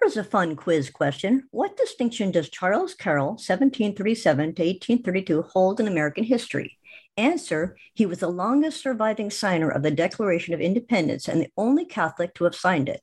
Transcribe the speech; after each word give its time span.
Here 0.00 0.08
is 0.08 0.16
a 0.16 0.24
fun 0.24 0.56
quiz 0.56 0.88
question. 0.88 1.46
What 1.50 1.76
distinction 1.76 2.30
does 2.30 2.48
Charles 2.48 2.94
Carroll, 2.94 3.32
1737 3.32 4.54
to 4.54 4.62
1832, 4.62 5.42
hold 5.42 5.78
in 5.78 5.86
American 5.86 6.24
history? 6.24 6.78
Answer 7.18 7.76
He 7.92 8.06
was 8.06 8.20
the 8.20 8.28
longest 8.28 8.80
surviving 8.80 9.28
signer 9.28 9.68
of 9.68 9.82
the 9.82 9.90
Declaration 9.90 10.54
of 10.54 10.60
Independence 10.60 11.28
and 11.28 11.38
the 11.38 11.50
only 11.54 11.84
Catholic 11.84 12.32
to 12.36 12.44
have 12.44 12.54
signed 12.54 12.88
it. 12.88 13.02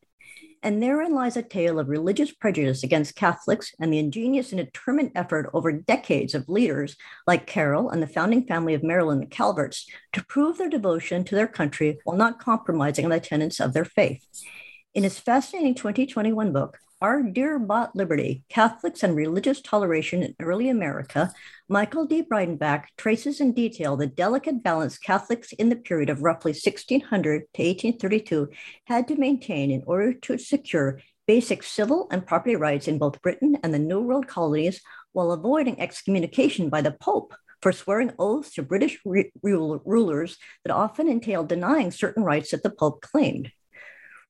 And 0.63 0.81
therein 0.81 1.13
lies 1.13 1.37
a 1.37 1.43
tale 1.43 1.77
of 1.77 1.87
religious 1.87 2.31
prejudice 2.31 2.81
against 2.81 3.15
Catholics 3.15 3.75
and 3.79 3.93
the 3.93 3.99
ingenious 3.99 4.51
and 4.51 4.57
determined 4.59 5.11
effort 5.13 5.51
over 5.53 5.71
decades 5.71 6.33
of 6.33 6.49
leaders 6.49 6.95
like 7.27 7.45
Carroll 7.45 7.91
and 7.91 8.01
the 8.01 8.07
founding 8.07 8.47
family 8.47 8.73
of 8.73 8.81
Maryland, 8.81 9.21
the 9.21 9.27
Calverts, 9.27 9.85
to 10.13 10.25
prove 10.25 10.57
their 10.57 10.67
devotion 10.67 11.23
to 11.25 11.35
their 11.35 11.47
country 11.47 11.99
while 12.05 12.17
not 12.17 12.39
compromising 12.39 13.05
on 13.05 13.11
the 13.11 13.19
tenets 13.19 13.59
of 13.59 13.73
their 13.73 13.85
faith. 13.85 14.25
In 14.95 15.03
his 15.03 15.19
fascinating 15.19 15.75
2021 15.75 16.51
book, 16.51 16.79
Our 16.99 17.21
Dear 17.21 17.59
Bought 17.59 17.95
Liberty 17.95 18.41
Catholics 18.49 19.03
and 19.03 19.15
Religious 19.15 19.61
Toleration 19.61 20.23
in 20.23 20.35
Early 20.39 20.67
America, 20.67 21.31
Michael 21.69 22.07
D. 22.07 22.23
Breidenbach 22.23 22.85
traces 22.97 23.39
in 23.39 23.53
detail 23.53 23.95
the 23.95 24.07
delicate 24.07 24.63
balance 24.63 24.97
Catholics 24.97 25.51
in 25.51 25.69
the 25.69 25.75
period 25.75 26.09
of 26.09 26.23
roughly 26.23 26.53
1600 26.53 27.41
to 27.53 27.61
1832 27.61 28.49
had 28.85 29.07
to 29.09 29.15
maintain 29.15 29.69
in 29.69 29.83
order 29.85 30.11
to 30.11 30.39
secure 30.39 30.99
basic 31.27 31.61
civil 31.61 32.07
and 32.09 32.25
property 32.25 32.55
rights 32.55 32.87
in 32.87 32.97
both 32.97 33.21
Britain 33.21 33.59
and 33.61 33.71
the 33.71 33.77
New 33.77 34.01
World 34.01 34.27
colonies 34.27 34.81
while 35.11 35.31
avoiding 35.31 35.79
excommunication 35.79 36.67
by 36.67 36.81
the 36.81 36.97
Pope 36.99 37.35
for 37.61 37.71
swearing 37.71 38.11
oaths 38.17 38.55
to 38.55 38.63
British 38.63 38.97
re- 39.05 39.31
rulers 39.43 40.37
that 40.65 40.73
often 40.73 41.07
entailed 41.07 41.47
denying 41.47 41.91
certain 41.91 42.23
rights 42.23 42.49
that 42.49 42.63
the 42.63 42.71
Pope 42.71 43.01
claimed. 43.01 43.51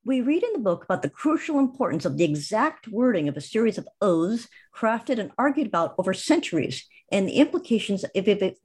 We 0.06 0.22
read 0.22 0.44
in 0.44 0.54
the 0.54 0.60
book 0.60 0.84
about 0.84 1.02
the 1.02 1.10
crucial 1.10 1.60
importance 1.60 2.06
of 2.06 2.18
the 2.18 2.24
exact 2.24 2.88
wording 2.88 3.28
of 3.28 3.36
a 3.36 3.42
series 3.42 3.78
of 3.78 3.88
oaths 4.02 4.48
crafted 4.74 5.20
and 5.20 5.32
argued 5.38 5.68
about 5.68 5.96
over 5.98 6.14
centuries, 6.14 6.86
and 7.12 7.28
the 7.28 7.38
implications 7.38 8.06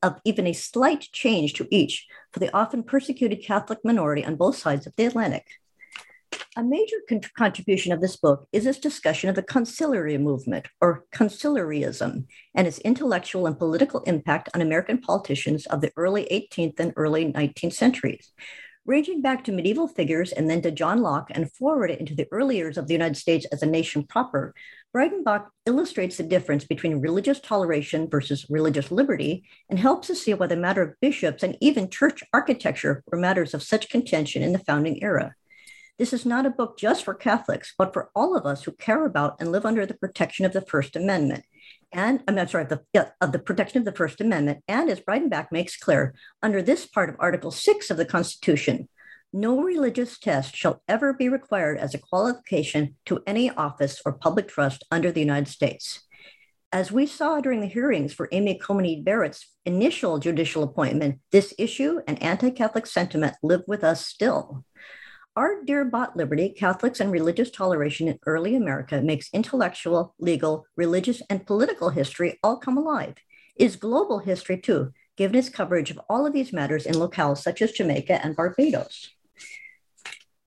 of, 0.02 0.20
even 0.24 0.46
a 0.46 0.52
slight 0.52 1.08
change 1.12 1.54
to 1.54 1.66
each 1.70 2.06
for 2.32 2.40
the 2.40 2.54
often 2.56 2.82
persecuted 2.82 3.44
Catholic 3.44 3.80
minority 3.84 4.24
on 4.24 4.36
both 4.36 4.56
sides 4.56 4.86
of 4.86 4.94
the 4.96 5.04
Atlantic. 5.04 5.46
A 6.56 6.62
major 6.62 6.96
con- 7.08 7.20
contribution 7.36 7.92
of 7.92 8.00
this 8.00 8.16
book 8.16 8.46
is 8.52 8.66
its 8.66 8.78
discussion 8.78 9.28
of 9.28 9.34
the 9.34 9.42
conciliar 9.42 10.20
movement, 10.20 10.68
or 10.80 11.06
conciliarism, 11.12 12.26
and 12.54 12.66
its 12.66 12.78
intellectual 12.80 13.46
and 13.46 13.58
political 13.58 14.00
impact 14.00 14.48
on 14.54 14.60
American 14.60 14.98
politicians 14.98 15.66
of 15.66 15.80
the 15.80 15.92
early 15.96 16.26
18th 16.30 16.78
and 16.78 16.92
early 16.96 17.32
19th 17.32 17.72
centuries 17.72 18.32
ranging 18.84 19.22
back 19.22 19.44
to 19.44 19.52
medieval 19.52 19.86
figures 19.86 20.32
and 20.32 20.50
then 20.50 20.60
to 20.62 20.70
John 20.70 21.02
Locke 21.02 21.30
and 21.30 21.52
forward 21.52 21.90
into 21.90 22.14
the 22.14 22.26
early 22.32 22.56
years 22.56 22.76
of 22.76 22.88
the 22.88 22.94
United 22.94 23.16
States 23.16 23.46
as 23.52 23.62
a 23.62 23.66
nation 23.66 24.04
proper, 24.04 24.54
Breidenbach 24.94 25.46
illustrates 25.66 26.16
the 26.16 26.24
difference 26.24 26.64
between 26.64 27.00
religious 27.00 27.40
toleration 27.40 28.08
versus 28.10 28.46
religious 28.50 28.90
liberty 28.90 29.44
and 29.70 29.78
helps 29.78 30.10
us 30.10 30.20
see 30.20 30.34
why 30.34 30.48
the 30.48 30.56
matter 30.56 30.82
of 30.82 31.00
bishops 31.00 31.42
and 31.42 31.56
even 31.60 31.88
church 31.88 32.22
architecture 32.32 33.02
were 33.06 33.18
matters 33.18 33.54
of 33.54 33.62
such 33.62 33.88
contention 33.88 34.42
in 34.42 34.52
the 34.52 34.58
founding 34.58 35.02
era. 35.02 35.34
This 35.98 36.12
is 36.12 36.26
not 36.26 36.46
a 36.46 36.50
book 36.50 36.76
just 36.76 37.04
for 37.04 37.14
Catholics, 37.14 37.74
but 37.78 37.92
for 37.92 38.10
all 38.14 38.36
of 38.36 38.46
us 38.46 38.64
who 38.64 38.72
care 38.72 39.06
about 39.06 39.36
and 39.40 39.52
live 39.52 39.64
under 39.64 39.86
the 39.86 39.94
protection 39.94 40.44
of 40.44 40.52
the 40.52 40.60
First 40.60 40.96
Amendment 40.96 41.44
and 41.92 42.22
I'm 42.26 42.34
not 42.34 42.50
sorry, 42.50 42.64
the, 42.64 42.82
yeah, 42.94 43.10
of 43.20 43.32
the 43.32 43.38
protection 43.38 43.78
of 43.78 43.84
the 43.84 43.92
First 43.92 44.20
Amendment. 44.20 44.64
And 44.66 44.88
as 44.88 45.00
Breidenbach 45.00 45.52
makes 45.52 45.76
clear, 45.76 46.14
under 46.42 46.62
this 46.62 46.86
part 46.86 47.10
of 47.10 47.16
Article 47.18 47.50
6 47.50 47.90
of 47.90 47.96
the 47.96 48.04
Constitution, 48.04 48.88
no 49.32 49.60
religious 49.60 50.18
test 50.18 50.56
shall 50.56 50.82
ever 50.88 51.12
be 51.12 51.28
required 51.28 51.78
as 51.78 51.94
a 51.94 51.98
qualification 51.98 52.96
to 53.06 53.22
any 53.26 53.50
office 53.50 54.00
or 54.04 54.12
public 54.12 54.48
trust 54.48 54.84
under 54.90 55.10
the 55.10 55.20
United 55.20 55.48
States. 55.48 56.02
As 56.70 56.90
we 56.90 57.06
saw 57.06 57.40
during 57.40 57.60
the 57.60 57.66
hearings 57.66 58.14
for 58.14 58.28
Amy 58.32 58.58
Coney 58.58 59.02
Barrett's 59.02 59.46
initial 59.66 60.18
judicial 60.18 60.62
appointment, 60.62 61.20
this 61.30 61.54
issue 61.58 62.00
and 62.06 62.22
anti 62.22 62.50
Catholic 62.50 62.86
sentiment 62.86 63.34
live 63.42 63.62
with 63.66 63.84
us 63.84 64.06
still. 64.06 64.64
Our 65.34 65.64
Dear 65.64 65.86
Bought 65.86 66.14
Liberty, 66.14 66.50
Catholics 66.50 67.00
and 67.00 67.10
Religious 67.10 67.50
Toleration 67.50 68.06
in 68.06 68.18
Early 68.26 68.54
America 68.54 69.00
makes 69.00 69.30
intellectual, 69.32 70.14
legal, 70.18 70.66
religious, 70.76 71.22
and 71.30 71.46
political 71.46 71.88
history 71.88 72.38
all 72.42 72.58
come 72.58 72.76
alive. 72.76 73.14
Is 73.56 73.76
global 73.76 74.18
history 74.18 74.58
too, 74.58 74.92
given 75.16 75.34
its 75.38 75.48
coverage 75.48 75.90
of 75.90 75.98
all 76.10 76.26
of 76.26 76.34
these 76.34 76.52
matters 76.52 76.84
in 76.84 76.96
locales 76.96 77.38
such 77.38 77.62
as 77.62 77.72
Jamaica 77.72 78.22
and 78.22 78.36
Barbados. 78.36 79.08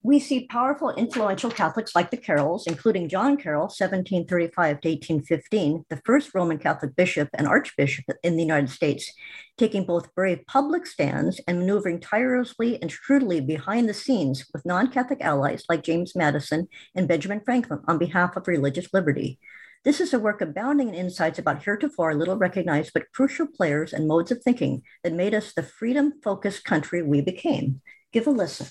We 0.06 0.20
see 0.20 0.46
powerful, 0.46 0.90
influential 0.90 1.50
Catholics 1.50 1.96
like 1.96 2.12
the 2.12 2.16
Carrolls, 2.16 2.68
including 2.68 3.08
John 3.08 3.36
Carroll, 3.36 3.62
1735 3.62 4.80
to 4.80 4.88
1815, 4.88 5.84
the 5.90 6.00
first 6.04 6.32
Roman 6.32 6.58
Catholic 6.58 6.94
bishop 6.94 7.28
and 7.34 7.48
archbishop 7.48 8.04
in 8.22 8.36
the 8.36 8.44
United 8.44 8.70
States, 8.70 9.12
taking 9.58 9.84
both 9.84 10.14
brave 10.14 10.46
public 10.46 10.86
stands 10.86 11.40
and 11.48 11.58
maneuvering 11.58 11.98
tirelessly 11.98 12.80
and 12.80 12.92
shrewdly 12.92 13.40
behind 13.40 13.88
the 13.88 13.94
scenes 13.94 14.46
with 14.54 14.64
non 14.64 14.92
Catholic 14.92 15.20
allies 15.22 15.64
like 15.68 15.82
James 15.82 16.14
Madison 16.14 16.68
and 16.94 17.08
Benjamin 17.08 17.40
Franklin 17.44 17.80
on 17.88 17.98
behalf 17.98 18.36
of 18.36 18.46
religious 18.46 18.86
liberty. 18.94 19.40
This 19.82 20.00
is 20.00 20.14
a 20.14 20.20
work 20.20 20.40
abounding 20.40 20.90
in 20.90 20.94
insights 20.94 21.40
about 21.40 21.64
heretofore 21.64 22.14
little 22.14 22.36
recognized 22.36 22.92
but 22.94 23.10
crucial 23.12 23.48
players 23.48 23.92
and 23.92 24.06
modes 24.06 24.30
of 24.30 24.40
thinking 24.40 24.84
that 25.02 25.14
made 25.14 25.34
us 25.34 25.52
the 25.52 25.64
freedom 25.64 26.12
focused 26.22 26.64
country 26.64 27.02
we 27.02 27.22
became. 27.22 27.80
Give 28.12 28.28
a 28.28 28.30
listen. 28.30 28.68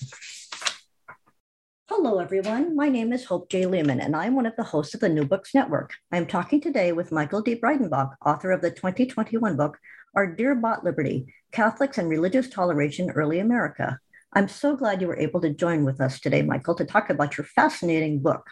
Hello, 1.88 2.18
everyone. 2.18 2.74
My 2.74 2.88
name 2.88 3.12
is 3.12 3.26
Hope 3.26 3.48
J. 3.48 3.64
Leman, 3.64 4.00
and 4.00 4.16
I'm 4.16 4.34
one 4.34 4.44
of 4.44 4.56
the 4.56 4.64
hosts 4.64 4.94
of 4.94 5.00
the 5.00 5.08
New 5.08 5.24
Books 5.24 5.54
Network. 5.54 5.94
I'm 6.10 6.26
talking 6.26 6.60
today 6.60 6.90
with 6.90 7.12
Michael 7.12 7.42
D. 7.42 7.54
Breidenbach, 7.54 8.10
author 8.26 8.50
of 8.50 8.60
the 8.60 8.72
2021 8.72 9.56
book, 9.56 9.78
Our 10.16 10.26
Dear 10.26 10.56
Bought 10.56 10.82
Liberty 10.82 11.32
Catholics 11.52 11.96
and 11.96 12.08
Religious 12.08 12.48
Toleration 12.48 13.10
Early 13.10 13.38
America. 13.38 14.00
I'm 14.32 14.48
so 14.48 14.74
glad 14.74 15.00
you 15.00 15.06
were 15.06 15.16
able 15.16 15.40
to 15.42 15.54
join 15.54 15.84
with 15.84 16.00
us 16.00 16.18
today, 16.18 16.42
Michael, 16.42 16.74
to 16.74 16.84
talk 16.84 17.08
about 17.08 17.38
your 17.38 17.44
fascinating 17.44 18.20
book. 18.20 18.44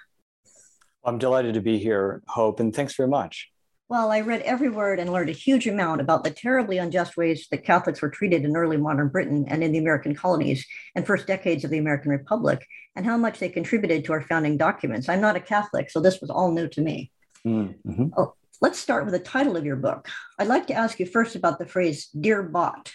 I'm 1.04 1.18
delighted 1.18 1.54
to 1.54 1.60
be 1.60 1.80
here, 1.80 2.22
Hope, 2.28 2.60
and 2.60 2.72
thanks 2.72 2.94
very 2.94 3.08
much. 3.08 3.50
Well, 3.88 4.10
I 4.10 4.22
read 4.22 4.40
every 4.42 4.70
word 4.70 4.98
and 4.98 5.12
learned 5.12 5.28
a 5.28 5.32
huge 5.32 5.66
amount 5.66 6.00
about 6.00 6.24
the 6.24 6.30
terribly 6.30 6.78
unjust 6.78 7.18
ways 7.18 7.46
that 7.50 7.64
Catholics 7.64 8.00
were 8.00 8.08
treated 8.08 8.44
in 8.44 8.56
early 8.56 8.78
modern 8.78 9.08
Britain 9.08 9.44
and 9.46 9.62
in 9.62 9.72
the 9.72 9.78
American 9.78 10.14
colonies 10.14 10.66
and 10.94 11.06
first 11.06 11.26
decades 11.26 11.64
of 11.64 11.70
the 11.70 11.78
American 11.78 12.10
Republic, 12.10 12.66
and 12.96 13.04
how 13.04 13.18
much 13.18 13.38
they 13.38 13.48
contributed 13.50 14.04
to 14.04 14.12
our 14.12 14.22
founding 14.22 14.56
documents. 14.56 15.08
I'm 15.08 15.20
not 15.20 15.36
a 15.36 15.40
Catholic, 15.40 15.90
so 15.90 16.00
this 16.00 16.20
was 16.22 16.30
all 16.30 16.50
new 16.50 16.66
to 16.68 16.80
me. 16.80 17.10
Mm-hmm. 17.46 18.06
Oh, 18.16 18.32
let's 18.62 18.78
start 18.78 19.04
with 19.04 19.12
the 19.12 19.20
title 19.20 19.54
of 19.54 19.66
your 19.66 19.76
book. 19.76 20.08
I'd 20.38 20.46
like 20.46 20.66
to 20.68 20.74
ask 20.74 20.98
you 20.98 21.04
first 21.04 21.36
about 21.36 21.58
the 21.58 21.66
phrase 21.66 22.06
dear 22.06 22.42
bought. 22.42 22.90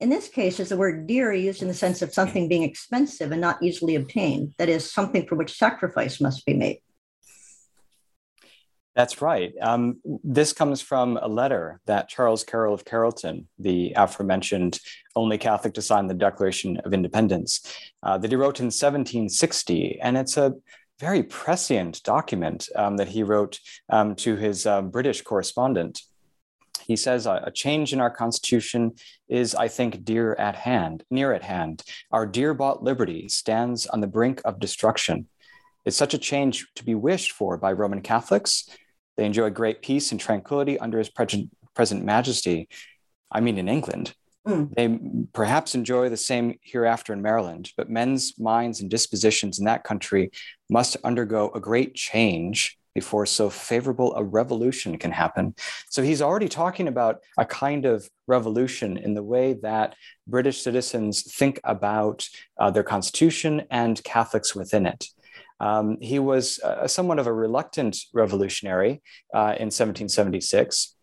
In 0.00 0.08
this 0.08 0.28
case, 0.28 0.58
is 0.58 0.70
the 0.70 0.78
word 0.78 1.06
dear 1.06 1.34
used 1.34 1.60
in 1.60 1.68
the 1.68 1.74
sense 1.74 2.00
of 2.00 2.14
something 2.14 2.48
being 2.48 2.62
expensive 2.62 3.30
and 3.30 3.42
not 3.42 3.62
easily 3.62 3.94
obtained, 3.94 4.54
that 4.56 4.70
is, 4.70 4.90
something 4.90 5.26
for 5.26 5.34
which 5.34 5.58
sacrifice 5.58 6.18
must 6.18 6.46
be 6.46 6.54
made. 6.54 6.80
That's 9.00 9.22
right. 9.22 9.54
Um, 9.62 9.98
this 10.22 10.52
comes 10.52 10.82
from 10.82 11.16
a 11.16 11.26
letter 11.26 11.80
that 11.86 12.10
Charles 12.10 12.44
Carroll 12.44 12.74
of 12.74 12.84
Carrollton, 12.84 13.48
the 13.58 13.94
aforementioned 13.96 14.78
only 15.16 15.38
Catholic 15.38 15.72
to 15.72 15.80
sign 15.80 16.06
the 16.06 16.12
Declaration 16.12 16.76
of 16.84 16.92
Independence, 16.92 17.62
uh, 18.02 18.18
that 18.18 18.30
he 18.30 18.36
wrote 18.36 18.60
in 18.60 18.66
1760. 18.66 19.98
And 20.02 20.18
it's 20.18 20.36
a 20.36 20.52
very 20.98 21.22
prescient 21.22 22.02
document 22.02 22.68
um, 22.76 22.98
that 22.98 23.08
he 23.08 23.22
wrote 23.22 23.58
um, 23.88 24.16
to 24.16 24.36
his 24.36 24.66
uh, 24.66 24.82
British 24.82 25.22
correspondent. 25.22 26.02
He 26.84 26.96
says 26.96 27.24
a 27.24 27.50
change 27.54 27.94
in 27.94 28.02
our 28.02 28.10
constitution 28.10 28.96
is, 29.30 29.54
I 29.54 29.68
think, 29.68 30.04
dear 30.04 30.34
at 30.34 30.56
hand, 30.56 31.04
near 31.10 31.32
at 31.32 31.44
hand. 31.44 31.84
Our 32.12 32.26
dear 32.26 32.52
bought 32.52 32.82
liberty 32.82 33.30
stands 33.30 33.86
on 33.86 34.02
the 34.02 34.06
brink 34.06 34.42
of 34.44 34.60
destruction. 34.60 35.26
Is 35.86 35.96
such 35.96 36.12
a 36.12 36.18
change 36.18 36.66
to 36.74 36.84
be 36.84 36.94
wished 36.94 37.32
for 37.32 37.56
by 37.56 37.72
Roman 37.72 38.02
Catholics? 38.02 38.68
They 39.20 39.26
enjoy 39.26 39.50
great 39.50 39.82
peace 39.82 40.12
and 40.12 40.18
tranquility 40.18 40.78
under 40.78 40.96
his 40.96 41.10
present, 41.10 41.50
present 41.74 42.02
majesty. 42.02 42.70
I 43.30 43.40
mean, 43.40 43.58
in 43.58 43.68
England. 43.68 44.14
Mm. 44.48 44.74
They 44.74 44.98
perhaps 45.34 45.74
enjoy 45.74 46.08
the 46.08 46.16
same 46.16 46.58
hereafter 46.62 47.12
in 47.12 47.20
Maryland, 47.20 47.70
but 47.76 47.90
men's 47.90 48.38
minds 48.38 48.80
and 48.80 48.88
dispositions 48.90 49.58
in 49.58 49.66
that 49.66 49.84
country 49.84 50.30
must 50.70 50.96
undergo 51.04 51.50
a 51.54 51.60
great 51.60 51.94
change 51.94 52.78
before 52.94 53.26
so 53.26 53.50
favorable 53.50 54.16
a 54.16 54.24
revolution 54.24 54.96
can 54.96 55.12
happen. 55.12 55.54
So 55.90 56.02
he's 56.02 56.22
already 56.22 56.48
talking 56.48 56.88
about 56.88 57.18
a 57.36 57.44
kind 57.44 57.84
of 57.84 58.08
revolution 58.26 58.96
in 58.96 59.12
the 59.12 59.22
way 59.22 59.52
that 59.60 59.96
British 60.26 60.62
citizens 60.62 61.30
think 61.30 61.60
about 61.62 62.26
uh, 62.58 62.70
their 62.70 62.84
constitution 62.84 63.64
and 63.70 64.02
Catholics 64.02 64.56
within 64.56 64.86
it. 64.86 65.08
Um, 65.60 65.98
he 66.00 66.18
was 66.18 66.58
uh, 66.60 66.88
somewhat 66.88 67.18
of 67.18 67.26
a 67.26 67.32
reluctant 67.32 67.96
revolutionary 68.14 69.02
uh, 69.34 69.54
in 69.58 69.68
1776 69.68 70.96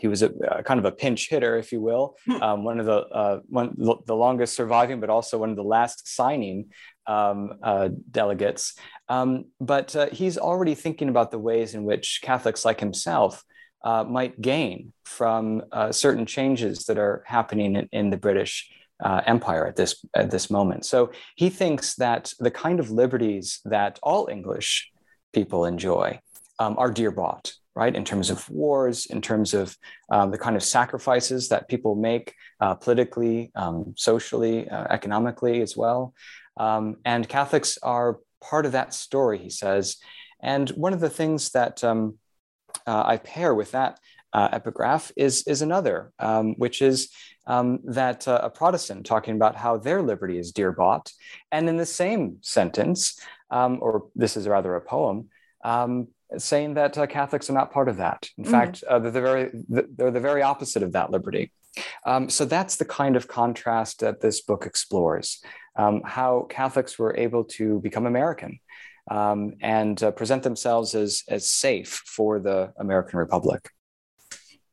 he 0.00 0.08
was 0.08 0.22
a, 0.22 0.30
a, 0.50 0.62
kind 0.62 0.80
of 0.80 0.86
a 0.86 0.92
pinch 0.92 1.28
hitter, 1.28 1.58
if 1.58 1.72
you 1.72 1.80
will, 1.80 2.16
hmm. 2.24 2.42
um, 2.42 2.64
one 2.64 2.80
of 2.80 2.86
the 2.86 3.00
uh, 3.06 3.40
one 3.48 3.74
the 4.06 4.16
longest 4.16 4.54
surviving, 4.54 4.98
but 4.98 5.10
also 5.10 5.36
one 5.36 5.50
of 5.50 5.56
the 5.56 5.62
last 5.62 6.08
signing 6.08 6.70
um, 7.06 7.54
uh, 7.62 7.90
delegates. 8.10 8.74
Um, 9.08 9.46
but 9.60 9.94
uh, 9.94 10.08
he's 10.10 10.38
already 10.38 10.74
thinking 10.74 11.08
about 11.08 11.30
the 11.30 11.38
ways 11.38 11.74
in 11.74 11.84
which 11.84 12.20
Catholics 12.22 12.64
like 12.64 12.80
himself 12.80 13.44
uh, 13.84 14.04
might 14.04 14.40
gain 14.40 14.92
from 15.04 15.62
uh, 15.72 15.92
certain 15.92 16.26
changes 16.26 16.84
that 16.86 16.98
are 16.98 17.22
happening 17.26 17.76
in, 17.76 17.88
in 17.92 18.10
the 18.10 18.16
British 18.16 18.70
uh, 19.02 19.22
empire 19.26 19.66
at 19.66 19.76
this 19.76 20.04
at 20.14 20.30
this 20.30 20.50
moment. 20.50 20.84
So 20.84 21.12
he 21.36 21.50
thinks 21.50 21.94
that 21.96 22.32
the 22.38 22.50
kind 22.50 22.80
of 22.80 22.90
liberties 22.90 23.60
that 23.64 23.98
all 24.02 24.28
English 24.30 24.90
people 25.32 25.64
enjoy 25.64 26.20
um, 26.58 26.76
are 26.78 26.90
dear 26.90 27.10
bought, 27.10 27.52
right? 27.74 27.94
In 27.94 28.04
terms 28.04 28.30
of 28.30 28.48
wars, 28.50 29.06
in 29.06 29.20
terms 29.20 29.54
of 29.54 29.76
um, 30.10 30.30
the 30.30 30.38
kind 30.38 30.56
of 30.56 30.62
sacrifices 30.62 31.48
that 31.48 31.68
people 31.68 31.94
make 31.94 32.34
uh, 32.60 32.74
politically, 32.74 33.50
um, 33.54 33.94
socially, 33.96 34.68
uh, 34.68 34.86
economically 34.90 35.62
as 35.62 35.76
well. 35.76 36.14
Um, 36.56 36.96
and 37.04 37.28
Catholics 37.28 37.78
are 37.82 38.18
part 38.42 38.66
of 38.66 38.72
that 38.72 38.92
story, 38.94 39.38
he 39.38 39.50
says. 39.50 39.96
And 40.42 40.68
one 40.70 40.92
of 40.92 41.00
the 41.00 41.10
things 41.10 41.50
that 41.50 41.82
um, 41.84 42.18
uh, 42.86 43.02
I 43.06 43.16
pair 43.16 43.54
with 43.54 43.72
that 43.72 43.98
uh, 44.32 44.48
epigraph 44.52 45.12
is, 45.16 45.46
is 45.46 45.62
another, 45.62 46.12
um, 46.18 46.54
which 46.56 46.82
is 46.82 47.10
um, 47.50 47.80
that 47.82 48.28
uh, 48.28 48.40
a 48.44 48.50
Protestant 48.50 49.04
talking 49.04 49.34
about 49.34 49.56
how 49.56 49.76
their 49.76 50.00
liberty 50.02 50.38
is 50.38 50.52
dear 50.52 50.70
bought. 50.70 51.12
And 51.50 51.68
in 51.68 51.76
the 51.76 51.92
same 52.02 52.36
sentence, 52.42 53.18
um, 53.50 53.78
or 53.82 54.06
this 54.14 54.36
is 54.36 54.46
rather 54.46 54.76
a 54.76 54.80
poem, 54.80 55.28
um, 55.64 56.08
saying 56.38 56.74
that 56.74 56.96
uh, 56.96 57.08
Catholics 57.08 57.50
are 57.50 57.58
not 57.60 57.72
part 57.72 57.88
of 57.88 57.96
that. 57.96 58.30
In 58.38 58.44
mm-hmm. 58.44 58.52
fact, 58.52 58.84
uh, 58.88 59.00
they're, 59.00 59.10
the 59.10 59.20
very, 59.20 59.50
they're 59.68 60.12
the 60.12 60.20
very 60.20 60.42
opposite 60.42 60.84
of 60.84 60.92
that 60.92 61.10
liberty. 61.10 61.50
Um, 62.06 62.30
so 62.30 62.44
that's 62.44 62.76
the 62.76 62.84
kind 62.84 63.16
of 63.16 63.26
contrast 63.26 63.98
that 64.00 64.20
this 64.20 64.42
book 64.42 64.64
explores 64.64 65.42
um, 65.74 66.02
how 66.04 66.46
Catholics 66.48 67.00
were 67.00 67.16
able 67.16 67.44
to 67.58 67.80
become 67.80 68.06
American. 68.06 68.60
Um, 69.10 69.54
and 69.60 70.00
uh, 70.00 70.12
present 70.12 70.44
themselves 70.44 70.94
as, 70.94 71.24
as 71.26 71.50
safe 71.50 72.02
for 72.06 72.38
the 72.38 72.72
American 72.78 73.18
Republic. 73.18 73.68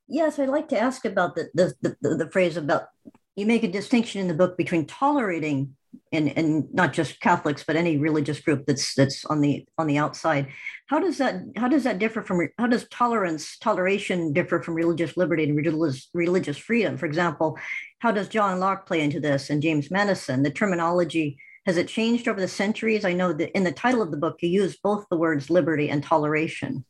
Yes, 0.07 0.39
I'd 0.39 0.50
like 0.50 0.69
to 0.69 0.80
ask 0.80 1.06
about 1.06 1.36
the, 1.36 1.50
the, 1.54 1.95
the, 2.01 2.15
the 2.15 2.30
phrase 2.31 2.57
about 2.57 2.89
you 3.36 3.45
make 3.45 3.63
a 3.63 3.68
distinction 3.68 4.19
in 4.19 4.27
the 4.27 4.33
book 4.33 4.57
between 4.57 4.86
tolerating 4.86 5.75
and, 6.12 6.36
and 6.38 6.74
not 6.74 6.94
just 6.94 7.19
Catholics, 7.19 7.63
but 7.65 7.75
any 7.75 7.98
religious 7.98 8.39
group 8.39 8.65
that's 8.65 8.95
that's 8.95 9.25
on 9.25 9.42
the 9.42 9.65
on 9.77 9.88
the 9.88 9.98
outside. 9.98 10.48
How 10.88 11.00
does 11.00 11.18
that 11.19 11.42
how 11.56 11.68
does 11.68 11.83
that 11.83 12.00
differ 12.00 12.21
from 12.24 12.48
how 12.57 12.68
does 12.68 12.88
tolerance 12.89 13.57
toleration 13.59 14.33
differ 14.33 14.62
from 14.62 14.74
religious 14.74 15.18
liberty 15.18 15.44
and 15.44 15.56
religious 15.56 16.09
religious 16.13 16.57
freedom? 16.57 16.98
For 16.98 17.06
example, 17.06 17.57
how 18.00 18.12
does 18.12 18.27
John 18.27 18.59
Locke 18.59 18.88
play 18.88 19.01
into 19.01 19.19
this 19.19 19.50
and 19.50 19.62
James 19.62 19.92
Madison? 19.92 20.44
The 20.44 20.51
terminology 20.51 21.38
has 21.65 21.77
it 21.77 21.89
changed 21.89 22.27
over 22.27 22.39
the 22.39 22.48
centuries? 22.48 23.06
I 23.06 23.13
know 23.13 23.33
that 23.33 23.56
in 23.56 23.65
the 23.65 23.71
title 23.71 24.01
of 24.01 24.12
the 24.12 24.18
book 24.18 24.38
you 24.42 24.50
use 24.50 24.77
both 24.77 25.06
the 25.09 25.18
words 25.18 25.50
liberty 25.50 25.89
and 25.89 26.04
toleration. 26.04 26.86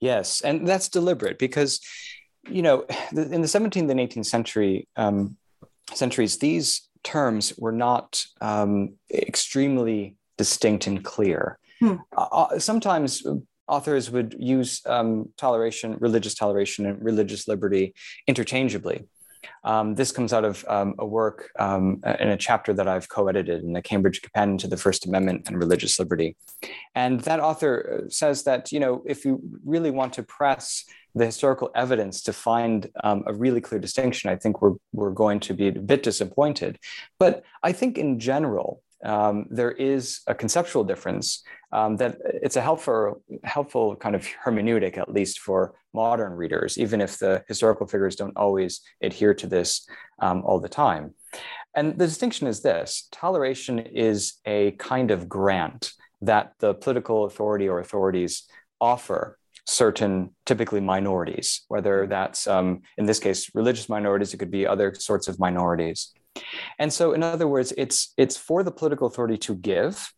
Yes, 0.00 0.42
and 0.42 0.66
that's 0.66 0.88
deliberate 0.88 1.38
because 1.38 1.80
you 2.48 2.62
know, 2.62 2.84
in 3.16 3.40
the 3.40 3.48
17th 3.48 3.90
and 3.90 4.00
18th 4.00 4.26
century 4.26 4.88
um, 4.96 5.36
centuries, 5.92 6.38
these 6.38 6.88
terms 7.04 7.54
were 7.58 7.72
not 7.72 8.24
um, 8.40 8.94
extremely 9.12 10.16
distinct 10.38 10.86
and 10.86 11.04
clear. 11.04 11.58
Hmm. 11.80 11.96
Uh, 12.16 12.22
uh 12.22 12.58
sometimes 12.58 13.26
authors 13.68 14.10
would 14.10 14.36
use 14.38 14.80
um, 14.86 15.28
toleration, 15.36 15.96
religious 15.98 16.34
toleration, 16.34 16.86
and 16.86 17.02
religious 17.04 17.48
liberty 17.48 17.94
interchangeably. 18.26 19.06
Um, 19.64 19.94
this 19.94 20.12
comes 20.12 20.32
out 20.32 20.44
of 20.44 20.64
um, 20.68 20.94
a 20.98 21.06
work 21.06 21.50
um, 21.58 22.00
in 22.20 22.28
a 22.28 22.36
chapter 22.36 22.72
that 22.74 22.88
I've 22.88 23.08
co 23.08 23.28
edited 23.28 23.62
in 23.62 23.72
the 23.72 23.82
Cambridge 23.82 24.22
Companion 24.22 24.58
to 24.58 24.68
the 24.68 24.76
First 24.76 25.06
Amendment 25.06 25.48
and 25.48 25.58
Religious 25.58 25.98
Liberty. 25.98 26.36
And 26.94 27.20
that 27.20 27.40
author 27.40 28.04
uh, 28.04 28.10
says 28.10 28.44
that, 28.44 28.72
you 28.72 28.80
know, 28.80 29.02
if 29.06 29.24
you 29.24 29.40
really 29.64 29.90
want 29.90 30.12
to 30.14 30.22
press 30.22 30.84
the 31.14 31.26
historical 31.26 31.70
evidence 31.74 32.22
to 32.22 32.32
find 32.32 32.90
um, 33.04 33.24
a 33.26 33.34
really 33.34 33.60
clear 33.60 33.80
distinction, 33.80 34.30
I 34.30 34.36
think 34.36 34.62
we're, 34.62 34.74
we're 34.92 35.10
going 35.10 35.40
to 35.40 35.54
be 35.54 35.68
a 35.68 35.72
bit 35.72 36.02
disappointed. 36.02 36.78
But 37.18 37.44
I 37.62 37.72
think 37.72 37.98
in 37.98 38.18
general, 38.18 38.82
um, 39.04 39.46
there 39.50 39.72
is 39.72 40.20
a 40.26 40.34
conceptual 40.34 40.84
difference 40.84 41.42
um, 41.72 41.96
that 41.96 42.18
it's 42.24 42.56
a 42.56 42.60
helpful, 42.60 43.22
helpful 43.42 43.96
kind 43.96 44.14
of 44.14 44.26
hermeneutic, 44.44 44.96
at 44.96 45.12
least 45.12 45.40
for 45.40 45.74
modern 45.92 46.32
readers, 46.32 46.78
even 46.78 47.00
if 47.00 47.18
the 47.18 47.42
historical 47.48 47.86
figures 47.86 48.16
don't 48.16 48.36
always 48.36 48.80
adhere 49.02 49.34
to 49.34 49.46
this 49.46 49.86
um, 50.20 50.42
all 50.44 50.60
the 50.60 50.68
time. 50.68 51.14
And 51.74 51.98
the 51.98 52.06
distinction 52.06 52.46
is 52.46 52.60
this 52.60 53.08
toleration 53.10 53.78
is 53.78 54.34
a 54.46 54.72
kind 54.72 55.10
of 55.10 55.28
grant 55.28 55.92
that 56.20 56.52
the 56.60 56.74
political 56.74 57.24
authority 57.24 57.68
or 57.68 57.80
authorities 57.80 58.44
offer 58.80 59.38
certain 59.66 60.34
typically 60.44 60.80
minorities, 60.80 61.62
whether 61.68 62.06
that's 62.06 62.46
um, 62.46 62.82
in 62.98 63.06
this 63.06 63.20
case 63.20 63.50
religious 63.54 63.88
minorities, 63.88 64.34
it 64.34 64.38
could 64.38 64.50
be 64.50 64.66
other 64.66 64.94
sorts 64.94 65.28
of 65.28 65.38
minorities. 65.38 66.12
And 66.78 66.92
so, 66.92 67.12
in 67.12 67.22
other 67.22 67.46
words, 67.46 67.72
it's 67.76 68.12
it's 68.16 68.36
for 68.36 68.62
the 68.62 68.72
political 68.72 69.06
authority 69.06 69.36
to 69.38 69.54
give, 69.54 70.12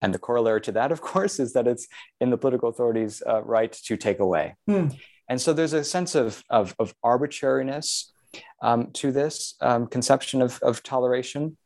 and 0.00 0.12
the 0.12 0.18
corollary 0.18 0.60
to 0.62 0.72
that, 0.72 0.92
of 0.92 1.00
course, 1.12 1.38
is 1.38 1.52
that 1.52 1.66
it's 1.66 1.86
in 2.20 2.30
the 2.30 2.38
political 2.38 2.68
authority's 2.68 3.22
uh, 3.26 3.42
right 3.42 3.72
to 3.72 3.96
take 3.96 4.18
away. 4.18 4.56
Hmm. 4.66 4.88
And 5.28 5.40
so, 5.40 5.52
there's 5.52 5.74
a 5.74 5.84
sense 5.84 6.14
of 6.14 6.42
of, 6.50 6.74
of 6.78 6.94
arbitrariness 7.02 8.12
um, 8.62 8.90
to 8.92 9.12
this 9.12 9.54
um, 9.60 9.86
conception 9.86 10.42
of, 10.42 10.58
of 10.62 10.82
toleration. 10.82 11.56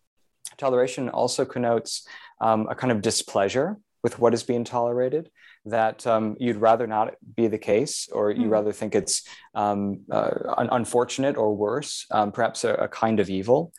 Toleration 0.58 1.08
also 1.08 1.44
connotes 1.44 2.06
um, 2.40 2.66
a 2.68 2.74
kind 2.74 2.90
of 2.90 3.02
displeasure 3.02 3.76
with 4.02 4.18
what 4.18 4.34
is 4.34 4.42
being 4.42 4.64
tolerated 4.64 5.30
that 5.66 6.06
um, 6.06 6.36
you'd 6.38 6.56
rather 6.56 6.86
not 6.86 7.14
be 7.34 7.48
the 7.48 7.58
case, 7.58 8.08
or 8.12 8.30
you 8.30 8.46
mm. 8.46 8.50
rather 8.50 8.72
think 8.72 8.94
it's 8.94 9.22
um, 9.54 10.00
uh, 10.10 10.30
un- 10.56 10.68
unfortunate 10.72 11.36
or 11.36 11.54
worse, 11.54 12.06
um, 12.10 12.32
perhaps 12.32 12.64
a, 12.64 12.74
a, 12.74 12.88
kind 12.88 13.20
of 13.20 13.28
evil. 13.28 13.72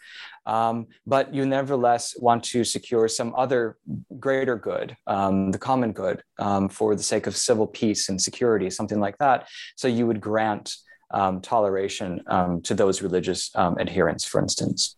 Um, 0.45 0.87
but 1.05 1.33
you 1.33 1.45
nevertheless 1.45 2.15
want 2.17 2.43
to 2.45 2.63
secure 2.63 3.07
some 3.07 3.33
other 3.35 3.77
greater 4.19 4.55
good, 4.55 4.95
um, 5.07 5.51
the 5.51 5.57
common 5.57 5.91
good, 5.91 6.23
um, 6.39 6.69
for 6.69 6.95
the 6.95 7.03
sake 7.03 7.27
of 7.27 7.35
civil 7.35 7.67
peace 7.67 8.09
and 8.09 8.21
security, 8.21 8.69
something 8.69 8.99
like 8.99 9.17
that. 9.17 9.47
So 9.75 9.87
you 9.87 10.07
would 10.07 10.21
grant 10.21 10.75
um, 11.11 11.41
toleration 11.41 12.21
um, 12.27 12.61
to 12.63 12.73
those 12.73 13.01
religious 13.01 13.51
um, 13.55 13.77
adherents, 13.79 14.25
for 14.25 14.41
instance. 14.41 14.95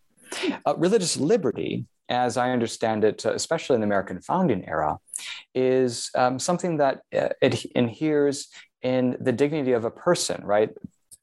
Uh, 0.64 0.74
religious 0.76 1.16
liberty, 1.16 1.84
as 2.10 2.36
I 2.36 2.50
understand 2.50 3.04
it, 3.04 3.24
especially 3.24 3.74
in 3.74 3.80
the 3.80 3.86
American 3.86 4.20
founding 4.20 4.68
era, 4.68 4.98
is 5.54 6.10
something 6.38 6.76
that 6.78 7.02
uh, 7.16 7.28
it 7.40 7.64
adheres 7.74 8.48
in 8.82 9.16
the 9.20 9.32
dignity 9.32 9.72
of 9.72 9.84
a 9.84 9.90
person, 9.90 10.44
right? 10.44 10.70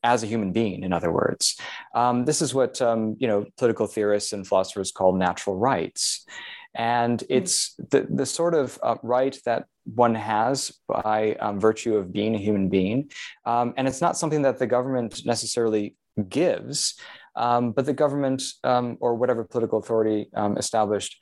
as 0.04 0.24
a 0.24 0.28
human 0.28 0.52
being, 0.52 0.84
in 0.84 0.94
other 0.94 1.12
words. 1.12 1.60
Um, 1.94 2.26
this 2.26 2.42
is 2.42 2.54
what 2.54 2.82
um, 2.82 3.16
you 3.20 3.28
know 3.28 3.46
political 3.58 3.88
theorists 3.88 4.34
and 4.34 4.48
philosophers 4.48 4.92
call 4.92 5.14
natural 5.14 5.58
rights, 5.58 6.26
and 6.76 7.20
hmm. 7.22 7.28
it's 7.30 7.76
the 7.76 8.08
the 8.10 8.26
sort 8.26 8.54
of 8.54 8.80
uh, 8.84 8.96
right 9.04 9.38
that 9.46 9.66
one 9.84 10.16
has 10.16 10.72
by 10.88 11.36
um, 11.36 11.60
virtue 11.60 11.96
of 11.96 12.12
being 12.12 12.36
a 12.36 12.40
human 12.40 12.70
being, 12.70 13.10
um, 13.46 13.74
and 13.78 13.88
it's 13.88 14.02
not 14.02 14.18
something 14.18 14.44
that 14.44 14.60
the 14.60 14.68
government 14.68 15.26
necessarily 15.26 15.96
gives. 16.30 17.00
Um, 17.38 17.72
but 17.72 17.86
the 17.86 17.94
government 17.94 18.42
um, 18.64 18.98
or 19.00 19.16
whatever 19.16 19.44
political 19.44 19.80
authority 19.80 20.30
established 20.58 21.18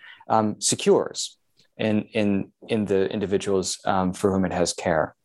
secures 0.59 1.37
in 1.77 2.03
in 2.13 2.51
in 2.69 2.85
the 2.85 3.11
individuals 3.11 3.77
for 4.13 4.31
whom 4.31 4.45
it 4.45 4.53
has 4.53 4.73
care. 4.73 5.15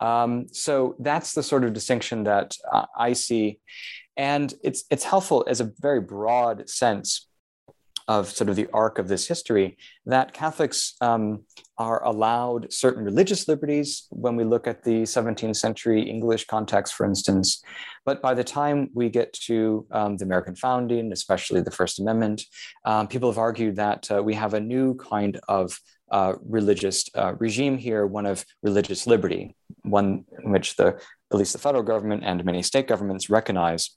Um, 0.00 0.46
so 0.52 0.94
that's 0.98 1.32
the 1.32 1.42
sort 1.42 1.64
of 1.64 1.72
distinction 1.72 2.24
that 2.24 2.54
uh, 2.70 2.86
I 2.96 3.14
see, 3.14 3.58
and 4.16 4.52
it's 4.62 4.84
it's 4.90 5.04
helpful 5.04 5.44
as 5.48 5.60
a 5.60 5.72
very 5.80 6.00
broad 6.00 6.68
sense 6.68 7.26
of 8.08 8.28
sort 8.30 8.48
of 8.48 8.56
the 8.56 8.68
arc 8.72 8.98
of 8.98 9.08
this 9.08 9.26
history 9.26 9.76
that 10.04 10.32
Catholics 10.32 10.94
um, 11.00 11.42
are 11.78 12.02
allowed 12.04 12.72
certain 12.72 13.04
religious 13.04 13.48
liberties 13.48 14.06
when 14.10 14.36
we 14.36 14.44
look 14.44 14.66
at 14.66 14.84
the 14.84 15.02
17th 15.02 15.56
century 15.56 16.02
English 16.02 16.46
context, 16.46 16.94
for 16.94 17.04
instance. 17.04 17.62
But 18.04 18.22
by 18.22 18.34
the 18.34 18.44
time 18.44 18.90
we 18.94 19.10
get 19.10 19.32
to 19.44 19.86
um, 19.90 20.16
the 20.16 20.24
American 20.24 20.54
founding, 20.54 21.12
especially 21.12 21.60
the 21.60 21.70
First 21.70 21.98
Amendment, 21.98 22.44
um, 22.84 23.08
people 23.08 23.30
have 23.30 23.38
argued 23.38 23.76
that 23.76 24.10
uh, 24.10 24.22
we 24.22 24.34
have 24.34 24.54
a 24.54 24.60
new 24.60 24.94
kind 24.94 25.40
of 25.48 25.78
uh, 26.10 26.34
religious 26.48 27.10
uh, 27.16 27.34
regime 27.38 27.76
here, 27.76 28.06
one 28.06 28.26
of 28.26 28.44
religious 28.62 29.06
liberty, 29.06 29.56
one 29.82 30.24
in 30.42 30.52
which 30.52 30.76
the 30.76 30.98
at 31.32 31.38
least 31.38 31.52
the 31.52 31.58
federal 31.58 31.82
government 31.82 32.22
and 32.24 32.44
many 32.44 32.62
state 32.62 32.86
governments 32.86 33.28
recognize 33.28 33.96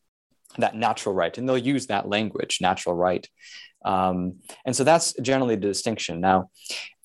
that 0.58 0.76
natural 0.76 1.16
right, 1.16 1.38
and 1.38 1.48
they'll 1.48 1.58
use 1.58 1.88
that 1.88 2.08
language, 2.08 2.60
natural 2.62 2.96
right. 2.96 3.28
Um, 3.86 4.40
and 4.66 4.76
so 4.76 4.84
that's 4.84 5.14
generally 5.22 5.56
the 5.56 5.68
distinction. 5.68 6.20
Now, 6.20 6.50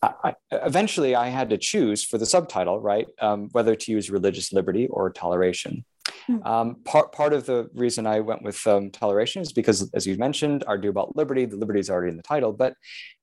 I, 0.03 0.35
eventually, 0.51 1.15
I 1.15 1.29
had 1.29 1.51
to 1.51 1.59
choose 1.59 2.05
for 2.05 2.19
the 2.19 2.27
subtitle, 2.27 2.81
right, 2.81 3.07
um, 3.21 3.49
whether 3.53 3.75
to 3.75 3.93
use 3.93 4.11
religious 4.11 4.53
liberty 4.53 4.87
or 4.89 5.11
toleration. 5.11 5.85
Hmm. 6.27 6.43
Um, 6.43 6.77
part, 6.85 7.13
part 7.13 7.33
of 7.33 7.47
the 7.47 7.71
reason 7.75 8.07
I 8.07 8.21
went 8.21 8.43
with 8.43 8.67
um, 8.67 8.91
toleration 8.91 9.43
is 9.43 9.53
because, 9.53 9.91
as 9.95 10.07
you 10.07 10.17
mentioned, 10.17 10.65
argue 10.67 10.91
about 10.91 11.17
liberty. 11.17 11.45
The 11.45 11.57
liberty 11.57 11.81
is 11.81 11.91
already 11.91 12.11
in 12.11 12.17
the 12.17 12.23
title, 12.23 12.53
but 12.53 12.75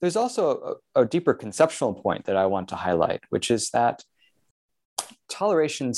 there's 0.02 0.16
also 0.16 0.80
a, 0.96 1.02
a 1.02 1.06
deeper 1.06 1.34
conceptual 1.34 1.94
point 1.94 2.26
that 2.26 2.36
I 2.38 2.46
want 2.46 2.70
to 2.70 2.76
highlight, 2.76 3.22
which 3.30 3.52
is 3.52 3.70
that 3.72 4.04
toleration 5.30 5.94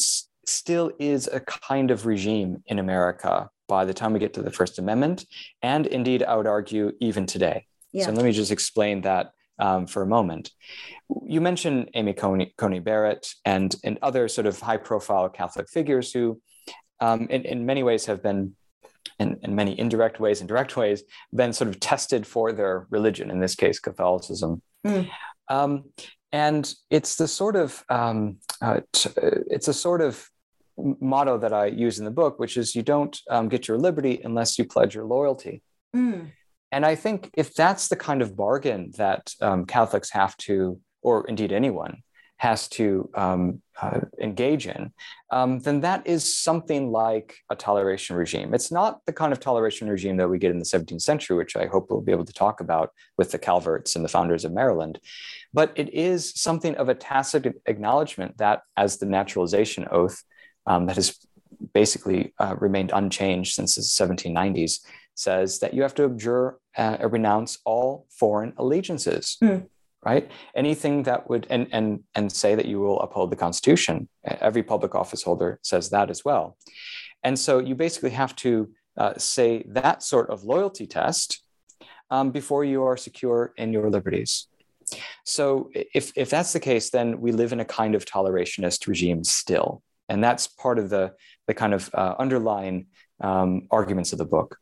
still 0.45 0.91
is 0.99 1.27
a 1.27 1.39
kind 1.39 1.91
of 1.91 2.05
regime 2.05 2.63
in 2.67 2.79
America 2.79 3.49
by 3.73 3.85
the 3.85 3.93
time 3.99 4.13
we 4.13 4.19
get 4.19 4.35
to 4.35 4.43
the 4.43 4.51
First 4.59 4.77
Amendment, 4.77 5.25
and 5.63 5.87
indeed, 5.87 6.21
I 6.21 6.35
would 6.35 6.45
argue 6.45 6.91
even 6.99 7.25
today. 7.25 7.65
Yeah. 7.91 8.05
So 8.05 8.11
let 8.11 8.23
me 8.23 8.31
just 8.31 8.51
explain 8.51 9.01
that 9.01 9.31
um, 9.57 9.87
for 9.87 10.03
a 10.03 10.05
moment. 10.05 10.51
You 11.25 11.41
mentioned 11.41 11.89
Amy 11.95 12.13
Coney, 12.13 12.53
Coney 12.55 12.81
Barrett 12.81 13.33
and, 13.45 13.75
and 13.83 13.97
other 14.03 14.27
sort 14.27 14.45
of 14.45 14.59
high 14.59 14.77
profile 14.77 15.27
Catholic 15.27 15.67
figures 15.69 16.13
who 16.13 16.39
um, 16.99 17.21
in, 17.31 17.41
in 17.45 17.65
many 17.65 17.81
ways 17.81 18.05
have 18.05 18.21
been 18.21 18.55
in, 19.17 19.39
in 19.41 19.55
many 19.55 19.73
indirect 19.79 20.19
ways 20.19 20.39
and 20.39 20.47
direct 20.47 20.77
ways 20.77 21.01
been 21.33 21.51
sort 21.51 21.69
of 21.71 21.79
tested 21.79 22.27
for 22.27 22.51
their 22.51 22.85
religion 22.89 23.29
in 23.29 23.39
this 23.39 23.53
case 23.53 23.77
catholicism 23.79 24.61
mm. 24.87 25.07
um, 25.49 25.83
and 26.31 26.73
it's 26.89 27.15
the 27.17 27.27
sort 27.27 27.55
of 27.55 27.83
um, 27.89 28.37
uh, 28.61 28.79
t- 28.91 29.09
it's 29.55 29.67
a 29.67 29.73
sort 29.73 30.01
of 30.01 30.29
motto 30.77 31.37
that 31.37 31.53
i 31.53 31.65
use 31.65 31.99
in 31.99 32.05
the 32.05 32.11
book 32.11 32.39
which 32.39 32.57
is 32.57 32.75
you 32.75 32.81
don't 32.81 33.19
um, 33.29 33.47
get 33.47 33.67
your 33.67 33.77
liberty 33.77 34.21
unless 34.23 34.57
you 34.57 34.65
pledge 34.65 34.95
your 34.95 35.05
loyalty 35.05 35.61
mm. 35.95 36.27
and 36.71 36.85
i 36.85 36.95
think 36.95 37.29
if 37.35 37.53
that's 37.53 37.87
the 37.87 37.95
kind 37.95 38.21
of 38.21 38.35
bargain 38.35 38.91
that 38.97 39.33
um, 39.41 39.65
catholics 39.65 40.09
have 40.09 40.35
to 40.37 40.79
or 41.01 41.27
indeed 41.27 41.51
anyone 41.51 42.01
has 42.43 42.67
to 42.67 43.09
um, 43.15 43.61
uh, 43.81 44.01
engage 44.21 44.67
in, 44.67 44.91
um, 45.31 45.59
then 45.59 45.79
that 45.79 46.05
is 46.05 46.35
something 46.35 46.91
like 46.91 47.37
a 47.49 47.55
toleration 47.55 48.17
regime. 48.17 48.53
It's 48.53 48.69
not 48.69 48.99
the 49.05 49.13
kind 49.13 49.31
of 49.31 49.39
toleration 49.39 49.87
regime 49.87 50.17
that 50.17 50.27
we 50.27 50.39
get 50.39 50.51
in 50.51 50.59
the 50.59 50.65
17th 50.65 51.01
century, 51.01 51.37
which 51.37 51.55
I 51.55 51.67
hope 51.67 51.87
we'll 51.89 52.01
be 52.01 52.11
able 52.11 52.25
to 52.25 52.33
talk 52.33 52.59
about 52.59 52.89
with 53.17 53.31
the 53.31 53.39
Calverts 53.39 53.95
and 53.95 54.03
the 54.03 54.09
founders 54.09 54.43
of 54.43 54.51
Maryland, 54.51 54.99
but 55.53 55.71
it 55.75 55.93
is 55.93 56.33
something 56.35 56.75
of 56.75 56.89
a 56.89 56.95
tacit 56.95 57.61
acknowledgement 57.65 58.37
that, 58.39 58.63
as 58.75 58.97
the 58.97 59.05
naturalization 59.05 59.87
oath 59.89 60.21
um, 60.65 60.85
that 60.87 60.95
has 60.95 61.17
basically 61.73 62.33
uh, 62.39 62.55
remained 62.59 62.91
unchanged 62.93 63.53
since 63.53 63.75
the 63.75 63.81
1790s, 63.81 64.79
says 65.15 65.59
that 65.59 65.73
you 65.73 65.81
have 65.81 65.95
to 65.95 66.05
abjure 66.05 66.57
uh, 66.77 66.97
or 66.99 67.07
renounce 67.07 67.59
all 67.65 68.07
foreign 68.09 68.53
allegiances. 68.57 69.37
Mm 69.41 69.67
right? 70.05 70.29
Anything 70.55 71.03
that 71.03 71.29
would 71.29 71.47
and 71.49 71.67
and 71.71 72.03
and 72.15 72.31
say 72.31 72.55
that 72.55 72.65
you 72.65 72.79
will 72.79 72.99
uphold 72.99 73.31
the 73.31 73.35
Constitution. 73.35 74.09
Every 74.23 74.63
public 74.63 74.95
office 74.95 75.23
holder 75.23 75.59
says 75.63 75.89
that 75.89 76.09
as 76.09 76.25
well, 76.25 76.57
and 77.23 77.37
so 77.37 77.59
you 77.59 77.75
basically 77.75 78.11
have 78.11 78.35
to 78.37 78.69
uh, 78.97 79.13
say 79.17 79.63
that 79.67 80.03
sort 80.03 80.29
of 80.29 80.43
loyalty 80.43 80.87
test 80.87 81.43
um, 82.09 82.31
before 82.31 82.63
you 82.65 82.83
are 82.83 82.97
secure 82.97 83.53
in 83.57 83.73
your 83.73 83.89
liberties. 83.89 84.47
So 85.23 85.69
if 85.73 86.11
if 86.15 86.29
that's 86.29 86.53
the 86.53 86.59
case, 86.59 86.89
then 86.89 87.21
we 87.21 87.31
live 87.31 87.53
in 87.53 87.59
a 87.59 87.65
kind 87.65 87.95
of 87.95 88.05
tolerationist 88.05 88.87
regime 88.87 89.23
still, 89.23 89.81
and 90.13 90.23
that's 90.23 90.47
part 90.47 90.77
of 90.77 90.89
the 90.89 91.13
the 91.47 91.53
kind 91.53 91.73
of 91.73 91.89
uh, 91.93 92.13
underlying 92.19 92.87
um, 93.19 93.67
arguments 93.71 94.13
of 94.13 94.19
the 94.19 94.25
book. 94.25 94.57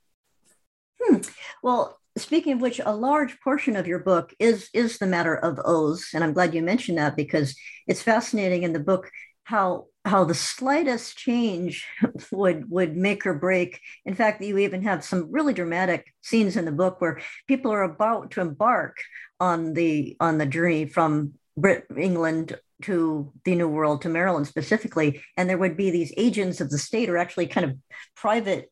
Hmm. 1.02 1.18
Well, 1.62 2.00
speaking 2.18 2.54
of 2.54 2.62
which, 2.62 2.80
a 2.84 2.96
large 2.96 3.40
portion 3.42 3.76
of 3.76 3.86
your 3.86 4.00
book 4.00 4.34
is 4.40 4.70
is 4.74 4.98
the 4.98 5.08
matter 5.08 5.36
of 5.36 5.60
oaths, 5.66 6.14
and 6.14 6.24
I'm 6.24 6.34
glad 6.34 6.56
you 6.56 6.62
mentioned 6.62 6.98
that 6.98 7.18
because 7.18 7.56
it's 7.86 8.02
fascinating 8.02 8.64
in 8.64 8.74
the 8.74 8.80
book 8.80 9.12
how 9.44 9.88
how 10.06 10.24
the 10.24 10.34
slightest 10.34 11.18
change 11.18 11.86
would 12.32 12.72
would 12.72 12.96
make 12.96 13.26
or 13.26 13.34
break. 13.34 13.80
In 14.06 14.16
fact, 14.16 14.42
you 14.42 14.58
even 14.58 14.84
have 14.84 15.04
some 15.04 15.32
really 15.32 15.54
dramatic 15.54 16.14
scenes 16.22 16.56
in 16.56 16.66
the 16.66 16.72
book 16.72 17.02
where 17.02 17.22
people 17.48 17.72
are 17.72 17.84
about 17.84 18.32
to 18.32 18.42
embark 18.42 18.98
on 19.40 19.74
the 19.74 20.16
on 20.22 20.38
the 20.38 20.46
journey 20.46 20.86
from 20.86 21.34
Brit 21.58 21.86
England 21.98 22.58
to 22.82 23.32
the 23.46 23.56
New 23.56 23.68
World 23.68 24.02
to 24.02 24.10
Maryland 24.10 24.48
specifically, 24.48 25.22
and 25.38 25.50
there 25.50 25.58
would 25.58 25.78
be 25.78 25.92
these 25.92 26.14
agents 26.18 26.62
of 26.62 26.70
the 26.70 26.78
state 26.78 27.10
or 27.10 27.18
actually 27.18 27.48
kind 27.48 27.66
of 27.66 27.78
private 28.16 28.72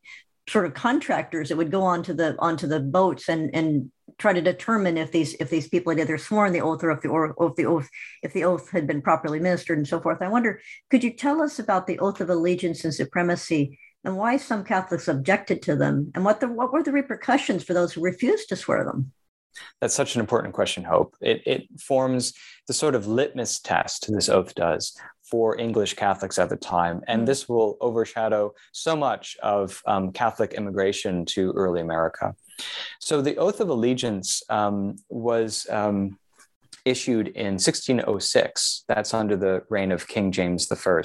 sort 0.50 0.66
of 0.66 0.74
contractors 0.74 1.50
that 1.50 1.58
would 1.58 1.72
go 1.72 1.84
onto 1.84 2.14
the 2.14 2.36
onto 2.40 2.68
the 2.68 2.80
boats 2.80 3.30
and 3.30 3.50
and 3.54 3.92
try 4.18 4.34
to 4.34 4.42
determine 4.42 4.98
if 4.98 5.12
these 5.12 5.34
if 5.36 5.50
these 5.50 5.70
people 5.70 5.92
had 5.92 6.00
either 6.00 6.18
sworn 6.18 6.52
the 6.52 6.62
oath 6.62 6.84
or 6.84 6.92
if 6.92 7.02
the 7.02 7.08
or, 7.08 7.36
if 7.40 7.56
the 7.56 7.66
oath 7.66 7.88
if 8.24 8.34
the 8.34 8.44
oath 8.44 8.70
had 8.72 8.88
been 8.88 9.02
properly 9.02 9.38
administered 9.38 9.78
and 9.78 9.88
so 9.88 10.00
forth. 10.00 10.22
I 10.22 10.28
wonder, 10.28 10.60
could 10.90 11.04
you 11.04 11.12
tell 11.12 11.42
us 11.42 11.60
about 11.60 11.88
the 11.88 12.00
oath 12.00 12.20
of 12.20 12.30
allegiance 12.30 12.84
and 12.84 12.94
supremacy 12.94 13.80
and 14.04 14.18
why 14.18 14.38
some 14.38 14.64
Catholics 14.64 15.08
objected 15.08 15.62
to 15.64 15.76
them 15.76 16.12
and 16.16 16.26
what 16.26 16.40
the 16.40 16.48
what 16.48 16.74
were 16.74 16.84
the 16.84 16.92
repercussions 16.92 17.64
for 17.64 17.74
those 17.74 17.94
who 17.94 18.02
refused 18.02 18.50
to 18.50 18.56
swear 18.56 18.84
them? 18.84 19.12
That's 19.82 19.96
such 19.96 20.16
an 20.16 20.22
important 20.22 20.54
question, 20.54 20.84
Hope. 20.84 21.16
It, 21.22 21.42
it 21.46 21.68
forms 21.80 22.34
the 22.68 22.74
sort 22.74 22.96
of 22.96 23.08
litmus 23.08 23.60
test 23.60 24.12
this 24.12 24.30
oath 24.30 24.54
does 24.56 24.98
for 25.30 25.60
English 25.60 25.94
Catholics 25.94 26.40
at 26.40 26.50
the 26.50 26.58
time. 26.58 27.02
And 27.08 27.24
mm. 27.24 27.26
this 27.26 27.48
will 27.48 27.78
overshadow 27.82 28.54
so 28.72 28.96
much 28.96 29.38
of 29.44 29.82
um, 29.86 30.12
Catholic 30.12 30.54
immigration 30.54 31.26
to 31.26 31.52
early 31.52 31.82
America. 31.82 32.36
So 33.00 33.22
the 33.22 33.38
Oath 33.38 33.60
of 33.62 33.70
Allegiance 33.70 34.42
um, 34.50 34.96
was 35.10 35.68
um, 35.70 36.18
issued 36.86 37.30
in 37.30 37.54
1606. 37.54 38.86
That's 38.88 39.14
under 39.14 39.36
the 39.36 39.64
reign 39.70 39.92
of 39.92 40.08
King 40.08 40.32
James 40.32 40.72
I. 40.72 41.02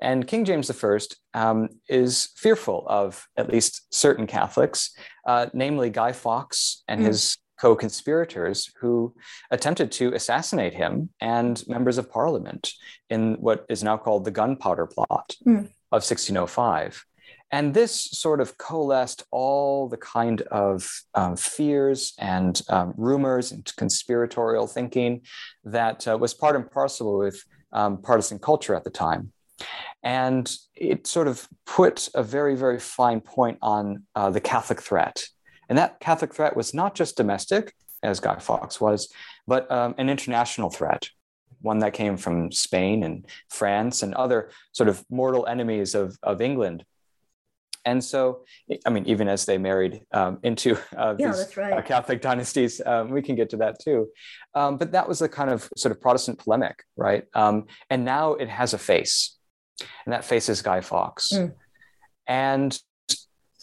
And 0.00 0.26
King 0.26 0.44
James 0.44 0.70
I 0.70 0.98
um, 1.34 1.68
is 1.88 2.30
fearful 2.36 2.84
of 2.88 3.26
at 3.36 3.50
least 3.50 3.92
certain 3.92 4.26
Catholics, 4.26 4.94
uh, 5.26 5.46
namely 5.52 5.90
Guy 5.90 6.12
Fawkes 6.12 6.82
and 6.88 7.02
mm. 7.02 7.06
his 7.06 7.38
co 7.62 7.76
conspirators 7.76 8.72
who 8.80 9.14
attempted 9.52 9.92
to 9.92 10.12
assassinate 10.14 10.74
him 10.74 11.10
and 11.20 11.62
members 11.68 11.96
of 11.96 12.10
parliament 12.10 12.72
in 13.08 13.34
what 13.34 13.64
is 13.68 13.84
now 13.84 13.96
called 13.96 14.24
the 14.24 14.32
Gunpowder 14.32 14.86
Plot 14.86 15.36
mm. 15.46 15.66
of 15.92 16.02
1605. 16.02 17.04
and 17.52 17.72
this 17.72 17.94
sort 18.24 18.40
of 18.40 18.58
coalesced 18.58 19.22
all 19.30 19.88
the 19.88 20.02
kind 20.18 20.38
of 20.50 20.90
um, 21.14 21.36
fears 21.36 22.14
and 22.18 22.62
um, 22.68 22.94
rumors 22.96 23.52
and 23.52 23.64
conspiratorial 23.76 24.66
thinking 24.66 25.20
that 25.76 25.98
uh, 26.08 26.18
was 26.18 26.34
part 26.34 26.56
and 26.56 26.68
parcel 26.68 27.18
with 27.18 27.38
um, 27.72 27.92
partisan 28.08 28.38
culture 28.40 28.74
at 28.74 28.84
the 28.84 28.96
time. 29.06 29.32
And 30.02 30.46
it 30.74 31.06
sort 31.06 31.28
of 31.28 31.46
put 31.64 32.08
a 32.14 32.24
very, 32.36 32.56
very 32.56 32.80
fine 32.80 33.20
point 33.20 33.58
on 33.62 33.84
uh, 34.16 34.30
the 34.30 34.40
Catholic 34.40 34.80
threat. 34.82 35.16
And 35.72 35.78
that 35.78 36.00
Catholic 36.00 36.34
threat 36.34 36.54
was 36.54 36.74
not 36.74 36.94
just 36.94 37.16
domestic, 37.16 37.72
as 38.02 38.20
Guy 38.20 38.38
Fawkes 38.38 38.78
was, 38.78 39.10
but 39.46 39.70
um, 39.70 39.94
an 39.96 40.10
international 40.10 40.68
threat 40.68 41.08
one 41.62 41.78
that 41.78 41.94
came 41.94 42.18
from 42.18 42.52
Spain 42.52 43.04
and 43.04 43.24
France 43.48 44.02
and 44.02 44.12
other 44.14 44.50
sort 44.72 44.90
of 44.90 45.02
mortal 45.08 45.46
enemies 45.46 45.94
of, 45.94 46.18
of 46.22 46.42
England 46.42 46.84
and 47.84 48.04
so, 48.04 48.44
I 48.86 48.90
mean, 48.90 49.06
even 49.06 49.28
as 49.28 49.44
they 49.44 49.58
married 49.58 50.02
um, 50.12 50.38
into 50.42 50.76
uh, 50.96 51.14
yeah, 51.18 51.32
these 51.32 51.56
right. 51.56 51.72
uh, 51.72 51.82
Catholic 51.82 52.20
dynasties, 52.20 52.80
um, 52.84 53.10
we 53.10 53.22
can 53.22 53.34
get 53.34 53.50
to 53.50 53.56
that 53.58 53.80
too. 53.80 54.08
Um, 54.54 54.76
but 54.76 54.92
that 54.92 55.08
was 55.08 55.22
a 55.22 55.28
kind 55.28 55.50
of 55.50 55.68
sort 55.76 55.90
of 55.90 56.00
Protestant 56.00 56.38
polemic, 56.38 56.84
right? 56.96 57.24
Um, 57.34 57.66
and 57.90 58.04
now 58.04 58.34
it 58.34 58.48
has 58.48 58.74
a 58.74 58.78
face, 58.78 59.36
and 60.04 60.12
that 60.12 60.24
face 60.24 60.48
is 60.48 60.62
Guy 60.62 60.80
Fawkes. 60.80 61.32
Mm. 61.32 61.54
And 62.26 62.78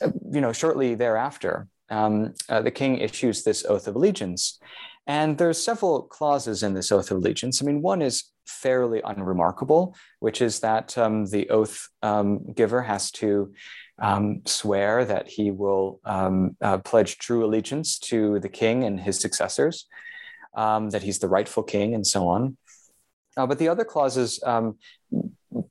uh, 0.01 0.09
you 0.31 0.41
know, 0.41 0.51
shortly 0.51 0.95
thereafter, 0.95 1.67
um, 1.89 2.33
uh, 2.47 2.61
the 2.61 2.71
king 2.71 2.97
issues 2.97 3.43
this 3.43 3.65
oath 3.65 3.87
of 3.87 3.95
allegiance, 3.95 4.59
and 5.07 5.37
there's 5.37 5.61
several 5.61 6.03
clauses 6.03 6.63
in 6.63 6.73
this 6.73 6.91
oath 6.91 7.11
of 7.11 7.17
allegiance. 7.17 7.61
I 7.61 7.65
mean, 7.65 7.81
one 7.81 8.01
is 8.01 8.25
fairly 8.45 9.01
unremarkable, 9.03 9.95
which 10.19 10.41
is 10.41 10.59
that 10.59 10.97
um, 10.97 11.25
the 11.25 11.49
oath 11.49 11.87
um, 12.01 12.51
giver 12.53 12.81
has 12.81 13.11
to 13.11 13.53
um, 13.99 14.41
swear 14.45 15.05
that 15.05 15.27
he 15.27 15.51
will 15.51 15.99
um, 16.05 16.55
uh, 16.61 16.77
pledge 16.79 17.17
true 17.17 17.45
allegiance 17.45 17.99
to 17.99 18.39
the 18.39 18.49
king 18.49 18.83
and 18.83 18.99
his 18.99 19.19
successors, 19.19 19.87
um, 20.55 20.89
that 20.91 21.03
he's 21.03 21.19
the 21.19 21.27
rightful 21.27 21.63
king, 21.63 21.93
and 21.93 22.05
so 22.05 22.27
on. 22.27 22.57
Uh, 23.37 23.45
but 23.45 23.59
the 23.59 23.67
other 23.67 23.85
clauses 23.85 24.39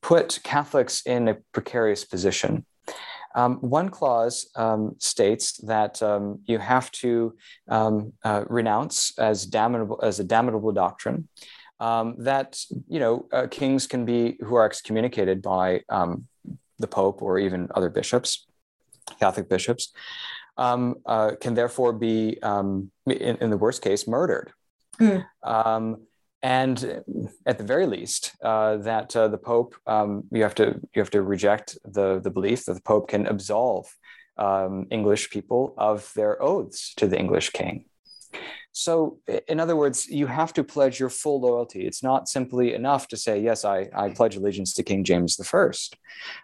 put 0.01 0.41
Catholics 0.43 1.03
in 1.07 1.29
a 1.29 1.37
precarious 1.53 2.05
position. 2.05 2.65
Um, 3.39 3.53
one 3.61 3.89
clause 3.89 4.37
um, 4.57 4.97
states 4.99 5.59
that 5.73 5.95
you 6.51 6.59
have 6.59 6.91
to 7.03 7.37
uh, 7.69 8.45
renounce 8.49 8.97
as 9.19 9.47
damnable 9.47 10.01
as 10.03 10.19
a 10.21 10.25
damnable 10.25 10.73
doctrine 10.73 11.29
that 11.79 12.51
you 12.89 13.01
know 13.05 13.15
uh, 13.33 13.47
kings 13.59 13.87
can 13.87 14.05
be 14.05 14.37
who 14.45 14.55
are 14.57 14.67
excommunicated 14.67 15.39
by 15.41 15.83
the 16.79 16.87
Pope 16.87 17.23
or 17.23 17.39
even 17.39 17.69
other 17.75 17.91
bishops, 17.91 18.47
Catholic 19.19 19.49
bishops, 19.49 19.93
um, 20.57 20.97
uh, 21.07 21.33
can 21.41 21.55
therefore 21.55 21.93
be, 21.93 22.39
um, 22.43 22.91
in, 23.07 23.37
in, 23.37 23.51
the 23.51 23.57
worst 23.57 23.83
case, 23.83 24.07
murdered. 24.07 24.53
Mm. 25.01 25.25
And 26.43 27.35
at 27.47 27.59
the 27.59 27.65
very 27.65 27.87
least, 27.87 28.33
uh, 28.43 28.77
that 28.79 29.15
uh, 29.17 29.29
the 29.29 29.39
Pope, 29.39 29.75
um, 29.87 30.25
you 30.31 30.43
have 30.43 30.55
to 30.57 30.81
you 30.95 31.03
have 31.03 31.11
to 31.11 31.23
reject 31.23 31.77
the 31.85 32.21
the 32.21 32.31
belief 32.31 32.65
that 32.67 32.75
the 32.75 32.81
Pope 32.83 33.09
can 33.09 33.27
absolve 33.27 33.87
um, 34.37 34.87
English 34.91 35.31
people 35.31 35.75
of 35.77 36.13
their 36.15 36.41
oaths 36.41 36.95
to 36.95 37.09
the 37.09 37.19
English 37.19 37.51
King. 37.51 37.87
So, 38.73 39.19
in 39.49 39.59
other 39.59 39.75
words, 39.75 40.07
you 40.07 40.29
have 40.29 40.53
to 40.53 40.63
pledge 40.63 41.01
your 41.01 41.09
full 41.09 41.41
loyalty. 41.41 41.85
It's 41.85 42.03
not 42.03 42.29
simply 42.29 42.75
enough 42.75 43.09
to 43.09 43.17
say, 43.17 43.41
yes, 43.41 43.65
I, 43.65 43.89
I 43.93 44.11
pledge 44.11 44.37
allegiance 44.37 44.73
to 44.75 44.85
King 44.85 45.03
James 45.03 45.37
I. 45.53 45.73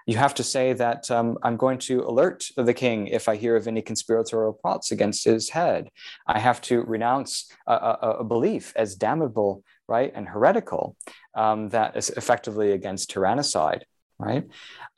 You 0.06 0.16
have 0.16 0.34
to 0.34 0.42
say 0.42 0.72
that 0.72 1.08
um, 1.12 1.38
I'm 1.44 1.56
going 1.56 1.78
to 1.80 2.02
alert 2.02 2.46
the 2.56 2.74
king 2.74 3.06
if 3.06 3.28
I 3.28 3.36
hear 3.36 3.54
of 3.54 3.68
any 3.68 3.82
conspiratorial 3.82 4.54
plots 4.54 4.90
against 4.90 5.24
his 5.24 5.50
head. 5.50 5.90
I 6.26 6.40
have 6.40 6.60
to 6.62 6.82
renounce 6.82 7.52
a, 7.68 7.74
a, 7.74 8.16
a 8.20 8.24
belief 8.24 8.72
as 8.74 8.96
damnable, 8.96 9.62
right, 9.88 10.12
and 10.14 10.28
heretical 10.28 10.96
um, 11.34 11.68
that 11.70 11.96
is 11.96 12.10
effectively 12.10 12.72
against 12.72 13.10
tyrannicide, 13.10 13.82
right? 14.18 14.44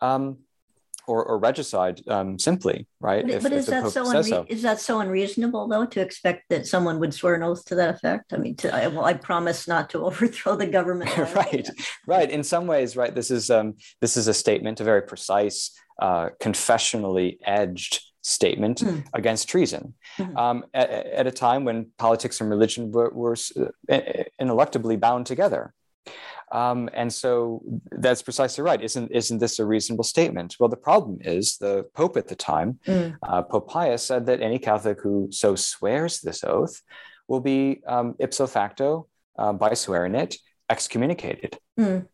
Um, 0.00 0.38
or, 1.06 1.24
or 1.24 1.38
regicide 1.38 2.00
um, 2.08 2.38
simply, 2.38 2.86
right? 3.00 3.24
But, 3.24 3.34
if, 3.34 3.42
but 3.42 3.52
is, 3.52 3.66
that 3.66 3.90
so, 3.90 4.04
unre- 4.04 4.28
so, 4.28 4.46
is 4.48 4.62
that 4.62 4.80
so 4.80 5.00
unreasonable, 5.00 5.68
though, 5.68 5.86
to 5.86 6.00
expect 6.00 6.48
that 6.50 6.66
someone 6.66 6.98
would 6.98 7.14
swear 7.14 7.34
an 7.34 7.42
oath 7.42 7.64
to 7.66 7.76
that 7.76 7.94
effect? 7.94 8.32
I 8.32 8.38
mean, 8.38 8.56
to, 8.56 8.74
I, 8.74 8.88
well, 8.88 9.04
I 9.04 9.14
promise 9.14 9.68
not 9.68 9.90
to 9.90 10.04
overthrow 10.04 10.56
the 10.56 10.66
government. 10.66 11.16
right, 11.34 11.68
right. 12.06 12.30
In 12.30 12.42
some 12.42 12.66
ways, 12.66 12.96
right. 12.96 13.14
This 13.14 13.30
is 13.30 13.50
um, 13.50 13.74
this 14.00 14.16
is 14.16 14.28
a 14.28 14.34
statement, 14.34 14.80
a 14.80 14.84
very 14.84 15.02
precise, 15.02 15.70
uh, 16.00 16.30
confessionally 16.40 17.38
edged 17.44 18.02
statement 18.26 18.80
mm. 18.80 19.04
against 19.14 19.48
treason 19.48 19.94
mm-hmm. 20.18 20.36
um, 20.36 20.64
at, 20.74 20.90
at, 20.90 21.26
a 21.28 21.30
time 21.30 21.64
when 21.64 21.86
politics 21.96 22.40
and 22.40 22.50
religion 22.50 22.90
were, 22.90 23.10
were 23.10 23.36
uh, 23.88 24.00
ineluctably 24.40 24.98
bound 24.98 25.26
together. 25.26 25.72
Um, 26.50 26.88
and 26.92 27.12
so 27.12 27.62
that's 27.90 28.22
precisely 28.22 28.62
right. 28.62 28.80
Isn't 28.82 29.10
isn't 29.10 29.38
this 29.38 29.58
a 29.58 29.66
reasonable 29.66 30.04
statement? 30.04 30.56
Well, 30.58 30.68
the 30.68 30.76
problem 30.76 31.18
is 31.20 31.56
the 31.58 31.84
Pope 31.94 32.16
at 32.16 32.28
the 32.28 32.36
time, 32.36 32.78
mm. 32.86 33.16
uh, 33.22 33.42
Pope 33.42 33.68
Pius, 33.68 34.04
said 34.04 34.26
that 34.26 34.40
any 34.40 34.58
Catholic 34.58 35.00
who 35.02 35.28
so 35.30 35.56
swears 35.56 36.20
this 36.20 36.44
oath 36.44 36.82
will 37.26 37.40
be 37.40 37.82
um, 37.86 38.14
ipso 38.20 38.46
facto, 38.46 39.08
uh, 39.38 39.52
by 39.52 39.74
swearing 39.74 40.14
it, 40.14 40.36
excommunicated. 40.70 41.58
Mm. 41.78 42.06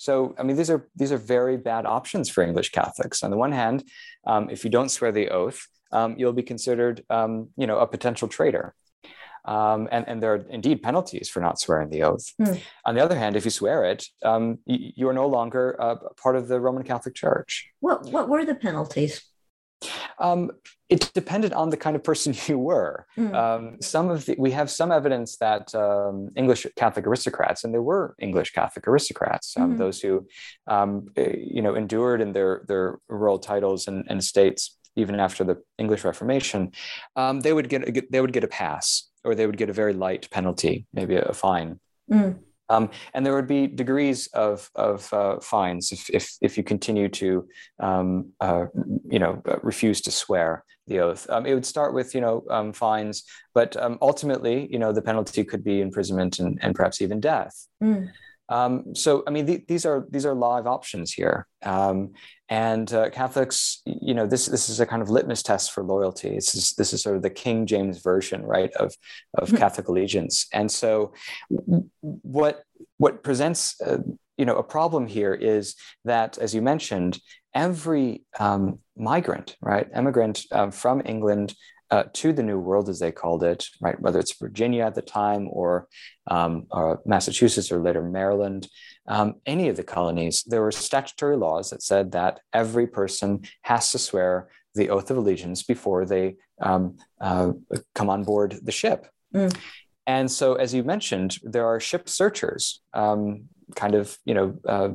So, 0.00 0.34
I 0.38 0.44
mean, 0.44 0.56
these 0.56 0.70
are 0.70 0.88
these 0.96 1.12
are 1.12 1.18
very 1.18 1.58
bad 1.58 1.84
options 1.84 2.30
for 2.30 2.42
English 2.42 2.70
Catholics. 2.72 3.22
On 3.22 3.30
the 3.30 3.36
one 3.36 3.52
hand, 3.52 3.84
um, 4.26 4.48
if 4.48 4.64
you 4.64 4.70
don't 4.70 4.88
swear 4.88 5.12
the 5.12 5.28
oath, 5.28 5.68
um, 5.92 6.14
you'll 6.16 6.32
be 6.32 6.42
considered, 6.42 7.04
um, 7.10 7.50
you 7.58 7.66
know, 7.66 7.78
a 7.78 7.86
potential 7.86 8.26
traitor. 8.26 8.74
Um, 9.44 9.88
and, 9.92 10.08
and 10.08 10.22
there 10.22 10.32
are 10.32 10.44
indeed 10.48 10.82
penalties 10.82 11.28
for 11.28 11.40
not 11.40 11.60
swearing 11.60 11.90
the 11.90 12.02
oath. 12.04 12.32
Mm. 12.40 12.60
On 12.86 12.94
the 12.94 13.04
other 13.04 13.18
hand, 13.18 13.36
if 13.36 13.44
you 13.44 13.50
swear 13.50 13.84
it, 13.84 14.06
um, 14.22 14.58
you, 14.64 14.92
you, 14.96 15.08
are 15.08 15.14
no 15.14 15.26
longer 15.26 15.76
uh, 15.78 15.96
part 16.22 16.36
of 16.36 16.48
the 16.48 16.60
Roman 16.60 16.82
Catholic 16.82 17.14
Church. 17.14 17.68
What, 17.80 18.06
what 18.06 18.28
were 18.28 18.44
the 18.46 18.54
penalties? 18.54 19.22
Um, 20.20 20.50
it 20.88 21.10
depended 21.14 21.52
on 21.52 21.70
the 21.70 21.76
kind 21.76 21.96
of 21.96 22.04
person 22.04 22.34
you 22.46 22.58
were. 22.58 23.06
Mm. 23.16 23.34
Um, 23.34 23.76
some 23.80 24.10
of 24.10 24.26
the, 24.26 24.36
we 24.38 24.50
have 24.50 24.70
some 24.70 24.92
evidence 24.92 25.36
that 25.38 25.74
um, 25.74 26.28
English 26.36 26.66
Catholic 26.76 27.06
aristocrats, 27.06 27.64
and 27.64 27.72
there 27.72 27.82
were 27.82 28.14
English 28.18 28.52
Catholic 28.52 28.86
aristocrats, 28.86 29.54
mm. 29.54 29.78
those 29.78 30.00
who, 30.00 30.26
um, 30.66 31.06
eh, 31.16 31.34
you 31.36 31.62
know, 31.62 31.74
endured 31.74 32.20
in 32.20 32.32
their 32.32 32.64
their 32.68 32.98
royal 33.08 33.38
titles 33.38 33.88
and, 33.88 34.04
and 34.08 34.20
estates 34.20 34.76
even 34.96 35.20
after 35.20 35.44
the 35.44 35.56
English 35.78 36.04
Reformation, 36.04 36.72
um, 37.16 37.40
they 37.40 37.52
would 37.52 37.68
get 37.68 37.88
a, 37.88 38.02
they 38.10 38.20
would 38.20 38.32
get 38.32 38.44
a 38.44 38.48
pass 38.48 39.08
or 39.24 39.34
they 39.34 39.46
would 39.46 39.56
get 39.56 39.70
a 39.70 39.72
very 39.72 39.92
light 39.92 40.28
penalty, 40.30 40.86
maybe 40.92 41.14
a, 41.16 41.32
fine. 41.32 41.78
Mm. 42.10 42.40
Um, 42.70 42.90
and 43.12 43.26
there 43.26 43.34
would 43.34 43.48
be 43.48 43.66
degrees 43.66 44.28
of, 44.28 44.70
of 44.74 45.12
uh, 45.12 45.40
fines 45.40 45.90
if, 45.92 46.08
if, 46.08 46.36
if, 46.40 46.56
you 46.56 46.62
continue 46.62 47.08
to, 47.08 47.46
um, 47.80 48.32
uh, 48.40 48.66
you 49.10 49.18
know, 49.18 49.42
uh, 49.46 49.56
refuse 49.62 50.00
to 50.02 50.12
swear 50.12 50.64
the 50.86 51.00
oath. 51.00 51.26
Um, 51.28 51.46
it 51.46 51.54
would 51.54 51.66
start 51.66 51.92
with, 51.94 52.14
you 52.14 52.20
know, 52.20 52.44
um, 52.48 52.72
fines, 52.72 53.24
but 53.54 53.76
um, 53.76 53.98
ultimately, 54.00 54.68
you 54.70 54.78
know, 54.78 54.92
the 54.92 55.02
penalty 55.02 55.44
could 55.44 55.64
be 55.64 55.80
imprisonment 55.80 56.38
and, 56.38 56.58
and 56.62 56.74
perhaps 56.74 57.02
even 57.02 57.20
death. 57.20 57.66
Mm. 57.82 58.10
Um, 58.50 58.94
so, 58.96 59.22
I 59.26 59.30
mean, 59.30 59.46
th- 59.46 59.66
these 59.68 59.86
are 59.86 60.04
these 60.10 60.26
are 60.26 60.34
live 60.34 60.66
options 60.66 61.12
here, 61.12 61.46
um, 61.62 62.12
and 62.48 62.92
uh, 62.92 63.08
Catholics, 63.10 63.80
you 63.86 64.12
know, 64.12 64.26
this 64.26 64.46
this 64.46 64.68
is 64.68 64.80
a 64.80 64.86
kind 64.86 65.02
of 65.02 65.08
litmus 65.08 65.42
test 65.42 65.70
for 65.70 65.84
loyalty. 65.84 66.34
This 66.34 66.54
is 66.56 66.72
this 66.72 66.92
is 66.92 67.00
sort 67.00 67.14
of 67.14 67.22
the 67.22 67.30
King 67.30 67.64
James 67.64 68.02
version, 68.02 68.44
right, 68.44 68.72
of 68.72 68.92
of 69.38 69.48
mm-hmm. 69.48 69.56
Catholic 69.56 69.86
allegiance. 69.86 70.48
And 70.52 70.70
so, 70.70 71.12
what 72.00 72.64
what 72.96 73.22
presents 73.22 73.80
uh, 73.80 73.98
you 74.36 74.44
know 74.44 74.56
a 74.56 74.64
problem 74.64 75.06
here 75.06 75.32
is 75.32 75.76
that, 76.04 76.36
as 76.38 76.52
you 76.52 76.60
mentioned, 76.60 77.20
every 77.54 78.24
um, 78.40 78.80
migrant, 78.96 79.56
right, 79.60 79.88
immigrant 79.94 80.44
um, 80.50 80.72
from 80.72 81.02
England 81.04 81.54
uh, 81.90 82.04
to 82.12 82.32
the 82.32 82.42
New 82.42 82.58
World, 82.58 82.88
as 82.88 82.98
they 82.98 83.12
called 83.12 83.42
it, 83.42 83.66
right? 83.80 84.00
Whether 84.00 84.18
it's 84.18 84.38
Virginia 84.38 84.84
at 84.84 84.94
the 84.94 85.02
time 85.02 85.48
or, 85.50 85.88
um, 86.30 86.66
or 86.70 87.00
Massachusetts 87.04 87.72
or 87.72 87.80
later 87.80 88.02
Maryland, 88.02 88.68
um, 89.06 89.34
any 89.46 89.68
of 89.68 89.76
the 89.76 89.82
colonies, 89.82 90.44
there 90.46 90.62
were 90.62 90.72
statutory 90.72 91.36
laws 91.36 91.70
that 91.70 91.82
said 91.82 92.12
that 92.12 92.40
every 92.52 92.86
person 92.86 93.42
has 93.62 93.90
to 93.92 93.98
swear 93.98 94.48
the 94.74 94.90
oath 94.90 95.10
of 95.10 95.16
allegiance 95.16 95.64
before 95.64 96.04
they 96.04 96.36
um, 96.60 96.96
uh, 97.20 97.52
come 97.94 98.08
on 98.08 98.22
board 98.22 98.58
the 98.62 98.72
ship. 98.72 99.08
Mm. 99.34 99.56
And 100.06 100.30
so, 100.30 100.54
as 100.54 100.74
you 100.74 100.82
mentioned, 100.82 101.38
there 101.42 101.66
are 101.66 101.80
ship 101.80 102.08
searchers, 102.08 102.80
um, 102.94 103.48
kind 103.74 103.94
of, 103.94 104.16
you 104.24 104.34
know, 104.34 104.58
uh, 104.66 104.90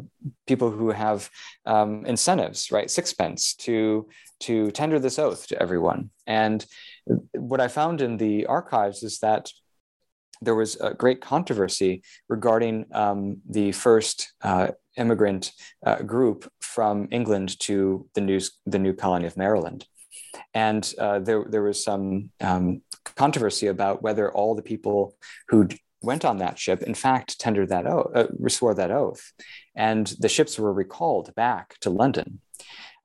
people 0.47 0.71
who 0.71 0.91
have 0.91 1.29
um, 1.65 2.05
incentives, 2.05 2.71
right, 2.71 2.89
sixpence 2.89 3.55
to 3.55 4.07
to 4.41 4.71
tender 4.71 4.99
this 4.99 5.17
oath 5.17 5.47
to 5.47 5.61
everyone. 5.61 6.09
And 6.27 6.65
what 7.33 7.61
I 7.61 7.67
found 7.69 8.01
in 8.01 8.17
the 8.17 8.45
archives 8.47 9.03
is 9.03 9.19
that 9.19 9.49
there 10.41 10.55
was 10.55 10.75
a 10.81 10.93
great 10.93 11.21
controversy 11.21 12.03
regarding 12.27 12.85
um, 12.91 13.37
the 13.49 13.71
first 13.71 14.33
uh, 14.41 14.67
immigrant 14.97 15.51
uh, 15.85 16.01
group 16.01 16.51
from 16.59 17.07
England 17.11 17.57
to 17.59 18.07
the 18.13 18.21
new 18.21 18.39
the 18.65 18.79
new 18.79 18.93
colony 18.93 19.25
of 19.25 19.37
Maryland, 19.37 19.85
and 20.53 20.93
uh, 20.99 21.19
there 21.19 21.45
there 21.49 21.63
was 21.63 21.83
some 21.83 22.29
um, 22.41 22.81
controversy 23.15 23.67
about 23.67 24.01
whether 24.01 24.31
all 24.31 24.55
the 24.55 24.61
people 24.61 25.15
who 25.49 25.67
went 26.05 26.25
on 26.25 26.37
that 26.37 26.59
ship, 26.59 26.81
in 26.83 26.93
fact, 26.93 27.39
tendered 27.39 27.69
that 27.69 27.87
oath, 27.87 28.11
uh, 28.15 28.49
swore 28.49 28.73
that 28.75 28.91
oath, 28.91 29.33
and 29.75 30.07
the 30.19 30.29
ships 30.29 30.57
were 30.57 30.73
recalled 30.73 31.33
back 31.35 31.75
to 31.81 31.89
London. 31.89 32.39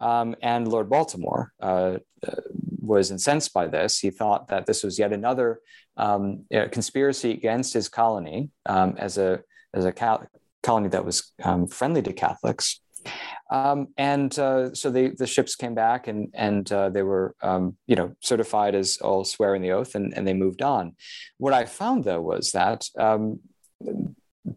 Um, 0.01 0.35
and 0.43 0.67
Lord 0.67 0.89
Baltimore 0.89 1.53
uh, 1.61 1.99
uh, 2.27 2.41
was 2.81 3.11
incensed 3.11 3.53
by 3.53 3.67
this. 3.67 3.99
He 3.99 4.11
thought 4.11 4.49
that 4.49 4.67
this 4.67 4.83
was 4.83 4.99
yet 4.99 5.13
another 5.13 5.61
um, 5.97 6.45
conspiracy 6.71 7.33
against 7.33 7.75
his 7.75 7.89
colony 7.89 8.51
um, 8.67 8.95
as 8.97 9.19
a 9.19 9.43
as 9.75 9.85
a 9.85 9.93
colony 10.63 10.89
that 10.89 11.05
was 11.05 11.33
um, 11.45 11.67
friendly 11.67 12.03
to 12.03 12.13
Catholics. 12.13 12.81
Um, 13.51 13.89
and 13.99 14.37
uh, 14.39 14.75
so 14.75 14.91
they, 14.91 15.09
the 15.09 15.27
ships 15.27 15.57
came 15.57 15.75
back 15.75 16.07
and, 16.07 16.29
and 16.35 16.71
uh, 16.73 16.89
they 16.89 17.03
were, 17.03 17.35
um, 17.43 17.77
you 17.87 17.97
know, 17.97 18.15
certified 18.21 18.75
as 18.77 18.99
all 18.99 19.25
swearing 19.25 19.61
the 19.61 19.73
oath 19.73 19.97
and, 19.97 20.15
and 20.17 20.27
they 20.27 20.35
moved 20.35 20.63
on. 20.63 20.95
What 21.39 21.53
I 21.53 21.65
found 21.67 22.05
though 22.05 22.21
was 22.21 22.53
that 22.53 22.87
um, 22.97 23.41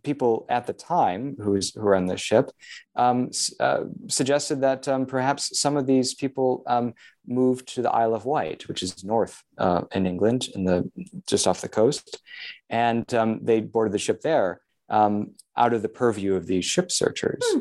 people 0.03 0.45
at 0.47 0.67
the 0.67 0.73
time 0.73 1.36
who's, 1.41 1.73
who 1.73 1.82
were 1.82 1.95
on 1.95 2.06
the 2.06 2.17
ship 2.17 2.51
um, 2.95 3.32
uh, 3.60 3.86
suggested 4.08 4.62
that 4.62 4.88
um, 4.88 5.06
perhaps 5.08 5.60
some 5.60 5.75
of 5.75 5.88
these 5.88 6.13
people 6.13 6.63
um, 6.67 6.93
moved 7.25 7.67
to 7.73 7.82
the 7.82 7.91
Isle 7.91 8.13
of 8.13 8.25
Wight, 8.25 8.67
which 8.67 8.84
is 8.84 9.03
north 9.03 9.41
uh, 9.58 9.82
in 9.91 10.06
England, 10.06 10.49
in 10.53 10.65
the 10.65 10.89
just 11.27 11.47
off 11.47 11.62
the 11.62 11.69
coast, 11.69 12.21
and 12.69 13.06
they 13.41 13.62
boarded 13.62 13.93
the 13.93 13.99
ship 13.99 14.21
there 14.21 14.62
out 14.89 15.73
of 15.73 15.82
the 15.82 15.89
purview 15.89 16.36
of 16.36 16.47
these 16.47 16.65
ship 16.65 16.91
searchers. 16.91 17.43
Hmm. 17.43 17.60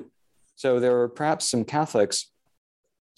So 0.62 0.78
there 0.78 0.92
were 0.92 1.08
perhaps 1.08 1.48
some 1.48 1.64
Catholics 1.64 2.30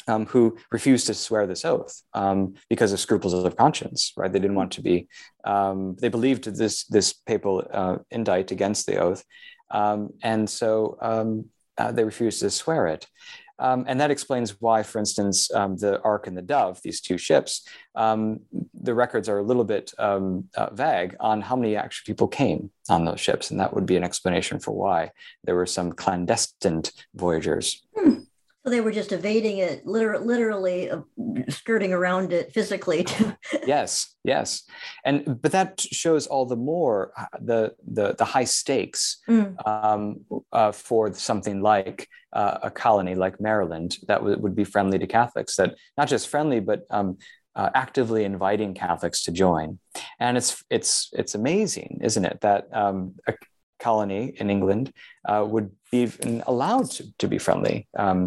um, 0.09 0.24
who 0.24 0.57
refused 0.72 1.09
to 1.09 1.14
swear 1.14 1.46
this 1.46 1.66
oath 1.66 2.00
um, 2.14 2.54
because 2.70 2.90
of 2.94 3.00
scruples 3.00 3.35
of 3.35 3.54
conscience, 3.54 4.14
right? 4.16 4.33
They 4.33 4.38
didn't 4.38 4.57
want 4.57 4.72
to 4.72 4.83
be, 4.83 5.09
um, 5.44 5.94
they 6.00 6.09
believed 6.09 6.44
this, 6.44 6.85
this 6.85 7.12
papal 7.12 7.62
uh, 7.70 7.96
indict 8.11 8.50
against 8.50 8.87
the 8.87 8.96
oath. 8.96 9.22
Um, 9.70 10.14
and 10.22 10.48
so 10.48 10.96
um, 11.02 11.50
uh, 11.76 11.92
they 11.92 12.04
refused 12.04 12.40
to 12.40 12.48
swear 12.48 12.87
it. 12.87 13.07
Um, 13.59 13.85
and 13.87 14.01
that 14.01 14.11
explains 14.11 14.61
why, 14.61 14.83
for 14.83 14.99
instance, 14.99 15.53
um, 15.53 15.77
the 15.77 16.01
Ark 16.03 16.27
and 16.27 16.37
the 16.37 16.43
Dove, 16.43 16.81
these 16.83 17.01
two 17.01 17.19
ships, 17.19 17.67
um, 17.95 18.40
the 18.75 18.95
records 18.95 19.29
are 19.29 19.38
a 19.38 19.43
little 19.43 19.64
bit 19.64 19.93
um, 19.99 20.49
uh, 20.57 20.71
vague 20.73 21.17
on 21.21 21.40
how 21.40 21.57
many 21.57 21.77
actual 21.77 22.05
people 22.07 22.29
came 22.29 22.71
on 22.88 23.05
those 23.05 23.21
ships. 23.21 23.51
And 23.51 23.61
that 23.61 23.73
would 23.73 23.87
be 23.87 23.97
an 23.97 24.05
explanation 24.05 24.59
for 24.59 24.73
why 24.73 25.12
there 25.45 25.55
were 25.55 25.67
some 25.67 25.93
clandestine 25.93 26.83
voyagers. 27.14 27.83
Hmm. 27.97 28.21
So 28.64 28.70
they 28.70 28.81
were 28.81 28.92
just 28.92 29.12
evading 29.12 29.59
it, 29.59 29.87
literally, 29.87 30.24
literally 30.27 30.90
uh, 30.90 31.00
skirting 31.50 31.92
around 31.92 32.33
it 32.33 32.53
physically. 32.53 33.07
yes, 33.66 34.16
yes, 34.24 34.62
and 35.05 35.38
but 35.42 35.53
that 35.53 35.81
shows 35.81 36.27
all 36.27 36.46
the 36.46 36.57
more 36.57 37.12
uh, 37.16 37.27
the 37.40 37.74
the, 37.87 38.14
the 38.14 38.24
high 38.24 38.44
stakes 38.44 39.18
mm. 39.29 39.55
um, 39.68 40.20
uh, 40.50 40.72
for 40.72 41.12
something 41.12 41.61
like 41.61 42.09
uh, 42.33 42.59
a 42.62 42.70
colony 42.70 43.14
like 43.14 43.38
Maryland 43.38 43.98
that 44.09 44.20
w- 44.20 44.38
would 44.38 44.57
be 44.57 44.64
friendly 44.64 44.98
to 44.98 45.07
Catholics. 45.07 45.57
That 45.57 45.74
not 45.98 46.09
just 46.09 46.29
friendly, 46.29 46.61
but 46.61 46.85
um, 46.88 47.18
uh, 47.55 47.70
actively 47.74 48.24
inviting 48.24 48.72
Catholics 48.74 49.22
to 49.24 49.33
join. 49.33 49.79
And 50.18 50.37
it's 50.37 50.64
it's 50.70 51.11
it's 51.12 51.35
amazing, 51.35 52.00
isn't 52.03 52.24
it, 52.24 52.40
that 52.40 52.68
um, 52.72 53.14
a, 53.27 53.35
colony 53.85 54.25
in 54.40 54.47
England 54.57 54.87
uh, 55.31 55.44
would 55.53 55.70
be 55.90 56.03
allowed 56.47 56.87
to, 56.97 57.03
to 57.20 57.27
be 57.29 57.38
friendly 57.47 57.87
um, 58.05 58.20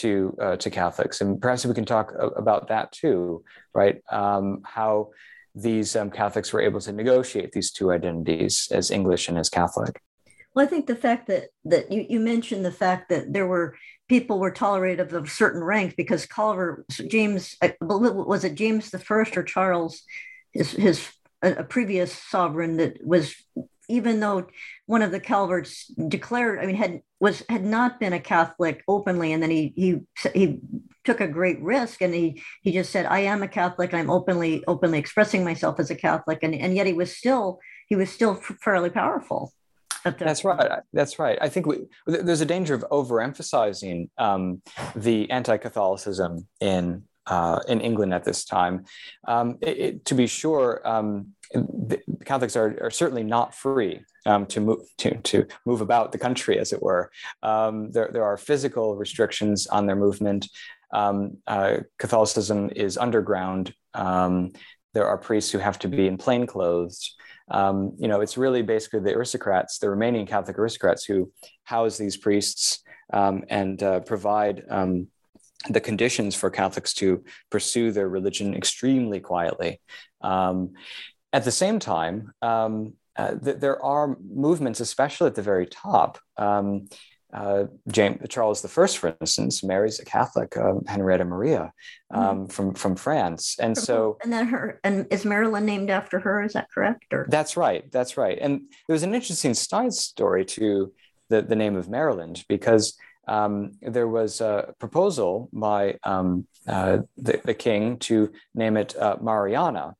to 0.00 0.36
uh, 0.44 0.56
to 0.62 0.68
Catholics, 0.70 1.20
and 1.20 1.40
perhaps 1.40 1.64
we 1.64 1.74
can 1.80 1.84
talk 1.84 2.08
about 2.42 2.68
that 2.68 2.86
too, 2.92 3.42
right? 3.80 3.96
Um, 4.10 4.46
how 4.64 5.10
these 5.54 5.96
um, 5.96 6.10
Catholics 6.10 6.52
were 6.52 6.60
able 6.68 6.80
to 6.80 6.92
negotiate 6.92 7.52
these 7.52 7.70
two 7.70 7.90
identities 7.90 8.68
as 8.78 8.90
English 8.90 9.28
and 9.28 9.38
as 9.38 9.48
Catholic. 9.48 9.94
Well, 10.52 10.66
I 10.66 10.68
think 10.68 10.86
the 10.86 11.02
fact 11.06 11.26
that 11.28 11.44
that 11.72 11.84
you, 11.92 12.00
you 12.12 12.20
mentioned 12.20 12.64
the 12.64 12.78
fact 12.84 13.08
that 13.10 13.32
there 13.34 13.46
were 13.46 13.76
people 14.08 14.38
were 14.38 14.50
tolerated 14.64 15.00
of 15.00 15.24
a 15.24 15.28
certain 15.28 15.62
ranks 15.62 15.94
because 15.96 16.26
Colliver 16.26 16.84
James 17.08 17.56
was 17.80 18.44
it 18.44 18.54
James 18.54 18.90
the 18.90 18.98
First 18.98 19.36
or 19.36 19.44
Charles, 19.44 20.02
his 20.52 20.72
his 20.72 20.98
a, 21.42 21.64
previous 21.64 22.12
sovereign 22.12 22.76
that 22.78 23.06
was 23.06 23.34
even 23.88 24.20
though 24.20 24.46
one 24.86 25.02
of 25.02 25.10
the 25.10 25.20
Calverts 25.20 25.86
declared, 26.08 26.58
I 26.58 26.66
mean, 26.66 26.76
had 26.76 27.02
was 27.20 27.42
had 27.48 27.64
not 27.64 28.00
been 28.00 28.12
a 28.12 28.20
Catholic 28.20 28.82
openly, 28.88 29.32
and 29.32 29.42
then 29.42 29.50
he 29.50 29.72
he 29.76 30.00
he 30.34 30.60
took 31.04 31.20
a 31.20 31.28
great 31.28 31.60
risk, 31.62 32.02
and 32.02 32.14
he 32.14 32.42
he 32.62 32.72
just 32.72 32.90
said, 32.90 33.06
"I 33.06 33.20
am 33.20 33.42
a 33.42 33.48
Catholic. 33.48 33.94
I'm 33.94 34.10
openly 34.10 34.64
openly 34.66 34.98
expressing 34.98 35.44
myself 35.44 35.80
as 35.80 35.90
a 35.90 35.96
Catholic," 35.96 36.40
and 36.42 36.54
and 36.54 36.74
yet 36.74 36.86
he 36.86 36.92
was 36.92 37.16
still 37.16 37.60
he 37.88 37.96
was 37.96 38.10
still 38.10 38.34
fairly 38.34 38.90
powerful. 38.90 39.52
That's 40.04 40.44
right. 40.44 40.70
That's 40.92 41.18
right. 41.18 41.36
I 41.40 41.48
think 41.48 41.66
we, 41.66 41.78
there's 42.06 42.40
a 42.40 42.46
danger 42.46 42.74
of 42.74 42.84
overemphasizing 42.92 44.08
um, 44.18 44.62
the 44.94 45.28
anti-Catholicism 45.32 46.46
in 46.60 47.02
uh, 47.26 47.60
in 47.68 47.80
England 47.80 48.14
at 48.14 48.24
this 48.24 48.44
time. 48.44 48.84
Um, 49.26 49.58
it, 49.60 49.78
it, 49.78 50.04
to 50.06 50.14
be 50.14 50.26
sure, 50.26 50.80
um, 50.84 51.32
Catholics 52.24 52.56
are, 52.56 52.76
are, 52.82 52.90
certainly 52.90 53.22
not 53.22 53.54
free 53.54 54.00
um, 54.26 54.46
to 54.46 54.60
move 54.60 54.80
to, 54.98 55.16
to 55.16 55.46
move 55.64 55.80
about 55.80 56.12
the 56.12 56.18
country, 56.18 56.58
as 56.58 56.72
it 56.72 56.82
were. 56.82 57.10
Um, 57.42 57.90
there, 57.92 58.10
there 58.12 58.24
are 58.24 58.36
physical 58.36 58.96
restrictions 58.96 59.66
on 59.66 59.86
their 59.86 59.96
movement. 59.96 60.48
Um, 60.92 61.38
uh, 61.46 61.78
Catholicism 61.98 62.70
is 62.74 62.98
underground. 62.98 63.74
Um, 63.94 64.52
there 64.94 65.06
are 65.06 65.18
priests 65.18 65.50
who 65.50 65.58
have 65.58 65.78
to 65.80 65.88
be 65.88 66.06
in 66.06 66.16
plain 66.16 66.46
clothes. 66.46 67.14
you 67.52 68.08
know, 68.08 68.20
it's 68.20 68.36
really 68.36 68.62
basically 68.62 69.00
the 69.00 69.14
aristocrats, 69.14 69.78
the 69.78 69.90
remaining 69.90 70.26
Catholic 70.26 70.58
aristocrats, 70.58 71.04
who 71.04 71.30
house 71.64 71.98
these 71.98 72.16
priests 72.16 72.82
and 73.12 73.82
uh, 73.82 74.00
provide 74.00 74.64
the 75.70 75.80
conditions 75.80 76.34
for 76.34 76.50
Catholics 76.50 76.94
to 76.94 77.24
pursue 77.50 77.92
their 77.92 78.08
religion 78.08 78.54
extremely 78.54 79.20
quietly. 79.20 79.80
Um, 80.20 80.74
at 81.32 81.44
the 81.44 81.52
same 81.52 81.78
time, 81.78 82.32
um, 82.42 82.94
uh, 83.16 83.34
th- 83.34 83.58
there 83.58 83.82
are 83.82 84.16
movements, 84.28 84.80
especially 84.80 85.26
at 85.28 85.34
the 85.34 85.42
very 85.42 85.66
top. 85.66 86.18
Um, 86.36 86.88
uh, 87.32 87.64
James 87.88 88.20
Charles 88.28 88.64
I, 88.64 88.86
for 88.86 89.16
instance, 89.20 89.62
marries 89.62 89.98
a 89.98 90.04
Catholic, 90.04 90.56
uh, 90.56 90.74
Henrietta 90.86 91.24
Maria, 91.24 91.72
mm. 92.12 92.50
from 92.50 92.72
from 92.72 92.94
France, 92.96 93.56
and 93.60 93.76
so 93.76 94.16
and 94.22 94.32
then 94.32 94.46
her 94.46 94.80
and 94.84 95.06
is 95.10 95.24
Maryland 95.24 95.66
named 95.66 95.90
after 95.90 96.20
her? 96.20 96.42
Is 96.42 96.52
that 96.52 96.70
correct? 96.70 97.12
Or 97.12 97.26
that's 97.28 97.56
right, 97.56 97.90
that's 97.90 98.16
right. 98.16 98.38
And 98.40 98.60
there 98.86 98.94
was 98.94 99.02
an 99.02 99.14
interesting 99.14 99.54
side 99.54 99.92
story 99.92 100.44
to 100.46 100.92
the 101.28 101.42
the 101.42 101.56
name 101.56 101.76
of 101.76 101.88
Maryland 101.90 102.44
because 102.48 102.96
um, 103.26 103.72
there 103.82 104.08
was 104.08 104.40
a 104.40 104.74
proposal 104.78 105.48
by 105.52 105.98
um, 106.04 106.46
uh, 106.66 106.98
the, 107.16 107.40
the, 107.44 107.54
king 107.54 107.98
to 107.98 108.32
name 108.54 108.76
it 108.76 108.96
uh, 108.96 109.16
Mariana 109.20 109.94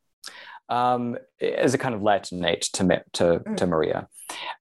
um, 0.68 1.16
as 1.40 1.74
a 1.74 1.78
kind 1.78 1.94
of 1.94 2.00
Latinate 2.00 2.70
to, 2.72 3.04
to, 3.12 3.40
mm. 3.40 3.56
to 3.56 3.66
Maria. 3.66 4.08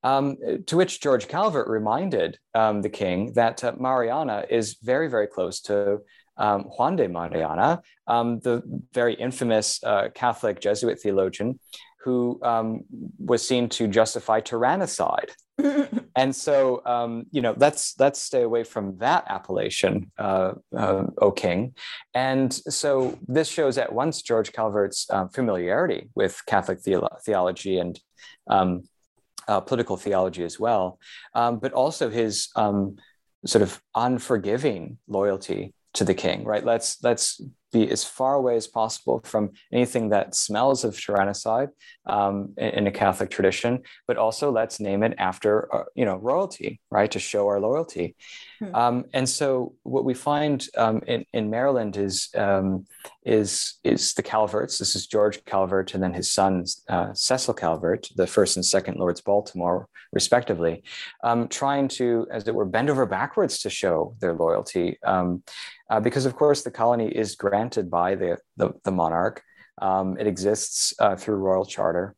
Um, 0.03 0.37
to 0.67 0.77
which 0.77 1.01
George 1.01 1.27
Calvert 1.27 1.67
reminded 1.67 2.37
um, 2.53 2.81
the 2.81 2.89
king 2.89 3.33
that 3.33 3.63
uh, 3.63 3.73
Mariana 3.79 4.45
is 4.49 4.77
very, 4.81 5.07
very 5.09 5.27
close 5.27 5.59
to 5.61 6.01
um, 6.37 6.63
Juan 6.63 6.95
de 6.95 7.07
Mariana, 7.07 7.81
the 8.07 8.61
very 8.93 9.15
infamous 9.15 9.83
uh, 9.83 10.09
Catholic 10.13 10.59
Jesuit 10.59 10.99
theologian 10.99 11.59
who 12.05 12.39
um, 12.43 12.81
was 13.17 13.45
seen 13.45 13.67
to 13.67 13.87
justify 13.87 14.39
tyrannicide. 14.39 15.31
and 16.15 16.35
so, 16.35 16.81
um, 16.85 17.25
you 17.31 17.41
know, 17.41 17.53
let's 17.57 17.95
let's 17.99 18.21
stay 18.21 18.41
away 18.41 18.63
from 18.63 18.97
that 18.97 19.25
appellation, 19.27 20.11
uh, 20.17 20.53
uh, 20.75 21.05
O 21.21 21.31
King. 21.31 21.73
And 22.13 22.53
so, 22.53 23.17
this 23.27 23.47
shows 23.47 23.77
at 23.77 23.93
once 23.93 24.21
George 24.21 24.51
Calvert's 24.51 25.07
uh, 25.09 25.27
familiarity 25.27 26.09
with 26.13 26.41
Catholic 26.45 26.81
theolo- 26.81 27.21
theology 27.23 27.79
and 27.79 27.99
um, 28.47 28.83
uh, 29.47 29.61
political 29.61 29.97
theology 29.97 30.43
as 30.43 30.59
well, 30.59 30.99
um, 31.33 31.59
but 31.59 31.71
also 31.71 32.09
his 32.09 32.49
um, 32.55 32.97
sort 33.45 33.61
of 33.61 33.81
unforgiving 33.95 34.97
loyalty 35.07 35.73
to 35.93 36.03
the 36.03 36.13
king. 36.13 36.43
Right? 36.43 36.65
Let's 36.65 37.01
let's 37.01 37.41
be 37.75 37.91
as 37.91 38.03
far 38.03 38.35
away 38.35 38.55
as 38.55 38.67
possible 38.67 39.21
from 39.25 39.51
anything 39.71 40.09
that 40.09 40.33
smells 40.33 40.83
of 40.85 40.95
tyrannicide 40.95 41.69
um, 42.05 42.53
in, 42.57 42.69
in, 42.77 42.87
a 42.87 42.91
Catholic 42.91 43.29
tradition, 43.29 43.81
but 44.07 44.17
also 44.17 44.49
let's 44.49 44.79
name 44.79 45.03
it 45.03 45.13
after 45.17 45.51
uh, 45.75 45.83
you 45.93 46.05
know 46.05 46.15
royalty, 46.15 46.79
right, 46.89 47.11
to 47.11 47.19
show 47.19 47.47
our 47.47 47.59
loyalty. 47.59 48.15
Hmm. 48.59 48.75
Um, 48.75 49.05
and 49.13 49.27
so 49.27 49.73
what 49.83 50.05
we 50.05 50.13
find 50.13 50.65
um, 50.77 51.01
in, 51.07 51.25
in 51.33 51.49
Maryland 51.49 51.97
is 51.97 52.29
um, 52.35 52.85
is 53.25 53.75
is 53.83 54.13
the 54.13 54.23
Calverts. 54.23 54.77
This 54.77 54.95
is 54.95 55.07
George 55.07 55.43
Calvert, 55.45 55.93
and 55.93 56.03
then 56.03 56.13
his 56.13 56.31
son 56.31 56.65
uh, 56.89 57.13
Cecil 57.13 57.53
Calvert, 57.53 58.09
the 58.15 58.27
first 58.27 58.55
and 58.55 58.65
second 58.65 58.97
Lords 58.97 59.21
Baltimore, 59.21 59.87
respectively, 60.13 60.83
um, 61.23 61.47
trying 61.47 61.87
to, 61.89 62.27
as 62.31 62.47
it 62.47 62.55
were, 62.55 62.65
bend 62.65 62.89
over 62.89 63.05
backwards 63.05 63.59
to 63.59 63.69
show 63.69 64.15
their 64.21 64.33
loyalty, 64.33 64.97
um, 65.03 65.43
uh, 65.89 65.99
because 65.99 66.25
of 66.25 66.35
course 66.35 66.63
the 66.63 66.71
colony 66.71 67.09
is 67.09 67.35
granted 67.35 67.89
by 67.89 68.15
the 68.15 68.37
the, 68.57 68.71
the 68.83 68.91
monarch. 68.91 69.41
Um, 69.81 70.17
it 70.17 70.25
exists 70.25 70.93
uh, 70.99 71.17
through 71.17 71.35
royal 71.35 71.65
charter 71.65 72.15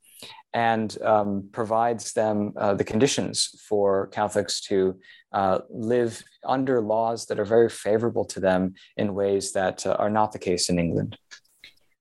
and 0.54 1.00
um, 1.02 1.50
provides 1.52 2.14
them 2.14 2.54
uh, 2.58 2.74
the 2.74 2.84
conditions 2.84 3.62
for 3.68 4.08
Catholics 4.08 4.62
to 4.62 4.98
uh, 5.34 5.60
live 5.70 6.24
under 6.46 6.82
laws 6.82 7.26
that 7.28 7.40
are 7.40 7.46
very 7.46 7.70
favorable 7.70 8.26
to 8.26 8.40
them 8.40 8.74
in 8.96 9.14
ways 9.14 9.52
that 9.54 9.86
uh, 9.86 9.92
are 10.00 10.10
not 10.10 10.32
the 10.32 10.40
case 10.40 10.70
in 10.70 10.80
England. 10.80 11.18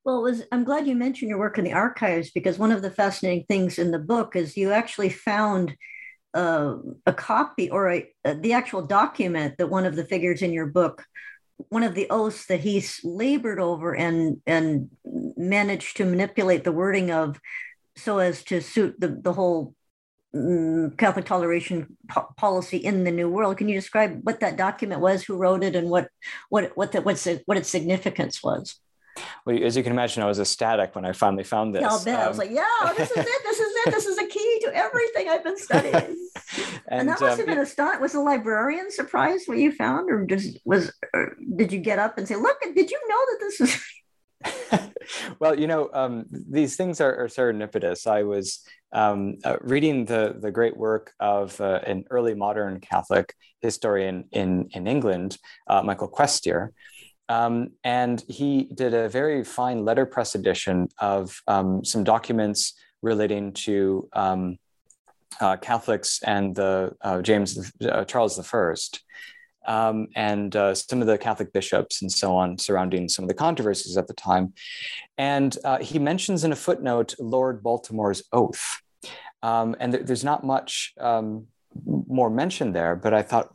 Well, 0.05 0.23
was, 0.23 0.43
I'm 0.53 0.65
glad 0.65 0.87
you 0.87 0.95
mentioned 0.95 1.31
your 1.31 1.39
work 1.39 1.59
in 1.59 1.65
the 1.65 1.73
archives 1.73 2.31
because 2.31 2.59
one 2.59 2.71
of 2.71 2.81
the 2.81 2.91
fascinating 2.91 3.45
things 3.49 3.79
in 3.79 3.91
the 3.91 3.99
book 3.99 4.37
is 4.37 4.57
you 4.57 4.71
actually 4.71 5.11
found 5.11 5.77
uh, 6.33 6.77
a 7.07 7.13
copy 7.13 7.69
or 7.71 7.91
a, 7.91 8.09
the 8.25 8.53
actual 8.53 8.83
document 8.87 9.57
that 9.59 9.69
one 9.69 9.85
of 9.85 9.97
the 9.97 10.05
figures 10.05 10.43
in 10.43 10.53
your 10.53 10.67
book 10.67 11.05
one 11.69 11.83
of 11.83 11.95
the 11.95 12.07
oaths 12.11 12.47
that 12.47 12.61
he's 12.61 13.01
labored 13.03 13.59
over 13.59 13.95
and 13.95 14.41
and 14.47 14.91
managed 15.37 15.97
to 15.97 16.05
manipulate 16.05 16.65
the 16.65 16.73
wording 16.73 17.11
of 17.11 17.41
so 17.97 18.19
as 18.19 18.43
to 18.45 18.61
suit 18.61 19.01
the, 19.01 19.09
the 19.09 19.33
whole 19.33 19.75
mm, 20.35 20.97
Catholic 20.99 21.25
toleration 21.25 21.97
po- 22.09 22.29
policy 22.37 22.77
in 22.77 23.05
the 23.05 23.11
New 23.11 23.29
World. 23.29 23.57
Can 23.57 23.69
you 23.69 23.75
describe 23.75 24.21
what 24.23 24.41
that 24.41 24.57
document 24.57 25.01
was, 25.01 25.25
who 25.25 25.37
wrote 25.37 25.65
it, 25.65 25.75
and 25.75 25.89
what 25.89 26.09
what 26.49 26.77
what 26.77 26.93
the, 26.93 27.01
what's 27.01 27.27
what 27.47 27.57
its 27.57 27.69
significance 27.69 28.43
was? 28.43 28.79
Well, 29.45 29.63
as 29.63 29.77
you 29.77 29.83
can 29.83 29.93
imagine, 29.93 30.23
I 30.23 30.27
was 30.27 30.39
ecstatic 30.39 30.95
when 30.95 31.05
I 31.05 31.13
finally 31.13 31.45
found 31.45 31.75
this. 31.75 31.81
Yeah, 31.81 31.89
I'll 31.89 32.05
bet. 32.05 32.15
Um, 32.17 32.21
I 32.21 32.29
was 32.29 32.39
um, 32.39 32.47
like, 32.47 32.55
yeah, 32.55 32.93
this 32.97 33.11
is 33.11 33.17
it. 33.17 33.43
This 33.45 33.61
is 33.61 33.73
it. 33.87 33.91
This 33.91 34.07
is 34.07 34.19
a 34.19 34.27
key 34.27 34.61
to 34.65 34.77
everything 34.77 35.29
I've 35.29 35.45
been 35.45 35.57
studying. 35.57 35.95
and, 35.95 36.17
and, 36.89 37.09
that 37.09 37.21
must 37.21 37.33
um, 37.33 37.39
have 37.39 37.47
been 37.47 37.59
a 37.59 37.67
stunt. 37.67 38.01
Was 38.01 38.13
the 38.13 38.21
librarian 38.21 38.91
surprised 38.91 39.49
what 39.49 39.59
you 39.59 39.73
found, 39.73 40.11
or 40.11 40.27
just 40.27 40.59
was? 40.65 40.93
Or 41.15 41.37
did 41.57 41.73
you 41.73 41.79
get 41.79 41.99
up 41.99 42.19
and 42.19 42.29
say, 42.29 42.37
"Look, 42.37 42.59
did 42.61 42.91
you 42.91 43.01
know 43.09 43.25
that 43.31 43.39
this 43.41 43.61
is?" 43.61 43.83
well, 45.41 45.59
you 45.59 45.67
know, 45.67 45.91
um, 45.93 46.27
these 46.31 46.77
things 46.77 47.01
are, 47.01 47.17
are, 47.17 47.29
serendipitous. 47.29 48.07
I 48.07 48.23
was 48.23 48.61
um, 48.93 49.37
uh, 49.45 49.57
reading 49.61 50.05
the, 50.05 50.37
the 50.39 50.51
great 50.51 50.77
work 50.77 51.13
of 51.21 51.61
uh, 51.61 51.81
an 51.87 52.05
early 52.11 52.35
modern 52.35 52.81
Catholic 52.81 53.35
historian 53.61 54.25
in, 54.33 54.69
in 54.73 54.87
England, 54.87 55.39
uh, 55.69 55.83
Michael 55.83 56.11
Questier. 56.11 56.71
Um, 57.29 57.71
and 57.83 58.23
he 58.29 58.69
did 58.75 58.95
a 58.95 59.09
very 59.09 59.43
fine 59.43 59.85
letterpress 59.85 60.35
edition 60.35 60.89
of 60.99 61.41
um, 61.49 61.85
some 61.85 62.05
documents 62.05 62.75
relating 63.03 63.53
to 63.53 64.09
um, 64.13 64.59
uh, 65.41 65.57
Catholics 65.57 66.23
and 66.23 66.55
the 66.55 66.95
uh, 67.03 67.21
James 67.23 67.73
uh, 67.83 68.05
Charles 68.05 68.39
I 68.39 68.79
um, 69.67 70.09
and 70.15 70.55
uh, 70.57 70.75
some 70.75 71.01
of 71.01 71.07
the 71.07 71.19
Catholic 71.19 71.53
bishops 71.53 72.03
and 72.03 72.11
so 72.11 72.37
on 72.37 72.59
surrounding 72.59 73.09
some 73.09 73.25
of 73.25 73.29
the 73.29 73.35
controversies 73.35 73.97
at 73.97 74.07
the 74.07 74.15
time. 74.15 74.55
And 75.19 75.57
uh, 75.65 75.79
he 75.79 75.99
mentions 75.99 76.45
in 76.45 76.53
a 76.53 76.57
footnote 76.57 77.15
Lord 77.19 77.63
Baltimore's 77.63 78.23
oath. 78.33 78.81
Um, 79.43 79.77
and 79.79 79.93
th- 79.93 80.07
there's 80.07 80.25
not 80.25 80.45
much 80.45 80.95
um, 80.99 81.47
more 81.85 82.31
mentioned 82.31 82.75
there, 82.75 82.97
but 82.97 83.13
I 83.13 83.23
thought, 83.23 83.55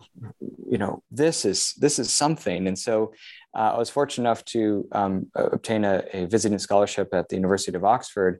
you 0.69 0.77
know, 0.77 1.03
this 1.11 1.43
is 1.45 1.73
this 1.73 1.99
is 1.99 2.11
something. 2.11 2.67
And 2.67 2.77
so 2.77 3.13
uh, 3.55 3.73
I 3.75 3.77
was 3.77 3.89
fortunate 3.89 4.23
enough 4.23 4.45
to 4.45 4.87
um, 4.91 5.27
obtain 5.35 5.83
a, 5.83 6.03
a, 6.13 6.25
visiting 6.25 6.59
scholarship 6.59 7.13
at 7.13 7.29
the 7.29 7.35
University 7.35 7.75
of 7.75 7.83
Oxford. 7.83 8.39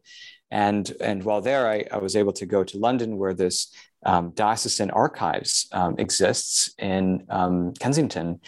And, 0.52 0.92
and 1.00 1.24
while 1.24 1.42
there, 1.42 1.68
I, 1.70 1.86
I 1.92 1.98
was 1.98 2.16
able 2.16 2.34
to 2.34 2.46
go 2.46 2.64
to 2.64 2.78
London, 2.78 3.18
where 3.18 3.34
this 3.34 3.74
um, 4.06 4.32
diocesan 4.32 4.92
archives 4.92 5.68
um, 5.72 5.96
exists 5.98 6.74
in 6.78 7.26
um, 7.30 7.74
Kensington. 7.80 8.42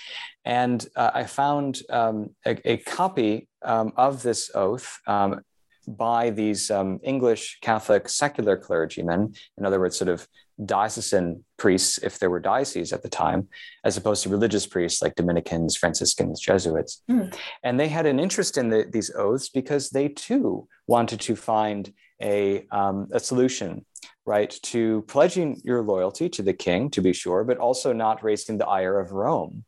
And 0.45 0.85
uh, 0.95 1.11
I 1.13 1.23
found 1.23 1.81
um, 1.89 2.31
a, 2.45 2.71
a, 2.71 2.77
copy 2.77 3.47
um, 3.61 3.93
of 3.95 4.23
this 4.23 4.51
oath 4.53 4.99
um, 5.07 5.41
by 5.87 6.29
these 6.29 6.71
English 7.03 7.59
Catholic 7.61 8.09
secular 8.09 8.57
clergymen, 8.57 9.33
in 9.57 9.65
other 9.65 9.79
words, 9.79 9.97
sort 9.97 10.09
of 10.09 10.27
diocesan 10.63 11.43
priests, 11.57 11.97
if 11.97 12.19
there 12.19 12.29
were 12.29 12.39
dioceses 12.39 12.93
at 12.93 13.01
the 13.01 13.09
time, 13.09 13.47
as 13.83 13.97
opposed 13.97 14.23
to 14.23 14.29
religious 14.29 14.67
priests 14.67 15.01
like 15.01 15.15
Dominicans, 15.15 15.75
Franciscans, 15.75 16.39
Jesuits. 16.39 17.01
Mm. 17.09 17.35
And 17.63 17.79
they 17.79 17.87
had 17.87 18.05
an 18.05 18.19
interest 18.19 18.57
in 18.57 18.69
the, 18.69 18.87
these 18.91 19.11
oaths 19.15 19.49
because 19.49 19.89
they 19.89 20.09
too 20.09 20.67
wanted 20.87 21.19
to 21.21 21.35
find 21.35 21.91
a, 22.21 22.67
um, 22.71 23.07
a 23.11 23.19
solution 23.19 23.85
right, 24.25 24.57
to 24.63 25.01
pledging 25.03 25.59
your 25.63 25.81
loyalty 25.81 26.29
to 26.29 26.41
the 26.41 26.53
king, 26.53 26.89
to 26.91 27.01
be 27.01 27.13
sure, 27.13 27.43
but 27.43 27.57
also 27.57 27.91
not 27.91 28.23
raising 28.23 28.57
the 28.57 28.67
ire 28.67 28.99
of 28.99 29.11
Rome. 29.11 29.65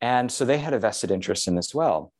And 0.00 0.30
so 0.30 0.44
they 0.44 0.58
had 0.58 0.72
a 0.72 0.78
vested 0.78 1.10
interest 1.10 1.48
in 1.48 1.58
as 1.58 1.74
well. 1.74 2.12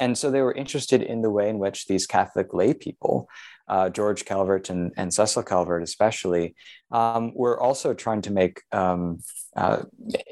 And 0.00 0.16
so 0.16 0.30
they 0.30 0.42
were 0.42 0.52
interested 0.52 1.02
in 1.02 1.22
the 1.22 1.30
way 1.30 1.48
in 1.48 1.58
which 1.58 1.86
these 1.86 2.06
Catholic 2.06 2.54
lay 2.54 2.72
people, 2.74 3.28
uh, 3.68 3.90
George 3.90 4.24
Calvert 4.24 4.70
and, 4.70 4.92
and 4.96 5.12
Cecil 5.12 5.42
Calvert 5.42 5.82
especially, 5.82 6.54
um, 6.90 7.32
were 7.34 7.60
also 7.60 7.94
trying 7.94 8.22
to 8.22 8.32
make 8.32 8.62
um, 8.72 9.18
uh, 9.56 9.82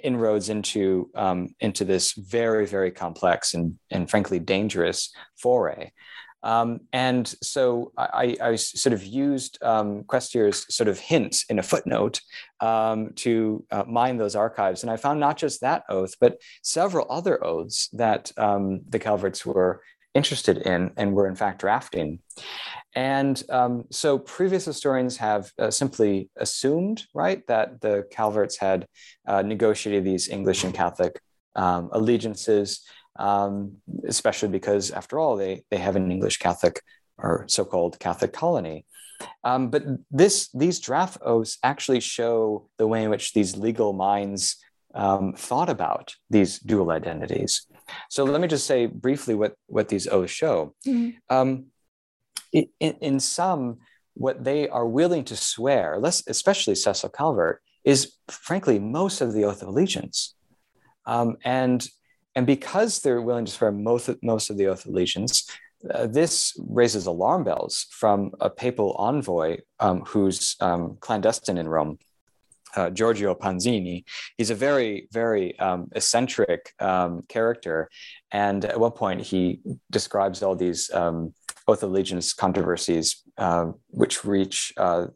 inroads 0.02 0.48
into, 0.48 1.10
um, 1.14 1.48
into 1.60 1.84
this 1.84 2.12
very, 2.12 2.66
very 2.66 2.90
complex 2.90 3.54
and, 3.54 3.78
and 3.90 4.08
frankly 4.08 4.38
dangerous 4.38 5.12
foray. 5.36 5.90
Um, 6.46 6.82
and 6.92 7.26
so 7.42 7.90
I, 7.98 8.36
I, 8.40 8.54
sort 8.54 8.92
of 8.92 9.02
used 9.04 9.60
um, 9.64 10.04
Questier's 10.04 10.64
sort 10.72 10.86
of 10.86 10.96
hints 10.96 11.44
in 11.48 11.58
a 11.58 11.62
footnote 11.62 12.20
um, 12.60 13.14
to 13.16 13.64
uh, 13.72 13.82
mine 13.88 14.16
those 14.16 14.36
archives. 14.36 14.82
And 14.84 14.90
I 14.92 14.96
found 14.96 15.18
not 15.18 15.36
just 15.36 15.62
that 15.62 15.82
oath, 15.88 16.14
but 16.20 16.40
several 16.62 17.04
other 17.10 17.44
oaths 17.44 17.88
that 17.94 18.30
um, 18.36 18.82
the 18.88 19.00
Calverts 19.00 19.44
were 19.44 19.82
interested 20.14 20.58
in 20.58 20.92
and 20.96 21.14
were 21.14 21.26
in 21.26 21.34
fact 21.34 21.62
drafting. 21.62 22.20
And 22.94 23.42
um, 23.50 23.82
so 23.90 24.16
previous 24.16 24.64
historians 24.64 25.16
have 25.16 25.50
uh, 25.58 25.72
simply 25.72 26.30
assumed, 26.36 27.06
right, 27.12 27.44
that 27.48 27.80
the 27.80 28.06
Calverts 28.12 28.56
had 28.56 28.86
uh, 29.26 29.42
negotiated 29.42 30.04
these 30.04 30.28
English 30.28 30.62
and 30.62 30.72
Catholic 30.72 31.20
um, 31.56 31.88
allegiances 31.90 32.84
um, 33.18 33.76
especially 34.06 34.48
because, 34.48 34.90
after 34.90 35.18
all, 35.18 35.36
they, 35.36 35.64
they 35.70 35.78
have 35.78 35.96
an 35.96 36.10
English 36.10 36.38
Catholic 36.38 36.80
or 37.18 37.44
so-called 37.48 37.98
Catholic 37.98 38.32
colony. 38.32 38.84
Um, 39.42 39.70
but 39.70 39.82
this, 40.10 40.50
these 40.52 40.78
draft 40.78 41.18
oaths 41.22 41.58
actually 41.62 42.00
show 42.00 42.68
the 42.76 42.86
way 42.86 43.02
in 43.02 43.10
which 43.10 43.32
these 43.32 43.56
legal 43.56 43.92
minds 43.92 44.56
um, 44.94 45.32
thought 45.32 45.70
about 45.70 46.14
these 46.28 46.58
dual 46.58 46.90
identities. 46.90 47.66
So 48.10 48.24
let 48.24 48.40
me 48.40 48.48
just 48.48 48.66
say 48.66 48.86
briefly 48.86 49.34
what, 49.34 49.54
what 49.66 49.88
these 49.88 50.06
oaths 50.06 50.32
show. 50.32 50.74
Mm-hmm. 50.86 51.10
Um, 51.34 51.66
in, 52.52 52.66
in 52.80 53.20
some, 53.20 53.78
what 54.14 54.44
they 54.44 54.68
are 54.68 54.86
willing 54.86 55.24
to 55.24 55.36
swear, 55.36 55.98
less, 55.98 56.22
especially 56.26 56.74
Cecil 56.74 57.10
Calvert, 57.10 57.62
is 57.84 58.16
frankly 58.28 58.78
most 58.78 59.20
of 59.20 59.32
the 59.32 59.44
oath 59.44 59.62
of 59.62 59.68
allegiance. 59.68 60.34
Um, 61.06 61.36
and 61.44 61.86
and 62.36 62.46
because 62.46 63.00
they're 63.00 63.22
willing 63.22 63.46
to 63.46 63.50
swear 63.50 63.72
most, 63.72 64.10
most 64.22 64.50
of 64.50 64.58
the 64.58 64.66
oath 64.66 64.84
of 64.84 64.92
allegiance, 64.92 65.50
uh, 65.92 66.06
this 66.06 66.54
raises 66.68 67.06
alarm 67.06 67.44
bells 67.44 67.86
from 67.90 68.32
a 68.40 68.50
papal 68.50 68.94
envoy 68.98 69.58
um, 69.80 70.02
who's 70.02 70.54
um, 70.60 70.98
clandestine 71.00 71.56
in 71.56 71.66
Rome, 71.66 71.98
uh, 72.76 72.90
Gregorio 72.90 73.34
Panzani. 73.34 74.04
He's 74.36 74.50
a 74.50 74.54
very, 74.54 75.08
very 75.12 75.58
um, 75.58 75.88
eccentric 75.94 76.72
um, 76.78 77.22
character. 77.28 77.88
And 78.30 78.64
at 78.64 78.78
one 78.78 78.92
point, 78.92 79.20
he 79.22 79.60
describes 79.90 80.42
all 80.42 80.54
these 80.54 80.90
um, 80.92 81.32
oath 81.68 81.82
of 81.82 81.90
allegiance 81.90 82.32
controversies, 82.32 83.22
uh, 83.38 83.72
which 83.88 84.24
reach 84.24 84.72
uh, 84.76 85.06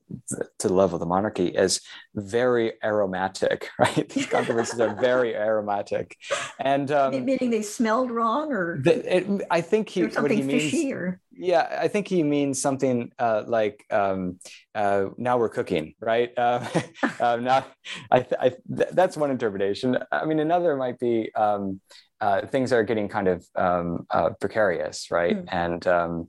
to 0.59 0.69
the 0.69 0.75
level 0.75 0.97
of 0.97 1.01
the 1.01 1.07
monarchy, 1.07 1.55
as 1.57 1.81
very 2.15 2.73
aromatic. 2.83 3.69
Right, 3.79 4.09
these 4.11 4.27
controversies 4.27 4.79
are 4.81 4.95
very 4.95 5.35
aromatic, 5.35 6.17
and 6.59 6.91
um, 6.93 7.25
meaning 7.25 7.49
they 7.49 7.63
smelled 7.63 8.11
wrong, 8.11 8.53
or 8.53 8.79
the, 8.79 9.17
it, 9.17 9.47
I 9.51 9.63
think 9.63 9.89
he 9.89 10.11
something 10.11 10.37
he 10.37 10.43
fishy, 10.43 10.85
means, 10.85 10.93
or 10.93 11.21
yeah, 11.41 11.79
I 11.81 11.89
think 11.89 12.07
he 12.07 12.23
means 12.23 12.61
something 12.61 13.13
uh, 13.19 13.45
like 13.47 13.85
um, 13.91 14.39
uh, 14.75 15.07
"now 15.17 15.39
we're 15.39 15.49
cooking," 15.49 15.95
right? 16.01 16.31
Uh, 16.37 16.67
now, 17.21 17.65
I, 18.11 18.27
I 18.39 18.49
th- 18.51 18.91
that's 18.93 19.17
one 19.17 19.31
interpretation. 19.31 19.99
I 20.13 20.27
mean, 20.27 20.39
another 20.39 20.77
might 20.77 20.99
be 20.99 21.35
um, 21.35 21.81
uh, 22.21 22.47
things 22.47 22.73
are 22.73 22.85
getting 22.85 23.09
kind 23.09 23.29
of 23.29 23.47
um, 23.57 24.07
uh, 24.11 24.31
precarious, 24.41 25.11
right? 25.11 25.37
Mm. 25.37 25.49
And 25.51 25.87
um, 25.87 26.29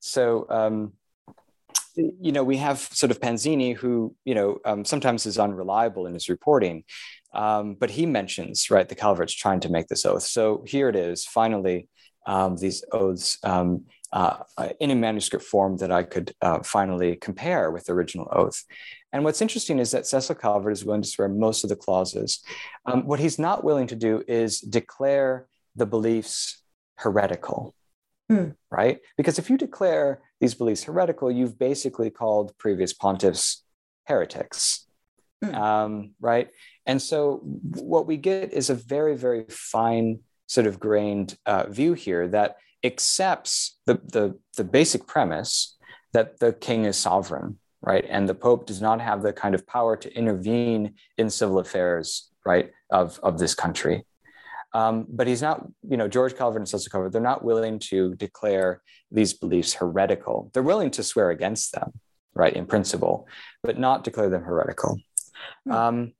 so 0.00 0.46
um, 0.48 0.92
you 1.96 2.32
know, 2.32 2.44
we 2.44 2.56
have 2.56 2.78
sort 2.78 3.10
of 3.10 3.20
Panzani, 3.20 3.76
who 3.76 4.14
you 4.24 4.34
know 4.34 4.58
um, 4.64 4.84
sometimes 4.84 5.26
is 5.26 5.38
unreliable 5.38 6.06
in 6.06 6.14
his 6.14 6.28
reporting, 6.28 6.84
um, 7.34 7.74
but 7.74 7.90
he 7.90 8.06
mentions 8.06 8.70
right 8.70 8.88
the 8.88 8.94
Calverts 8.94 9.34
trying 9.34 9.60
to 9.60 9.68
make 9.68 9.88
this 9.88 10.06
oath. 10.06 10.22
So 10.22 10.64
here 10.66 10.88
it 10.88 10.96
is, 10.96 11.26
finally, 11.26 11.88
um, 12.26 12.56
these 12.56 12.84
oaths 12.92 13.38
um, 13.44 13.84
uh, 14.12 14.38
in 14.80 14.90
a 14.90 14.94
manuscript 14.94 15.44
form 15.44 15.76
that 15.78 15.90
I 15.90 16.02
could 16.02 16.32
uh, 16.40 16.62
finally 16.62 17.16
compare 17.16 17.70
with 17.70 17.86
the 17.86 17.92
original 17.92 18.28
oath. 18.32 18.64
And 19.12 19.24
what's 19.24 19.42
interesting 19.42 19.78
is 19.78 19.92
that 19.92 20.06
Cecil 20.06 20.34
Calvert 20.34 20.72
is 20.72 20.84
willing 20.84 21.02
to 21.02 21.08
swear 21.08 21.28
most 21.28 21.64
of 21.64 21.70
the 21.70 21.76
clauses. 21.76 22.42
Um, 22.84 23.06
what 23.06 23.20
he's 23.20 23.38
not 23.38 23.64
willing 23.64 23.86
to 23.88 23.96
do 23.96 24.22
is 24.28 24.60
declare 24.60 25.46
the 25.74 25.86
beliefs 25.86 26.62
heretical. 26.96 27.74
Hmm. 28.28 28.50
Right? 28.70 28.98
Because 29.16 29.38
if 29.38 29.48
you 29.48 29.56
declare 29.56 30.20
these 30.40 30.54
beliefs 30.54 30.84
heretical, 30.84 31.30
you've 31.30 31.58
basically 31.58 32.10
called 32.10 32.56
previous 32.58 32.92
pontiffs 32.92 33.62
heretics. 34.04 34.86
Hmm. 35.44 35.54
Um, 35.54 36.10
right? 36.20 36.48
And 36.86 37.00
so 37.00 37.40
what 37.42 38.06
we 38.06 38.16
get 38.16 38.52
is 38.52 38.70
a 38.70 38.74
very, 38.74 39.16
very 39.16 39.44
fine 39.48 40.20
sort 40.46 40.66
of 40.66 40.80
grained 40.80 41.36
uh, 41.46 41.66
view 41.68 41.94
here 41.94 42.28
that 42.28 42.56
accepts 42.84 43.78
the, 43.86 43.94
the, 44.04 44.38
the 44.56 44.64
basic 44.64 45.06
premise 45.06 45.76
that 46.12 46.38
the 46.38 46.52
king 46.52 46.84
is 46.84 46.96
sovereign, 46.96 47.58
right? 47.82 48.04
And 48.08 48.28
the 48.28 48.34
Pope 48.34 48.66
does 48.66 48.80
not 48.80 49.00
have 49.00 49.22
the 49.22 49.32
kind 49.32 49.54
of 49.54 49.66
power 49.66 49.96
to 49.96 50.14
intervene 50.16 50.94
in 51.18 51.30
civil 51.30 51.58
affairs, 51.58 52.30
right, 52.44 52.70
of, 52.90 53.18
of 53.22 53.38
this 53.38 53.54
country. 53.54 54.04
Um, 54.72 55.06
but 55.08 55.26
he's 55.26 55.42
not, 55.42 55.66
you 55.88 55.96
know, 55.96 56.08
George 56.08 56.36
Calvin 56.36 56.62
and 56.62 56.90
Calvert, 56.90 57.12
they're 57.12 57.20
not 57.20 57.44
willing 57.44 57.78
to 57.90 58.14
declare 58.16 58.82
these 59.10 59.32
beliefs 59.32 59.74
heretical. 59.74 60.50
They're 60.52 60.62
willing 60.62 60.90
to 60.92 61.02
swear 61.02 61.30
against 61.30 61.72
them, 61.72 61.92
right, 62.34 62.52
in 62.52 62.66
principle, 62.66 63.26
but 63.62 63.78
not 63.78 64.04
declare 64.04 64.28
them 64.28 64.42
heretical. 64.42 64.98
Hmm. 65.64 65.72
Um, 65.72 66.12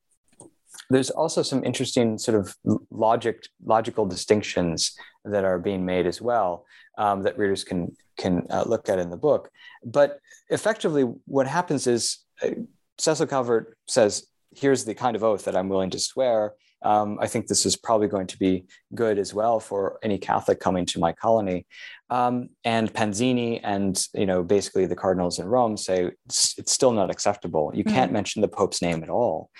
there's 0.90 1.10
also 1.10 1.42
some 1.42 1.64
interesting 1.64 2.18
sort 2.18 2.38
of 2.38 2.54
logic, 2.90 3.46
logical 3.64 4.06
distinctions 4.06 4.96
that 5.24 5.44
are 5.44 5.58
being 5.58 5.84
made 5.84 6.06
as 6.06 6.20
well 6.20 6.64
um, 6.98 7.22
that 7.22 7.38
readers 7.38 7.64
can 7.64 7.94
can 8.18 8.46
uh, 8.50 8.64
look 8.66 8.88
at 8.88 8.98
in 8.98 9.10
the 9.10 9.16
book. 9.16 9.50
But 9.84 10.20
effectively, 10.48 11.02
what 11.26 11.46
happens 11.46 11.86
is 11.86 12.18
uh, 12.42 12.50
Cecil 12.98 13.26
Calvert 13.26 13.76
says, 13.86 14.26
"Here's 14.54 14.84
the 14.84 14.94
kind 14.94 15.16
of 15.16 15.24
oath 15.24 15.44
that 15.44 15.56
I'm 15.56 15.68
willing 15.68 15.90
to 15.90 15.98
swear." 15.98 16.54
Um, 16.86 17.18
I 17.20 17.26
think 17.26 17.48
this 17.48 17.66
is 17.66 17.74
probably 17.74 18.06
going 18.06 18.28
to 18.28 18.38
be 18.38 18.64
good 18.94 19.18
as 19.18 19.34
well 19.34 19.58
for 19.58 19.98
any 20.04 20.18
Catholic 20.18 20.60
coming 20.60 20.86
to 20.86 21.00
my 21.00 21.12
colony. 21.12 21.66
Um, 22.10 22.50
and 22.64 22.92
Panzani 22.94 23.60
and 23.64 24.00
you 24.14 24.26
know 24.26 24.44
basically 24.44 24.86
the 24.86 24.94
cardinals 24.94 25.40
in 25.40 25.46
Rome 25.48 25.76
say 25.76 26.12
it's, 26.26 26.56
it's 26.56 26.70
still 26.70 26.92
not 26.92 27.10
acceptable. 27.10 27.72
You 27.74 27.82
can't 27.82 28.12
mm. 28.12 28.14
mention 28.14 28.40
the 28.40 28.46
Pope's 28.56 28.80
name 28.80 29.02
at 29.02 29.10
all. 29.10 29.50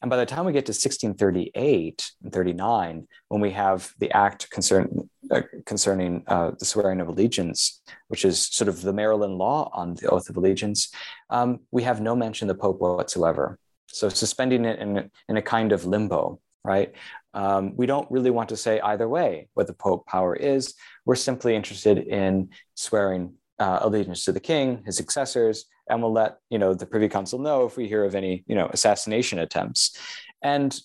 And 0.00 0.08
by 0.08 0.18
the 0.18 0.26
time 0.26 0.44
we 0.44 0.52
get 0.52 0.66
to 0.66 0.70
1638 0.70 2.12
and 2.22 2.32
39, 2.32 3.08
when 3.26 3.40
we 3.40 3.50
have 3.50 3.92
the 3.98 4.12
act 4.12 4.48
concern, 4.50 5.10
uh, 5.32 5.42
concerning 5.66 6.22
uh, 6.28 6.52
the 6.56 6.64
swearing 6.64 7.00
of 7.00 7.08
allegiance, 7.08 7.82
which 8.06 8.24
is 8.24 8.46
sort 8.46 8.68
of 8.68 8.82
the 8.82 8.92
Maryland 8.92 9.34
law 9.34 9.68
on 9.72 9.96
the 9.96 10.08
oath 10.08 10.30
of 10.30 10.36
allegiance, 10.36 10.92
um, 11.30 11.58
we 11.72 11.82
have 11.82 12.00
no 12.00 12.14
mention 12.14 12.48
of 12.48 12.56
the 12.56 12.60
Pope 12.60 12.78
whatsoever. 12.80 13.58
So 13.88 14.08
suspending 14.08 14.64
it 14.64 14.78
in, 14.78 15.10
in 15.28 15.36
a 15.36 15.42
kind 15.42 15.72
of 15.72 15.84
limbo 15.84 16.38
right? 16.64 16.92
Um, 17.34 17.76
we 17.76 17.86
don't 17.86 18.10
really 18.10 18.30
want 18.30 18.48
to 18.50 18.56
say 18.56 18.80
either 18.80 19.08
way 19.08 19.48
what 19.54 19.66
the 19.66 19.74
Pope 19.74 20.06
power 20.06 20.34
is. 20.34 20.74
We're 21.04 21.14
simply 21.14 21.54
interested 21.54 21.98
in 21.98 22.50
swearing 22.74 23.34
uh, 23.58 23.78
allegiance 23.82 24.24
to 24.24 24.32
the 24.32 24.40
king, 24.40 24.82
his 24.84 24.96
successors, 24.96 25.64
and 25.88 26.02
we'll 26.02 26.12
let 26.12 26.38
you 26.50 26.58
know 26.58 26.74
the 26.74 26.86
Privy 26.86 27.08
Council 27.08 27.38
know 27.38 27.64
if 27.64 27.76
we 27.76 27.88
hear 27.88 28.04
of 28.04 28.14
any 28.14 28.44
you 28.46 28.54
know 28.54 28.68
assassination 28.72 29.38
attempts, 29.38 29.96
and 30.42 30.78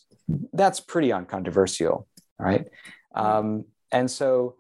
that's 0.53 0.79
pretty 0.79 1.11
uncontroversial, 1.11 2.07
right? 2.39 2.67
Um, 3.13 3.65
and 3.91 4.09
so 4.09 4.55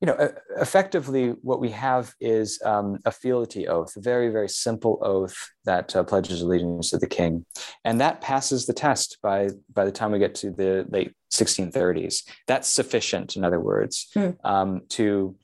you 0.00 0.06
know, 0.06 0.32
effectively, 0.60 1.30
what 1.42 1.60
we 1.60 1.70
have 1.70 2.14
is 2.20 2.60
um, 2.64 2.98
a 3.04 3.10
fealty 3.10 3.66
oath, 3.66 3.96
a 3.96 4.00
very, 4.00 4.28
very 4.28 4.48
simple 4.48 4.98
oath 5.02 5.50
that 5.64 5.94
uh, 5.96 6.04
pledges 6.04 6.40
allegiance 6.40 6.90
to 6.90 6.98
the 6.98 7.08
king, 7.08 7.44
and 7.84 8.00
that 8.00 8.20
passes 8.20 8.66
the 8.66 8.72
test 8.72 9.18
by 9.22 9.50
by 9.72 9.84
the 9.84 9.90
time 9.90 10.12
we 10.12 10.20
get 10.20 10.36
to 10.36 10.52
the 10.52 10.86
late 10.88 11.14
1630s. 11.32 12.22
That's 12.46 12.68
sufficient, 12.68 13.34
in 13.34 13.42
other 13.42 13.58
words, 13.58 14.08
hmm. 14.14 14.30
um, 14.44 14.82
to 14.90 15.34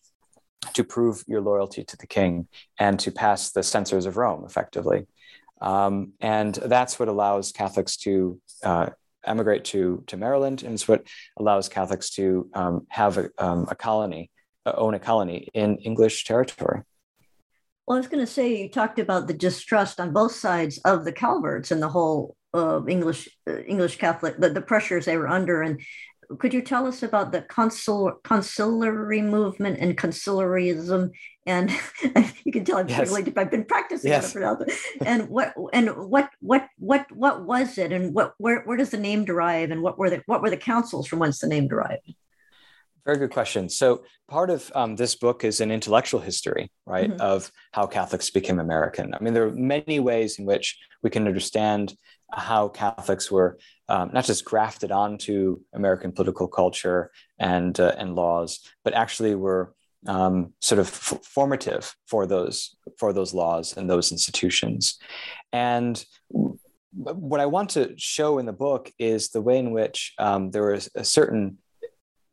to 0.74 0.84
prove 0.84 1.24
your 1.26 1.40
loyalty 1.40 1.82
to 1.82 1.96
the 1.96 2.06
king 2.06 2.46
and 2.78 2.98
to 3.00 3.10
pass 3.10 3.50
the 3.50 3.62
censors 3.64 4.06
of 4.06 4.16
Rome, 4.16 4.44
effectively, 4.44 5.08
um, 5.62 6.12
and 6.20 6.54
that's 6.54 7.00
what 7.00 7.08
allows 7.08 7.50
Catholics 7.50 7.96
to. 7.98 8.40
Uh, 8.62 8.90
emigrate 9.26 9.64
to, 9.64 10.04
to 10.06 10.18
Maryland, 10.18 10.62
and 10.62 10.74
it's 10.74 10.86
what 10.86 11.02
allows 11.38 11.66
Catholics 11.66 12.10
to 12.10 12.46
um, 12.52 12.86
have 12.90 13.16
a, 13.16 13.30
um, 13.38 13.66
a 13.70 13.74
colony 13.74 14.30
own 14.66 14.94
a 14.94 14.98
colony 14.98 15.48
in 15.54 15.76
English 15.78 16.24
territory. 16.24 16.82
Well, 17.86 17.96
I 17.96 18.00
was 18.00 18.08
going 18.08 18.24
to 18.24 18.32
say 18.32 18.62
you 18.62 18.70
talked 18.70 18.98
about 18.98 19.26
the 19.26 19.34
distrust 19.34 20.00
on 20.00 20.12
both 20.12 20.32
sides 20.32 20.78
of 20.84 21.04
the 21.04 21.12
Calverts 21.12 21.70
and 21.70 21.82
the 21.82 21.88
whole 21.88 22.36
uh, 22.54 22.80
English 22.86 23.28
uh, 23.48 23.58
English 23.62 23.98
Catholic 23.98 24.38
the, 24.38 24.48
the 24.48 24.62
pressures 24.62 25.04
they 25.04 25.16
were 25.16 25.28
under, 25.28 25.60
and 25.60 25.80
could 26.38 26.54
you 26.54 26.62
tell 26.62 26.86
us 26.86 27.02
about 27.02 27.32
the 27.32 27.42
consul 27.42 28.12
conciliary 28.24 29.20
movement 29.20 29.78
and 29.78 29.96
conciliarism? 29.96 31.10
And 31.46 31.70
you 32.44 32.52
can 32.52 32.64
tell 32.64 32.78
I've, 32.78 32.88
yes. 32.88 33.10
really, 33.10 33.32
I've 33.36 33.50
been 33.50 33.64
practicing 33.64 34.10
yes. 34.10 34.34
And 35.04 35.28
what 35.28 35.54
and 35.72 35.90
what 35.90 36.30
what 36.40 36.68
what 36.78 37.06
what 37.12 37.44
was 37.44 37.78
it? 37.78 37.92
And 37.92 38.14
what 38.14 38.34
where 38.38 38.62
where 38.62 38.76
does 38.76 38.90
the 38.90 38.98
name 38.98 39.24
derive? 39.24 39.70
And 39.70 39.82
what 39.82 39.98
were 39.98 40.10
the 40.10 40.22
what 40.26 40.42
were 40.42 40.50
the 40.50 40.56
councils 40.56 41.06
from 41.06 41.18
whence 41.18 41.40
the 41.40 41.48
name 41.48 41.68
derived? 41.68 42.14
Very 43.06 43.18
good 43.18 43.30
question. 43.30 43.68
So, 43.68 44.04
part 44.28 44.48
of 44.48 44.72
um, 44.74 44.96
this 44.96 45.14
book 45.14 45.44
is 45.44 45.60
an 45.60 45.70
intellectual 45.70 46.20
history, 46.20 46.70
right, 46.86 47.10
mm-hmm. 47.10 47.20
of 47.20 47.52
how 47.72 47.86
Catholics 47.86 48.30
became 48.30 48.58
American. 48.58 49.14
I 49.14 49.18
mean, 49.20 49.34
there 49.34 49.46
are 49.46 49.52
many 49.52 50.00
ways 50.00 50.38
in 50.38 50.46
which 50.46 50.78
we 51.02 51.10
can 51.10 51.26
understand 51.26 51.94
how 52.32 52.68
Catholics 52.68 53.30
were 53.30 53.58
um, 53.88 54.10
not 54.12 54.24
just 54.24 54.44
grafted 54.44 54.90
onto 54.90 55.60
American 55.74 56.12
political 56.12 56.48
culture 56.48 57.10
and 57.38 57.78
uh, 57.78 57.94
and 57.98 58.14
laws, 58.14 58.60
but 58.84 58.94
actually 58.94 59.34
were 59.34 59.74
um, 60.06 60.52
sort 60.60 60.78
of 60.78 60.88
f- 60.88 61.20
formative 61.24 61.94
for 62.06 62.26
those 62.26 62.76
for 62.98 63.12
those 63.12 63.34
laws 63.34 63.76
and 63.76 63.88
those 63.88 64.12
institutions. 64.12 64.98
And 65.52 66.02
what 66.90 67.40
I 67.40 67.46
want 67.46 67.70
to 67.70 67.92
show 67.96 68.38
in 68.38 68.46
the 68.46 68.52
book 68.52 68.90
is 68.98 69.28
the 69.28 69.42
way 69.42 69.58
in 69.58 69.72
which 69.72 70.14
um, 70.18 70.50
there 70.50 70.72
was 70.72 70.88
a 70.94 71.04
certain 71.04 71.58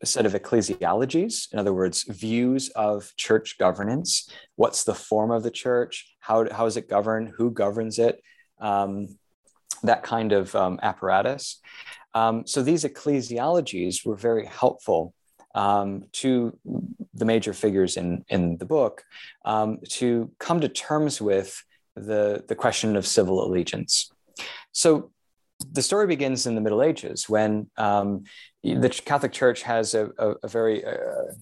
a 0.02 0.06
set 0.06 0.26
of 0.26 0.34
ecclesiologies, 0.34 1.52
in 1.54 1.60
other 1.60 1.74
words, 1.74 2.04
views 2.04 2.70
of 2.70 3.14
church 3.18 3.58
governance. 3.58 4.30
What's 4.56 4.84
the 4.84 4.96
form 4.96 5.32
of 5.32 5.44
the 5.44 5.52
church? 5.52 6.16
How, 6.20 6.52
how 6.52 6.66
is 6.66 6.78
it 6.78 6.90
governed? 6.90 7.34
Who 7.38 7.52
governs 7.52 8.00
it? 8.00 8.22
Um, 8.60 9.18
that 9.84 10.04
kind 10.04 10.32
of 10.32 10.56
um, 10.56 10.80
apparatus. 10.82 11.60
Um, 12.14 12.46
so 12.46 12.62
these 12.62 12.84
ecclesiologies 12.84 14.06
were 14.06 14.16
very 14.16 14.46
helpful 14.46 15.14
um, 15.56 16.06
to 16.14 16.58
the 17.14 17.26
major 17.26 17.54
figures 17.54 17.98
in, 17.98 18.26
in 18.30 18.58
the 18.58 18.66
book 18.66 19.04
um, 19.46 19.80
to 19.90 20.32
come 20.40 20.62
to 20.62 20.70
terms 20.70 21.22
with 21.22 21.64
the, 21.96 22.44
the 22.48 22.56
question 22.56 22.96
of 22.96 23.06
civil 23.06 23.46
allegiance. 23.46 24.12
So 24.72 25.11
the 25.72 25.82
story 25.82 26.08
begins 26.08 26.46
in 26.46 26.56
the 26.56 26.62
Middle 26.62 26.84
Ages 26.84 27.30
when 27.30 27.70
um, 27.78 28.24
the 28.64 28.90
Catholic 28.90 29.32
Church 29.32 29.64
has 29.64 29.94
a, 29.94 30.10
a, 30.18 30.36
a 30.44 30.48
very 30.48 30.86
uh, 30.86 30.96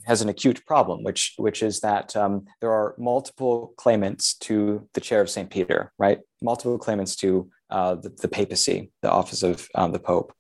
has 0.05 0.21
an 0.21 0.29
acute 0.29 0.65
problem, 0.65 1.03
which 1.03 1.33
which 1.37 1.63
is 1.63 1.79
that 1.81 2.15
um, 2.15 2.45
there 2.61 2.71
are 2.71 2.95
multiple 2.97 3.73
claimants 3.77 4.35
to 4.35 4.87
the 4.93 5.01
chair 5.01 5.21
of 5.21 5.29
Saint 5.29 5.49
Peter, 5.49 5.91
right? 5.97 6.19
Multiple 6.41 6.77
claimants 6.77 7.15
to 7.17 7.49
uh, 7.69 7.95
the, 7.95 8.09
the, 8.09 8.27
papacy, 8.27 8.91
the 9.01 9.11
office 9.11 9.43
of 9.43 9.67
um, 9.75 9.91
the 9.91 9.99
Pope. 9.99 10.33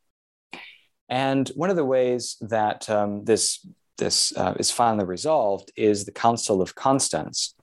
And 1.07 1.47
one 1.49 1.69
of 1.69 1.75
the 1.75 1.85
ways 1.85 2.37
that 2.41 2.89
um, 2.89 3.25
this 3.25 3.65
this 3.97 4.35
uh, 4.37 4.55
is 4.57 4.71
finally 4.71 5.05
resolved 5.05 5.71
is 5.75 6.05
the 6.05 6.11
Council 6.11 6.61
of 6.61 6.75
Constance, 6.75 7.55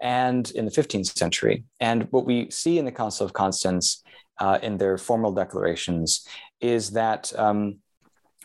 and 0.00 0.50
in 0.50 0.64
the 0.64 0.70
15th 0.70 1.16
century. 1.16 1.64
And 1.80 2.08
what 2.10 2.24
we 2.24 2.50
see 2.50 2.78
in 2.78 2.84
the 2.84 2.92
Council 2.92 3.26
of 3.26 3.32
Constance 3.32 4.02
uh, 4.42 4.58
in 4.60 4.76
their 4.76 4.98
formal 4.98 5.32
declarations 5.32 6.26
is 6.60 6.90
that 6.90 7.32
um, 7.38 7.78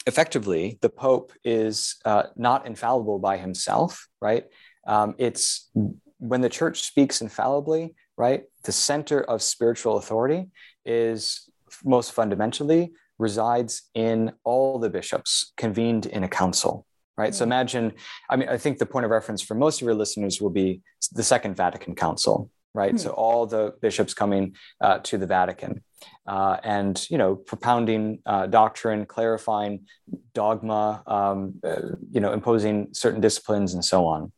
effectively 0.05 0.77
the 0.81 0.89
Pope 0.89 1.33
is 1.43 1.95
uh, 2.05 2.23
not 2.35 2.67
infallible 2.67 3.17
by 3.17 3.37
himself, 3.37 4.07
right? 4.21 4.45
Um, 4.85 5.15
it's 5.17 5.71
when 6.19 6.41
the 6.41 6.49
church 6.49 6.81
speaks 6.83 7.21
infallibly, 7.21 7.95
right? 8.15 8.43
The 8.63 8.71
center 8.71 9.21
of 9.21 9.41
spiritual 9.41 9.97
authority 9.97 10.49
is 10.85 11.49
most 11.83 12.11
fundamentally 12.11 12.91
resides 13.17 13.89
in 13.95 14.31
all 14.43 14.77
the 14.77 14.91
bishops 14.91 15.51
convened 15.57 16.05
in 16.05 16.23
a 16.23 16.29
council 16.29 16.85
right 17.17 17.33
so 17.33 17.43
imagine 17.43 17.91
i 18.29 18.35
mean 18.35 18.47
i 18.47 18.57
think 18.57 18.77
the 18.77 18.85
point 18.85 19.05
of 19.05 19.11
reference 19.11 19.41
for 19.41 19.55
most 19.55 19.81
of 19.81 19.85
your 19.85 19.95
listeners 19.95 20.39
will 20.39 20.51
be 20.51 20.81
the 21.13 21.23
second 21.23 21.57
vatican 21.57 21.95
council 21.95 22.49
right 22.75 22.93
mm. 22.93 22.99
so 22.99 23.09
all 23.09 23.47
the 23.47 23.73
bishops 23.81 24.13
coming 24.13 24.55
uh, 24.81 24.99
to 24.99 25.17
the 25.17 25.25
vatican 25.25 25.83
uh, 26.27 26.57
and 26.63 27.07
you 27.09 27.17
know 27.17 27.35
propounding 27.35 28.19
uh, 28.25 28.47
doctrine 28.47 29.05
clarifying 29.05 29.85
dogma 30.33 31.03
um, 31.07 31.53
uh, 31.63 31.95
you 32.11 32.19
know 32.19 32.33
imposing 32.33 32.87
certain 32.93 33.21
disciplines 33.21 33.73
and 33.73 33.83
so 33.83 34.05
on 34.05 34.31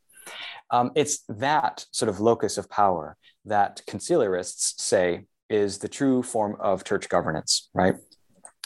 um, 0.71 0.91
it's 0.95 1.23
that 1.27 1.85
sort 1.91 2.09
of 2.09 2.19
locus 2.19 2.57
of 2.57 2.69
power 2.69 3.17
that 3.45 3.81
conciliarists 3.87 4.79
say 4.79 5.25
is 5.49 5.79
the 5.79 5.87
true 5.87 6.21
form 6.21 6.55
of 6.59 6.83
church 6.83 7.09
governance 7.09 7.69
right 7.73 7.95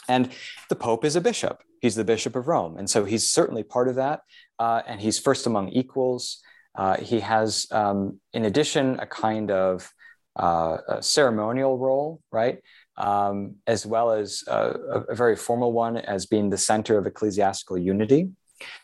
and 0.08 0.30
the 0.68 0.76
Pope 0.76 1.04
is 1.04 1.16
a 1.16 1.20
bishop. 1.20 1.62
He's 1.80 1.94
the 1.94 2.04
Bishop 2.04 2.36
of 2.36 2.48
Rome. 2.48 2.76
And 2.78 2.88
so 2.88 3.04
he's 3.04 3.30
certainly 3.30 3.62
part 3.62 3.88
of 3.88 3.96
that. 3.96 4.20
Uh, 4.58 4.82
and 4.86 5.00
he's 5.00 5.18
first 5.18 5.46
among 5.46 5.70
equals. 5.70 6.40
Uh, 6.74 6.96
he 6.96 7.20
has, 7.20 7.66
um, 7.70 8.20
in 8.32 8.44
addition, 8.44 8.98
a 9.00 9.06
kind 9.06 9.50
of 9.50 9.90
uh, 10.36 11.00
ceremonial 11.00 11.78
role, 11.78 12.20
right? 12.32 12.58
Um, 12.96 13.56
as 13.66 13.84
well 13.84 14.12
as 14.12 14.44
a, 14.46 15.02
a, 15.08 15.14
very 15.16 15.34
formal 15.34 15.72
one 15.72 15.96
as 15.96 16.26
being 16.26 16.48
the 16.48 16.56
center 16.56 16.96
of 16.96 17.08
ecclesiastical 17.08 17.76
unity. 17.76 18.30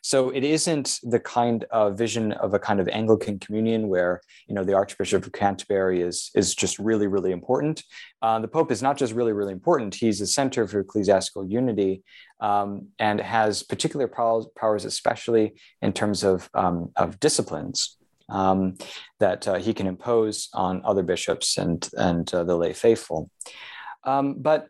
So 0.02 0.30
it 0.30 0.44
isn't 0.44 0.98
the 1.02 1.20
kind 1.20 1.64
of 1.70 1.96
vision 1.96 2.32
of 2.32 2.54
a 2.54 2.58
kind 2.58 2.80
of 2.80 2.88
Anglican 2.88 3.38
communion 3.38 3.88
where 3.88 4.20
you 4.46 4.54
know 4.54 4.64
the 4.64 4.74
Archbishop 4.74 5.26
of 5.26 5.32
Canterbury 5.32 6.02
is 6.02 6.30
is 6.34 6.54
just 6.54 6.78
really 6.78 7.06
really 7.06 7.32
important. 7.32 7.82
Uh, 8.22 8.38
the 8.40 8.48
Pope 8.48 8.70
is 8.70 8.82
not 8.82 8.96
just 8.96 9.12
really 9.12 9.32
really 9.32 9.52
important; 9.52 9.94
he's 9.94 10.20
a 10.20 10.26
center 10.26 10.66
for 10.66 10.80
ecclesiastical 10.80 11.46
unity 11.46 12.02
um, 12.40 12.88
and 12.98 13.20
has 13.20 13.62
particular 13.62 14.08
powers, 14.08 14.46
powers, 14.56 14.84
especially 14.84 15.54
in 15.82 15.92
terms 15.92 16.24
of 16.24 16.48
um, 16.54 16.90
of 16.96 17.20
disciplines. 17.20 17.96
Um, 18.28 18.78
that 19.18 19.48
uh, 19.48 19.56
he 19.56 19.74
can 19.74 19.88
impose 19.88 20.50
on 20.54 20.82
other 20.84 21.02
bishops 21.02 21.58
and 21.58 21.88
and 21.96 22.32
uh, 22.32 22.44
the 22.44 22.56
lay 22.56 22.72
faithful, 22.72 23.28
um, 24.04 24.36
but 24.38 24.68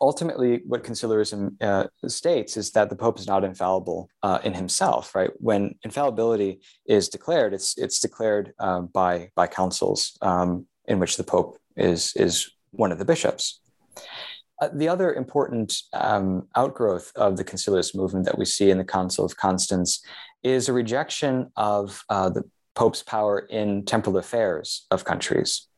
ultimately 0.00 0.62
what 0.66 0.84
conciliarism 0.84 1.56
uh, 1.62 1.86
states 2.06 2.56
is 2.56 2.70
that 2.72 2.90
the 2.90 2.96
pope 2.96 3.18
is 3.18 3.26
not 3.26 3.44
infallible 3.44 4.08
uh, 4.22 4.38
in 4.44 4.52
himself 4.52 5.14
right? 5.14 5.30
When 5.38 5.74
infallibility 5.84 6.60
is 6.86 7.08
declared 7.08 7.54
it's 7.54 7.76
it's 7.78 8.00
declared 8.00 8.52
uh, 8.58 8.80
by 8.80 9.30
by 9.34 9.46
councils 9.46 10.18
um, 10.20 10.66
in 10.86 10.98
which 10.98 11.16
the 11.16 11.24
pope 11.24 11.58
is 11.76 12.12
is 12.16 12.50
one 12.70 12.92
of 12.92 12.98
the 12.98 13.04
bishops. 13.04 13.60
Uh, 14.60 14.68
the 14.72 14.88
other 14.88 15.12
important 15.14 15.74
um, 15.92 16.48
outgrowth 16.56 17.12
of 17.14 17.36
the 17.36 17.44
conciliarist 17.44 17.94
movement 17.94 18.24
that 18.24 18.38
we 18.38 18.44
see 18.44 18.70
in 18.70 18.78
the 18.78 18.84
council 18.84 19.24
of 19.24 19.36
constance 19.36 20.02
is 20.42 20.68
a 20.68 20.72
rejection 20.72 21.50
of 21.56 22.02
uh, 22.08 22.28
the 22.30 22.42
pope's 22.74 23.02
power 23.02 23.38
in 23.38 23.84
temporal 23.84 24.16
affairs 24.16 24.86
of 24.90 25.04
countries 25.04 25.68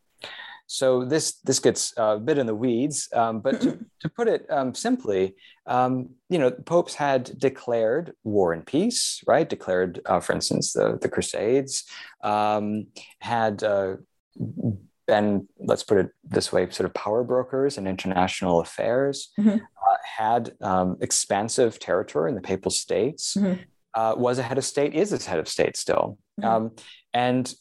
so 0.68 1.02
this 1.02 1.40
this 1.40 1.60
gets 1.60 1.94
a 1.96 2.18
bit 2.18 2.36
in 2.36 2.46
the 2.46 2.54
weeds, 2.54 3.08
um, 3.14 3.40
but 3.40 3.60
to, 3.62 3.78
to, 4.00 4.08
put 4.10 4.28
it 4.28 4.46
um, 4.50 4.74
simply, 4.74 5.34
um, 5.66 6.10
you 6.28 6.38
know, 6.38 6.50
popes 6.50 6.94
had 6.94 7.38
declared 7.38 8.12
war 8.22 8.52
and 8.52 8.66
peace, 8.66 9.24
right? 9.26 9.48
Declared, 9.48 10.00
uh, 10.04 10.20
for 10.20 10.34
instance, 10.34 10.74
the 10.74 10.98
the 11.00 11.08
Crusades 11.08 11.84
um, 12.22 12.86
had. 13.20 13.64
Uh, 13.64 13.96
been, 15.06 15.48
let's 15.58 15.82
put 15.82 15.96
it 15.96 16.10
this 16.22 16.52
way, 16.52 16.68
sort 16.68 16.84
of 16.84 16.92
power 16.92 17.24
brokers 17.24 17.78
in 17.78 17.86
international 17.86 18.60
affairs, 18.60 19.30
mm-hmm. 19.40 19.56
uh, 19.56 19.96
had 20.04 20.52
um, 20.60 20.98
expansive 21.00 21.78
territory 21.78 22.28
in 22.28 22.34
the 22.34 22.42
Papal 22.42 22.70
States, 22.70 23.34
mm-hmm. 23.34 23.58
uh, 23.94 24.14
was 24.16 24.38
a 24.38 24.42
head 24.42 24.58
of 24.58 24.66
state, 24.66 24.94
is 24.94 25.10
a 25.14 25.30
head 25.30 25.38
of 25.38 25.48
state 25.48 25.78
still. 25.78 26.18
Mm-hmm. 26.38 26.48
Um, 26.48 26.70
and 27.14 27.54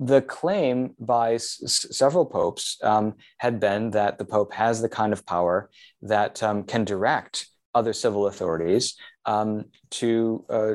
the 0.00 0.22
claim 0.22 0.94
by 0.98 1.34
s- 1.34 1.86
several 1.90 2.24
popes 2.24 2.78
um, 2.82 3.14
had 3.38 3.60
been 3.60 3.90
that 3.90 4.16
the 4.16 4.24
pope 4.24 4.52
has 4.54 4.80
the 4.80 4.88
kind 4.88 5.12
of 5.12 5.26
power 5.26 5.70
that 6.00 6.42
um, 6.42 6.64
can 6.64 6.84
direct 6.84 7.46
other 7.74 7.92
civil 7.92 8.26
authorities 8.26 8.96
um, 9.26 9.66
to 9.90 10.44
uh, 10.48 10.74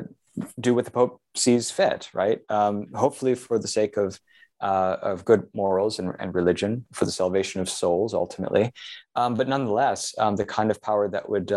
do 0.60 0.74
what 0.74 0.84
the 0.84 0.92
pope 0.92 1.20
sees 1.34 1.72
fit, 1.72 2.08
right? 2.14 2.40
Um, 2.48 2.86
hopefully, 2.94 3.34
for 3.34 3.58
the 3.58 3.68
sake 3.68 3.96
of 3.96 4.18
uh, 4.60 4.96
of 5.02 5.24
good 5.26 5.46
morals 5.52 5.98
and, 5.98 6.14
and, 6.18 6.34
religion, 6.34 6.86
for 6.94 7.04
the 7.04 7.12
salvation 7.12 7.60
of 7.60 7.68
souls, 7.68 8.14
ultimately. 8.14 8.72
Um, 9.14 9.34
but 9.34 9.48
nonetheless, 9.48 10.14
um, 10.16 10.36
the 10.36 10.46
kind 10.46 10.70
of 10.70 10.80
power 10.80 11.10
that 11.10 11.28
would 11.28 11.52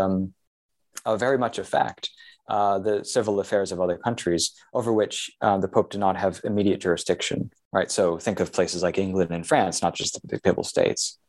uh, 1.06 1.16
very 1.16 1.38
much 1.38 1.60
affect 1.60 2.10
uh, 2.50 2.80
the 2.80 3.06
civil 3.06 3.40
affairs 3.40 3.72
of 3.72 3.80
other 3.80 3.98
countries 3.98 4.54
over 4.74 4.92
which 4.92 5.32
uh, 5.40 5.58
the 5.60 5.68
Pope 5.68 5.92
did 5.92 6.00
not 6.00 6.18
have 6.18 6.42
immediate 6.44 6.82
jurisdiction, 6.82 7.52
right? 7.72 7.92
So 7.92 8.18
think 8.18 8.40
of 8.40 8.52
places 8.52 8.84
like 8.84 8.98
England 8.98 9.32
and 9.32 9.46
France, 9.46 9.82
not 9.82 9.96
just 9.96 10.20
the 10.28 10.40
Papal 10.40 10.64
States. 10.64 11.20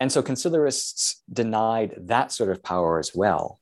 And 0.00 0.12
so 0.12 0.22
conciliarists 0.22 1.16
denied 1.32 1.94
that 1.98 2.32
sort 2.32 2.50
of 2.50 2.62
power 2.62 2.98
as 2.98 3.12
well. 3.14 3.60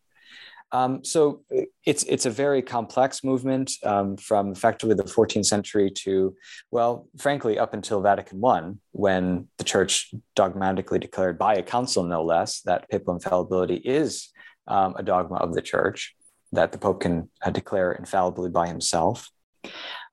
Um, 0.73 1.05
so 1.05 1.43
it's 1.85 2.03
it's 2.05 2.27
a 2.27 2.31
very 2.31 2.61
complex 2.61 3.23
movement 3.23 3.73
um, 3.85 4.17
from 4.17 4.51
effectively 4.51 4.97
the 4.97 5.05
14th 5.05 5.47
century 5.47 5.91
to, 6.03 6.35
well, 6.73 7.07
frankly, 7.19 7.59
up 7.59 7.73
until 7.73 8.01
Vatican 8.01 8.45
I, 8.45 8.73
when 8.91 9.49
the 9.59 9.65
Church 9.65 10.13
dogmatically 10.35 10.99
declared 10.99 11.39
by 11.39 11.55
a 11.55 11.63
council, 11.63 12.03
no 12.03 12.25
less, 12.25 12.63
that 12.63 12.91
papal 12.91 13.15
infallibility 13.15 13.77
is 13.77 14.31
um, 14.67 14.97
a 14.99 15.05
dogma 15.05 15.37
of 15.37 15.55
the 15.55 15.63
Church 15.63 16.17
that 16.53 16.73
the 16.73 16.79
Pope 16.79 17.01
can 17.01 17.31
uh, 17.45 17.51
declare 17.51 17.93
infallibly 17.93 18.51
by 18.51 18.67
himself. 18.67 19.31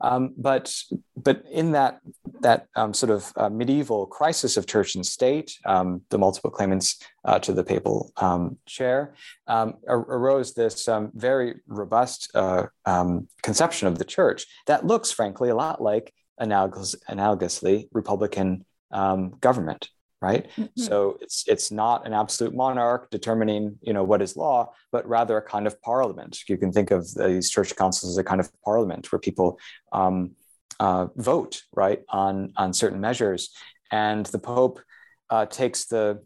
Um, 0.03 0.33
but 0.37 0.75
but 1.15 1.43
in 1.49 1.71
that 1.71 2.01
that 2.41 2.67
um, 2.75 2.93
sort 2.93 3.09
of 3.09 3.31
uh, 3.37 3.49
medieval 3.49 4.05
crisis 4.05 4.57
of 4.57 4.67
church 4.67 4.95
and 4.95 5.05
state, 5.05 5.57
um, 5.65 6.01
the 6.09 6.17
multiple 6.17 6.51
claimants 6.51 7.01
uh, 7.23 7.39
to 7.39 7.53
the 7.53 7.63
papal 7.63 8.11
um, 8.17 8.57
chair, 8.67 9.15
um, 9.47 9.75
arose 9.87 10.53
this 10.53 10.87
um, 10.89 11.09
very 11.15 11.55
robust 11.67 12.29
uh, 12.35 12.67
conception 13.41 13.87
of 13.87 13.97
the 13.97 14.05
church 14.05 14.45
that 14.67 14.85
looks, 14.85 15.11
frankly, 15.11 15.49
a 15.49 15.55
lot 15.55 15.81
like 15.81 16.13
analogous, 16.37 16.95
analogously 17.09 17.87
Republican 17.93 18.65
government 19.39 19.89
right 20.24 20.49
mm-hmm. 20.51 20.82
so 20.82 21.17
it's 21.21 21.43
it's 21.47 21.69
not 21.69 22.07
an 22.07 22.13
absolute 22.13 22.55
monarch 22.55 23.09
determining 23.11 23.78
you 23.82 23.93
know 23.93 24.03
what 24.03 24.21
is 24.21 24.38
law 24.38 24.71
but 24.91 25.07
rather 25.07 25.38
a 25.38 25.41
kind 25.41 25.67
of 25.67 25.80
parliament 25.82 26.39
you 26.47 26.57
can 26.57 26.71
think 26.71 26.89
of 26.91 27.13
these 27.15 27.49
church 27.49 27.76
councils 27.76 28.13
as 28.13 28.17
a 28.17 28.24
kind 28.24 28.39
of 28.39 28.49
parliament 28.63 29.11
where 29.11 29.19
people 29.19 29.59
um, 29.91 30.32
uh, 30.80 31.07
vote 31.17 31.61
right 31.76 32.01
on 32.09 32.53
on 32.55 32.74
certain 32.74 33.01
measures 33.01 33.49
and 33.91 34.26
the 34.28 34.39
pope 34.39 34.80
uh, 35.30 35.45
takes 35.45 35.86
the 35.86 36.24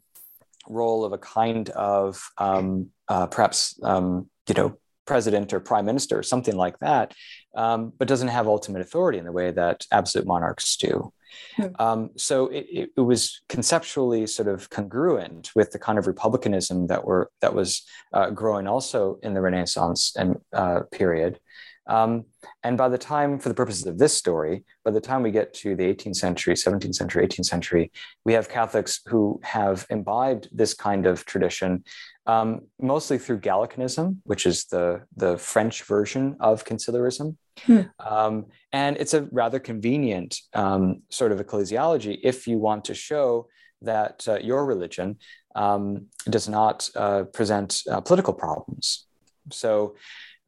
role 0.70 1.04
of 1.04 1.12
a 1.12 1.18
kind 1.18 1.70
of 1.70 2.22
um, 2.38 2.90
uh, 3.08 3.26
perhaps 3.26 3.80
um, 3.84 4.30
you 4.48 4.54
know 4.54 4.78
president 5.06 5.54
or 5.54 5.60
prime 5.60 5.86
minister 5.86 6.20
or 6.20 6.24
something 6.24 6.56
like 6.56 6.78
that 6.80 7.14
um, 7.58 7.92
but 7.98 8.08
doesn't 8.08 8.28
have 8.28 8.48
ultimate 8.48 8.82
authority 8.82 9.18
in 9.18 9.26
the 9.26 9.32
way 9.32 9.52
that 9.52 9.86
absolute 9.92 10.28
monarchs 10.28 10.78
do. 10.78 11.12
Um, 11.80 12.12
so 12.16 12.48
it, 12.48 12.92
it, 12.96 13.02
was 13.02 13.42
conceptually 13.50 14.28
sort 14.28 14.48
of 14.48 14.70
congruent 14.70 15.52
with 15.56 15.72
the 15.72 15.80
kind 15.80 15.98
of 15.98 16.06
republicanism 16.06 16.88
that 16.88 17.04
were 17.04 17.32
that 17.42 17.54
was 17.56 17.84
uh, 18.14 18.30
growing 18.30 18.68
also 18.68 19.18
in 19.24 19.34
the 19.34 19.42
Renaissance 19.42 20.14
and 20.16 20.40
uh, 20.54 20.82
period. 20.92 21.40
Um, 21.88 22.26
and 22.64 22.78
by 22.78 22.90
the 22.90 22.98
time, 22.98 23.40
for 23.40 23.50
the 23.50 23.56
purposes 23.56 23.86
of 23.86 23.98
this 23.98 24.14
story, 24.14 24.64
by 24.84 24.92
the 24.92 25.02
time 25.02 25.24
we 25.24 25.32
get 25.32 25.54
to 25.56 25.76
the 25.76 25.84
18th 25.84 26.18
century, 26.18 26.54
17th 26.54 26.96
century, 26.96 27.26
18th 27.26 27.46
century, 27.46 27.92
we 28.26 28.34
have 28.34 28.50
Catholics 28.50 29.02
who 29.08 29.40
have 29.44 29.86
imbibed 29.90 30.50
this 30.52 30.74
kind 30.74 31.06
of 31.06 31.26
tradition, 31.26 31.84
um, 32.26 32.62
mostly 32.80 33.18
through 33.18 33.40
Gallicanism, 33.40 34.18
which 34.24 34.46
is 34.46 34.66
the, 34.66 35.04
the 35.16 35.38
French 35.38 35.84
version 35.84 36.36
of 36.40 36.66
conciliarism. 36.66 37.38
Hmm. 37.64 37.82
Um, 38.00 38.46
and 38.72 38.98
it's 38.98 39.14
a 39.14 39.24
rather 39.32 39.60
convenient 39.60 40.38
um, 40.54 41.02
sort 41.10 41.32
of 41.32 41.40
ecclesiology 41.40 42.20
if 42.24 42.48
you 42.48 42.60
want 42.60 42.86
to 42.86 42.94
show 42.94 43.48
that 43.82 44.28
uh, 44.28 44.40
your 44.40 44.66
religion 44.66 45.18
um, 45.56 46.08
does 46.30 46.48
not 46.48 46.90
uh, 46.96 47.24
present 47.24 47.82
uh, 47.90 48.02
political 48.02 48.34
problems. 48.34 49.06
So, 49.52 49.96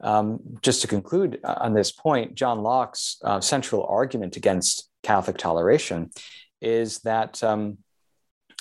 um, 0.02 0.40
just 0.62 0.82
to 0.82 0.88
conclude 0.88 1.40
uh, 1.44 1.56
on 1.60 1.74
this 1.74 1.92
point, 1.92 2.36
John 2.36 2.62
Locke's 2.62 3.18
uh, 3.24 3.40
central 3.40 3.86
argument 3.86 4.38
against 4.38 4.90
Catholic 5.04 5.38
toleration 5.38 6.12
is 6.62 7.00
that 7.00 7.44
um, 7.44 7.78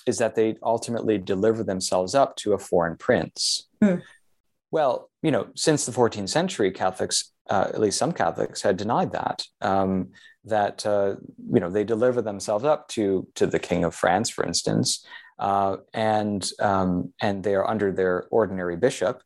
is 0.07 0.19
that 0.19 0.35
they 0.35 0.57
ultimately 0.63 1.19
deliver 1.19 1.63
themselves 1.63 2.15
up 2.15 2.37
to 2.37 2.55
a 2.55 2.59
foreign 2.59 2.97
prince. 2.97 3.69
Hmm. 3.83 3.97
Well, 4.71 5.11
you 5.23 5.31
know, 5.31 5.49
since 5.55 5.85
the 5.87 5.93
14th 5.93 6.29
century, 6.29 6.71
Catholics 6.71 7.33
uh, 7.49 7.67
at 7.69 7.81
least 7.81 7.99
some 7.99 8.13
Catholics, 8.13 8.63
had 8.63 8.77
denied 8.77 9.13
that. 9.13 9.45
Um, 9.61 10.11
that 10.45 10.85
uh, 10.87 11.17
you 11.53 11.61
know 11.61 11.71
they 11.71 11.85
deliver 11.85 12.23
themselves 12.23 12.65
up 12.65 12.89
to 12.89 13.27
to 13.35 13.47
the 13.47 13.59
King 13.59 13.85
of 13.85 13.95
France, 13.95 14.31
for 14.31 14.45
instance, 14.45 15.05
uh, 15.39 15.77
and 15.93 16.49
um, 16.61 17.13
and 17.21 17.43
they 17.43 17.55
are 17.55 17.69
under 17.69 17.93
their 17.93 18.27
ordinary 18.31 18.77
bishop. 18.77 19.23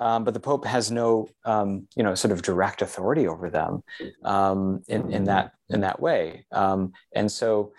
Um, 0.00 0.24
but 0.24 0.34
the 0.34 0.40
Pope 0.40 0.64
has 0.64 0.90
no, 0.90 1.28
um, 1.44 1.86
you 1.94 2.02
know, 2.02 2.14
sort 2.14 2.32
of 2.32 2.42
direct 2.42 2.82
authority 2.82 3.28
over 3.28 3.50
them 3.50 3.82
um, 4.24 4.82
in, 4.88 5.12
in 5.12 5.24
that 5.24 5.52
in 5.68 5.82
that 5.82 6.00
way. 6.00 6.46
Um, 6.50 6.92
and 7.14 7.30
so, 7.30 7.72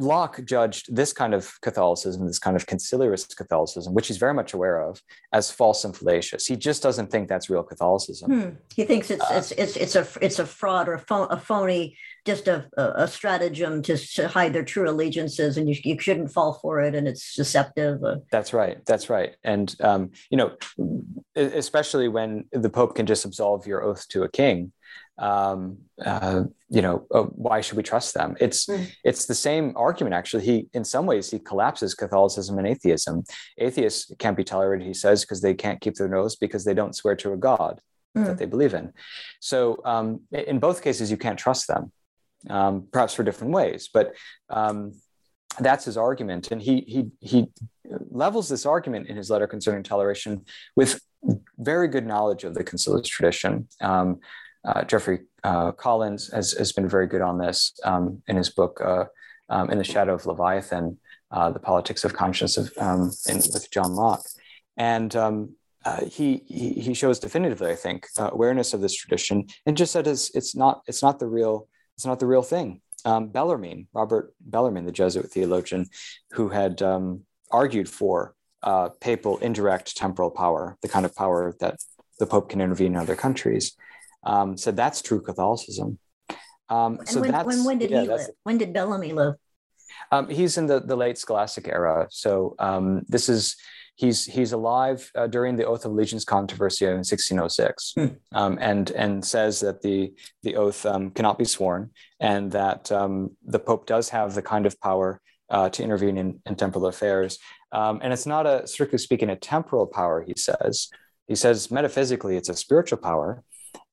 Locke 0.00 0.44
judged 0.44 0.94
this 0.94 1.12
kind 1.12 1.34
of 1.34 1.60
Catholicism, 1.60 2.24
this 2.26 2.38
kind 2.38 2.56
of 2.56 2.66
conciliarist 2.66 3.36
Catholicism, 3.36 3.94
which 3.94 4.06
he's 4.06 4.16
very 4.16 4.32
much 4.32 4.54
aware 4.54 4.80
of, 4.80 5.02
as 5.32 5.50
false 5.50 5.84
and 5.84 5.96
fallacious. 5.96 6.46
He 6.46 6.54
just 6.54 6.84
doesn't 6.84 7.10
think 7.10 7.28
that's 7.28 7.50
real 7.50 7.64
Catholicism. 7.64 8.30
Hmm. 8.30 8.48
He 8.74 8.84
thinks 8.84 9.10
it's, 9.10 9.24
uh, 9.24 9.34
it's 9.34 9.50
it's 9.52 9.76
it's 9.76 9.96
a 9.96 10.06
it's 10.22 10.38
a 10.38 10.46
fraud 10.46 10.88
or 10.88 10.94
a, 10.94 10.98
phony, 11.00 11.26
a 11.30 11.36
phony, 11.36 11.96
just 12.24 12.46
a, 12.46 12.68
a 12.76 13.08
stratagem 13.08 13.82
to, 13.82 13.96
to 13.96 14.28
hide 14.28 14.52
their 14.52 14.64
true 14.64 14.88
allegiances, 14.88 15.56
and 15.56 15.68
you, 15.68 15.74
you 15.82 15.98
shouldn't 15.98 16.30
fall 16.30 16.52
for 16.62 16.80
it, 16.80 16.94
and 16.94 17.08
it's 17.08 17.34
deceptive. 17.34 18.02
Uh, 18.04 18.16
that's 18.30 18.52
right. 18.52 18.84
That's 18.86 19.10
right. 19.10 19.34
And 19.42 19.74
um, 19.80 20.12
you 20.30 20.36
know, 20.36 20.56
especially 21.34 22.06
when 22.06 22.44
the 22.52 22.70
Pope 22.70 22.94
can 22.94 23.06
just 23.06 23.24
absolve 23.24 23.66
your 23.66 23.82
oath 23.82 24.06
to 24.10 24.22
a 24.22 24.28
king 24.28 24.72
um, 25.18 25.78
uh, 26.04 26.44
you 26.68 26.82
know, 26.82 27.06
uh, 27.12 27.22
why 27.22 27.60
should 27.60 27.76
we 27.76 27.82
trust 27.82 28.14
them? 28.14 28.36
It's 28.40 28.66
mm. 28.66 28.86
it's 29.04 29.26
the 29.26 29.34
same 29.34 29.72
argument 29.76 30.14
actually. 30.14 30.44
He, 30.44 30.68
in 30.72 30.84
some 30.84 31.06
ways, 31.06 31.30
he 31.30 31.38
collapses 31.38 31.94
Catholicism 31.94 32.58
and 32.58 32.66
atheism. 32.66 33.24
Atheists 33.58 34.12
can't 34.18 34.36
be 34.36 34.44
tolerated, 34.44 34.86
he 34.86 34.94
says, 34.94 35.22
because 35.22 35.40
they 35.40 35.54
can't 35.54 35.80
keep 35.80 35.94
their 35.94 36.08
nose 36.08 36.36
because 36.36 36.64
they 36.64 36.74
don't 36.74 36.94
swear 36.94 37.16
to 37.16 37.32
a 37.32 37.36
god 37.36 37.80
mm. 38.16 38.26
that 38.26 38.38
they 38.38 38.46
believe 38.46 38.74
in. 38.74 38.92
So, 39.40 39.80
um, 39.84 40.20
in 40.32 40.58
both 40.58 40.82
cases, 40.82 41.10
you 41.10 41.16
can't 41.16 41.38
trust 41.38 41.66
them, 41.66 41.92
um, 42.48 42.86
perhaps 42.92 43.14
for 43.14 43.24
different 43.24 43.52
ways. 43.52 43.88
But 43.92 44.14
um, 44.48 44.92
that's 45.58 45.84
his 45.84 45.96
argument, 45.96 46.52
and 46.52 46.62
he 46.62 46.80
he 46.82 47.10
he 47.20 47.46
levels 48.10 48.48
this 48.48 48.66
argument 48.66 49.08
in 49.08 49.16
his 49.16 49.30
letter 49.30 49.46
concerning 49.46 49.82
toleration 49.82 50.44
with 50.76 51.00
very 51.58 51.88
good 51.88 52.06
knowledge 52.06 52.44
of 52.44 52.54
the 52.54 52.62
conciliar 52.62 53.04
tradition. 53.04 53.68
Um, 53.80 54.20
uh, 54.64 54.84
Jeffrey 54.84 55.20
uh, 55.44 55.72
Collins 55.72 56.32
has, 56.32 56.52
has 56.52 56.72
been 56.72 56.88
very 56.88 57.06
good 57.06 57.20
on 57.20 57.38
this 57.38 57.78
um, 57.84 58.22
in 58.26 58.36
his 58.36 58.50
book 58.50 58.80
uh, 58.84 59.04
um, 59.48 59.70
"In 59.70 59.78
the 59.78 59.84
Shadow 59.84 60.14
of 60.14 60.26
Leviathan: 60.26 60.98
uh, 61.30 61.50
The 61.50 61.60
Politics 61.60 62.04
of 62.04 62.14
Conscience" 62.14 62.56
of, 62.56 62.72
um, 62.78 63.10
in, 63.28 63.36
with 63.36 63.68
John 63.70 63.94
Locke, 63.94 64.26
and 64.76 65.14
um, 65.16 65.54
uh, 65.84 66.04
he, 66.04 66.42
he, 66.48 66.92
shows 66.92 67.18
definitively, 67.18 67.70
I 67.70 67.76
think, 67.76 68.06
uh, 68.18 68.30
awareness 68.32 68.74
of 68.74 68.80
this 68.80 68.94
tradition, 68.94 69.46
and 69.64 69.76
just 69.76 69.92
said 69.92 70.06
it's, 70.06 70.34
it's 70.34 70.56
not 70.56 70.82
it's 70.86 71.02
not 71.02 71.18
the 71.18 71.28
real 71.28 71.68
it's 71.96 72.06
not 72.06 72.18
the 72.18 72.26
real 72.26 72.42
thing. 72.42 72.80
Um, 73.04 73.28
Bellarmine, 73.28 73.86
Robert 73.92 74.34
Bellarmine, 74.40 74.84
the 74.84 74.92
Jesuit 74.92 75.30
theologian, 75.30 75.86
who 76.32 76.48
had 76.48 76.82
um, 76.82 77.22
argued 77.50 77.88
for 77.88 78.34
papal 79.00 79.38
indirect 79.38 79.96
temporal 79.96 80.32
power, 80.32 80.76
the 80.82 80.88
kind 80.88 81.06
of 81.06 81.14
power 81.14 81.54
that 81.60 81.76
the 82.18 82.26
Pope 82.26 82.50
can 82.50 82.60
intervene 82.60 82.94
in 82.94 82.96
other 82.96 83.14
countries 83.14 83.76
um, 84.24 84.56
so 84.56 84.70
that's 84.70 85.02
true 85.02 85.20
Catholicism. 85.20 85.98
Um, 86.68 86.98
so 87.06 87.20
when, 87.20 87.30
that's, 87.32 87.46
when, 87.46 87.64
when 87.64 87.78
did 87.78 87.90
yeah, 87.90 88.02
he 88.02 88.08
live? 88.08 88.26
When 88.42 88.58
did 88.58 88.72
Bellamy 88.72 89.12
live? 89.12 89.34
Um, 90.12 90.28
he's 90.28 90.58
in 90.58 90.66
the, 90.66 90.80
the 90.80 90.96
late 90.96 91.18
Scholastic 91.18 91.68
era. 91.68 92.06
So 92.10 92.54
um, 92.58 93.02
this 93.08 93.28
is 93.28 93.56
he's 93.98 94.24
he's 94.24 94.52
alive 94.52 95.10
uh, 95.14 95.26
during 95.26 95.56
the 95.56 95.66
oath 95.66 95.84
of 95.84 95.90
allegiance 95.90 96.24
controversy 96.24 96.86
in 96.86 96.98
1606, 96.98 97.92
hmm. 97.96 98.06
um, 98.32 98.58
and 98.60 98.90
and 98.92 99.24
says 99.24 99.60
that 99.60 99.82
the 99.82 100.12
the 100.42 100.56
oath 100.56 100.86
um, 100.86 101.10
cannot 101.10 101.38
be 101.38 101.44
sworn, 101.44 101.90
and 102.20 102.50
that 102.52 102.90
um, 102.90 103.36
the 103.44 103.58
Pope 103.58 103.86
does 103.86 104.08
have 104.08 104.34
the 104.34 104.42
kind 104.42 104.66
of 104.66 104.80
power 104.80 105.20
uh, 105.50 105.68
to 105.70 105.82
intervene 105.82 106.16
in, 106.16 106.40
in 106.46 106.54
temporal 106.54 106.86
affairs, 106.86 107.38
um, 107.72 108.00
and 108.02 108.12
it's 108.12 108.26
not 108.26 108.46
a 108.46 108.66
strictly 108.66 108.98
speaking 108.98 109.30
a 109.30 109.36
temporal 109.36 109.86
power. 109.86 110.22
He 110.22 110.34
says 110.36 110.88
he 111.26 111.34
says 111.34 111.70
metaphysically 111.70 112.36
it's 112.36 112.48
a 112.48 112.56
spiritual 112.56 112.98
power, 112.98 113.42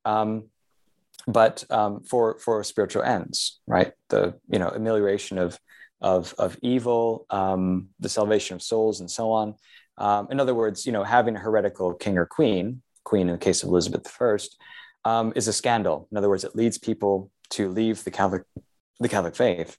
um, 0.06 0.46
but 1.28 1.64
um, 1.70 2.04
for 2.04 2.38
for 2.40 2.64
spiritual 2.64 3.04
ends, 3.04 3.60
right? 3.68 3.94
The 4.10 4.36
you 4.50 4.60
know 4.60 4.70
amelioration 4.70 5.38
of 5.38 5.60
of 6.02 6.34
of 6.38 6.58
evil, 6.62 7.26
um, 7.30 7.90
the 8.00 8.10
salvation 8.10 8.56
of 8.56 8.62
souls, 8.62 9.00
and 9.00 9.10
so 9.10 9.32
on. 9.32 9.56
Um, 9.98 10.28
in 10.30 10.40
other 10.40 10.54
words, 10.54 10.86
you 10.86 10.92
know, 10.92 11.04
having 11.04 11.36
a 11.36 11.40
heretical 11.40 11.94
king 11.94 12.18
or 12.18 12.26
queen, 12.26 12.82
queen 13.04 13.28
in 13.28 13.34
the 13.34 13.40
case 13.40 13.64
of 13.64 13.70
Elizabeth 13.70 14.06
I, 14.22 14.38
um, 15.06 15.34
is 15.36 15.48
a 15.48 15.54
scandal. 15.54 16.08
In 16.12 16.18
other 16.18 16.30
words, 16.30 16.44
it 16.44 16.56
leads 16.56 16.78
people 16.78 17.32
to 17.52 17.70
leave 17.70 18.04
the 18.04 18.12
Catholic 18.12 18.44
the 19.00 19.10
Catholic 19.10 19.36
faith. 19.36 19.78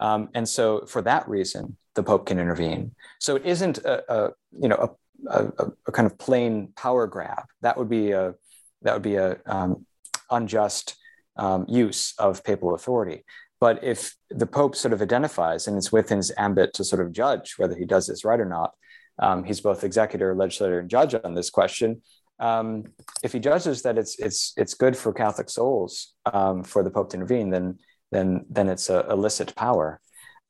Um, 0.00 0.28
and 0.34 0.46
so, 0.48 0.84
for 0.86 1.00
that 1.02 1.28
reason, 1.28 1.76
the 1.94 2.02
Pope 2.02 2.26
can 2.26 2.38
intervene. 2.38 2.94
So 3.18 3.36
it 3.36 3.46
isn't 3.46 3.78
a, 3.78 4.12
a 4.12 4.30
you 4.60 4.68
know 4.68 4.96
a, 5.28 5.44
a, 5.44 5.72
a, 5.86 5.92
kind 5.92 6.06
of 6.06 6.18
plain 6.18 6.68
power 6.76 7.06
grab. 7.06 7.44
That 7.62 7.78
would 7.78 7.88
be 7.88 8.12
a 8.12 8.34
that 8.82 8.92
would 8.94 9.02
be 9.02 9.16
a 9.16 9.38
um, 9.46 9.86
unjust 10.30 10.96
um, 11.36 11.66
use 11.68 12.14
of 12.18 12.44
papal 12.44 12.74
authority. 12.74 13.24
But 13.60 13.82
if 13.82 14.14
the 14.30 14.46
Pope 14.46 14.76
sort 14.76 14.92
of 14.92 15.00
identifies, 15.00 15.66
and 15.66 15.76
it's 15.76 15.92
within 15.92 16.18
his 16.18 16.32
ambit 16.36 16.74
to 16.74 16.84
sort 16.84 17.04
of 17.04 17.12
judge 17.12 17.54
whether 17.56 17.74
he 17.74 17.86
does 17.86 18.06
this 18.06 18.24
right 18.24 18.40
or 18.40 18.44
not, 18.44 18.72
um, 19.18 19.44
he's 19.44 19.60
both 19.60 19.82
executor, 19.82 20.34
legislator, 20.34 20.80
and 20.80 20.90
judge 20.90 21.14
on 21.24 21.34
this 21.34 21.50
question. 21.50 22.02
Um, 22.38 22.84
if 23.22 23.32
he 23.32 23.38
judges 23.38 23.80
that 23.82 23.96
it's 23.96 24.18
it's 24.18 24.52
it's 24.58 24.74
good 24.74 24.94
for 24.94 25.12
Catholic 25.12 25.48
souls 25.48 26.14
um, 26.26 26.64
for 26.64 26.82
the 26.82 26.90
Pope 26.90 27.10
to 27.10 27.16
intervene, 27.16 27.48
then 27.48 27.78
then 28.12 28.44
then 28.50 28.68
it's 28.68 28.90
a 28.90 29.06
illicit 29.08 29.54
power. 29.54 30.00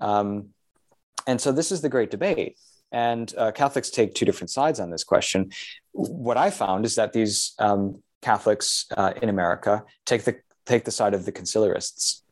Um, 0.00 0.48
and 1.28 1.40
so 1.40 1.52
this 1.52 1.70
is 1.70 1.80
the 1.80 1.88
great 1.88 2.10
debate. 2.10 2.58
And 2.92 3.32
uh, 3.36 3.52
Catholics 3.52 3.90
take 3.90 4.14
two 4.14 4.24
different 4.24 4.50
sides 4.50 4.80
on 4.80 4.90
this 4.90 5.04
question. 5.04 5.50
What 5.92 6.36
I 6.36 6.50
found 6.50 6.84
is 6.84 6.94
that 6.96 7.12
these 7.12 7.54
um, 7.58 8.02
Catholics 8.26 8.86
uh, 8.96 9.12
in 9.22 9.28
America 9.28 9.84
take 10.04 10.24
the 10.24 10.34
take 10.64 10.84
the 10.84 10.90
side 10.90 11.14
of 11.14 11.24
the 11.26 11.30
conciliarists. 11.30 12.22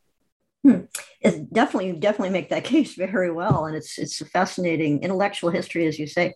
Hmm. 0.61 0.81
It's 1.21 1.37
definitely, 1.53 1.93
definitely 1.93 2.31
make 2.31 2.49
that 2.49 2.63
case 2.73 2.95
very 2.95 3.31
well, 3.31 3.65
and 3.65 3.77
it's 3.77 3.97
it's 3.97 4.19
a 4.19 4.25
fascinating 4.25 5.03
intellectual 5.03 5.51
history, 5.51 5.87
as 5.87 5.97
you 5.97 6.05
say. 6.05 6.33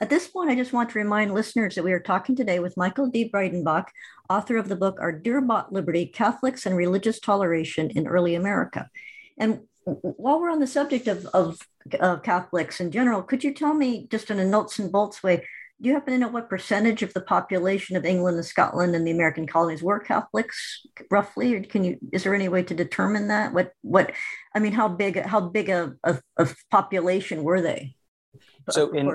At 0.00 0.08
this 0.08 0.28
point, 0.28 0.50
I 0.50 0.54
just 0.54 0.72
want 0.72 0.88
to 0.90 0.98
remind 0.98 1.34
listeners 1.34 1.74
that 1.74 1.84
we 1.84 1.92
are 1.92 2.00
talking 2.00 2.34
today 2.34 2.58
with 2.58 2.78
Michael 2.78 3.08
D. 3.08 3.30
Breidenbach, 3.30 3.88
author 4.30 4.56
of 4.56 4.68
the 4.68 4.76
book 4.76 4.96
Our 4.98 5.12
Dear 5.12 5.42
Bought 5.42 5.74
Liberty 5.74 6.06
Catholics 6.06 6.64
and 6.64 6.74
Religious 6.74 7.20
Toleration 7.20 7.90
in 7.90 8.06
Early 8.06 8.34
America. 8.34 8.88
And 9.38 9.60
while 9.84 10.40
we're 10.40 10.50
on 10.50 10.60
the 10.60 10.66
subject 10.66 11.06
of, 11.06 11.26
of, 11.26 11.58
of 12.00 12.22
Catholics 12.22 12.80
in 12.80 12.90
general, 12.90 13.22
could 13.22 13.44
you 13.44 13.52
tell 13.52 13.74
me, 13.74 14.08
just 14.10 14.30
in 14.30 14.38
a 14.38 14.44
nuts 14.44 14.78
and 14.78 14.90
bolts 14.90 15.22
way, 15.22 15.44
do 15.82 15.88
you 15.88 15.94
happen 15.94 16.12
to 16.12 16.18
know 16.18 16.28
what 16.28 16.48
percentage 16.48 17.02
of 17.02 17.12
the 17.12 17.20
population 17.20 17.96
of 17.96 18.04
England 18.04 18.36
and 18.36 18.46
Scotland 18.46 18.94
and 18.94 19.04
the 19.04 19.10
American 19.10 19.48
colonies 19.48 19.82
were 19.82 19.98
Catholics, 19.98 20.86
roughly? 21.10 21.56
Or 21.56 21.62
can 21.64 21.82
you? 21.82 21.98
Is 22.12 22.22
there 22.22 22.34
any 22.34 22.48
way 22.48 22.62
to 22.62 22.74
determine 22.74 23.28
that? 23.28 23.52
What? 23.52 23.72
What? 23.82 24.12
I 24.54 24.60
mean, 24.60 24.72
how 24.72 24.86
big? 24.86 25.20
How 25.20 25.40
big 25.40 25.68
a, 25.68 25.94
a, 26.04 26.18
a 26.36 26.48
population 26.70 27.42
were 27.42 27.60
they? 27.60 27.96
So 28.70 28.92
in 28.92 29.10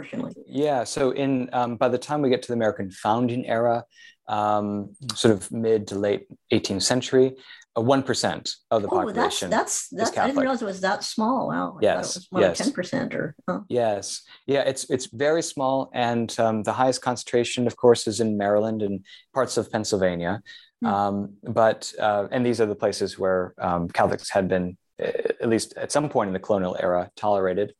yeah, 0.46 0.84
so 0.84 1.12
in 1.12 1.50
um, 1.54 1.78
by 1.78 1.88
the 1.88 1.98
time 1.98 2.22
we 2.22 2.30
get 2.30 2.42
to 2.42 2.48
the 2.50 2.56
American 2.56 2.92
founding 2.92 3.48
era, 3.48 3.86
um, 4.28 4.94
sort 5.16 5.34
of 5.34 5.50
mid 5.52 5.88
to 5.88 5.96
late 5.96 6.28
18th 6.52 6.84
century, 6.84 7.36
one 7.82 8.04
percent 8.04 8.52
of 8.72 8.82
the 8.82 8.88
oh, 8.88 8.92
population. 8.92 9.50
That's 9.50 9.90
that's, 9.90 10.12
that's 10.12 10.18
I 10.18 10.28
didn't 10.28 10.40
realize 10.40 10.62
it 10.62 10.66
was 10.66 10.82
that 10.82 11.04
small. 11.04 11.48
Wow. 11.48 11.78
Yes. 11.82 12.28
yes. 12.32 12.58
Ten 12.58 12.72
percent 12.72 13.14
or. 13.14 13.36
Oh. 13.48 13.64
Yes. 13.70 14.24
Yeah. 14.46 14.62
It's 14.62 14.90
it's 14.90 15.08
very 15.08 15.44
small, 15.44 15.90
and 15.94 16.38
um, 16.40 16.64
the 16.64 16.74
highest 16.74 17.02
concentration, 17.02 17.68
of 17.68 17.76
course, 17.76 18.08
is 18.08 18.20
in 18.20 18.38
Maryland 18.38 18.82
and 18.82 19.06
parts 19.34 19.58
of 19.58 19.72
Pennsylvania. 19.72 20.42
Hmm. 20.82 20.88
Um, 20.88 21.34
but 21.44 21.94
uh, 22.00 22.28
and 22.32 22.46
these 22.46 22.62
are 22.62 22.66
the 22.66 22.76
places 22.76 23.18
where 23.18 23.54
um, 23.60 23.88
Catholics 23.90 24.30
had 24.30 24.48
been, 24.48 24.78
uh, 25.02 25.12
at 25.42 25.50
least 25.50 25.74
at 25.78 25.92
some 25.92 26.10
point 26.10 26.30
in 26.30 26.34
the 26.34 26.40
colonial 26.40 26.78
era, 26.80 27.10
tolerated. 27.16 27.74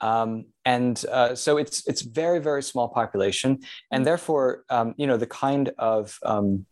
Um, 0.00 0.46
and 0.64 1.02
uh, 1.10 1.34
so 1.34 1.58
it's 1.58 1.86
it's 1.86 2.00
very 2.02 2.38
very 2.38 2.62
small 2.62 2.88
population, 2.88 3.58
and 3.90 4.00
hmm. 4.00 4.04
therefore 4.04 4.64
um, 4.70 4.94
you 4.96 5.06
know 5.06 5.16
the 5.16 5.26
kind 5.26 5.72
of 5.78 6.18
um, 6.22 6.66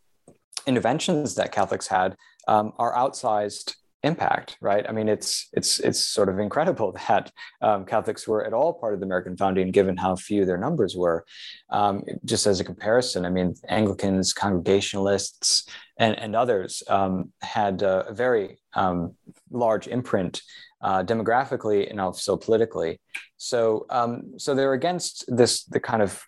interventions 0.65 1.35
that 1.35 1.51
Catholics 1.51 1.87
had 1.87 2.15
um, 2.47 2.73
are 2.77 2.93
outsized 2.93 3.75
impact 4.03 4.57
right? 4.61 4.85
I 4.87 4.93
mean 4.93 5.09
it's 5.09 5.49
it's 5.51 5.79
it's 5.81 5.99
sort 5.99 6.29
of 6.29 6.39
incredible 6.39 6.93
that 7.07 7.31
um, 7.61 7.85
catholics 7.85 8.27
were 8.27 8.45
at 8.45 8.53
all 8.53 8.73
part 8.73 8.93
of 8.93 9.01
the 9.01 9.05
american 9.05 9.35
founding 9.35 9.71
given 9.71 9.97
how 9.97 10.15
few 10.15 10.45
their 10.45 10.57
numbers 10.57 10.95
were. 10.95 11.25
Um, 11.69 12.03
just 12.23 12.47
as 12.47 12.61
a 12.61 12.63
comparison 12.63 13.25
i 13.25 13.29
mean 13.29 13.55
anglicans 13.67 14.31
congregationalists 14.31 15.67
and, 15.97 16.17
and 16.17 16.35
others 16.35 16.81
um, 16.87 17.33
had 17.41 17.81
a 17.81 18.13
very 18.13 18.59
um, 18.73 19.15
large 19.51 19.87
imprint 19.87 20.41
uh, 20.81 21.03
demographically 21.03 21.89
and 21.89 21.99
also 21.99 22.37
politically. 22.37 22.99
So 23.37 23.85
um, 23.89 24.33
so 24.37 24.55
they're 24.55 24.73
against 24.73 25.25
this 25.27 25.63
the 25.65 25.79
kind 25.79 26.01
of 26.01 26.23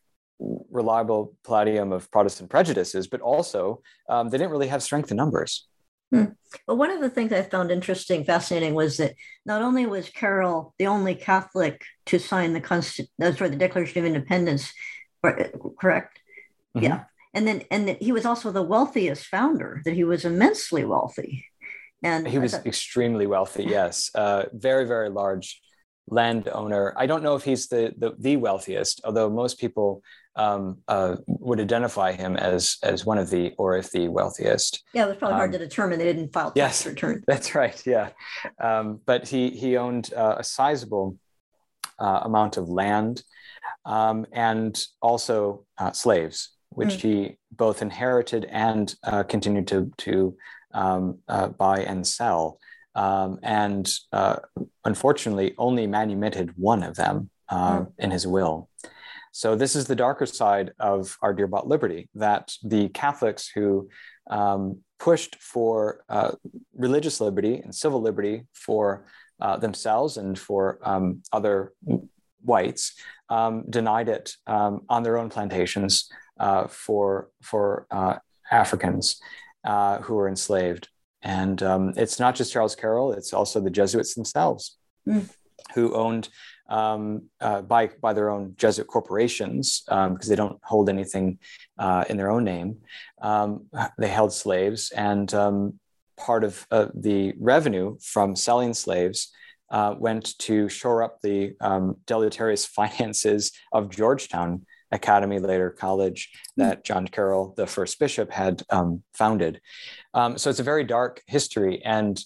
reliable 0.72 1.36
palladium 1.44 1.92
of 1.92 2.10
Protestant 2.12 2.50
prejudices, 2.50 3.08
but 3.08 3.22
also 3.22 3.82
um, 4.10 4.30
they 4.30 4.38
didn't 4.38 4.52
really 4.52 4.68
have 4.68 4.84
strength 4.84 5.12
in 5.12 5.18
numbers. 5.18 5.68
Hmm. 6.12 6.26
But 6.68 6.76
one 6.76 6.92
of 6.92 7.00
the 7.00 7.10
things 7.10 7.32
I 7.32 7.42
found 7.42 7.72
interesting, 7.72 8.26
fascinating, 8.26 8.74
was 8.74 8.98
that 8.98 9.14
not 9.46 9.62
only 9.62 9.86
was 9.86 10.10
Carroll 10.10 10.74
the 10.78 10.88
only 10.88 11.16
Catholic 11.16 11.84
to 12.08 12.20
sign 12.20 12.54
the 12.54 12.62
sorry, 12.68 13.50
the 13.50 13.56
Declaration 13.56 14.00
of 14.00 14.06
Independence, 14.06 14.74
correct? 15.24 16.20
Mm-hmm. 16.76 16.84
Yeah, 16.84 17.04
and 17.34 17.48
then 17.48 17.64
and 17.72 17.88
that 17.88 18.02
he 18.02 18.12
was 18.12 18.26
also 18.26 18.52
the 18.52 18.62
wealthiest 18.62 19.26
founder. 19.26 19.82
That 19.86 19.94
he 19.94 20.04
was 20.04 20.26
immensely 20.26 20.84
wealthy, 20.84 21.46
and 22.04 22.28
he 22.28 22.40
was 22.40 22.52
thought, 22.52 22.66
extremely 22.66 23.26
wealthy. 23.26 23.64
Yes, 23.64 24.12
uh, 24.14 24.46
very 24.52 24.86
very 24.86 25.10
large 25.10 25.62
landowner. 26.08 26.94
I 26.98 27.06
don't 27.06 27.24
know 27.24 27.36
if 27.36 27.44
he's 27.44 27.68
the 27.68 27.94
the, 27.98 28.16
the 28.20 28.36
wealthiest, 28.36 29.02
although 29.06 29.30
most 29.30 29.60
people 29.60 30.04
um, 30.36 30.78
uh, 30.88 31.18
would 31.28 31.60
identify 31.60 32.14
him 32.14 32.36
as 32.36 32.78
as 32.84 33.06
one 33.06 33.18
of 33.18 33.30
the 33.30 33.54
or 33.58 33.78
if 33.78 33.92
the 33.92 34.08
wealthiest. 34.08 34.84
Yeah, 34.94 35.06
it 35.06 35.10
was 35.10 35.18
probably 35.18 35.34
um, 35.34 35.40
hard 35.40 35.52
to 35.54 35.58
determine. 35.58 36.00
They 36.00 36.06
didn't 36.06 36.32
file 36.32 36.52
tax 36.52 36.58
yes, 36.58 36.86
returns. 36.86 37.24
That's 37.28 37.56
right. 37.56 37.82
Yeah, 37.86 38.10
um, 38.60 39.02
but 39.06 39.28
he 39.28 39.50
he 39.50 39.78
owned 39.78 40.14
uh, 40.16 40.36
a 40.40 40.44
sizable 40.44 41.18
uh, 42.00 42.22
amount 42.24 42.58
of 42.58 42.70
land 42.70 43.24
um, 43.86 44.26
and 44.32 44.82
also 45.02 45.66
uh, 45.78 45.92
slaves, 45.92 46.52
which 46.70 46.96
mm. 46.96 47.02
he 47.02 47.38
both 47.52 47.82
inherited 47.82 48.46
and 48.46 48.96
uh, 49.04 49.24
continued 49.24 49.68
to 49.68 49.92
to 49.98 50.36
um, 50.74 51.20
uh, 51.28 51.50
buy 51.50 51.80
and 51.82 52.06
sell. 52.06 52.60
Um, 52.94 53.40
and 53.42 53.90
unfortunately, 54.84 55.54
only 55.58 55.88
manumitted 55.88 56.54
one 56.58 56.84
of 56.84 56.96
them 56.96 57.30
mm. 57.50 57.92
in 57.98 58.12
his 58.12 58.28
will. 58.28 58.70
So 59.32 59.56
this 59.56 59.76
is 59.76 59.86
the 59.86 59.96
darker 59.96 60.26
side 60.26 60.72
of 60.80 61.18
our 61.22 61.34
dear 61.34 61.48
bought 61.48 61.68
liberty 61.68 62.10
that 62.16 62.54
the 62.64 62.90
Catholics 62.90 63.50
who 63.54 63.90
um, 64.30 64.80
pushed 65.00 65.36
for 65.42 66.04
uh, 66.10 66.32
religious 66.76 67.22
liberty 67.22 67.56
and 67.56 67.74
civil 67.74 68.02
liberty 68.02 68.44
for 68.54 69.06
uh, 69.40 69.58
themselves 69.58 70.18
and 70.18 70.38
for 70.38 70.80
um, 70.84 71.24
other 71.32 71.74
whites 72.44 72.94
um, 73.30 73.64
denied 73.70 74.10
it 74.10 74.36
um, 74.48 74.82
on 74.90 75.04
their 75.04 75.18
own 75.18 75.30
plantations 75.30 76.10
uh, 76.40 76.68
for 76.68 77.30
for 77.42 77.88
uh, 77.90 78.18
Africans 78.52 79.22
uh, 79.64 80.00
who 80.00 80.16
were 80.16 80.28
enslaved. 80.28 80.90
And 81.24 81.62
um, 81.64 81.94
it's 81.98 82.20
not 82.20 82.36
just 82.36 82.52
Charles 82.52 82.76
Carroll; 82.76 83.14
it's 83.14 83.34
also 83.34 83.62
the 83.62 83.70
Jesuits 83.70 84.16
themselves. 84.16 84.78
Mm. 85.08 85.30
Who 85.76 85.94
owned 85.94 86.28
um, 86.72 87.24
uh, 87.42 87.62
by 87.62 87.88
by 88.02 88.14
their 88.14 88.30
own 88.30 88.54
Jesuit 88.58 88.88
corporations 88.88 89.84
because 89.86 90.08
um, 90.08 90.18
they 90.28 90.36
don't 90.36 90.60
hold 90.64 90.90
anything 90.90 91.38
uh, 91.78 92.06
in 92.10 92.18
their 92.18 92.32
own 92.32 92.44
name. 92.46 92.78
Um, 93.22 93.68
they 93.98 94.08
held 94.08 94.34
slaves, 94.34 94.92
and 94.92 95.32
um, 95.34 95.80
part 96.18 96.44
of 96.44 96.66
uh, 96.72 96.88
the 96.96 97.34
revenue 97.40 97.98
from 98.02 98.36
selling 98.36 98.74
slaves 98.74 99.32
uh, 99.70 99.96
went 99.98 100.38
to 100.40 100.70
shore 100.70 101.04
up 101.04 101.20
the 101.22 101.54
um, 101.60 101.98
deleterious 102.08 102.66
finances 102.80 103.52
of 103.74 103.90
Georgetown 103.90 104.66
Academy, 104.94 105.40
later 105.40 105.70
college, 105.70 106.30
hmm. 106.56 106.64
that 106.64 106.86
John 106.86 107.06
Carroll, 107.06 107.54
the 107.58 107.68
first 107.68 108.00
bishop, 108.00 108.32
had 108.32 108.64
um, 108.70 109.04
founded. 109.14 109.60
so 110.16 110.50
it's 110.50 110.60
a 110.60 110.64
very 110.64 110.86
dark 110.86 111.22
history, 111.28 111.82
and 111.84 112.24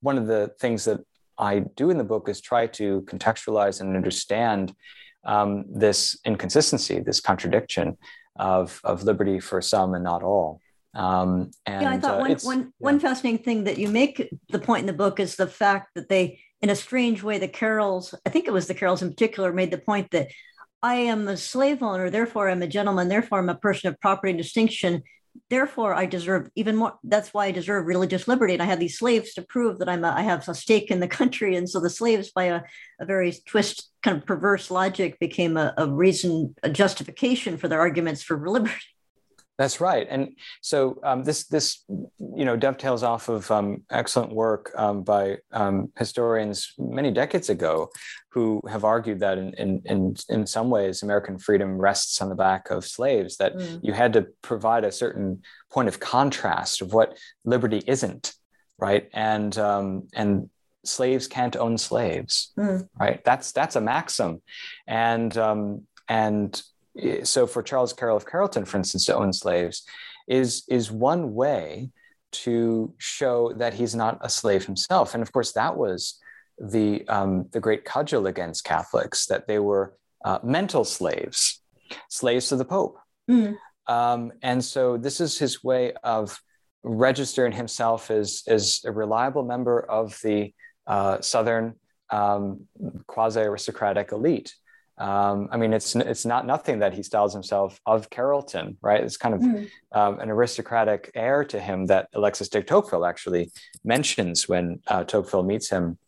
one 0.00 0.18
of 0.18 0.26
the 0.26 0.52
things 0.58 0.84
that 0.86 1.00
I 1.38 1.60
do 1.76 1.90
in 1.90 1.98
the 1.98 2.04
book 2.04 2.28
is 2.28 2.40
try 2.40 2.66
to 2.68 3.02
contextualize 3.02 3.80
and 3.80 3.96
understand 3.96 4.74
um, 5.24 5.64
this 5.68 6.18
inconsistency, 6.24 7.00
this 7.00 7.20
contradiction 7.20 7.96
of, 8.36 8.80
of 8.84 9.02
liberty 9.04 9.40
for 9.40 9.60
some 9.60 9.94
and 9.94 10.04
not 10.04 10.22
all. 10.22 10.60
Um, 10.94 11.50
and, 11.66 11.82
yeah, 11.82 11.90
I 11.90 11.98
thought 11.98 12.20
uh, 12.20 12.20
one, 12.20 12.36
one, 12.42 12.60
yeah. 12.60 12.66
one 12.78 13.00
fascinating 13.00 13.44
thing 13.44 13.64
that 13.64 13.78
you 13.78 13.88
make 13.88 14.28
the 14.50 14.58
point 14.58 14.80
in 14.80 14.86
the 14.86 14.92
book 14.92 15.18
is 15.18 15.36
the 15.36 15.46
fact 15.46 15.90
that 15.94 16.08
they, 16.08 16.40
in 16.62 16.70
a 16.70 16.76
strange 16.76 17.22
way, 17.22 17.38
the 17.38 17.48
Carrolls, 17.48 18.14
I 18.24 18.30
think 18.30 18.46
it 18.46 18.52
was 18.52 18.68
the 18.68 18.74
Carrolls 18.74 19.02
in 19.02 19.10
particular, 19.10 19.52
made 19.52 19.70
the 19.70 19.78
point 19.78 20.10
that 20.12 20.28
I 20.82 20.96
am 20.96 21.26
a 21.26 21.36
slave 21.36 21.82
owner, 21.82 22.10
therefore 22.10 22.48
I'm 22.48 22.62
a 22.62 22.68
gentleman, 22.68 23.08
therefore 23.08 23.38
I'm 23.38 23.48
a 23.48 23.54
person 23.54 23.88
of 23.88 23.98
property 24.00 24.34
distinction 24.34 25.02
therefore 25.50 25.94
I 25.94 26.06
deserve 26.06 26.50
even 26.54 26.76
more. 26.76 26.94
That's 27.04 27.32
why 27.32 27.46
I 27.46 27.50
deserve 27.50 27.86
religious 27.86 28.28
liberty. 28.28 28.54
And 28.54 28.62
I 28.62 28.66
have 28.66 28.80
these 28.80 28.98
slaves 28.98 29.34
to 29.34 29.42
prove 29.42 29.78
that 29.78 29.88
I'm 29.88 30.04
a, 30.04 30.10
I 30.10 30.22
have 30.22 30.48
a 30.48 30.54
stake 30.54 30.90
in 30.90 31.00
the 31.00 31.08
country. 31.08 31.56
And 31.56 31.68
so 31.68 31.80
the 31.80 31.90
slaves, 31.90 32.30
by 32.30 32.44
a, 32.44 32.62
a 33.00 33.04
very 33.04 33.32
twist, 33.46 33.90
kind 34.02 34.16
of 34.16 34.26
perverse 34.26 34.70
logic, 34.70 35.18
became 35.18 35.56
a, 35.56 35.74
a 35.76 35.90
reason, 35.90 36.54
a 36.62 36.70
justification 36.70 37.56
for 37.56 37.68
their 37.68 37.80
arguments 37.80 38.22
for 38.22 38.48
liberty. 38.48 38.74
That's 39.56 39.80
right, 39.80 40.06
and 40.10 40.36
so 40.62 40.98
um, 41.04 41.22
this 41.22 41.44
this 41.44 41.84
you 41.88 42.44
know 42.44 42.56
dovetails 42.56 43.04
off 43.04 43.28
of 43.28 43.48
um, 43.52 43.84
excellent 43.88 44.32
work 44.32 44.72
um, 44.76 45.04
by 45.04 45.38
um, 45.52 45.92
historians 45.96 46.72
many 46.76 47.12
decades 47.12 47.50
ago, 47.50 47.90
who 48.30 48.60
have 48.68 48.82
argued 48.82 49.20
that 49.20 49.38
in, 49.38 49.54
in 49.54 49.82
in 49.84 50.16
in 50.28 50.46
some 50.46 50.70
ways 50.70 51.04
American 51.04 51.38
freedom 51.38 51.78
rests 51.78 52.20
on 52.20 52.30
the 52.30 52.34
back 52.34 52.70
of 52.70 52.84
slaves. 52.84 53.36
That 53.36 53.54
mm. 53.54 53.78
you 53.80 53.92
had 53.92 54.14
to 54.14 54.26
provide 54.42 54.84
a 54.84 54.90
certain 54.90 55.42
point 55.70 55.86
of 55.86 56.00
contrast 56.00 56.82
of 56.82 56.92
what 56.92 57.16
liberty 57.44 57.80
isn't, 57.86 58.32
right? 58.76 59.08
And 59.12 59.56
um, 59.56 60.08
and 60.14 60.50
slaves 60.84 61.28
can't 61.28 61.54
own 61.54 61.78
slaves, 61.78 62.52
mm. 62.58 62.88
right? 62.98 63.22
That's 63.24 63.52
that's 63.52 63.76
a 63.76 63.80
maxim, 63.80 64.42
and 64.88 65.36
um, 65.38 65.86
and 66.08 66.60
so 67.22 67.46
for 67.46 67.62
Charles 67.62 67.92
Carroll 67.92 68.16
of 68.16 68.26
Carrollton, 68.26 68.64
for 68.64 68.76
instance, 68.76 69.06
to 69.06 69.16
own 69.16 69.32
slaves 69.32 69.84
is, 70.28 70.64
is 70.68 70.90
one 70.90 71.34
way 71.34 71.90
to 72.32 72.92
show 72.98 73.52
that 73.56 73.74
he's 73.74 73.94
not 73.94 74.18
a 74.20 74.28
slave 74.28 74.66
himself. 74.66 75.14
And 75.14 75.22
of 75.22 75.32
course, 75.32 75.52
that 75.52 75.76
was 75.76 76.18
the, 76.58 77.06
um, 77.08 77.48
the 77.52 77.60
great 77.60 77.84
cudgel 77.84 78.26
against 78.26 78.64
Catholics, 78.64 79.26
that 79.26 79.46
they 79.46 79.58
were 79.58 79.94
uh, 80.24 80.38
mental 80.42 80.84
slaves, 80.84 81.60
slaves 82.08 82.48
to 82.48 82.56
the 82.56 82.64
Pope. 82.64 82.98
Mm. 83.30 83.56
Um, 83.86 84.32
and 84.42 84.64
so 84.64 84.96
this 84.96 85.20
is 85.20 85.38
his 85.38 85.62
way 85.62 85.92
of 86.02 86.40
registering 86.82 87.52
himself 87.52 88.10
as, 88.10 88.42
as 88.46 88.82
a 88.84 88.92
reliable 88.92 89.44
member 89.44 89.80
of 89.80 90.18
the 90.22 90.52
uh, 90.86 91.20
Southern 91.20 91.74
um, 92.10 92.66
quasi 93.06 93.40
aristocratic 93.40 94.12
elite. 94.12 94.54
Um, 94.96 95.48
I 95.50 95.56
mean, 95.56 95.72
it's 95.72 95.96
it's 95.96 96.24
not 96.24 96.46
nothing 96.46 96.78
that 96.78 96.94
he 96.94 97.02
styles 97.02 97.32
himself 97.32 97.80
of 97.84 98.10
Carrollton, 98.10 98.76
right? 98.80 99.02
It's 99.02 99.16
kind 99.16 99.34
of 99.34 99.40
mm. 99.40 99.68
um, 99.92 100.20
an 100.20 100.30
aristocratic 100.30 101.10
air 101.14 101.44
to 101.46 101.60
him 101.60 101.86
that 101.86 102.08
Alexis 102.14 102.48
de 102.48 102.62
Tocqueville 102.62 103.04
actually 103.04 103.50
mentions 103.84 104.48
when 104.48 104.80
uh, 104.86 105.02
Tocqueville 105.02 105.42
meets 105.42 105.68
him 105.68 105.98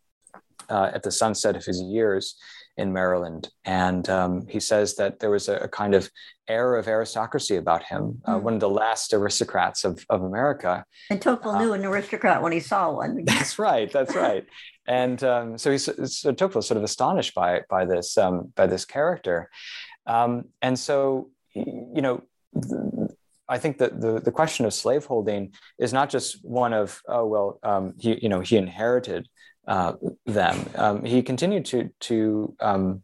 uh, 0.71 0.91
at 0.95 1.03
the 1.03 1.11
sunset 1.11 1.57
of 1.57 1.65
his 1.65 1.81
years 1.81 2.37
in 2.77 2.93
Maryland, 2.93 3.49
and 3.65 4.09
um, 4.11 4.47
he 4.49 4.61
says 4.61 4.97
that 4.97 5.19
there 5.19 5.31
was 5.31 5.49
a, 5.49 5.57
a, 5.57 5.69
kind 5.69 5.95
of 5.95 6.11
air 6.47 6.77
of 6.77 6.87
aristocracy 6.87 7.57
about 7.57 7.83
him, 7.83 8.21
uh, 8.27 8.37
mm. 8.37 8.43
one 8.43 8.55
of 8.55 8.61
the 8.61 8.69
last 8.69 9.15
aristocrats 9.15 9.83
of, 9.85 10.05
of 10.11 10.23
America. 10.23 10.85
And 11.09 11.21
Tocqueville 11.21 11.59
knew 11.59 11.73
uh, 11.73 11.77
an 11.77 11.85
aristocrat 11.87 12.43
when 12.43 12.53
he 12.53 12.61
saw 12.61 12.93
one. 12.93 13.25
That's 13.25 13.59
right. 13.59 13.91
That's 13.91 14.15
right. 14.15 14.45
And 14.87 15.23
um, 15.25 15.59
so 15.59 15.71
he's 15.71 15.85
so 15.85 16.33
Tocqueville 16.33 16.63
sort 16.63 16.79
of 16.79 16.85
astonished 16.85 17.35
by 17.35 17.63
by 17.69 17.85
this 17.85 18.17
um, 18.17 18.53
by 18.55 18.67
this 18.67 18.85
character, 18.85 19.51
um, 20.07 20.47
and 20.63 20.79
so 20.79 21.31
you 21.55 22.03
know. 22.03 22.23
I 23.49 23.59
think 23.59 23.79
that 23.79 24.01
the, 24.01 24.19
the 24.21 24.33
question 24.33 24.67
of 24.67 24.75
slaveholding 24.75 25.53
is 25.79 25.93
not 25.93 26.11
just 26.11 26.45
one 26.45 26.73
of 26.73 27.01
oh 27.07 27.27
well 27.27 27.61
um, 27.63 27.95
he 27.97 28.19
you 28.21 28.29
know 28.29 28.41
he 28.41 28.57
inherited 28.57 29.29
uh, 29.69 29.93
them. 30.25 30.69
Um, 30.75 31.05
he 31.05 31.23
continued 31.23 31.65
to 31.67 31.91
to 32.01 32.57
um, 32.59 33.03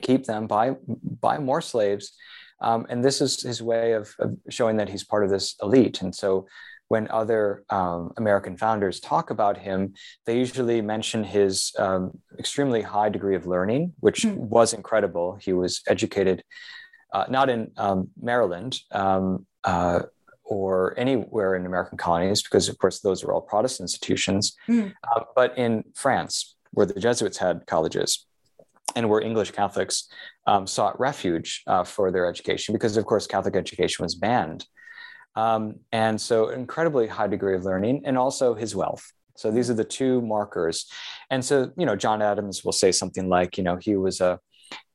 keep 0.00 0.24
them 0.24 0.46
buy 0.46 0.76
buy 1.20 1.38
more 1.38 1.60
slaves. 1.60 2.12
And 2.60 3.04
this 3.04 3.20
is 3.20 3.42
his 3.42 3.60
way 3.60 3.92
of, 3.92 4.14
of, 4.18 4.38
showing 4.48 4.78
that 4.78 4.88
he's 4.88 5.04
part 5.04 5.24
of 5.24 5.30
this 5.30 5.56
elite. 5.62 6.00
And 6.00 6.14
so 6.14 6.46
when 6.88 7.08
other 7.10 7.64
um, 7.70 8.12
American 8.16 8.56
founders 8.56 9.00
talk 9.00 9.30
about 9.30 9.58
him, 9.58 9.94
they 10.24 10.38
usually 10.38 10.80
mention 10.80 11.24
his 11.24 11.72
um, 11.78 12.12
extremely 12.38 12.82
high 12.82 13.08
degree 13.08 13.34
of 13.34 13.46
learning, 13.46 13.92
which 14.00 14.22
mm. 14.22 14.36
was 14.36 14.72
incredible. 14.72 15.38
He 15.40 15.52
was 15.52 15.82
educated 15.88 16.44
uh, 17.12 17.24
not 17.28 17.48
in 17.48 17.70
um, 17.76 18.08
Maryland 18.20 18.78
um, 18.90 19.46
uh, 19.64 20.00
or 20.44 20.94
anywhere 20.98 21.54
in 21.56 21.66
American 21.66 21.98
colonies, 21.98 22.42
because 22.42 22.68
of 22.68 22.78
course 22.78 23.00
those 23.00 23.24
were 23.24 23.32
all 23.32 23.40
Protestant 23.40 23.84
institutions, 23.84 24.56
mm. 24.68 24.92
uh, 25.12 25.20
but 25.34 25.56
in 25.58 25.82
France, 25.94 26.56
where 26.72 26.86
the 26.86 27.00
Jesuits 27.00 27.38
had 27.38 27.66
colleges 27.66 28.26
and 28.94 29.08
where 29.08 29.20
English 29.20 29.50
Catholics 29.50 30.08
um, 30.46 30.66
sought 30.66 30.98
refuge 31.00 31.62
uh, 31.66 31.84
for 31.84 32.10
their 32.10 32.26
education, 32.26 32.72
because 32.72 32.96
of 32.96 33.06
course 33.06 33.26
Catholic 33.26 33.56
education 33.56 34.04
was 34.04 34.14
banned 34.14 34.66
um, 35.36 35.76
and 35.92 36.20
so, 36.20 36.48
incredibly 36.48 37.06
high 37.06 37.28
degree 37.28 37.54
of 37.54 37.64
learning, 37.64 38.02
and 38.04 38.18
also 38.18 38.54
his 38.54 38.74
wealth. 38.74 39.12
So 39.36 39.50
these 39.50 39.70
are 39.70 39.74
the 39.74 39.84
two 39.84 40.22
markers. 40.22 40.86
And 41.30 41.44
so, 41.44 41.70
you 41.76 41.84
know, 41.84 41.94
John 41.94 42.22
Adams 42.22 42.64
will 42.64 42.72
say 42.72 42.90
something 42.90 43.28
like, 43.28 43.58
you 43.58 43.64
know, 43.64 43.76
he 43.76 43.94
was 43.94 44.22
a 44.22 44.40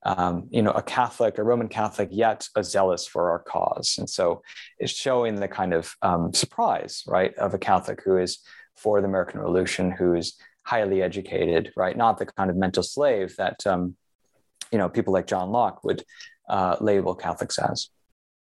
um, 0.03 0.47
you 0.49 0.61
know, 0.61 0.71
a 0.71 0.81
Catholic, 0.81 1.37
a 1.37 1.43
Roman 1.43 1.67
Catholic, 1.67 2.09
yet 2.11 2.47
a 2.55 2.63
zealous 2.63 3.05
for 3.05 3.29
our 3.29 3.39
cause. 3.39 3.95
And 3.99 4.09
so 4.09 4.41
it's 4.79 4.91
showing 4.91 5.35
the 5.35 5.47
kind 5.47 5.73
of 5.73 5.95
um, 6.01 6.33
surprise, 6.33 7.03
right, 7.07 7.35
of 7.35 7.53
a 7.53 7.59
Catholic 7.59 8.01
who 8.03 8.17
is 8.17 8.39
for 8.75 8.99
the 8.99 9.07
American 9.07 9.39
Revolution, 9.39 9.91
who 9.91 10.15
is 10.15 10.37
highly 10.63 11.01
educated, 11.03 11.71
right, 11.75 11.95
not 11.95 12.17
the 12.17 12.25
kind 12.25 12.49
of 12.49 12.55
mental 12.55 12.83
slave 12.83 13.35
that, 13.37 13.65
um, 13.67 13.95
you 14.71 14.77
know, 14.77 14.89
people 14.89 15.13
like 15.13 15.27
John 15.27 15.51
Locke 15.51 15.83
would 15.83 16.03
uh, 16.49 16.77
label 16.81 17.13
Catholics 17.13 17.59
as. 17.59 17.89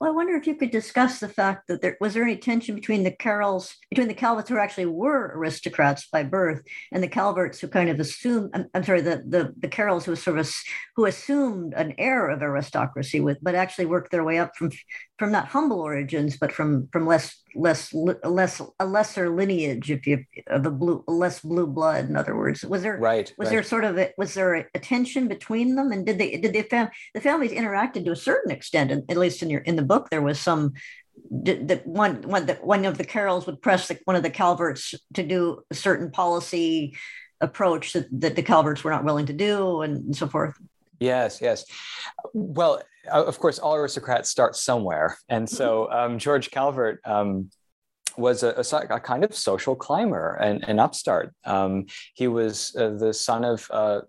Well, 0.00 0.10
I 0.10 0.14
wonder 0.14 0.34
if 0.34 0.46
you 0.46 0.54
could 0.54 0.70
discuss 0.70 1.20
the 1.20 1.28
fact 1.28 1.68
that 1.68 1.82
there 1.82 1.98
was 2.00 2.14
there 2.14 2.22
any 2.22 2.38
tension 2.38 2.74
between 2.74 3.02
the 3.02 3.10
Carrolls, 3.10 3.76
between 3.90 4.08
the 4.08 4.14
Calverts 4.14 4.48
who 4.48 4.56
actually 4.56 4.86
were 4.86 5.34
aristocrats 5.36 6.08
by 6.10 6.22
birth, 6.22 6.62
and 6.90 7.02
the 7.02 7.08
Calverts 7.08 7.60
who 7.60 7.68
kind 7.68 7.90
of 7.90 8.00
assumed. 8.00 8.50
I'm, 8.54 8.64
I'm 8.72 8.82
sorry, 8.82 9.02
the 9.02 9.22
the 9.26 9.52
the 9.58 9.68
Carrolls 9.68 10.06
who 10.06 10.16
sort 10.16 10.38
of 10.38 10.50
who 10.96 11.04
assumed 11.04 11.74
an 11.74 11.94
air 11.98 12.30
of 12.30 12.40
aristocracy 12.40 13.20
with, 13.20 13.36
but 13.42 13.54
actually 13.54 13.84
worked 13.86 14.10
their 14.10 14.24
way 14.24 14.38
up 14.38 14.56
from 14.56 14.70
from 15.20 15.30
not 15.30 15.48
humble 15.48 15.80
origins, 15.80 16.38
but 16.38 16.50
from 16.50 16.88
from 16.92 17.06
less 17.06 17.42
less 17.54 17.92
less 17.92 18.62
a 18.80 18.86
lesser 18.86 19.28
lineage, 19.28 19.90
if 19.90 20.06
you 20.06 20.24
of 20.46 20.64
a 20.64 20.70
blue 20.70 21.04
less 21.06 21.40
blue 21.40 21.66
blood. 21.66 22.08
In 22.08 22.16
other 22.16 22.34
words, 22.34 22.64
was 22.64 22.80
there 22.80 22.96
right? 22.96 23.30
Was 23.36 23.46
right. 23.46 23.50
there 23.52 23.62
sort 23.62 23.84
of 23.84 23.98
a, 23.98 24.14
was 24.16 24.32
there 24.32 24.54
a, 24.74 24.78
tension 24.78 25.28
between 25.28 25.74
them, 25.74 25.92
and 25.92 26.06
did 26.06 26.16
they 26.16 26.38
did 26.38 26.54
they 26.54 26.62
fam- 26.62 26.88
the 27.12 27.20
families 27.20 27.52
interacted 27.52 28.06
to 28.06 28.12
a 28.12 28.16
certain 28.16 28.50
extent, 28.50 28.90
at 28.90 29.16
least 29.18 29.42
in 29.42 29.50
your 29.50 29.60
in 29.60 29.76
the 29.76 29.82
book 29.82 30.08
there 30.08 30.22
was 30.22 30.40
some 30.40 30.72
that 31.30 31.86
one 31.86 32.22
one 32.22 32.46
that 32.46 32.64
one 32.64 32.86
of 32.86 32.96
the 32.96 33.04
Carrolls 33.04 33.44
would 33.44 33.60
press 33.60 33.88
the, 33.88 33.98
one 34.06 34.16
of 34.16 34.22
the 34.22 34.30
Calverts 34.30 34.94
to 35.12 35.22
do 35.22 35.62
a 35.70 35.74
certain 35.74 36.10
policy 36.10 36.96
approach 37.42 37.92
that, 37.92 38.06
that 38.22 38.36
the 38.36 38.42
Calverts 38.42 38.82
were 38.82 38.90
not 38.90 39.04
willing 39.04 39.26
to 39.26 39.34
do, 39.34 39.82
and 39.82 40.16
so 40.16 40.26
forth. 40.26 40.54
Yes, 40.98 41.40
yes. 41.42 41.66
Well, 42.32 42.82
of 43.12 43.38
course, 43.38 43.58
all 43.58 43.74
aristocrats 43.74 44.30
start 44.30 44.56
somewhere, 44.56 45.18
and 45.28 45.48
so 45.48 45.88
mm-hmm. 45.90 46.12
um, 46.12 46.18
George 46.18 46.50
Calvert 46.50 47.00
um, 47.04 47.50
was 48.16 48.42
a, 48.42 48.48
a, 48.56 48.94
a, 48.94 49.00
kind 49.00 49.24
of 49.24 49.34
social 49.34 49.74
climber 49.74 50.34
and 50.40 50.62
an 50.68 50.78
upstart. 50.78 51.34
Um, 51.44 51.86
he 52.14 52.28
was 52.28 52.74
uh, 52.78 52.90
the 52.90 53.12
son 53.12 53.44
of 53.44 53.66
uh, 53.70 54.00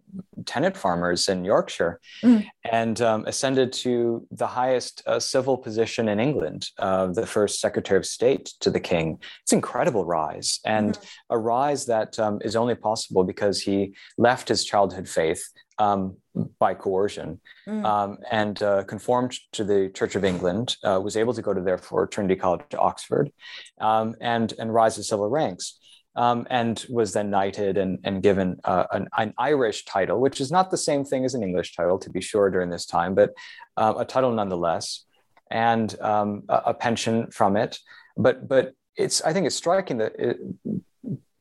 tenant 0.45 0.78
farmers 0.78 1.30
in 1.30 1.45
Yorkshire 1.45 1.99
mm. 2.24 2.45
and 2.70 3.02
um, 3.02 3.26
ascended 3.26 3.74
to 3.74 4.28
the 4.32 4.47
highest 4.47 5.04
uh, 5.06 5.20
civil 5.20 5.58
position 5.58 6.10
in 6.10 6.20
England, 6.20 6.70
uh, 6.80 7.08
the 7.08 7.26
first 7.26 7.60
Secretary 7.60 7.97
of 7.97 8.06
State 8.06 8.54
to 8.60 8.70
the 8.70 8.80
King. 8.80 9.20
It's 9.43 9.54
an 9.54 9.58
incredible 9.58 10.06
rise, 10.06 10.60
and 10.66 10.97
mm. 10.97 11.06
a 11.30 11.38
rise 11.38 11.86
that 11.86 12.20
um, 12.20 12.39
is 12.43 12.56
only 12.56 12.76
possible 12.76 13.24
because 13.24 13.62
he 13.62 13.95
left 14.18 14.49
his 14.49 14.66
childhood 14.66 15.08
faith 15.08 15.43
um, 15.82 16.18
by 16.60 16.74
coercion 16.74 17.40
mm. 17.68 17.84
um, 17.86 18.18
and 18.32 18.62
uh, 18.64 18.84
conformed 18.84 19.34
to 19.52 19.64
the 19.64 19.90
Church 19.94 20.16
of 20.16 20.24
England, 20.24 20.78
uh, 20.84 21.00
was 21.04 21.18
able 21.18 21.34
to 21.34 21.42
go 21.42 21.54
to 21.54 21.62
therefore 21.62 22.08
Trinity 22.08 22.36
College, 22.36 22.62
Oxford, 22.78 23.32
um, 23.80 24.16
and, 24.22 24.54
and 24.60 24.74
rise 24.74 24.96
to 24.96 25.04
civil 25.04 25.30
ranks. 25.30 25.78
Um, 26.14 26.46
and 26.50 26.86
was 26.90 27.14
then 27.14 27.30
knighted 27.30 27.78
and, 27.78 28.00
and 28.04 28.22
given 28.22 28.60
uh, 28.66 28.84
an, 28.92 29.08
an, 29.18 29.34
Irish 29.38 29.86
title, 29.86 30.20
which 30.20 30.42
is 30.42 30.52
not 30.52 30.70
the 30.70 30.78
same 30.78 31.06
thing 31.06 31.24
as 31.24 31.36
an 31.36 31.42
English 31.42 31.74
title, 31.74 31.98
to 32.00 32.10
be 32.10 32.20
sure, 32.20 32.50
during 32.50 32.70
this 32.70 32.86
time, 32.86 33.16
but 33.16 33.30
uh, 33.78 33.94
a 33.98 34.04
title 34.04 34.34
nonetheless, 34.34 35.06
and 35.50 35.98
um, 36.02 36.44
a, 36.50 36.64
a, 36.66 36.74
pension 36.74 37.32
from 37.32 37.56
it. 37.56 37.80
But 38.18 38.46
but 38.50 38.74
it's 38.98 39.22
I 39.22 39.32
think 39.32 39.46
it's 39.48 39.56
striking 39.56 40.00
that 40.00 40.12
it, 40.20 40.38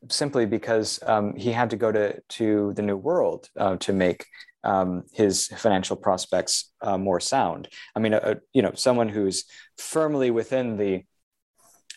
simply 0.09 0.45
because 0.45 0.99
um, 1.05 1.35
he 1.35 1.51
had 1.51 1.69
to 1.69 1.77
go 1.77 1.91
to, 1.91 2.19
to 2.29 2.73
the 2.75 2.81
New 2.81 2.97
World 2.97 3.49
uh, 3.57 3.77
to 3.77 3.93
make 3.93 4.25
um, 4.63 5.03
his 5.11 5.47
financial 5.47 5.95
prospects 5.95 6.71
uh, 6.81 6.97
more 6.97 7.19
sound. 7.19 7.67
I 7.95 7.99
mean, 7.99 8.13
a, 8.13 8.17
a, 8.17 8.35
you 8.53 8.61
know, 8.61 8.71
someone 8.75 9.09
who's 9.09 9.45
firmly 9.77 10.31
within 10.31 10.77
the 10.77 11.03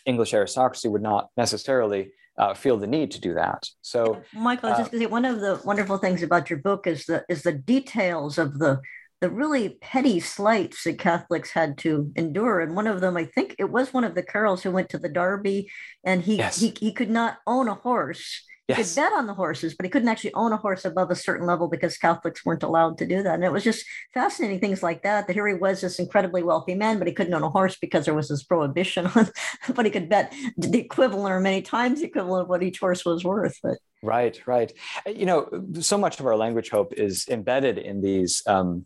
English 0.05 0.33
aristocracy 0.33 0.87
would 0.87 1.01
not 1.01 1.29
necessarily 1.37 2.11
uh, 2.37 2.53
feel 2.53 2.77
the 2.77 2.87
need 2.87 3.11
to 3.11 3.21
do 3.21 3.33
that. 3.35 3.69
So, 3.81 4.21
Michael, 4.33 4.69
I 4.69 4.71
was 4.71 4.79
just 4.79 4.89
uh, 4.89 4.91
going 4.91 5.01
to 5.01 5.07
say 5.07 5.11
one 5.11 5.25
of 5.25 5.39
the 5.39 5.61
wonderful 5.63 5.97
things 5.97 6.21
about 6.21 6.49
your 6.49 6.59
book 6.59 6.85
is 6.85 7.05
the 7.05 7.23
is 7.29 7.43
the 7.43 7.53
details 7.53 8.37
of 8.37 8.59
the 8.59 8.81
the 9.25 9.31
really 9.31 9.69
petty 9.81 10.19
slights 10.19 10.83
that 10.83 10.99
Catholics 10.99 11.49
had 11.49 11.79
to 11.79 12.11
endure. 12.15 12.59
And 12.59 12.75
one 12.75 12.85
of 12.85 13.01
them, 13.01 13.17
I 13.17 13.25
think 13.25 13.55
it 13.57 13.71
was 13.71 13.91
one 13.91 14.03
of 14.03 14.13
the 14.13 14.21
Carrolls 14.21 14.61
who 14.61 14.69
went 14.69 14.89
to 14.89 14.99
the 14.99 15.09
Derby 15.09 15.71
and 16.03 16.21
he, 16.21 16.35
yes. 16.35 16.59
he, 16.59 16.75
he 16.79 16.93
could 16.93 17.09
not 17.09 17.39
own 17.47 17.67
a 17.67 17.73
horse. 17.73 18.45
Yes. 18.67 18.77
He 18.77 18.83
could 18.83 18.95
bet 19.01 19.17
on 19.17 19.25
the 19.25 19.33
horses, 19.33 19.73
but 19.73 19.83
he 19.83 19.89
couldn't 19.89 20.09
actually 20.09 20.35
own 20.35 20.53
a 20.53 20.57
horse 20.57 20.85
above 20.85 21.09
a 21.09 21.15
certain 21.15 21.47
level 21.47 21.67
because 21.67 21.97
Catholics 21.97 22.45
weren't 22.45 22.61
allowed 22.61 22.99
to 22.99 23.07
do 23.07 23.23
that. 23.23 23.33
And 23.33 23.43
it 23.43 23.51
was 23.51 23.63
just 23.63 23.83
fascinating 24.13 24.59
things 24.59 24.83
like 24.83 25.01
that. 25.01 25.25
That 25.25 25.33
here 25.33 25.47
he 25.47 25.55
was, 25.55 25.81
this 25.81 25.97
incredibly 25.97 26.43
wealthy 26.43 26.75
man, 26.75 26.99
but 26.99 27.07
he 27.07 27.13
couldn't 27.13 27.33
own 27.33 27.41
a 27.41 27.49
horse 27.49 27.77
because 27.81 28.05
there 28.05 28.13
was 28.13 28.29
this 28.29 28.43
prohibition 28.43 29.07
on, 29.07 29.27
but 29.73 29.85
he 29.85 29.91
could 29.91 30.07
bet 30.07 30.35
the 30.55 30.77
equivalent 30.77 31.33
or 31.33 31.39
many 31.39 31.63
times 31.63 31.99
the 31.99 32.05
equivalent 32.05 32.43
of 32.43 32.49
what 32.49 32.61
each 32.61 32.77
horse 32.77 33.03
was 33.03 33.23
worth. 33.23 33.57
But 33.63 33.79
right, 34.03 34.39
right. 34.45 34.71
You 35.07 35.25
know, 35.25 35.49
so 35.79 35.97
much 35.97 36.19
of 36.19 36.27
our 36.27 36.35
language 36.35 36.69
hope 36.69 36.93
is 36.93 37.27
embedded 37.27 37.79
in 37.79 38.01
these 38.01 38.43
um, 38.45 38.85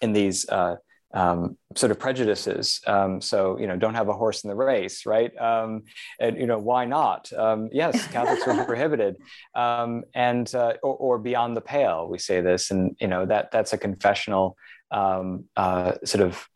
in 0.00 0.12
these 0.12 0.48
uh, 0.48 0.76
um, 1.14 1.56
sort 1.74 1.90
of 1.90 1.98
prejudices. 1.98 2.80
Um, 2.86 3.20
so, 3.20 3.58
you 3.58 3.66
know, 3.66 3.76
don't 3.76 3.94
have 3.94 4.08
a 4.08 4.12
horse 4.12 4.44
in 4.44 4.48
the 4.48 4.56
race, 4.56 5.06
right? 5.06 5.36
Um, 5.38 5.84
and, 6.20 6.36
you 6.36 6.46
know, 6.46 6.58
why 6.58 6.84
not? 6.84 7.32
Um, 7.32 7.70
yes, 7.72 8.06
Catholics 8.12 8.46
are 8.46 8.64
prohibited. 8.64 9.16
Um, 9.54 10.04
and, 10.14 10.52
uh, 10.54 10.74
or, 10.82 10.96
or, 10.96 11.18
beyond 11.18 11.56
the 11.56 11.62
pale, 11.62 12.08
we 12.08 12.18
say 12.18 12.40
this, 12.40 12.70
and, 12.70 12.96
you 13.00 13.08
know, 13.08 13.24
that 13.26 13.50
that's 13.50 13.72
a 13.72 13.78
confessional 13.78 14.56
um, 14.90 15.44
uh, 15.56 15.92
sort 16.04 16.22
of 16.22 16.46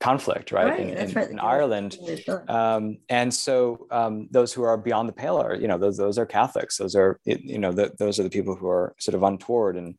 conflict, 0.00 0.52
right? 0.52 0.66
right 0.66 0.80
in, 0.80 0.88
in, 0.90 1.12
right. 1.12 1.30
in 1.30 1.38
Ireland. 1.38 1.96
and 3.08 3.32
so 3.32 3.86
those 4.30 4.52
who 4.52 4.62
are 4.64 4.76
beyond 4.76 5.08
the 5.08 5.14
pale 5.14 5.36
are, 5.36 5.54
you 5.54 5.68
know, 5.68 5.78
those, 5.78 5.96
those 5.96 6.18
are 6.18 6.26
Catholics. 6.26 6.76
Those 6.76 6.96
are, 6.96 7.20
you 7.24 7.58
know, 7.58 7.72
the, 7.72 7.92
those 7.98 8.18
are 8.18 8.24
the 8.24 8.30
people 8.30 8.56
who 8.56 8.68
are 8.68 8.94
sort 8.98 9.14
of 9.14 9.22
untoward 9.22 9.76
and, 9.76 9.94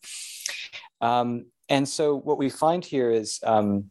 um, 1.01 1.45
and 1.73 1.89
so 1.89 2.15
what 2.15 2.37
we 2.37 2.49
find 2.49 2.85
here 2.85 3.09
is 3.09 3.39
um, 3.43 3.89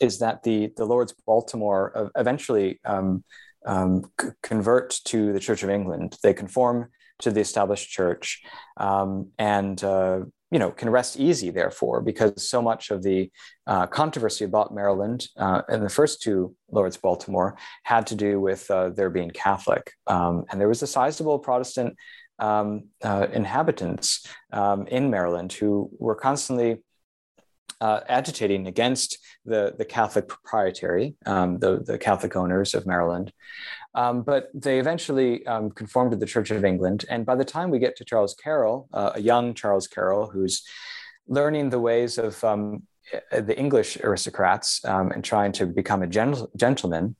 is 0.00 0.20
that 0.20 0.44
the 0.44 0.72
the 0.76 0.84
Lords 0.84 1.12
Baltimore 1.26 2.12
eventually 2.16 2.78
um, 2.84 3.24
um, 3.66 4.04
convert 4.42 4.90
to 5.06 5.32
the 5.32 5.40
Church 5.40 5.64
of 5.64 5.70
England. 5.70 6.16
They 6.22 6.32
conform 6.32 6.90
to 7.18 7.32
the 7.32 7.40
established 7.40 7.90
church, 7.90 8.42
um, 8.76 9.30
and 9.36 9.82
uh, 9.82 10.20
you 10.52 10.60
know 10.60 10.70
can 10.70 10.90
rest 10.90 11.18
easy 11.18 11.50
therefore 11.50 12.00
because 12.02 12.48
so 12.48 12.62
much 12.62 12.92
of 12.92 13.02
the 13.02 13.32
uh, 13.66 13.88
controversy 13.88 14.44
about 14.44 14.72
Maryland 14.72 15.26
uh, 15.36 15.62
and 15.68 15.82
the 15.82 15.96
first 15.98 16.22
two 16.22 16.54
Lords 16.70 16.96
Baltimore 16.96 17.56
had 17.82 18.06
to 18.06 18.14
do 18.14 18.40
with 18.40 18.70
uh, 18.70 18.90
their 18.90 19.10
being 19.10 19.30
Catholic, 19.30 19.90
um, 20.06 20.44
and 20.48 20.60
there 20.60 20.68
was 20.68 20.82
a 20.82 20.92
sizable 20.96 21.40
Protestant 21.40 21.96
um, 22.38 22.84
uh, 23.02 23.26
inhabitants 23.32 24.26
um, 24.52 24.86
in 24.86 25.10
Maryland 25.10 25.52
who 25.52 25.90
were 25.98 26.14
constantly 26.14 26.78
uh, 27.80 28.00
agitating 28.08 28.66
against 28.66 29.18
the, 29.44 29.74
the 29.76 29.84
Catholic 29.84 30.28
proprietary, 30.28 31.16
um, 31.26 31.58
the, 31.58 31.82
the 31.84 31.98
Catholic 31.98 32.36
owners 32.36 32.74
of 32.74 32.86
Maryland. 32.86 33.32
Um, 33.94 34.22
but 34.22 34.50
they 34.54 34.78
eventually 34.78 35.44
um, 35.46 35.70
conformed 35.70 36.12
to 36.12 36.16
the 36.16 36.26
Church 36.26 36.50
of 36.50 36.64
England. 36.64 37.04
And 37.10 37.26
by 37.26 37.34
the 37.34 37.44
time 37.44 37.70
we 37.70 37.78
get 37.78 37.96
to 37.96 38.04
Charles 38.04 38.34
Carroll, 38.34 38.88
uh, 38.92 39.12
a 39.16 39.20
young 39.20 39.54
Charles 39.54 39.88
Carroll 39.88 40.30
who's 40.30 40.62
learning 41.26 41.70
the 41.70 41.80
ways 41.80 42.18
of 42.18 42.42
um, 42.44 42.84
the 43.30 43.58
English 43.58 43.98
aristocrats 43.98 44.84
um, 44.84 45.10
and 45.10 45.24
trying 45.24 45.52
to 45.52 45.66
become 45.66 46.02
a 46.02 46.06
gentleman, 46.06 47.16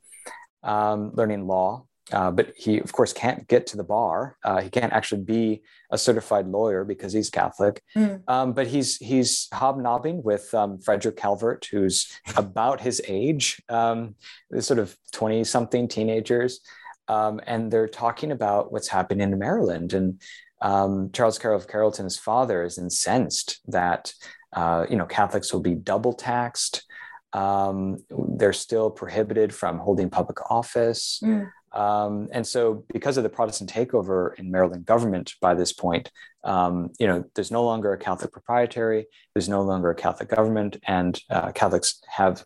um, 0.63 1.11
learning 1.15 1.47
law, 1.47 1.85
uh, 2.11 2.31
but 2.31 2.53
he, 2.57 2.81
of 2.81 2.93
course, 2.93 3.13
can't 3.13 3.47
get 3.47 3.67
to 3.69 3.77
the 3.77 3.85
bar. 3.85 4.37
Uh, 4.45 4.61
he 4.61 4.71
can't 4.71 4.93
actually 4.93 5.23
be 5.23 5.63
a 5.91 5.97
certified 5.99 6.49
lawyer 6.49 6.85
because 6.85 7.13
he's 7.13 7.31
Catholic. 7.31 7.83
Mm. 7.95 8.23
Um, 8.27 8.53
but 8.53 8.67
he's 8.67 8.97
he's 8.97 9.49
hobnobbing 9.53 10.23
with 10.23 10.53
um, 10.55 10.81
Frederick 10.81 11.17
Calvert, 11.17 11.69
who's 11.71 12.11
about 12.37 12.81
his 12.81 13.01
age, 13.07 13.63
um, 13.69 14.17
sort 14.59 14.81
of 14.81 14.97
twenty-something 15.13 15.89
teenagers, 15.89 16.61
um, 17.09 17.41
and 17.47 17.71
they're 17.71 17.89
talking 17.89 18.33
about 18.33 18.73
what's 18.73 18.89
happening 18.89 19.33
in 19.33 19.39
Maryland. 19.39 19.93
And 19.93 20.21
um, 20.61 21.11
Charles 21.13 21.39
Carroll 21.39 21.59
of 21.59 21.69
Carrollton's 21.69 22.19
father 22.19 22.65
is 22.65 22.79
incensed 22.79 23.61
that 23.69 24.13
uh, 24.53 24.87
you 24.89 24.97
know, 24.97 25.07
Catholics 25.07 25.53
will 25.53 25.61
be 25.61 25.75
double 25.75 26.13
taxed. 26.13 26.85
Um, 27.33 28.05
they're 28.37 28.53
still 28.53 28.91
prohibited 28.91 29.55
from 29.55 29.79
holding 29.79 30.11
public 30.11 30.51
office. 30.51 31.21
Mm. 31.25 31.51
Um, 31.73 32.29
and 32.33 32.47
so, 32.47 32.85
because 32.93 33.17
of 33.17 33.23
the 33.23 33.31
Protestant 33.31 33.73
takeover 33.73 34.39
in 34.39 34.51
Maryland 34.51 34.85
government 34.85 35.35
by 35.41 35.55
this 35.55 35.73
point, 35.73 36.11
um, 36.45 36.91
you 36.99 37.07
know, 37.07 37.25
there's 37.35 37.51
no 37.51 37.65
longer 37.65 37.93
a 37.93 37.99
Catholic 37.99 38.33
proprietary, 38.33 39.07
there's 39.35 39.49
no 39.49 39.63
longer 39.63 39.91
a 39.91 39.95
Catholic 39.95 40.29
government, 40.29 40.77
and 40.87 41.21
uh, 41.31 41.53
Catholics 41.53 42.03
have 42.09 42.45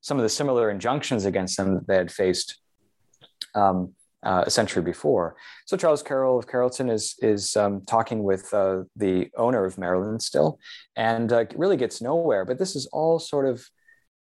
some 0.00 0.18
of 0.18 0.22
the 0.22 0.28
similar 0.28 0.70
injunctions 0.70 1.24
against 1.24 1.56
them 1.56 1.74
that 1.74 1.86
they 1.86 1.96
had 1.96 2.12
faced 2.12 2.60
um, 3.54 3.94
uh, 4.22 4.44
a 4.46 4.50
century 4.50 4.82
before. 4.82 5.36
So 5.66 5.76
Charles 5.76 6.02
Carroll 6.02 6.38
of 6.38 6.46
Carrollton 6.46 6.90
is 6.90 7.16
is 7.20 7.56
um, 7.56 7.82
talking 7.86 8.22
with 8.22 8.52
uh, 8.52 8.84
the 8.96 9.30
owner 9.36 9.64
of 9.64 9.78
Maryland 9.78 10.22
still, 10.22 10.58
and 10.96 11.32
uh, 11.32 11.44
really 11.56 11.76
gets 11.76 12.00
nowhere. 12.00 12.44
But 12.44 12.58
this 12.58 12.76
is 12.76 12.86
all 12.86 13.18
sort 13.18 13.46
of, 13.46 13.66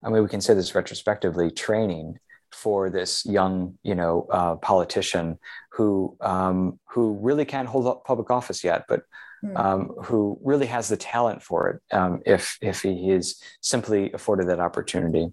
I 0.03 0.09
mean, 0.09 0.23
we 0.23 0.29
can 0.29 0.41
say 0.41 0.53
this 0.53 0.75
retrospectively, 0.75 1.51
training 1.51 2.19
for 2.51 2.89
this 2.89 3.25
young, 3.25 3.77
you 3.83 3.95
know, 3.95 4.27
uh, 4.31 4.55
politician 4.55 5.37
who 5.71 6.17
um, 6.21 6.79
who 6.89 7.17
really 7.21 7.45
can't 7.45 7.67
hold 7.67 7.87
up 7.87 8.05
public 8.05 8.29
office 8.31 8.63
yet, 8.63 8.85
but 8.87 9.03
hmm. 9.41 9.55
um, 9.55 9.87
who 10.03 10.39
really 10.43 10.67
has 10.67 10.89
the 10.89 10.97
talent 10.97 11.41
for 11.43 11.69
it 11.69 11.95
um, 11.95 12.21
if 12.25 12.57
if 12.61 12.81
he 12.81 13.11
is 13.11 13.41
simply 13.61 14.11
afforded 14.13 14.47
that 14.49 14.59
opportunity. 14.59 15.31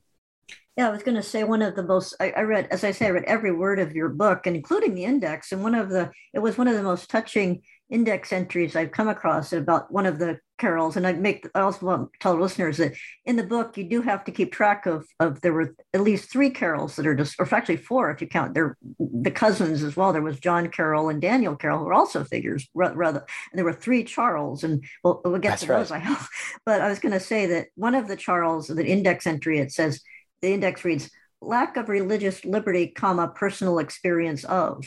Yeah, 0.77 0.89
I 0.89 0.91
was 0.91 1.03
going 1.03 1.15
to 1.15 1.23
say 1.23 1.43
one 1.43 1.63
of 1.63 1.75
the 1.75 1.83
most, 1.83 2.15
I, 2.21 2.33
I, 2.33 2.43
read, 2.43 2.69
as 2.71 2.85
I 2.85 2.91
say, 2.91 3.07
I 3.07 3.11
read 3.11 3.25
every 3.25 3.51
word 3.51 3.79
of 3.79 3.95
your 3.95 4.11
book, 4.11 4.47
and 4.47 4.55
including 4.55 4.95
the 4.95 5.05
index. 5.05 5.51
And 5.51 5.63
one 5.63 5.75
of 5.75 5.89
the, 5.89 6.11
it 6.35 6.41
was 6.41 6.59
one 6.59 6.69
of 6.69 6.75
the 6.75 6.83
most 6.83 7.09
touching 7.09 7.63
index 7.89 8.31
entries 8.31 8.77
I've 8.77 8.91
come 8.91 9.09
across 9.09 9.55
about 9.55 9.91
one 9.91 10.05
of 10.05 10.19
the 10.19 10.39
Carrolls. 10.59 10.97
And 10.97 11.07
I 11.07 11.13
make, 11.13 11.49
I 11.55 11.61
also 11.61 11.87
want 11.87 12.13
to 12.13 12.19
tell 12.19 12.35
listeners 12.35 12.79
that 12.79 12.95
in 13.25 13.37
the 13.37 13.43
book, 13.43 13.77
you 13.77 13.85
do 13.85 14.03
have 14.03 14.25
to 14.25 14.33
keep 14.33 14.53
track 14.53 14.87
of, 14.87 15.07
of 15.21 15.41
there 15.41 15.53
were 15.53 15.75
at 15.95 16.01
least 16.01 16.31
three 16.31 16.51
Carrolls 16.51 16.97
that 16.97 17.07
are 17.07 17.15
just, 17.15 17.37
or 17.39 17.55
actually 17.55 17.77
four 17.77 18.11
if 18.11 18.21
you 18.21 18.27
count 18.27 18.55
they're 18.55 18.77
the 18.99 19.31
cousins 19.31 19.83
as 19.83 19.97
well. 19.97 20.13
There 20.13 20.23
was 20.23 20.41
John 20.41 20.69
Carroll 20.69 21.09
and 21.09 21.21
Daniel 21.21 21.57
Carroll, 21.57 21.81
who 21.81 21.89
are 21.89 21.95
also 21.95 22.25
figures, 22.25 22.69
rather. 22.75 23.21
And 23.21 23.59
there 23.59 23.65
were 23.65 23.73
three 23.73 24.05
Charles, 24.05 24.65
and 24.65 24.85
we'll, 25.03 25.21
we'll 25.25 25.39
get 25.39 25.51
That's 25.51 25.63
to 25.63 25.73
right. 25.73 25.79
those, 25.79 25.91
I 25.91 25.99
hope. 25.99 26.19
But 26.65 26.81
I 26.81 26.89
was 26.89 26.99
going 26.99 27.13
to 27.13 27.21
say 27.21 27.47
that 27.47 27.69
one 27.75 27.95
of 27.95 28.09
the 28.09 28.17
Charles, 28.17 28.67
the 28.67 28.85
index 28.85 29.27
entry, 29.27 29.59
it 29.61 29.73
says, 29.73 30.01
the 30.43 30.53
index 30.53 30.85
reads 30.85 31.11
lack 31.41 31.77
of 31.77 31.89
religious 31.89 32.45
liberty 32.45 32.89
comma 32.89 33.29
personal 33.29 33.79
experience 33.79 34.45
of 34.45 34.85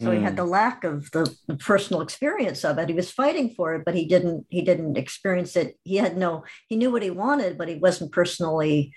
so 0.00 0.08
mm. 0.08 0.16
he 0.16 0.22
had 0.22 0.32
hmm. 0.32 0.36
the 0.36 0.44
lack 0.44 0.84
of 0.84 1.10
the, 1.10 1.34
the, 1.46 1.56
personal 1.56 2.00
experience 2.02 2.64
of 2.64 2.78
it 2.78 2.88
he 2.88 2.94
was 2.94 3.10
fighting 3.10 3.50
for 3.50 3.74
it 3.74 3.84
but 3.84 3.94
he 3.94 4.06
didn't 4.06 4.46
he 4.48 4.62
didn't 4.62 4.96
experience 4.96 5.56
it 5.56 5.76
he 5.84 5.96
had 5.96 6.16
no 6.16 6.44
he 6.68 6.76
knew 6.76 6.90
what 6.90 7.02
he 7.02 7.10
wanted 7.10 7.58
but 7.58 7.68
he 7.68 7.76
wasn't 7.76 8.12
personally 8.12 8.92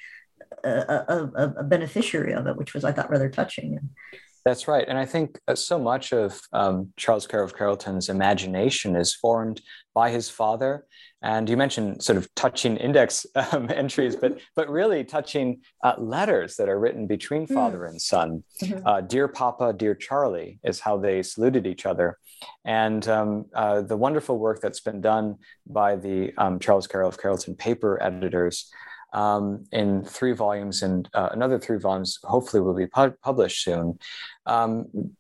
a, 0.63 0.69
a, 0.69 1.53
a 1.57 1.63
beneficiary 1.63 2.33
of 2.33 2.47
it 2.47 2.55
which 2.55 2.73
was 2.73 2.83
i 2.83 2.91
thought 2.91 3.09
rather 3.09 3.29
touching 3.29 3.89
that's 4.45 4.67
right. 4.67 4.85
And 4.87 4.97
I 4.97 5.05
think 5.05 5.39
uh, 5.47 5.55
so 5.55 5.79
much 5.79 6.11
of 6.11 6.39
um, 6.51 6.91
Charles 6.97 7.27
Carroll 7.27 7.45
of 7.45 7.55
Carrollton's 7.55 8.09
imagination 8.09 8.95
is 8.95 9.15
formed 9.15 9.61
by 9.93 10.09
his 10.09 10.29
father. 10.29 10.85
And 11.21 11.49
you 11.49 11.55
mentioned 11.55 12.03
sort 12.03 12.17
of 12.17 12.27
touching 12.35 12.75
index 12.75 13.25
um, 13.53 13.69
entries, 13.69 14.15
but, 14.17 14.39
but 14.55 14.69
really 14.69 15.05
touching 15.05 15.61
uh, 15.83 15.93
letters 15.97 16.57
that 16.57 16.67
are 16.67 16.79
written 16.79 17.07
between 17.07 17.47
hmm. 17.47 17.53
father 17.53 17.79
mm. 17.79 17.89
and 17.89 18.01
son. 18.01 18.43
Mm-hmm. 18.61 18.85
Uh, 18.85 19.01
dear 19.01 19.29
Papa, 19.29 19.73
dear 19.73 19.95
Charlie 19.95 20.59
is 20.63 20.81
how 20.81 20.97
they 20.97 21.23
saluted 21.23 21.65
each 21.65 21.85
other. 21.85 22.17
And 22.65 23.07
um, 23.07 23.45
uh, 23.55 23.81
the 23.81 23.95
wonderful 23.95 24.37
work 24.37 24.59
that's 24.61 24.81
been 24.81 24.99
done 24.99 25.37
by 25.65 25.95
the 25.95 26.33
um, 26.37 26.59
Charles 26.59 26.87
Carroll 26.87 27.07
of 27.07 27.17
Carrollton 27.17 27.55
paper 27.55 28.01
editors 28.03 28.69
um, 29.13 29.65
in 29.71 30.03
three 30.03 30.33
volumes, 30.33 30.81
and 30.81 31.07
uh, 31.13 31.29
another 31.31 31.59
three 31.59 31.79
volumes 31.79 32.19
hopefully 32.23 32.61
will 32.61 32.73
be 32.73 32.87
pu- 32.87 33.15
published 33.21 33.63
soon. 33.63 33.99
Um, 34.45 35.15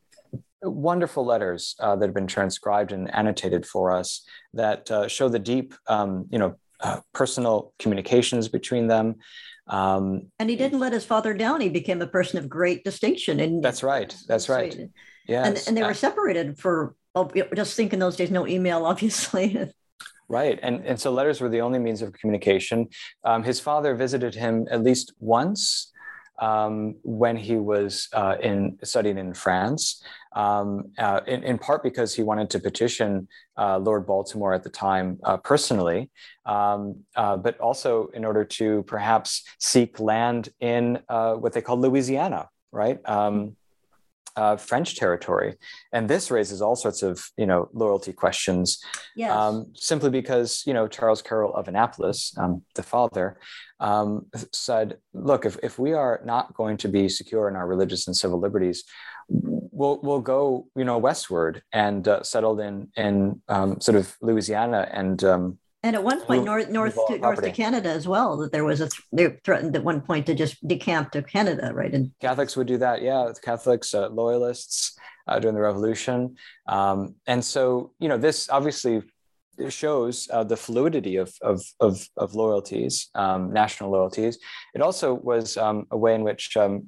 wonderful 0.61 1.25
letters 1.25 1.75
uh, 1.79 1.95
that 1.95 2.05
have 2.05 2.15
been 2.15 2.27
transcribed 2.27 2.91
and 2.91 3.13
annotated 3.13 3.65
for 3.65 3.91
us 3.91 4.25
that 4.53 4.89
uh, 4.89 5.07
show 5.07 5.29
the 5.29 5.39
deep, 5.39 5.73
um, 5.87 6.25
you 6.29 6.39
know, 6.39 6.55
uh, 6.79 6.99
personal 7.13 7.73
communications 7.79 8.47
between 8.47 8.87
them. 8.87 9.15
Um, 9.67 10.27
and 10.39 10.49
he 10.49 10.55
didn't 10.55 10.79
let 10.79 10.91
his 10.91 11.05
father 11.05 11.33
down. 11.33 11.61
He 11.61 11.69
became 11.69 12.01
a 12.01 12.07
person 12.07 12.39
of 12.39 12.49
great 12.49 12.83
distinction. 12.83 13.39
And 13.39 13.63
that's 13.63 13.83
right. 13.83 14.13
That's 14.27 14.49
right. 14.49 14.89
Yeah. 15.27 15.45
And, 15.45 15.63
and, 15.67 15.77
they 15.77 15.83
were 15.83 15.93
separated 15.93 16.59
for. 16.59 16.95
Oh, 17.15 17.29
just 17.55 17.75
think 17.75 17.93
in 17.93 17.99
those 17.99 18.17
days, 18.17 18.31
no 18.31 18.47
email, 18.47 18.85
obviously. 18.85 19.71
Right. 20.29 20.59
And, 20.63 20.85
and 20.85 20.99
so 20.99 21.11
letters 21.11 21.41
were 21.41 21.49
the 21.49 21.61
only 21.61 21.79
means 21.79 22.01
of 22.01 22.13
communication. 22.13 22.87
Um, 23.23 23.43
his 23.43 23.59
father 23.59 23.93
visited 23.95 24.33
him 24.33 24.67
at 24.71 24.81
least 24.81 25.13
once 25.19 25.91
um, 26.39 26.95
when 27.03 27.37
he 27.37 27.57
was 27.57 28.09
uh, 28.13 28.35
in 28.41 28.77
studying 28.83 29.17
in 29.17 29.33
France, 29.33 30.03
um, 30.35 30.91
uh, 30.97 31.21
in, 31.27 31.43
in, 31.43 31.57
part 31.59 31.83
because 31.83 32.15
he 32.15 32.23
wanted 32.23 32.49
to 32.49 32.59
petition 32.59 33.27
uh, 33.57 33.77
Lord 33.77 34.07
Baltimore 34.07 34.53
at 34.53 34.63
the 34.63 34.69
time 34.69 35.19
uh, 35.23 35.37
personally, 35.37 36.09
um, 36.45 37.03
uh, 37.15 37.37
but 37.37 37.59
also 37.59 38.07
in 38.13 38.25
order 38.25 38.43
to 38.43 38.83
perhaps 38.83 39.43
seek 39.59 39.99
land 39.99 40.49
in 40.59 40.99
uh, 41.07 41.35
what 41.35 41.53
they 41.53 41.61
call 41.61 41.77
Louisiana, 41.79 42.49
right? 42.71 42.99
Um, 43.05 43.55
uh, 44.35 44.57
French 44.57 44.95
territory, 44.95 45.55
and 45.91 46.09
this 46.09 46.31
raises 46.31 46.61
all 46.61 46.75
sorts 46.75 47.03
of 47.03 47.29
you 47.37 47.45
know 47.45 47.69
loyalty 47.73 48.13
questions. 48.13 48.79
Yes. 49.15 49.31
Um, 49.31 49.71
simply 49.75 50.09
because 50.09 50.63
you 50.65 50.73
know 50.73 50.87
Charles 50.87 51.21
Carroll 51.21 51.53
of 51.53 51.67
Annapolis, 51.67 52.33
um, 52.37 52.63
the 52.75 52.83
father, 52.83 53.37
um, 53.79 54.27
said, 54.51 54.97
"Look, 55.13 55.45
if, 55.45 55.57
if 55.63 55.79
we 55.79 55.93
are 55.93 56.21
not 56.25 56.53
going 56.53 56.77
to 56.77 56.87
be 56.87 57.09
secure 57.09 57.47
in 57.47 57.55
our 57.55 57.67
religious 57.67 58.07
and 58.07 58.15
civil 58.15 58.39
liberties, 58.39 58.83
we'll 59.29 59.99
we'll 60.01 60.21
go 60.21 60.67
you 60.75 60.85
know 60.85 60.97
westward 60.97 61.63
and 61.71 62.07
uh, 62.07 62.23
settled 62.23 62.59
in 62.59 62.89
in 62.95 63.41
um, 63.47 63.79
sort 63.81 63.95
of 63.95 64.15
Louisiana 64.21 64.87
and 64.91 65.23
um, 65.23 65.59
and 65.83 65.97
at 65.97 66.03
one 66.03 66.21
point, 66.21 66.45
north 66.45 66.69
north 66.69 66.97
to, 67.07 67.17
north 67.17 67.41
to 67.41 67.51
Canada 67.51 67.89
as 67.89 68.07
well. 68.07 68.37
That 68.37 68.51
there 68.51 68.63
was 68.63 68.79
a 68.79 68.89
they 69.11 69.37
threatened 69.43 69.75
at 69.75 69.83
one 69.83 70.01
point 70.01 70.25
to 70.27 70.33
just 70.33 70.65
decamp 70.65 71.11
to 71.11 71.21
Canada, 71.21 71.71
right? 71.73 71.93
And 71.93 72.11
Catholics 72.21 72.55
would 72.55 72.67
do 72.67 72.77
that, 72.77 73.01
yeah. 73.01 73.29
Catholics, 73.43 73.93
uh, 73.93 74.07
loyalists 74.07 74.97
uh, 75.27 75.39
during 75.39 75.55
the 75.55 75.61
Revolution, 75.61 76.35
um, 76.67 77.15
and 77.27 77.43
so 77.43 77.91
you 77.99 78.07
know 78.07 78.17
this 78.17 78.49
obviously 78.49 79.03
shows 79.69 80.27
uh, 80.31 80.43
the 80.43 80.57
fluidity 80.57 81.17
of 81.17 81.33
of 81.41 81.61
of, 81.81 82.07
of 82.15 82.33
loyalties, 82.33 83.09
um, 83.15 83.51
national 83.51 83.91
loyalties. 83.91 84.39
It 84.73 84.81
also 84.81 85.13
was 85.13 85.57
um, 85.57 85.85
a 85.91 85.97
way 85.97 86.15
in 86.15 86.23
which 86.23 86.55
um, 86.55 86.87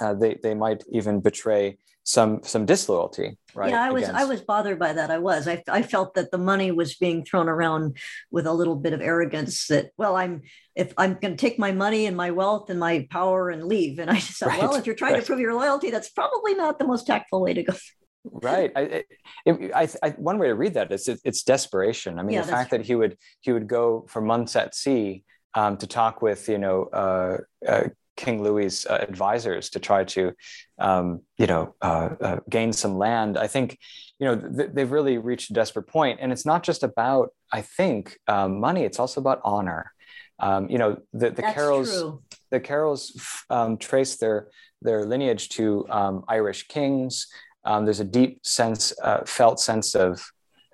uh, 0.00 0.14
they 0.14 0.38
they 0.42 0.54
might 0.54 0.84
even 0.92 1.20
betray 1.20 1.78
some 2.04 2.42
some 2.42 2.66
disloyalty 2.66 3.38
right 3.54 3.70
yeah 3.70 3.82
i 3.82 3.90
was 3.90 4.04
against... 4.04 4.20
i 4.20 4.24
was 4.24 4.40
bothered 4.40 4.78
by 4.78 4.92
that 4.92 5.10
i 5.10 5.18
was 5.18 5.46
I, 5.48 5.62
I 5.68 5.82
felt 5.82 6.14
that 6.14 6.30
the 6.30 6.38
money 6.38 6.70
was 6.70 6.96
being 6.96 7.24
thrown 7.24 7.48
around 7.48 7.96
with 8.30 8.46
a 8.46 8.52
little 8.52 8.76
bit 8.76 8.92
of 8.92 9.00
arrogance 9.00 9.66
that 9.68 9.90
well 9.96 10.16
i'm 10.16 10.42
if 10.74 10.92
i'm 10.96 11.14
going 11.14 11.36
to 11.36 11.40
take 11.40 11.58
my 11.58 11.72
money 11.72 12.06
and 12.06 12.16
my 12.16 12.30
wealth 12.30 12.70
and 12.70 12.80
my 12.80 13.06
power 13.10 13.50
and 13.50 13.64
leave 13.64 13.98
and 13.98 14.10
i 14.10 14.14
just 14.14 14.36
said 14.38 14.48
right. 14.48 14.60
well 14.60 14.74
if 14.74 14.86
you're 14.86 14.94
trying 14.94 15.14
right. 15.14 15.20
to 15.20 15.26
prove 15.26 15.40
your 15.40 15.54
loyalty 15.54 15.90
that's 15.90 16.10
probably 16.10 16.54
not 16.54 16.78
the 16.78 16.86
most 16.86 17.06
tactful 17.06 17.40
way 17.40 17.54
to 17.54 17.62
go 17.62 17.74
right 18.24 18.70
I, 18.76 19.04
it, 19.46 19.72
I, 19.74 19.88
I, 20.02 20.10
one 20.10 20.38
way 20.38 20.48
to 20.48 20.54
read 20.54 20.74
that 20.74 20.92
is 20.92 21.08
it, 21.08 21.20
it's 21.24 21.42
desperation 21.42 22.18
i 22.18 22.22
mean 22.22 22.34
yeah, 22.34 22.42
the 22.42 22.48
fact 22.48 22.70
true. 22.70 22.78
that 22.78 22.86
he 22.86 22.94
would 22.94 23.16
he 23.40 23.52
would 23.52 23.66
go 23.66 24.06
for 24.08 24.20
months 24.20 24.56
at 24.56 24.74
sea 24.74 25.24
um, 25.54 25.76
to 25.78 25.86
talk 25.86 26.22
with 26.22 26.48
you 26.48 26.58
know 26.58 26.84
uh, 26.84 27.38
uh, 27.66 27.88
King 28.16 28.42
Louis's 28.42 28.86
uh, 28.86 28.98
advisors 29.08 29.70
to 29.70 29.78
try 29.78 30.04
to, 30.04 30.32
um, 30.78 31.22
you 31.38 31.46
know, 31.46 31.74
uh, 31.80 32.08
uh, 32.20 32.40
gain 32.48 32.72
some 32.72 32.98
land. 32.98 33.38
I 33.38 33.46
think, 33.46 33.78
you 34.18 34.26
know, 34.26 34.36
th- 34.36 34.70
they've 34.72 34.90
really 34.90 35.18
reached 35.18 35.50
a 35.50 35.54
desperate 35.54 35.86
point, 35.86 36.18
and 36.20 36.32
it's 36.32 36.44
not 36.44 36.62
just 36.62 36.82
about, 36.82 37.30
I 37.52 37.62
think, 37.62 38.18
um, 38.26 38.60
money. 38.60 38.84
It's 38.84 38.98
also 38.98 39.20
about 39.20 39.40
honor. 39.44 39.92
Um, 40.38 40.70
you 40.70 40.78
know, 40.78 40.98
the, 41.12 41.30
the 41.30 41.42
Carrolls, 41.42 41.90
true. 41.90 42.22
the 42.50 42.60
Carrolls 42.60 43.44
um, 43.50 43.76
trace 43.76 44.16
their 44.16 44.48
their 44.82 45.04
lineage 45.04 45.50
to 45.50 45.86
um, 45.90 46.24
Irish 46.28 46.66
kings. 46.68 47.26
Um, 47.64 47.84
there's 47.84 48.00
a 48.00 48.04
deep 48.04 48.44
sense, 48.46 48.94
uh, 49.02 49.24
felt 49.26 49.60
sense 49.60 49.94
of, 49.94 50.24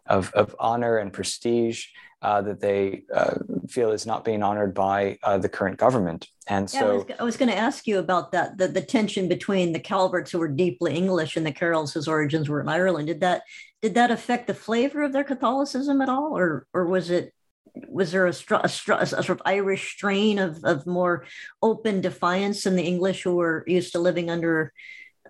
of 0.07 0.33
of 0.35 0.55
honor 0.61 0.99
and 0.99 1.13
prestige 1.13 1.87
uh, 2.23 2.43
that 2.43 2.61
they 2.61 3.03
uh, 3.15 3.35
feel 3.69 3.91
is 3.91 4.07
not 4.07 4.25
being 4.25 4.43
honored 4.43 4.75
by 4.75 5.19
uh, 5.23 5.39
the 5.39 5.49
current 5.49 5.77
government. 5.77 6.29
And 6.49 6.73
yeah, 6.73 6.81
so 6.81 6.91
I 6.91 6.93
was, 6.95 7.21
was 7.21 7.37
going 7.37 7.51
to 7.51 7.57
ask 7.57 7.87
you 7.87 7.99
about 7.99 8.33
that 8.33 8.59
the, 8.59 8.69
the 8.69 8.81
tension 8.81 9.29
between 9.29 9.73
the 9.73 9.81
Calverts, 9.81 10.31
who 10.31 10.39
were 10.39 10.49
deeply 10.49 10.95
English, 10.95 11.37
and 11.37 11.45
the 11.45 11.53
Carrolls, 11.53 11.93
whose 11.93 12.09
origins 12.09 12.49
were 12.49 12.61
in 12.61 12.69
Ireland. 12.69 13.09
Did 13.09 13.21
that 13.21 13.43
did 13.83 13.95
that 13.95 14.11
affect 14.11 14.47
the 14.47 14.55
flavor 14.55 15.03
of 15.03 15.13
their 15.13 15.25
Catholicism 15.25 16.01
at 16.01 16.09
all, 16.09 16.37
or 16.37 16.67
or 16.73 16.87
was 16.87 17.11
it 17.11 17.35
was 17.89 18.13
there 18.13 18.27
a, 18.27 18.33
a, 18.51 18.61
a, 18.63 19.07
sort 19.07 19.29
of 19.29 19.43
Irish 19.45 19.93
strain 19.93 20.39
of, 20.39 20.65
of 20.65 20.87
more 20.87 21.27
open 21.61 22.01
defiance 22.01 22.65
in 22.65 22.75
the 22.75 22.83
English 22.83 23.23
who 23.23 23.37
were 23.37 23.65
used 23.67 23.93
to 23.93 23.99
living 23.99 24.31
under 24.31 24.73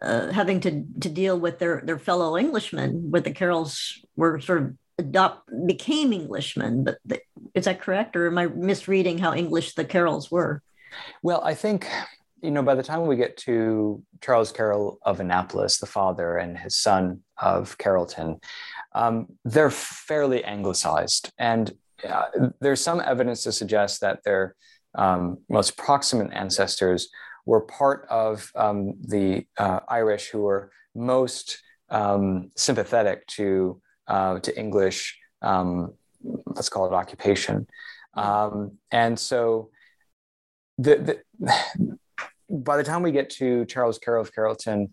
uh, 0.00 0.30
having 0.30 0.60
to 0.60 0.84
to 1.00 1.08
deal 1.08 1.38
with 1.38 1.58
their 1.58 1.82
their 1.84 1.98
fellow 1.98 2.36
Englishmen, 2.36 3.10
where 3.10 3.22
the 3.22 3.32
Carrolls 3.32 4.04
were 4.14 4.40
sort 4.40 4.62
of 4.62 4.74
adopt 4.98 5.50
became 5.66 6.12
Englishmen. 6.12 6.84
But 6.84 6.98
the, 7.04 7.20
is 7.54 7.64
that 7.64 7.80
correct, 7.80 8.16
or 8.16 8.26
am 8.26 8.38
I 8.38 8.46
misreading 8.46 9.18
how 9.18 9.34
English 9.34 9.74
the 9.74 9.84
Carrolls 9.84 10.30
were? 10.30 10.62
Well, 11.22 11.42
I 11.44 11.54
think 11.54 11.88
you 12.42 12.50
know 12.50 12.62
by 12.62 12.74
the 12.74 12.82
time 12.82 13.06
we 13.06 13.16
get 13.16 13.36
to 13.38 14.02
Charles 14.20 14.52
Carroll 14.52 14.98
of 15.02 15.20
Annapolis, 15.20 15.78
the 15.78 15.86
father, 15.86 16.36
and 16.36 16.56
his 16.56 16.76
son 16.76 17.20
of 17.40 17.76
Carrollton, 17.78 18.40
um, 18.94 19.26
they're 19.44 19.70
fairly 19.70 20.44
anglicized, 20.44 21.32
and 21.38 21.72
uh, 22.08 22.50
there's 22.60 22.80
some 22.80 23.00
evidence 23.00 23.42
to 23.44 23.52
suggest 23.52 24.00
that 24.00 24.22
their 24.24 24.54
um, 24.94 25.38
most 25.48 25.76
proximate 25.76 26.32
ancestors 26.32 27.08
were 27.44 27.60
part 27.60 28.06
of 28.10 28.50
um, 28.56 28.94
the 29.00 29.46
uh, 29.56 29.80
Irish 29.88 30.28
who 30.30 30.42
were 30.42 30.70
most 30.94 31.62
um, 31.90 32.50
sympathetic 32.56 33.26
to 33.28 33.80
uh, 34.08 34.38
to 34.40 34.58
English, 34.58 35.18
um, 35.42 35.94
let's 36.46 36.68
call 36.68 36.86
it 36.86 36.92
occupation, 36.92 37.66
um, 38.14 38.78
and 38.90 39.18
so 39.18 39.70
the, 40.78 41.22
the 41.38 41.98
by 42.48 42.76
the 42.76 42.84
time 42.84 43.02
we 43.02 43.12
get 43.12 43.30
to 43.30 43.64
Charles 43.66 43.98
Carroll 43.98 44.22
of 44.22 44.34
Carrollton 44.34 44.90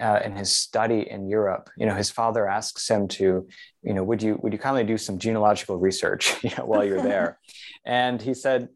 uh, 0.00 0.20
in 0.24 0.34
his 0.34 0.52
study 0.52 1.08
in 1.08 1.28
Europe, 1.28 1.70
you 1.76 1.86
know, 1.86 1.94
his 1.94 2.10
father 2.10 2.48
asks 2.48 2.88
him 2.88 3.06
to, 3.06 3.46
you 3.82 3.94
know, 3.94 4.02
would 4.02 4.22
you 4.22 4.38
would 4.42 4.52
you 4.52 4.58
kindly 4.58 4.84
do 4.84 4.98
some 4.98 5.18
genealogical 5.18 5.76
research 5.76 6.34
you 6.42 6.50
know, 6.56 6.64
while 6.64 6.84
you're 6.84 7.02
there? 7.02 7.38
and 7.84 8.20
he 8.20 8.34
said 8.34 8.68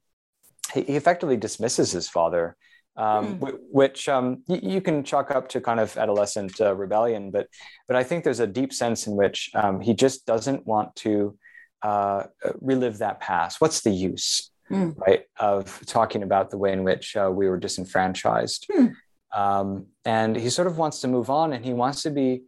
he, 0.73 0.83
he 0.83 0.97
effectively 0.97 1.37
dismisses 1.37 1.91
his 1.91 2.09
father, 2.09 2.57
um, 2.97 3.39
mm. 3.39 3.59
which 3.71 4.09
um, 4.09 4.43
y- 4.47 4.61
you 4.63 4.81
can 4.81 5.05
chalk 5.05 5.31
up 5.31 5.49
to 5.51 5.61
kind 5.61 5.81
of 5.81 5.97
adolescent 5.97 6.61
uh, 6.61 6.75
rebellion, 6.75 7.31
but 7.31 7.49
but 7.89 7.97
I 7.97 8.05
think 8.05 8.25
there's 8.25 8.41
a 8.41 8.47
deep 8.47 8.73
sense 8.73 9.07
in 9.07 9.17
which 9.17 9.51
um, 9.55 9.81
he 9.81 9.95
just 9.95 10.27
doesn't 10.27 10.67
want 10.67 10.95
to 10.97 11.37
uh, 11.83 12.25
relive 12.61 12.99
that 12.99 13.21
past. 13.21 13.61
What's 13.61 13.83
the 13.83 13.91
use? 13.91 14.53
mm. 14.73 14.99
right, 14.99 15.25
of 15.39 15.85
talking 15.87 16.23
about 16.23 16.51
the 16.51 16.59
way 16.59 16.73
in 16.73 16.83
which 16.83 17.17
uh, 17.17 17.31
we 17.33 17.49
were 17.49 17.59
disenfranchised. 17.59 18.69
Mm. 18.71 18.95
Um, 19.35 19.87
and 20.05 20.37
he 20.37 20.51
sort 20.51 20.67
of 20.67 20.79
wants 20.79 21.01
to 21.01 21.09
move 21.09 21.31
on 21.31 21.53
and 21.53 21.65
he 21.65 21.73
wants 21.73 22.03
to 22.03 22.11
be 22.11 22.43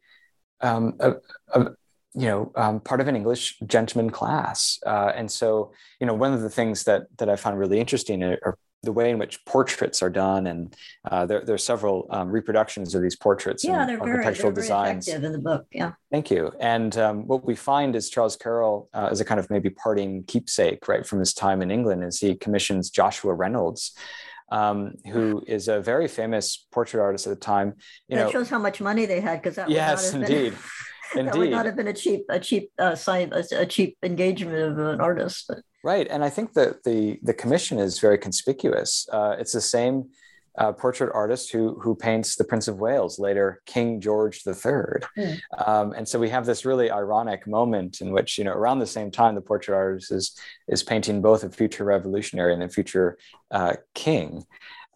um, 0.61 0.95
a, 1.01 1.15
a, 1.55 1.71
you 2.15 2.27
know 2.27 2.53
um, 2.57 2.81
part 2.81 3.01
of 3.01 3.09
an 3.09 3.17
english 3.17 3.59
gentleman 3.67 4.11
class 4.11 4.79
uh, 4.87 5.11
and 5.17 5.31
so 5.31 5.73
you 5.99 6.07
know 6.07 6.15
one 6.15 6.33
of 6.33 6.43
the 6.43 6.51
things 6.51 6.85
that 6.85 7.07
that 7.17 7.29
i 7.29 7.37
found 7.37 7.59
really 7.59 7.81
interesting 7.81 8.23
are, 8.23 8.59
the 8.85 8.93
way 8.93 9.11
in 9.11 9.19
which 9.19 9.45
portraits 9.45 10.03
are 10.03 10.11
done, 10.11 10.47
and 10.47 10.77
uh, 11.11 11.27
there, 11.27 11.45
there 11.45 11.55
are 11.55 11.59
several 11.59 12.07
um, 12.11 12.31
reproductions 12.31 12.95
of 12.95 13.03
these 13.03 13.17
portraits. 13.17 13.65
Yeah, 13.65 13.87
they're 13.87 14.01
architectural 14.01 14.53
very, 14.53 14.55
they're 14.55 14.63
designs. 14.63 15.07
Very 15.09 15.25
in 15.25 15.33
the 15.33 15.39
book. 15.39 15.67
Yeah. 15.73 15.93
Thank 16.11 16.31
you. 16.31 16.53
And 16.61 16.97
um, 16.99 17.27
what 17.27 17.45
we 17.45 17.55
find 17.55 17.97
is 17.97 18.11
Charles 18.11 18.37
Carroll, 18.37 18.89
uh, 18.95 19.09
as 19.11 19.21
a 19.21 19.25
kind 19.25 19.41
of 19.41 19.51
maybe 19.51 19.71
parting 19.71 20.25
keepsake, 20.25 20.87
right 20.89 21.07
from 21.07 21.19
his 21.19 21.35
time 21.35 21.63
in 21.63 21.71
England, 21.71 22.05
is 22.05 22.21
he 22.21 22.35
commissions 22.35 22.91
Joshua 22.91 23.35
Reynolds. 23.35 23.97
Um, 24.51 24.95
who 25.11 25.43
is 25.47 25.69
a 25.69 25.81
very 25.81 26.07
famous 26.07 26.67
portrait 26.71 27.01
artist 27.01 27.27
at 27.27 27.31
the 27.31 27.41
time? 27.41 27.75
You 28.09 28.17
that 28.17 28.25
know, 28.27 28.31
shows 28.31 28.51
how 28.51 28.59
much 28.59 28.81
money 28.81 29.07
they 29.07 29.21
had 29.21 29.43
because 29.43 29.57
that 29.57 29.71
yes, 29.71 30.13
indeed. 30.13 30.53
Been... 31.15 31.27
Indeed. 31.27 31.33
that 31.33 31.39
would 31.39 31.51
not 31.51 31.67
have 31.67 31.77
been 31.77 31.89
a 31.89 31.95
cheap, 31.95 32.27
a 32.29 32.39
cheap 32.39 32.71
uh, 32.79 32.95
a 33.53 33.67
cheap 33.67 33.97
engagement 34.03 34.59
of 34.59 34.79
an 34.79 35.01
artist. 35.01 35.47
But. 35.49 35.59
Right, 35.85 36.09
and 36.09 36.25
I 36.25 36.31
think 36.31 36.55
that 36.55 36.83
the 36.83 37.19
the 37.23 37.35
commission 37.35 37.79
is 37.79 37.99
very 37.99 38.17
conspicuous. 38.17 39.07
Uh, 39.13 39.37
it's 39.39 39.53
the 39.53 39.61
same 39.61 40.09
uh, 40.57 40.73
portrait 40.73 41.11
artist 41.13 41.53
who 41.53 41.79
who 41.79 41.95
paints 41.95 42.37
the 42.37 42.45
Prince 42.45 42.69
of 42.69 42.81
Wales, 42.81 43.19
later 43.19 43.61
King 43.67 44.01
George 44.01 44.41
III. 44.47 44.55
Mm. 44.55 45.41
Um, 45.59 45.93
and 45.93 46.09
so 46.09 46.19
we 46.19 46.31
have 46.31 46.47
this 46.47 46.65
really 46.65 46.91
ironic 46.91 47.47
moment 47.47 48.01
in 48.01 48.13
which, 48.13 48.39
you 48.39 48.45
know, 48.45 48.53
around 48.53 48.79
the 48.79 48.87
same 48.87 49.11
time, 49.11 49.35
the 49.35 49.43
portrait 49.43 49.77
artist 49.77 50.11
is 50.11 50.35
is 50.69 50.83
painting 50.83 51.21
both 51.21 51.45
a 51.45 51.51
future 51.51 51.85
revolutionary 51.85 52.55
and 52.55 52.63
a 52.63 52.69
future 52.71 53.19
uh, 53.51 53.75
king. 53.95 54.43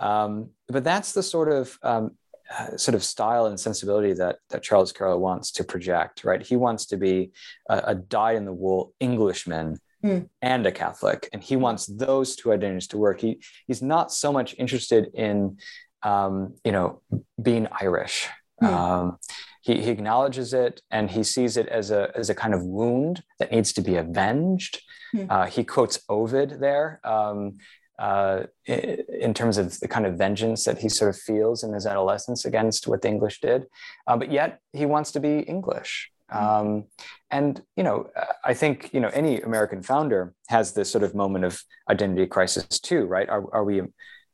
Um, 0.01 0.53
but 0.69 0.85
that's 0.85 1.13
the 1.13 1.23
sort 1.23 1.51
of 1.53 1.79
um, 1.83 2.13
uh, 2.59 2.79
sort 2.79 2.95
of 2.95 3.05
style 3.05 3.45
and 3.45 3.61
sensibility 3.61 4.15
that 4.15 4.39
that 4.49 4.63
Charles 4.63 4.93
Carroll 4.93 5.21
wants 5.21 5.51
to 5.53 5.65
project, 5.65 6.25
right? 6.25 6.41
He 6.41 6.57
wants 6.57 6.87
to 6.87 6.97
be 6.97 7.33
a, 7.69 7.83
a 7.89 7.95
dyed-in-the-wool 7.95 8.95
Englishman 9.01 9.79
mm. 10.05 10.29
and 10.43 10.67
a 10.67 10.73
Catholic, 10.73 11.29
and 11.33 11.43
he 11.43 11.57
wants 11.57 11.87
those 11.87 12.37
two 12.37 12.53
identities 12.53 12.89
to 12.89 12.99
work. 12.99 13.21
He 13.21 13.41
he's 13.67 13.83
not 13.83 14.13
so 14.13 14.33
much 14.33 14.55
interested 14.59 15.11
in 15.15 15.59
um, 16.03 16.55
you 16.65 16.73
know 16.73 17.03
being 17.41 17.69
Irish. 17.81 18.29
Mm. 18.63 18.69
Um, 18.69 19.19
he, 19.63 19.83
he 19.83 19.91
acknowledges 19.91 20.55
it 20.55 20.81
and 20.91 21.11
he 21.11 21.23
sees 21.23 21.57
it 21.57 21.69
as 21.69 21.91
a 21.91 22.11
as 22.15 22.31
a 22.31 22.35
kind 22.35 22.55
of 22.55 22.65
wound 22.65 23.23
that 23.39 23.53
needs 23.53 23.73
to 23.75 23.83
be 23.83 23.97
avenged. 23.97 24.81
Mm. 25.15 25.27
Uh, 25.31 25.47
he 25.47 25.65
quotes 25.65 26.01
Ovid 26.09 26.61
there. 26.61 27.01
Um, 27.05 27.59
uh, 27.99 28.45
in 28.67 29.35
terms 29.35 29.59
of 29.59 29.81
the 29.81 29.89
kind 29.89 30.07
of 30.07 30.15
vengeance 30.15 30.65
that 30.65 30.79
he 30.79 30.89
sort 30.89 31.11
of 31.11 31.21
feels 31.21 31.65
in 31.65 31.73
his 31.73 31.85
adolescence 31.85 32.45
against 32.45 32.87
what 32.87 33.03
the 33.03 33.09
English 33.09 33.41
did, 33.41 33.67
uh, 34.07 34.17
but 34.17 34.31
yet 34.31 34.61
he 34.73 34.87
wants 34.87 35.11
to 35.11 35.19
be 35.19 35.41
English. 35.41 36.09
Um, 36.31 36.85
and 37.31 37.63
you 37.77 37.85
know, 37.85 38.11
I 38.45 38.55
think 38.55 38.91
you 38.93 39.01
know 39.01 39.09
any 39.09 39.41
American 39.41 39.83
founder 39.83 40.35
has 40.49 40.73
this 40.73 40.91
sort 40.91 41.05
of 41.05 41.15
moment 41.15 41.45
of 41.45 41.63
identity 41.89 42.27
crisis 42.27 42.81
too, 42.81 43.05
right? 43.07 43.29
Are, 43.29 43.45
are 43.53 43.65
we? 43.65 43.83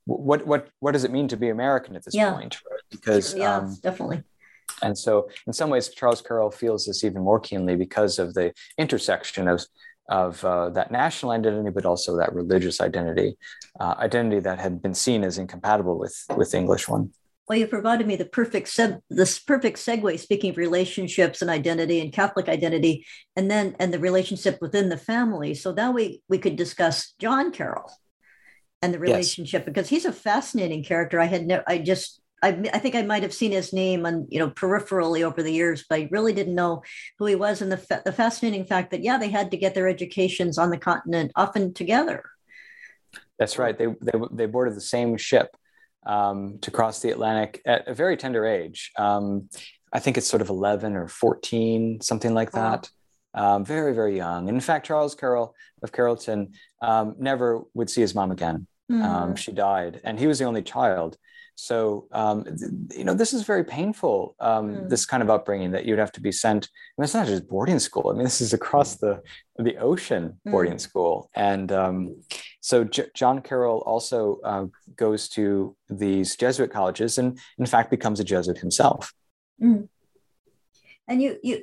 What 0.06 0.46
what 0.46 0.68
what 0.80 0.92
does 0.92 1.04
it 1.04 1.12
mean 1.12 1.28
to 1.28 1.36
be 1.36 1.48
American 1.48 1.96
at 1.96 2.04
this 2.04 2.14
yeah. 2.14 2.32
point? 2.32 2.58
Right? 2.70 2.80
Because 2.90 3.34
yeah, 3.34 3.56
um, 3.56 3.76
definitely. 3.82 4.22
And 4.82 4.96
so, 4.98 5.28
in 5.46 5.52
some 5.52 5.70
ways, 5.70 5.88
Charles 5.88 6.20
Carroll 6.20 6.50
feels 6.50 6.86
this 6.86 7.04
even 7.04 7.22
more 7.22 7.40
keenly 7.40 7.76
because 7.76 8.18
of 8.18 8.34
the 8.34 8.52
intersection 8.76 9.48
of 9.48 9.64
of 10.08 10.44
uh, 10.44 10.68
that 10.70 10.90
national 10.90 11.32
identity, 11.32 11.70
but 11.70 11.86
also 11.86 12.16
that 12.18 12.34
religious 12.34 12.80
identity, 12.80 13.38
uh, 13.80 13.94
identity 13.98 14.40
that 14.40 14.58
had 14.58 14.82
been 14.82 14.94
seen 14.94 15.24
as 15.24 15.38
incompatible 15.38 15.98
with 15.98 16.16
with 16.36 16.50
the 16.50 16.58
English 16.58 16.88
one. 16.88 17.12
Well, 17.48 17.58
you 17.58 17.66
provided 17.66 18.06
me 18.06 18.16
the 18.16 18.24
perfect 18.24 18.68
seg- 18.68 19.00
this 19.10 19.38
perfect 19.38 19.76
segue. 19.76 20.18
Speaking 20.18 20.50
of 20.50 20.56
relationships 20.56 21.42
and 21.42 21.50
identity 21.50 22.00
and 22.00 22.12
Catholic 22.12 22.48
identity, 22.48 23.06
and 23.36 23.50
then 23.50 23.76
and 23.78 23.92
the 23.92 23.98
relationship 23.98 24.58
within 24.62 24.88
the 24.88 24.96
family. 24.96 25.54
So 25.54 25.72
that 25.72 25.92
we 25.92 26.22
we 26.28 26.38
could 26.38 26.56
discuss 26.56 27.12
John 27.18 27.52
Carroll 27.52 27.90
and 28.80 28.94
the 28.94 28.98
relationship 28.98 29.62
yes. 29.62 29.66
because 29.66 29.88
he's 29.88 30.06
a 30.06 30.12
fascinating 30.12 30.84
character. 30.84 31.20
I 31.20 31.26
had 31.26 31.46
no, 31.46 31.62
I 31.66 31.78
just 31.78 32.20
I, 32.42 32.48
I, 32.72 32.78
think 32.78 32.94
I 32.94 33.02
might 33.02 33.22
have 33.22 33.32
seen 33.32 33.52
his 33.52 33.72
name 33.72 34.04
on 34.04 34.26
you 34.30 34.38
know 34.38 34.50
peripherally 34.50 35.22
over 35.22 35.42
the 35.42 35.52
years, 35.52 35.84
but 35.88 36.00
I 36.00 36.08
really 36.10 36.32
didn't 36.32 36.54
know 36.54 36.82
who 37.18 37.26
he 37.26 37.34
was. 37.34 37.60
And 37.60 37.70
the 37.70 37.76
fa- 37.76 38.02
the 38.06 38.12
fascinating 38.12 38.64
fact 38.64 38.90
that 38.90 39.02
yeah, 39.02 39.18
they 39.18 39.30
had 39.30 39.50
to 39.50 39.58
get 39.58 39.74
their 39.74 39.88
educations 39.88 40.56
on 40.56 40.70
the 40.70 40.78
continent 40.78 41.32
often 41.36 41.74
together. 41.74 42.24
That's 43.38 43.58
right. 43.58 43.76
They 43.76 43.86
they 44.00 44.18
they 44.32 44.46
boarded 44.46 44.76
the 44.76 44.82
same 44.82 45.18
ship 45.18 45.56
um, 46.06 46.58
to 46.60 46.70
cross 46.70 47.00
the 47.00 47.10
Atlantic 47.10 47.60
at 47.66 47.88
a 47.88 47.94
very 47.94 48.16
tender 48.16 48.46
age. 48.46 48.92
Um, 48.96 49.48
I 49.92 50.00
think 50.00 50.16
it's 50.16 50.26
sort 50.26 50.42
of 50.42 50.48
11 50.48 50.96
or 50.96 51.08
14, 51.08 52.00
something 52.00 52.34
like 52.34 52.50
that. 52.52 52.90
Um, 53.32 53.64
very, 53.64 53.94
very 53.94 54.16
young. 54.16 54.48
in 54.48 54.60
fact, 54.60 54.86
Charles 54.86 55.14
Carroll 55.14 55.54
of 55.82 55.92
Carrollton 55.92 56.52
um, 56.82 57.16
never 57.18 57.62
would 57.74 57.90
see 57.90 58.00
his 58.00 58.14
mom 58.14 58.30
again. 58.30 58.66
Mm. 58.90 59.36
she 59.36 59.50
died, 59.50 60.00
and 60.04 60.18
he 60.18 60.26
was 60.26 60.38
the 60.38 60.44
only 60.44 60.62
child. 60.62 61.16
So, 61.56 62.08
um, 62.12 62.44
you 62.90 63.04
know, 63.04 63.14
this 63.14 63.32
is 63.32 63.42
very 63.42 63.64
painful, 63.64 64.34
um, 64.40 64.74
mm. 64.74 64.88
this 64.88 65.06
kind 65.06 65.22
of 65.22 65.30
upbringing 65.30 65.70
that 65.70 65.84
you'd 65.84 65.98
have 65.98 66.12
to 66.12 66.20
be 66.20 66.32
sent. 66.32 66.66
I 66.66 67.00
mean, 67.00 67.04
it's 67.04 67.14
not 67.14 67.26
just 67.26 67.48
boarding 67.48 67.78
school. 67.78 68.10
I 68.10 68.14
mean, 68.14 68.24
this 68.24 68.40
is 68.40 68.52
across 68.52 68.96
the, 68.96 69.22
the 69.56 69.76
ocean 69.76 70.40
boarding 70.44 70.74
mm. 70.74 70.80
school. 70.80 71.30
And 71.34 71.70
um, 71.70 72.16
so 72.60 72.84
J- 72.84 73.10
John 73.14 73.40
Carroll 73.40 73.82
also 73.86 74.40
uh, 74.44 74.66
goes 74.96 75.28
to 75.30 75.76
these 75.88 76.36
Jesuit 76.36 76.72
colleges 76.72 77.18
and, 77.18 77.38
in 77.58 77.66
fact, 77.66 77.90
becomes 77.90 78.20
a 78.20 78.24
Jesuit 78.24 78.58
himself. 78.58 79.12
Mm. 79.62 79.88
And 81.06 81.22
you, 81.22 81.36
you, 81.42 81.62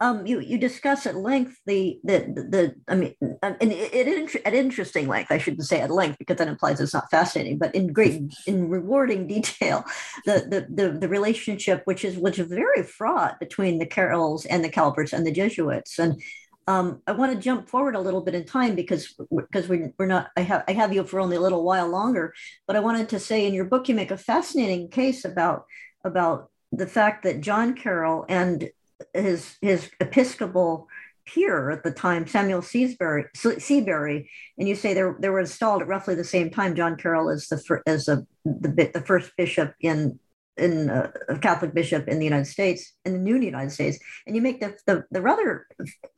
um, 0.00 0.26
you, 0.26 0.40
you 0.40 0.58
discuss 0.58 1.06
at 1.06 1.16
length 1.16 1.58
the, 1.66 1.98
the, 2.04 2.18
the, 2.34 2.42
the 2.42 2.74
I 2.86 2.94
mean, 2.94 3.14
and 3.42 3.56
it, 3.60 3.92
it, 3.92 4.42
at 4.44 4.54
interesting 4.54 5.08
length, 5.08 5.32
I 5.32 5.38
shouldn't 5.38 5.66
say 5.66 5.80
at 5.80 5.90
length 5.90 6.18
because 6.18 6.36
that 6.36 6.46
implies 6.46 6.80
it's 6.80 6.94
not 6.94 7.10
fascinating, 7.10 7.58
but 7.58 7.74
in 7.74 7.92
great, 7.92 8.22
in 8.46 8.68
rewarding 8.68 9.26
detail, 9.26 9.84
the, 10.24 10.46
the, 10.48 10.82
the, 10.82 10.98
the 10.98 11.08
relationship, 11.08 11.82
which 11.84 12.04
is, 12.04 12.16
which 12.16 12.38
is 12.38 12.48
very 12.48 12.84
fraught 12.84 13.40
between 13.40 13.78
the 13.78 13.86
Carrolls 13.86 14.46
and 14.46 14.64
the 14.64 14.70
Calverts 14.70 15.12
and 15.12 15.26
the 15.26 15.32
Jesuits. 15.32 15.98
And 15.98 16.22
um, 16.68 17.00
I 17.06 17.12
want 17.12 17.32
to 17.32 17.38
jump 17.38 17.68
forward 17.68 17.96
a 17.96 18.00
little 18.00 18.20
bit 18.20 18.34
in 18.34 18.44
time 18.44 18.74
because 18.74 19.18
because 19.34 19.68
we, 19.68 19.86
we're 19.98 20.04
not. 20.04 20.28
I 20.36 20.42
have 20.42 20.64
I 20.68 20.72
have 20.72 20.92
you 20.92 21.02
for 21.04 21.18
only 21.18 21.36
a 21.36 21.40
little 21.40 21.64
while 21.64 21.88
longer, 21.88 22.34
but 22.66 22.76
I 22.76 22.80
wanted 22.80 23.08
to 23.08 23.18
say 23.18 23.46
in 23.46 23.54
your 23.54 23.64
book 23.64 23.88
you 23.88 23.94
make 23.94 24.10
a 24.10 24.18
fascinating 24.18 24.90
case 24.90 25.24
about 25.24 25.64
about 26.04 26.50
the 26.70 26.86
fact 26.86 27.22
that 27.22 27.40
John 27.40 27.74
Carroll 27.74 28.26
and 28.28 28.68
his 29.14 29.56
his 29.60 29.90
Episcopal 30.00 30.88
peer 31.26 31.70
at 31.70 31.84
the 31.84 31.90
time, 31.90 32.26
Samuel 32.26 32.62
Seabury, 32.62 33.26
Seabury, 33.34 34.30
and 34.58 34.68
you 34.68 34.74
say 34.74 34.94
they 34.94 35.04
they 35.20 35.28
were 35.28 35.40
installed 35.40 35.82
at 35.82 35.88
roughly 35.88 36.14
the 36.14 36.24
same 36.24 36.50
time. 36.50 36.74
John 36.74 36.96
Carroll 36.96 37.30
is 37.30 37.48
the 37.48 37.80
as 37.86 38.08
a, 38.08 38.26
the 38.44 38.90
the 38.92 39.02
first 39.02 39.32
bishop 39.36 39.74
in 39.80 40.18
in 40.58 40.90
uh, 40.90 41.10
a 41.28 41.38
Catholic 41.38 41.72
bishop 41.72 42.08
in 42.08 42.18
the 42.18 42.24
United 42.24 42.46
States, 42.46 42.92
in 43.04 43.12
the 43.12 43.18
new 43.18 43.36
United 43.36 43.70
States, 43.70 43.98
and 44.26 44.34
you 44.34 44.42
make 44.42 44.60
the 44.60 44.76
the, 44.86 45.04
the 45.10 45.22
rather, 45.22 45.66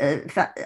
uh, 0.01 0.19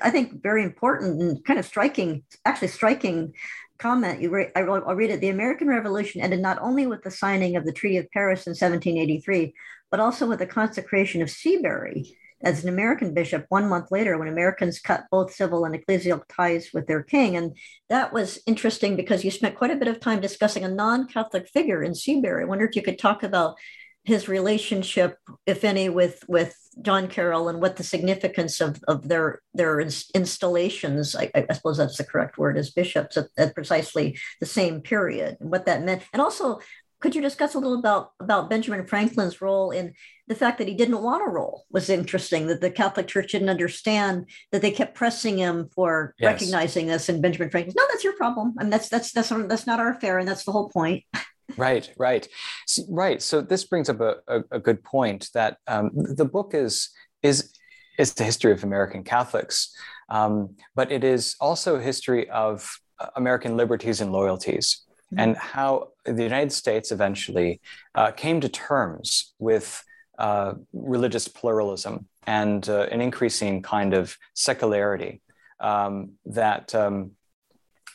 I 0.02 0.10
think, 0.10 0.42
very 0.42 0.62
important 0.62 1.20
and 1.20 1.44
kind 1.44 1.58
of 1.58 1.66
striking, 1.66 2.22
actually 2.44 2.68
striking 2.68 3.34
comment. 3.78 4.20
You 4.20 4.30
re- 4.30 4.52
I 4.54 4.62
will 4.62 4.80
read 4.80 5.10
it. 5.10 5.20
The 5.20 5.28
American 5.28 5.68
Revolution 5.68 6.20
ended 6.20 6.40
not 6.40 6.58
only 6.60 6.86
with 6.86 7.02
the 7.02 7.10
signing 7.10 7.56
of 7.56 7.64
the 7.64 7.72
Treaty 7.72 7.98
of 7.98 8.10
Paris 8.10 8.46
in 8.46 8.50
1783, 8.50 9.54
but 9.90 10.00
also 10.00 10.26
with 10.26 10.38
the 10.38 10.46
consecration 10.46 11.22
of 11.22 11.30
Seabury 11.30 12.16
as 12.42 12.62
an 12.62 12.68
American 12.68 13.14
bishop 13.14 13.46
one 13.48 13.68
month 13.68 13.90
later 13.90 14.18
when 14.18 14.28
Americans 14.28 14.78
cut 14.78 15.04
both 15.10 15.32
civil 15.32 15.64
and 15.64 15.74
ecclesial 15.74 16.22
ties 16.28 16.70
with 16.74 16.86
their 16.86 17.02
king. 17.02 17.36
And 17.36 17.56
that 17.88 18.12
was 18.12 18.38
interesting 18.46 18.96
because 18.96 19.24
you 19.24 19.30
spent 19.30 19.56
quite 19.56 19.70
a 19.70 19.76
bit 19.76 19.88
of 19.88 20.00
time 20.00 20.20
discussing 20.20 20.64
a 20.64 20.68
non 20.68 21.08
Catholic 21.08 21.48
figure 21.48 21.82
in 21.82 21.94
Seabury. 21.94 22.42
I 22.42 22.46
wonder 22.46 22.66
if 22.66 22.76
you 22.76 22.82
could 22.82 22.98
talk 22.98 23.22
about 23.22 23.56
his 24.04 24.28
relationship, 24.28 25.18
if 25.46 25.64
any, 25.64 25.88
with 25.88 26.24
with 26.28 26.56
John 26.82 27.08
Carroll 27.08 27.48
and 27.48 27.60
what 27.60 27.76
the 27.76 27.82
significance 27.84 28.60
of, 28.60 28.82
of 28.86 29.08
their 29.08 29.40
their 29.54 29.80
installations, 29.80 31.16
I, 31.16 31.30
I 31.34 31.52
suppose 31.54 31.78
that's 31.78 31.96
the 31.96 32.04
correct 32.04 32.36
word, 32.36 32.58
as 32.58 32.70
bishops 32.70 33.16
at, 33.16 33.28
at, 33.38 33.54
precisely 33.54 34.18
the 34.40 34.46
same 34.46 34.82
period, 34.82 35.38
and 35.40 35.50
what 35.50 35.66
that 35.66 35.82
meant, 35.82 36.02
and 36.12 36.20
also 36.20 36.60
could 37.00 37.14
you 37.14 37.20
discuss 37.20 37.54
a 37.54 37.58
little 37.58 37.78
about 37.78 38.12
about 38.20 38.48
Benjamin 38.48 38.86
Franklin's 38.86 39.40
role 39.40 39.70
in 39.70 39.94
the 40.26 40.34
fact 40.34 40.58
that 40.58 40.68
he 40.68 40.74
didn't 40.74 41.02
want 41.02 41.22
to 41.22 41.30
roll 41.30 41.64
was 41.70 41.90
interesting 41.90 42.46
that 42.46 42.62
the 42.62 42.70
Catholic 42.70 43.06
Church 43.06 43.32
didn't 43.32 43.50
understand 43.50 44.26
that 44.52 44.62
they 44.62 44.70
kept 44.70 44.94
pressing 44.94 45.36
him 45.36 45.68
for 45.74 46.14
yes. 46.18 46.32
recognizing 46.32 46.86
this 46.86 47.10
and 47.10 47.20
Benjamin 47.20 47.50
Franklin. 47.50 47.74
No 47.76 47.84
that's 47.90 48.04
your 48.04 48.16
problem. 48.16 48.54
I 48.58 48.62
mean 48.62 48.70
that's 48.70 48.88
that's 48.88 49.12
that's 49.12 49.28
that's 49.28 49.66
not 49.66 49.80
our 49.80 49.90
affair 49.90 50.18
and 50.18 50.26
that's 50.26 50.44
the 50.44 50.52
whole 50.52 50.70
point 50.70 51.04
right 51.56 51.90
right 51.98 52.28
so, 52.66 52.82
right 52.88 53.22
so 53.22 53.40
this 53.40 53.64
brings 53.64 53.88
up 53.88 54.00
a, 54.00 54.16
a, 54.28 54.42
a 54.52 54.58
good 54.58 54.82
point 54.82 55.28
that 55.34 55.58
um, 55.66 55.90
the 55.94 56.24
book 56.24 56.52
is 56.54 56.90
is 57.22 57.52
is 57.98 58.14
the 58.14 58.24
history 58.24 58.52
of 58.52 58.64
American 58.64 59.04
Catholics 59.04 59.74
um, 60.08 60.56
but 60.74 60.92
it 60.92 61.04
is 61.04 61.36
also 61.40 61.76
a 61.76 61.82
history 61.82 62.28
of 62.30 62.78
uh, 62.98 63.06
American 63.16 63.56
liberties 63.56 64.00
and 64.00 64.12
loyalties 64.12 64.82
mm-hmm. 65.12 65.20
and 65.20 65.36
how 65.36 65.88
the 66.04 66.22
United 66.22 66.52
States 66.52 66.92
eventually 66.92 67.60
uh, 67.94 68.10
came 68.10 68.40
to 68.40 68.48
terms 68.48 69.34
with 69.38 69.82
uh, 70.18 70.54
religious 70.72 71.28
pluralism 71.28 72.06
and 72.26 72.68
uh, 72.68 72.86
an 72.90 73.00
increasing 73.00 73.62
kind 73.62 73.94
of 73.94 74.16
secularity 74.34 75.20
um, 75.60 76.12
that 76.26 76.74
um, 76.74 77.12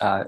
uh, 0.02 0.24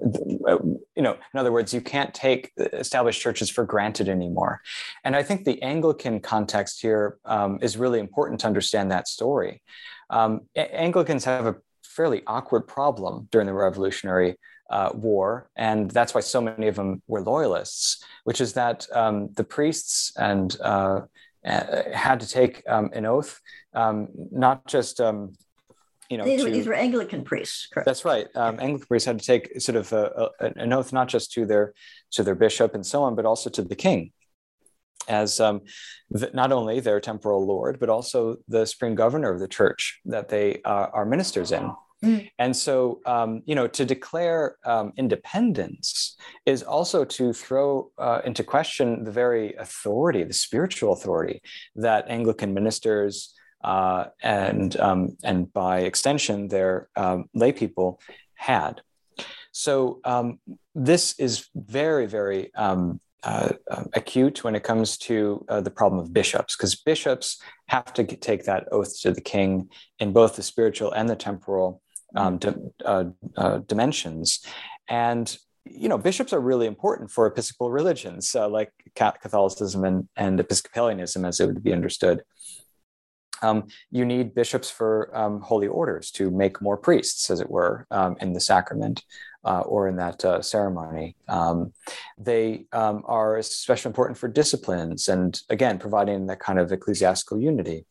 you 0.96 1.02
know, 1.02 1.14
in 1.14 1.40
other 1.40 1.52
words, 1.52 1.74
you 1.74 1.82
can't 1.82 2.14
take 2.14 2.52
established 2.58 3.22
churches 3.22 3.50
for 3.50 3.64
granted 3.64 4.10
anymore. 4.10 4.62
And 5.04 5.16
I 5.16 5.24
think 5.24 5.46
the 5.46 5.62
Anglican 5.62 6.20
context 6.20 6.82
here 6.82 7.18
um, 7.26 7.60
is 7.62 7.78
really 7.78 8.00
important 8.00 8.42
to 8.42 8.48
understand 8.48 8.92
that 8.92 9.08
story. 9.08 9.62
Um, 10.10 10.42
Anglicans 10.56 11.26
have 11.26 11.46
a 11.46 11.56
fairly 11.84 12.24
awkward 12.28 12.68
problem 12.68 13.28
during 13.32 13.48
the 13.48 13.54
Revolutionary 13.54 14.38
uh, 14.70 14.92
War, 14.94 15.50
and 15.56 15.90
that's 15.92 16.14
why 16.14 16.22
so 16.22 16.42
many 16.42 16.68
of 16.68 16.76
them 16.76 17.02
were 17.08 17.22
loyalists, 17.22 18.04
which 18.24 18.42
is 18.42 18.54
that 18.54 18.88
um, 18.94 19.30
the 19.34 19.44
priests 19.44 20.14
and 20.18 20.58
uh, 20.62 21.02
uh, 21.46 21.92
had 21.94 22.20
to 22.20 22.28
take 22.28 22.64
um, 22.70 22.90
an 22.94 23.06
oath, 23.06 23.40
um, 23.74 24.10
not 24.32 24.68
just 24.68 25.00
um, 25.00 25.34
you 26.12 26.18
know 26.18 26.26
these, 26.26 26.44
to, 26.44 26.50
these, 26.50 26.68
were 26.68 26.74
Anglican 26.74 27.24
priests. 27.24 27.68
Correct? 27.72 27.86
That's 27.86 28.04
right. 28.04 28.28
Um, 28.36 28.60
Anglican 28.60 28.88
priests 28.88 29.06
had 29.06 29.20
to 29.20 29.26
take 29.26 29.62
sort 29.62 29.78
of 29.78 29.92
a, 29.94 30.30
a, 30.40 30.46
an 30.58 30.74
oath 30.74 30.92
not 30.92 31.08
just 31.08 31.32
to 31.34 31.46
their 31.46 31.74
to 32.12 32.24
their 32.24 32.36
bishop 32.36 32.76
and 32.76 32.86
so 32.86 33.02
on, 33.04 33.16
but 33.16 33.26
also 33.26 33.50
to 33.50 33.62
the 33.62 33.76
king, 33.76 34.12
as 35.08 35.40
um, 35.40 35.62
the, 36.10 36.30
not 36.34 36.52
only 36.52 36.82
their 36.82 37.00
temporal 37.00 37.46
lord, 37.46 37.80
but 37.80 37.90
also 37.90 38.36
the 38.50 38.66
supreme 38.66 38.94
governor 38.96 39.32
of 39.32 39.40
the 39.40 39.48
church 39.48 40.02
that 40.06 40.28
they 40.28 40.62
uh, 40.66 40.88
are 40.94 41.06
ministers 41.06 41.52
in. 41.54 41.72
Mm. 42.04 42.30
And 42.40 42.56
so, 42.56 43.00
um, 43.06 43.44
you 43.46 43.54
know, 43.54 43.68
to 43.68 43.86
declare 43.86 44.58
um, 44.66 44.92
independence 44.98 46.18
is 46.46 46.64
also 46.64 47.06
to 47.06 47.32
throw 47.32 47.92
uh, 48.00 48.22
into 48.26 48.44
question 48.44 49.04
the 49.04 49.12
very 49.12 49.54
authority, 49.54 50.24
the 50.24 50.34
spiritual 50.34 50.94
authority 50.94 51.42
that 51.76 52.10
Anglican 52.10 52.54
ministers 52.54 53.36
uh, 53.64 54.06
and 54.22 54.80
um, 54.80 55.18
and 55.24 55.52
by 55.54 55.80
extension 55.82 56.48
their 56.48 56.90
um, 56.96 57.26
lay 57.34 57.52
people 57.52 58.00
had. 58.36 58.82
So 59.52 60.00
um, 60.06 60.40
this 60.74 61.20
is 61.20 61.50
very, 61.54 62.06
very 62.06 62.54
um, 62.56 63.02
uh, 63.24 63.50
acute 63.94 64.44
when 64.44 64.56
it 64.56 64.64
comes 64.64 64.98
to 64.98 65.46
uh, 65.50 65.62
the 65.62 65.70
problem 65.70 66.00
of 66.02 66.14
bishops, 66.14 66.56
because 66.56 66.76
bishops 66.76 67.42
have 67.68 67.94
to 67.94 68.04
take 68.04 68.46
that 68.46 68.68
oath 68.72 69.00
to 69.02 69.12
the 69.12 69.22
king 69.22 69.70
in 70.00 70.14
both 70.14 70.36
the 70.36 70.44
spiritual 70.44 70.92
and 70.92 71.10
the 71.10 71.16
temporal 71.16 71.82
um, 72.16 72.40
uh, 72.86 73.06
uh, 73.38 73.58
dimensions. 73.60 74.44
And 74.88 75.38
you 75.66 75.88
know, 75.88 75.98
bishops 75.98 76.34
are 76.34 76.40
really 76.40 76.66
important 76.66 77.12
for 77.12 77.28
episcopal 77.28 77.70
religions 77.72 78.36
uh, 78.36 78.50
like 78.50 78.72
Catholicism 78.96 79.84
and, 79.84 80.08
and 80.16 80.40
Episcopalianism, 80.40 81.24
as 81.24 81.40
it 81.40 81.46
would 81.46 81.64
be 81.64 81.74
understood. 81.74 82.24
Um, 83.42 83.68
you 83.92 84.06
need 84.06 84.36
bishops 84.36 84.70
for 84.70 85.16
um, 85.18 85.42
holy 85.42 85.68
orders 85.68 86.12
to 86.12 86.32
make 86.32 86.62
more 86.62 86.78
priests, 86.78 87.30
as 87.30 87.40
it 87.40 87.50
were, 87.50 87.88
um, 87.92 88.16
in 88.22 88.34
the 88.34 88.40
sacrament 88.40 89.04
uh, 89.44 89.62
or 89.62 89.88
in 89.88 89.96
that 89.98 90.24
uh, 90.24 90.42
ceremony. 90.42 91.16
Um, 91.28 91.74
they 92.18 92.66
um, 92.72 93.04
are 93.06 93.38
especially 93.38 93.90
important 93.90 94.18
for 94.18 94.28
disciplines 94.28 95.08
and, 95.08 95.40
again, 95.50 95.80
providing 95.80 96.28
that 96.28 96.40
kind 96.40 96.60
of 96.60 96.72
ecclesiastical 96.72 97.40
unity 97.40 97.86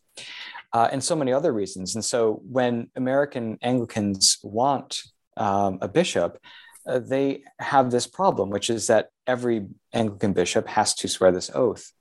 uh, 0.73 0.89
and 0.93 1.03
so 1.03 1.17
many 1.17 1.33
other 1.33 1.53
reasons. 1.53 1.95
And 1.95 2.05
so 2.05 2.41
when 2.49 2.91
American 2.97 3.59
Anglicans 3.63 4.39
want 4.43 5.03
um, 5.37 5.79
a 5.81 5.89
bishop, 5.89 6.39
uh, 6.87 6.99
they 6.99 7.43
have 7.59 7.91
this 7.91 8.07
problem, 8.07 8.51
which 8.51 8.71
is 8.71 8.87
that 8.87 9.09
every 9.27 9.67
Anglican 9.93 10.33
bishop 10.33 10.69
has 10.69 10.95
to 10.95 11.09
swear 11.09 11.33
this 11.33 11.51
oath. 11.55 11.93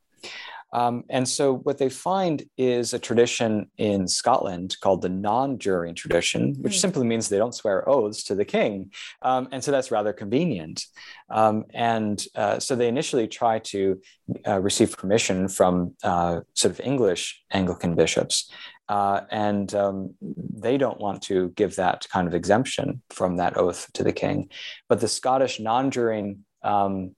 Um, 0.71 1.03
and 1.09 1.27
so, 1.27 1.55
what 1.57 1.77
they 1.77 1.89
find 1.89 2.43
is 2.57 2.93
a 2.93 2.99
tradition 2.99 3.69
in 3.77 4.07
Scotland 4.07 4.77
called 4.81 5.01
the 5.01 5.09
non 5.09 5.57
juring 5.57 5.95
tradition, 5.95 6.55
which 6.59 6.75
mm. 6.75 6.79
simply 6.79 7.05
means 7.05 7.27
they 7.27 7.37
don't 7.37 7.55
swear 7.55 7.87
oaths 7.89 8.23
to 8.25 8.35
the 8.35 8.45
king. 8.45 8.91
Um, 9.21 9.47
and 9.51 9.63
so, 9.63 9.71
that's 9.71 9.91
rather 9.91 10.13
convenient. 10.13 10.85
Um, 11.29 11.65
and 11.73 12.23
uh, 12.35 12.59
so, 12.59 12.75
they 12.75 12.87
initially 12.87 13.27
try 13.27 13.59
to 13.59 14.01
uh, 14.47 14.59
receive 14.59 14.97
permission 14.97 15.47
from 15.47 15.95
uh, 16.03 16.41
sort 16.53 16.71
of 16.71 16.79
English 16.81 17.41
Anglican 17.51 17.95
bishops. 17.95 18.51
Uh, 18.87 19.21
and 19.29 19.75
um, 19.75 20.15
they 20.21 20.75
don't 20.75 20.99
want 20.99 21.21
to 21.21 21.49
give 21.49 21.75
that 21.75 22.07
kind 22.09 22.27
of 22.27 22.33
exemption 22.33 23.01
from 23.11 23.37
that 23.37 23.55
oath 23.55 23.87
to 23.93 24.03
the 24.03 24.11
king. 24.11 24.49
But 24.87 24.99
the 24.99 25.07
Scottish 25.07 25.59
non 25.59 25.91
juring 25.91 26.43
um, 26.63 27.15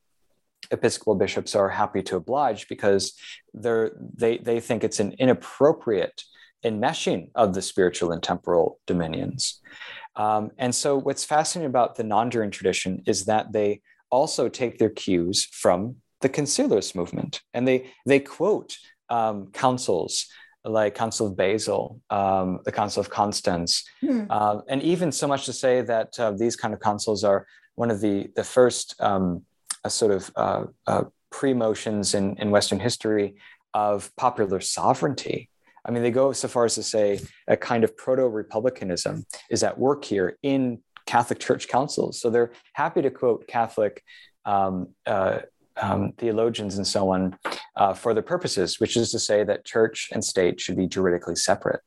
Episcopal 0.72 1.16
bishops 1.16 1.56
are 1.56 1.70
happy 1.70 2.02
to 2.04 2.16
oblige 2.16 2.68
because 2.68 3.14
they're, 3.54 3.92
they, 3.98 4.38
they 4.38 4.60
think 4.60 4.84
it's 4.84 5.00
an 5.00 5.14
inappropriate 5.20 6.24
enmeshing 6.64 7.30
of 7.36 7.54
the 7.54 7.62
spiritual 7.62 8.12
and 8.12 8.22
temporal 8.22 8.80
dominions. 8.88 9.62
Um, 10.16 10.52
and 10.58 10.74
so, 10.74 10.98
what's 10.98 11.24
fascinating 11.24 11.70
about 11.70 11.96
the 11.96 12.04
non 12.04 12.30
juring 12.30 12.52
tradition 12.52 13.04
is 13.08 13.26
that 13.26 13.54
they 13.54 13.82
also 14.10 14.50
take 14.50 14.78
their 14.78 14.90
cues 14.90 15.46
from 15.46 15.96
the 16.20 16.30
conciliarist 16.30 16.96
movement 16.96 17.42
and 17.54 17.68
they, 17.68 17.90
they 18.06 18.20
quote 18.20 18.76
um, 19.10 19.48
councils 19.54 20.28
like 20.64 20.96
Council 20.96 21.28
of 21.28 21.36
Basel, 21.36 22.00
um, 22.10 22.60
the 22.66 22.72
Council 22.72 23.02
of 23.02 23.10
Constance, 23.10 23.84
uh, 24.30 24.60
and 24.68 24.82
even 24.84 25.12
so 25.12 25.28
much 25.28 25.46
to 25.46 25.54
say 25.54 25.82
that 25.82 26.20
uh, 26.20 26.32
these 26.32 26.56
kind 26.56 26.74
of 26.74 26.80
councils 26.80 27.24
are 27.24 27.48
one 27.76 27.90
of 27.90 28.00
the 28.02 28.30
the 28.36 28.44
first 28.44 28.96
um, 29.00 29.44
a 29.84 29.90
sort 29.90 30.12
of 30.12 30.32
uh, 30.36 30.64
uh, 30.88 31.04
pre-motions 31.32 32.14
in, 32.14 32.36
in 32.38 32.52
Western 32.52 32.80
history 32.80 33.36
of 33.74 34.14
popular 34.16 34.60
sovereignty. 34.60 35.50
I 35.86 35.92
mean, 35.92 36.04
they 36.04 36.12
go 36.12 36.32
so 36.32 36.48
far 36.48 36.66
as 36.66 36.76
to 36.76 36.84
say 36.84 37.22
a 37.48 37.58
kind 37.58 37.84
of 37.84 37.98
proto-republicanism 37.98 39.26
is 39.50 39.64
at 39.64 39.78
work 39.78 40.06
here 40.06 40.38
in 40.44 40.80
Catholic 41.06 41.40
Church 41.40 41.68
councils. 41.68 42.22
So 42.22 42.30
they're 42.30 42.52
happy 42.74 43.02
to 43.02 43.10
quote 43.10 43.48
Catholic 43.48 44.04
um, 44.46 44.90
uh, 45.06 45.40
um, 45.82 46.14
theologians 46.18 46.78
and 46.78 46.86
so 46.86 47.12
on 47.12 47.38
uh, 47.76 47.94
for 47.94 48.14
their 48.14 48.24
purposes, 48.24 48.80
which 48.80 48.96
is 48.96 49.12
to 49.12 49.20
say 49.20 49.44
that 49.44 49.66
church 49.66 50.10
and 50.12 50.24
state 50.24 50.60
should 50.60 50.78
be 50.78 50.88
juridically 50.88 51.36
separate. 51.36 51.82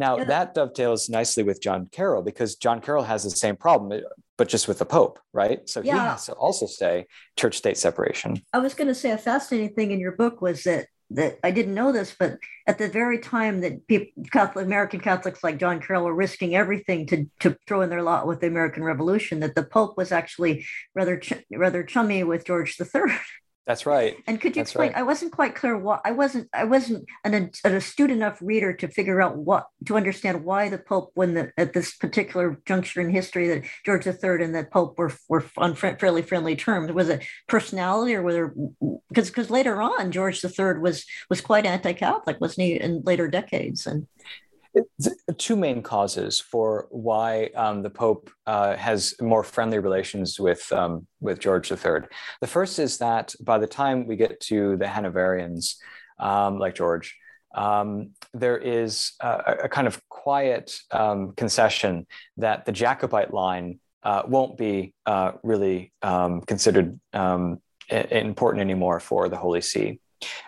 Now, 0.00 0.16
yeah. 0.16 0.24
that 0.24 0.54
dovetails 0.54 1.10
nicely 1.10 1.42
with 1.42 1.60
John 1.60 1.86
Carroll 1.92 2.22
because 2.22 2.56
John 2.56 2.80
Carroll 2.80 3.04
has 3.04 3.22
the 3.22 3.30
same 3.30 3.54
problem, 3.54 3.92
eh, 3.92 4.00
but 4.38 4.48
just 4.48 4.66
with 4.66 4.78
the 4.78 4.86
Pope, 4.86 5.18
right? 5.34 5.68
So 5.68 5.82
yeah. 5.82 5.92
he 5.92 5.98
has 5.98 6.24
to 6.24 6.32
also 6.32 6.64
say 6.64 7.04
church 7.36 7.58
state 7.58 7.76
separation. 7.76 8.42
I 8.54 8.60
was 8.60 8.72
going 8.72 8.88
to 8.88 8.94
say 8.94 9.10
a 9.10 9.18
fascinating 9.18 9.74
thing 9.74 9.90
in 9.90 10.00
your 10.00 10.12
book 10.12 10.40
was 10.40 10.64
that 10.64 10.86
that 11.12 11.38
I 11.42 11.50
didn't 11.50 11.74
know 11.74 11.92
this, 11.92 12.14
but 12.18 12.38
at 12.66 12.78
the 12.78 12.88
very 12.88 13.18
time 13.18 13.60
that 13.60 13.86
people, 13.88 14.24
Catholic 14.30 14.64
American 14.64 15.00
Catholics 15.00 15.44
like 15.44 15.58
John 15.58 15.80
Carroll 15.80 16.04
were 16.04 16.14
risking 16.14 16.54
everything 16.54 17.06
to 17.08 17.26
to 17.40 17.58
throw 17.66 17.82
in 17.82 17.90
their 17.90 18.02
lot 18.02 18.26
with 18.26 18.40
the 18.40 18.46
American 18.46 18.82
Revolution, 18.82 19.40
that 19.40 19.54
the 19.54 19.64
Pope 19.64 19.98
was 19.98 20.12
actually 20.12 20.64
rather 20.94 21.18
ch- 21.18 21.44
rather 21.50 21.82
chummy 21.82 22.24
with 22.24 22.46
George 22.46 22.80
III. 22.80 23.12
That's 23.66 23.86
right. 23.86 24.16
And 24.26 24.40
could 24.40 24.56
you 24.56 24.62
That's 24.62 24.70
explain? 24.70 24.88
right. 24.92 24.98
I 24.98 25.02
wasn't 25.02 25.32
quite 25.32 25.54
clear 25.54 25.76
what 25.76 26.00
I 26.04 26.12
wasn't 26.12 26.48
I 26.52 26.64
wasn't 26.64 27.04
an, 27.24 27.34
an 27.34 27.74
astute 27.74 28.10
enough 28.10 28.38
reader 28.40 28.72
to 28.72 28.88
figure 28.88 29.20
out 29.20 29.36
what 29.36 29.66
to 29.86 29.96
understand 29.96 30.44
why 30.44 30.68
the 30.68 30.78
Pope, 30.78 31.12
when 31.14 31.34
the 31.34 31.52
at 31.56 31.72
this 31.72 31.94
particular 31.94 32.60
juncture 32.66 33.00
in 33.00 33.10
history, 33.10 33.48
that 33.48 33.64
George 33.84 34.06
III 34.06 34.42
and 34.42 34.54
the 34.54 34.64
Pope 34.64 34.98
were 34.98 35.12
were 35.28 35.44
on 35.56 35.74
fairly 35.74 36.22
friendly 36.22 36.56
terms. 36.56 36.90
Was 36.90 37.10
it 37.10 37.24
personality, 37.48 38.14
or 38.14 38.22
whether 38.22 38.54
because 39.08 39.28
because 39.28 39.50
later 39.50 39.80
on 39.80 40.10
George 40.10 40.42
III 40.42 40.78
was 40.80 41.04
was 41.28 41.40
quite 41.40 41.66
anti-Catholic, 41.66 42.40
wasn't 42.40 42.66
he? 42.66 42.80
In 42.80 43.02
later 43.02 43.28
decades, 43.28 43.86
and 43.86 44.06
two 45.38 45.56
main 45.56 45.82
causes 45.82 46.40
for 46.40 46.86
why 46.90 47.50
um, 47.56 47.82
the 47.82 47.90
Pope 47.90 48.30
uh, 48.46 48.76
has 48.76 49.14
more 49.20 49.42
friendly 49.42 49.78
relations 49.78 50.38
with 50.38 50.70
um, 50.72 51.06
with 51.20 51.38
George 51.38 51.70
III. 51.70 52.02
The 52.40 52.46
first 52.46 52.78
is 52.78 52.98
that 52.98 53.34
by 53.40 53.58
the 53.58 53.66
time 53.66 54.06
we 54.06 54.16
get 54.16 54.40
to 54.42 54.76
the 54.76 54.86
Hanoverians, 54.86 55.76
um, 56.18 56.58
like 56.58 56.74
George, 56.74 57.16
um, 57.54 58.10
there 58.32 58.58
is 58.58 59.12
a, 59.20 59.56
a 59.64 59.68
kind 59.68 59.86
of 59.86 60.00
quiet 60.08 60.78
um, 60.90 61.32
concession 61.36 62.06
that 62.36 62.64
the 62.64 62.72
Jacobite 62.72 63.34
line 63.34 63.80
uh, 64.02 64.22
won't 64.26 64.56
be 64.56 64.94
uh, 65.06 65.32
really 65.42 65.92
um, 66.02 66.40
considered 66.42 66.98
important 67.90 68.60
anymore 68.60 69.00
for 69.00 69.28
the 69.28 69.36
Holy 69.36 69.60
See 69.60 70.00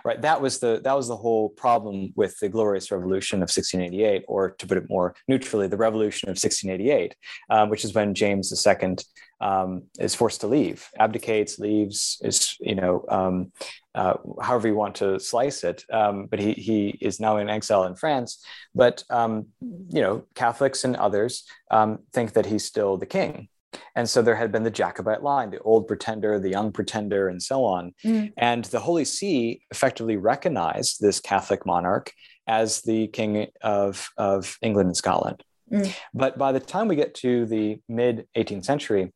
right 0.05 0.20
that 0.23 0.40
was 0.40 0.59
the 0.59 0.81
that 0.82 0.97
was 0.97 1.09
the 1.09 1.16
whole 1.16 1.49
problem 1.51 2.12
with 2.16 2.39
the 2.40 2.49
glorious 2.49 2.90
revolution 2.90 3.39
of 3.39 3.49
1688 3.49 4.24
or 4.28 4.51
to 4.51 4.66
put 4.66 4.78
it 4.78 4.89
more 4.89 5.15
neutrally 5.28 5.69
the 5.69 5.77
revolution 5.77 6.28
of 6.28 6.32
1688 6.32 7.15
um, 7.51 7.69
which 7.69 7.85
is 7.85 7.94
when 7.94 8.15
james 8.15 8.53
ii 8.66 8.97
um, 9.40 9.82
is 9.99 10.15
forced 10.15 10.40
to 10.40 10.47
leave 10.47 10.89
abdicates 10.99 11.59
leaves 11.59 12.19
is 12.23 12.57
you 12.61 12.74
know 12.74 13.05
um, 13.09 13.53
uh, 13.94 14.15
however 14.40 14.69
you 14.69 14.74
want 14.74 14.94
to 14.94 15.19
slice 15.19 15.65
it 15.65 15.85
um, 15.93 16.27
but 16.27 16.39
he 16.39 16.53
he 16.53 16.99
is 17.01 17.20
now 17.20 17.36
in 17.39 17.49
exile 17.49 17.85
in 17.85 17.94
france 17.94 18.44
but 18.74 19.03
um, 19.11 19.47
you 19.61 20.01
know 20.01 20.24
catholics 20.35 20.85
and 20.85 20.97
others 20.97 21.44
um, 21.70 21.99
think 22.12 22.32
that 22.32 22.47
he's 22.47 22.65
still 22.65 22.97
the 22.97 23.07
king 23.07 23.49
and 23.94 24.09
so 24.09 24.23
there 24.23 24.36
had 24.36 24.53
been 24.53 24.62
the 24.62 24.70
Jacobite 24.70 25.23
line, 25.23 25.51
the 25.51 25.61
old 25.61 25.86
pretender, 25.86 26.39
the 26.39 26.51
young 26.51 26.73
pretender, 26.73 27.28
and 27.28 27.43
so 27.43 27.65
on. 27.65 27.94
Mm. 28.05 28.32
And 28.36 28.65
the 28.66 28.81
Holy 28.81 29.05
See 29.05 29.62
effectively 29.70 30.16
recognized 30.16 31.01
this 31.01 31.20
Catholic 31.20 31.65
monarch 31.66 32.12
as 32.47 32.82
the 32.82 33.09
king 33.09 33.49
of, 33.62 34.11
of 34.16 34.59
England 34.62 34.89
and 34.89 34.97
Scotland. 34.97 35.44
Mm. 35.70 35.94
But 36.12 36.39
by 36.39 36.53
the 36.53 36.61
time 36.61 36.89
we 36.89 36.97
get 36.97 37.15
to 37.16 37.47
the 37.47 37.81
mid 37.89 38.27
18th 38.36 38.65
century, 38.65 39.12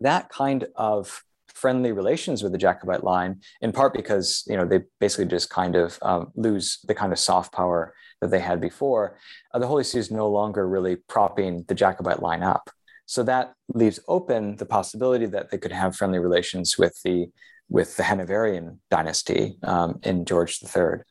that 0.00 0.28
kind 0.28 0.66
of 0.76 1.22
friendly 1.48 1.92
relations 1.92 2.42
with 2.42 2.52
the 2.52 2.58
Jacobite 2.58 3.04
line, 3.04 3.40
in 3.60 3.72
part 3.72 3.92
because 3.92 4.44
you 4.46 4.56
know 4.56 4.64
they 4.64 4.80
basically 4.98 5.26
just 5.26 5.50
kind 5.50 5.76
of 5.76 5.98
um, 6.02 6.32
lose 6.34 6.78
the 6.84 6.94
kind 6.94 7.12
of 7.12 7.18
soft 7.18 7.52
power 7.52 7.94
that 8.20 8.30
they 8.30 8.40
had 8.40 8.60
before, 8.60 9.18
uh, 9.52 9.58
the 9.58 9.66
Holy 9.66 9.84
See 9.84 9.98
is 9.98 10.10
no 10.10 10.28
longer 10.28 10.68
really 10.68 10.96
propping 10.96 11.64
the 11.68 11.74
Jacobite 11.74 12.22
line 12.22 12.42
up. 12.42 12.70
So 13.10 13.24
that 13.24 13.54
leaves 13.74 13.98
open 14.06 14.54
the 14.54 14.66
possibility 14.66 15.26
that 15.26 15.50
they 15.50 15.58
could 15.58 15.72
have 15.72 15.96
friendly 15.96 16.20
relations 16.20 16.78
with 16.78 16.96
the 17.02 17.26
with 17.68 17.96
the 17.96 18.04
Hanoverian 18.04 18.80
dynasty 18.88 19.56
um, 19.64 19.98
in 20.04 20.24
George 20.24 20.60
III. 20.62 21.02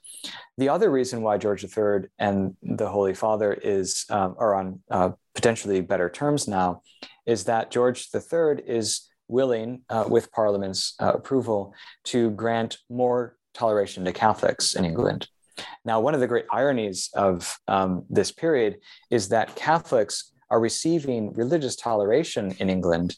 The 0.57 0.69
other 0.69 0.89
reason 0.89 1.21
why 1.21 1.37
George 1.37 1.65
III 1.65 2.07
and 2.17 2.55
the 2.63 2.87
Holy 2.87 3.13
Father 3.13 3.51
is 3.53 4.05
um, 4.09 4.35
are 4.39 4.55
on 4.55 4.79
uh, 4.89 5.09
potentially 5.35 5.81
better 5.81 6.09
terms 6.09 6.47
now 6.47 6.83
is 7.25 7.43
that 7.45 7.69
George 7.69 8.07
III 8.15 8.63
is 8.65 9.09
willing, 9.27 9.81
uh, 9.89 10.05
with 10.07 10.31
Parliament's 10.31 10.95
uh, 11.01 11.11
approval, 11.13 11.73
to 12.05 12.31
grant 12.31 12.77
more 12.89 13.35
toleration 13.53 14.05
to 14.05 14.13
Catholics 14.13 14.73
in 14.73 14.85
England. 14.85 15.27
Now, 15.83 15.99
one 15.99 16.13
of 16.13 16.21
the 16.21 16.27
great 16.27 16.45
ironies 16.49 17.09
of 17.13 17.57
um, 17.67 18.05
this 18.09 18.31
period 18.31 18.77
is 19.11 19.27
that 19.29 19.55
Catholics 19.57 20.31
are 20.49 20.59
receiving 20.59 21.33
religious 21.33 21.75
toleration 21.75 22.55
in 22.59 22.69
England 22.69 23.17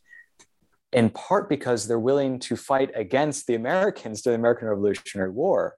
in 0.94 1.10
part 1.10 1.48
because 1.48 1.88
they're 1.88 2.00
willing 2.00 2.40
to 2.40 2.56
fight 2.56 2.92
against 2.96 3.48
the 3.48 3.56
Americans 3.56 4.22
during 4.22 4.38
the 4.38 4.42
American 4.42 4.68
Revolutionary 4.68 5.32
War, 5.32 5.76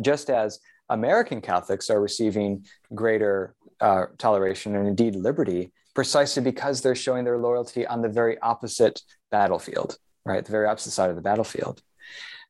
just 0.00 0.30
as 0.30 0.60
American 0.88 1.40
Catholics 1.40 1.90
are 1.90 2.00
receiving 2.00 2.64
greater 2.94 3.54
uh, 3.80 4.06
toleration 4.18 4.74
and 4.76 4.86
indeed 4.86 5.14
liberty 5.14 5.72
precisely 5.94 6.42
because 6.42 6.80
they're 6.80 6.94
showing 6.94 7.24
their 7.24 7.38
loyalty 7.38 7.86
on 7.86 8.02
the 8.02 8.08
very 8.08 8.38
opposite 8.40 9.00
battlefield, 9.30 9.96
right? 10.24 10.44
The 10.44 10.50
very 10.50 10.66
opposite 10.66 10.90
side 10.90 11.10
of 11.10 11.16
the 11.16 11.22
battlefield. 11.22 11.82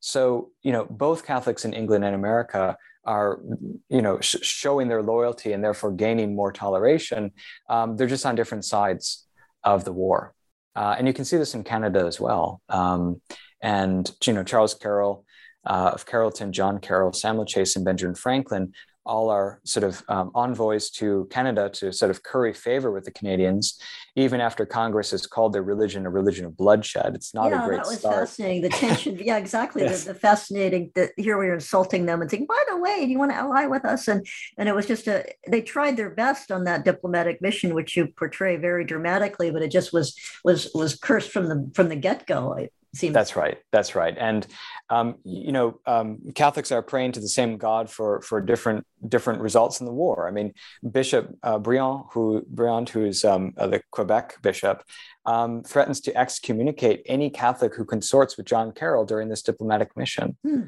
So, 0.01 0.51
you 0.63 0.73
know, 0.73 0.87
both 0.87 1.27
Catholics 1.27 1.65
in 1.65 1.75
England 1.75 2.05
and 2.05 2.15
America 2.15 2.77
are, 3.07 3.41
you 3.89 4.03
know, 4.03 4.21
sh- 4.21 4.37
showing 4.43 4.89
their 4.89 5.03
loyalty 5.03 5.53
and 5.53 5.63
therefore 5.63 5.93
gaining 5.93 6.35
more 6.35 6.53
toleration. 6.53 7.33
Um, 7.69 7.97
they're 7.97 8.07
just 8.07 8.27
on 8.27 8.35
different 8.35 8.65
sides 8.65 9.27
of 9.63 9.85
the 9.85 9.93
war. 9.93 10.35
Uh, 10.77 10.95
and 10.99 11.07
you 11.07 11.13
can 11.13 11.25
see 11.25 11.37
this 11.37 11.55
in 11.55 11.65
Canada 11.65 12.05
as 12.07 12.21
well. 12.21 12.61
Um, 12.69 13.21
and, 13.63 14.11
you 14.25 14.33
know, 14.33 14.43
Charles 14.43 14.75
Carroll 14.75 15.25
uh, 15.65 15.93
of 15.95 16.07
Carrollton, 16.07 16.53
John 16.53 16.79
Carroll, 16.79 17.13
Samuel 17.13 17.47
Chase, 17.47 17.77
and 17.77 17.85
Benjamin 17.85 18.15
Franklin 18.15 18.73
all 19.07 19.31
our 19.31 19.61
sort 19.65 19.85
of 19.85 20.03
um, 20.09 20.31
envoys 20.35 20.91
to 20.91 21.29
Canada 21.31 21.69
to 21.69 21.93
sort 21.93 22.11
of 22.11 22.23
curry 22.23 22.53
favor 22.53 22.91
with 22.91 23.05
the 23.05 23.11
Canadians, 23.11 23.79
even 24.17 24.41
after 24.41 24.65
Congress 24.65 25.11
has 25.11 25.27
called 25.27 25.53
their 25.53 25.63
religion 25.63 26.07
a 26.07 26.11
religion 26.11 26.47
of 26.47 26.57
bloodshed. 26.57 27.15
It's 27.15 27.35
not 27.35 27.51
yeah, 27.51 27.65
a 27.65 27.69
great 27.69 27.77
that 27.79 27.87
was 27.87 27.99
start. 27.99 28.29
fascinating. 28.29 28.63
The 28.63 28.69
tension, 28.71 29.19
yeah, 29.21 29.37
exactly. 29.37 29.83
Yes. 29.83 30.05
the, 30.05 30.13
the 30.13 30.19
fascinating 30.19 30.91
that 30.95 31.11
here 31.17 31.39
we 31.39 31.49
are 31.49 31.55
insulting 31.55 32.07
them 32.07 32.23
and 32.23 32.31
saying, 32.31 32.47
by 32.47 32.63
the 32.69 32.79
way, 32.79 33.05
do 33.05 33.11
you 33.11 33.19
want 33.19 33.33
to 33.33 33.37
ally 33.37 33.67
with 33.67 33.85
us? 33.85 34.09
And 34.09 34.27
and 34.57 34.69
it 34.69 34.75
was 34.75 34.87
just 34.87 35.07
a 35.07 35.25
they 35.47 35.61
tried 35.61 35.97
their 35.97 36.11
best 36.11 36.51
on 36.51 36.65
that 36.65 36.85
diplomatic 36.85 37.43
mission, 37.43 37.75
which 37.75 37.97
you 37.97 38.07
portray 38.07 38.57
very 38.57 38.85
dramatically, 38.85 39.51
but 39.51 39.63
it 39.63 39.71
just 39.71 39.93
was 39.93 40.17
was 40.45 40.71
was 40.75 40.97
cursed 40.97 41.31
from 41.31 41.49
the 41.49 41.71
from 41.75 41.89
the 41.89 41.97
get 41.97 42.27
go. 42.27 42.57
Seems 42.95 43.13
That's 43.13 43.35
right. 43.35 43.59
That's 43.73 43.97
right. 43.97 44.17
And 44.17 44.47
um, 44.89 45.17
you 45.25 45.51
know, 45.51 45.81
um, 45.85 46.19
Catholics 46.35 46.71
are 46.71 46.83
praying 46.83 47.13
to 47.13 47.21
the 47.21 47.29
same 47.29 47.57
God 47.57 47.91
for 47.91 48.21
for 48.23 48.41
different 48.41 48.87
different 49.09 49.41
results 49.41 49.81
in 49.81 49.87
the 49.87 49.93
war. 49.93 50.29
I 50.29 50.31
mean, 50.31 50.55
Bishop 50.89 51.37
uh, 51.43 51.59
Briand, 51.59 52.05
who 52.13 52.45
Briand, 52.49 52.89
who 52.89 53.05
is 53.05 53.25
um, 53.25 53.53
uh, 53.59 53.67
the 53.67 53.83
Quebec 53.91 54.41
bishop, 54.43 54.85
um, 55.27 55.65
threatens 55.65 56.01
to 56.03 56.17
excommunicate 56.17 57.03
any 57.07 57.31
Catholic 57.31 57.75
who 57.75 57.85
consorts 57.85 58.37
with 58.37 58.47
John 58.47 58.71
Carroll 58.71 59.05
during 59.05 59.29
this 59.29 59.43
diplomatic 59.43 59.97
mission. 59.97 60.37
Hmm. 60.45 60.61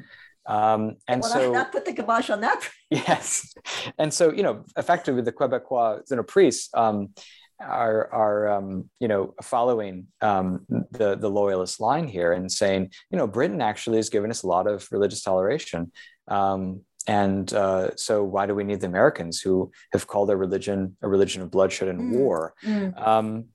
Um, 0.45 0.97
and 1.07 1.21
well, 1.21 1.31
so, 1.31 1.51
that 1.53 1.71
put 1.71 1.85
the 1.85 1.93
kibosh 1.93 2.29
on 2.29 2.41
that. 2.41 2.67
yes, 2.89 3.53
and 3.97 4.13
so 4.13 4.33
you 4.33 4.43
know, 4.43 4.65
effectively, 4.75 5.21
the 5.21 5.31
Quebecois, 5.31 6.01
you 6.09 6.17
know, 6.17 6.23
priests 6.23 6.69
um, 6.73 7.09
are 7.59 8.11
are 8.13 8.49
um, 8.49 8.89
you 8.99 9.07
know 9.07 9.33
following 9.41 10.07
um, 10.21 10.65
the 10.91 11.15
the 11.15 11.29
loyalist 11.29 11.79
line 11.79 12.07
here 12.07 12.33
and 12.33 12.51
saying, 12.51 12.91
you 13.11 13.17
know, 13.17 13.27
Britain 13.27 13.61
actually 13.61 13.97
has 13.97 14.09
given 14.09 14.29
us 14.31 14.43
a 14.43 14.47
lot 14.47 14.67
of 14.67 14.87
religious 14.91 15.21
toleration. 15.23 15.91
Um, 16.27 16.81
and 17.07 17.51
uh, 17.53 17.95
so, 17.95 18.23
why 18.23 18.45
do 18.45 18.53
we 18.53 18.63
need 18.65 18.81
the 18.81 18.87
Americans 18.87 19.39
who 19.39 19.71
have 19.93 20.07
called 20.07 20.29
their 20.29 20.37
religion 20.37 20.97
a 21.01 21.07
religion 21.07 21.41
of 21.41 21.51
bloodshed 21.51 21.87
and 21.87 21.99
Mm. 22.01 22.09
war? 22.19 22.53
Mm. 22.63 23.07
Um, 23.07 23.45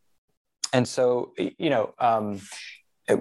and 0.72 0.88
so, 0.88 1.32
you 1.36 1.68
know, 1.70 1.92
um, 1.98 2.40
it- 3.08 3.20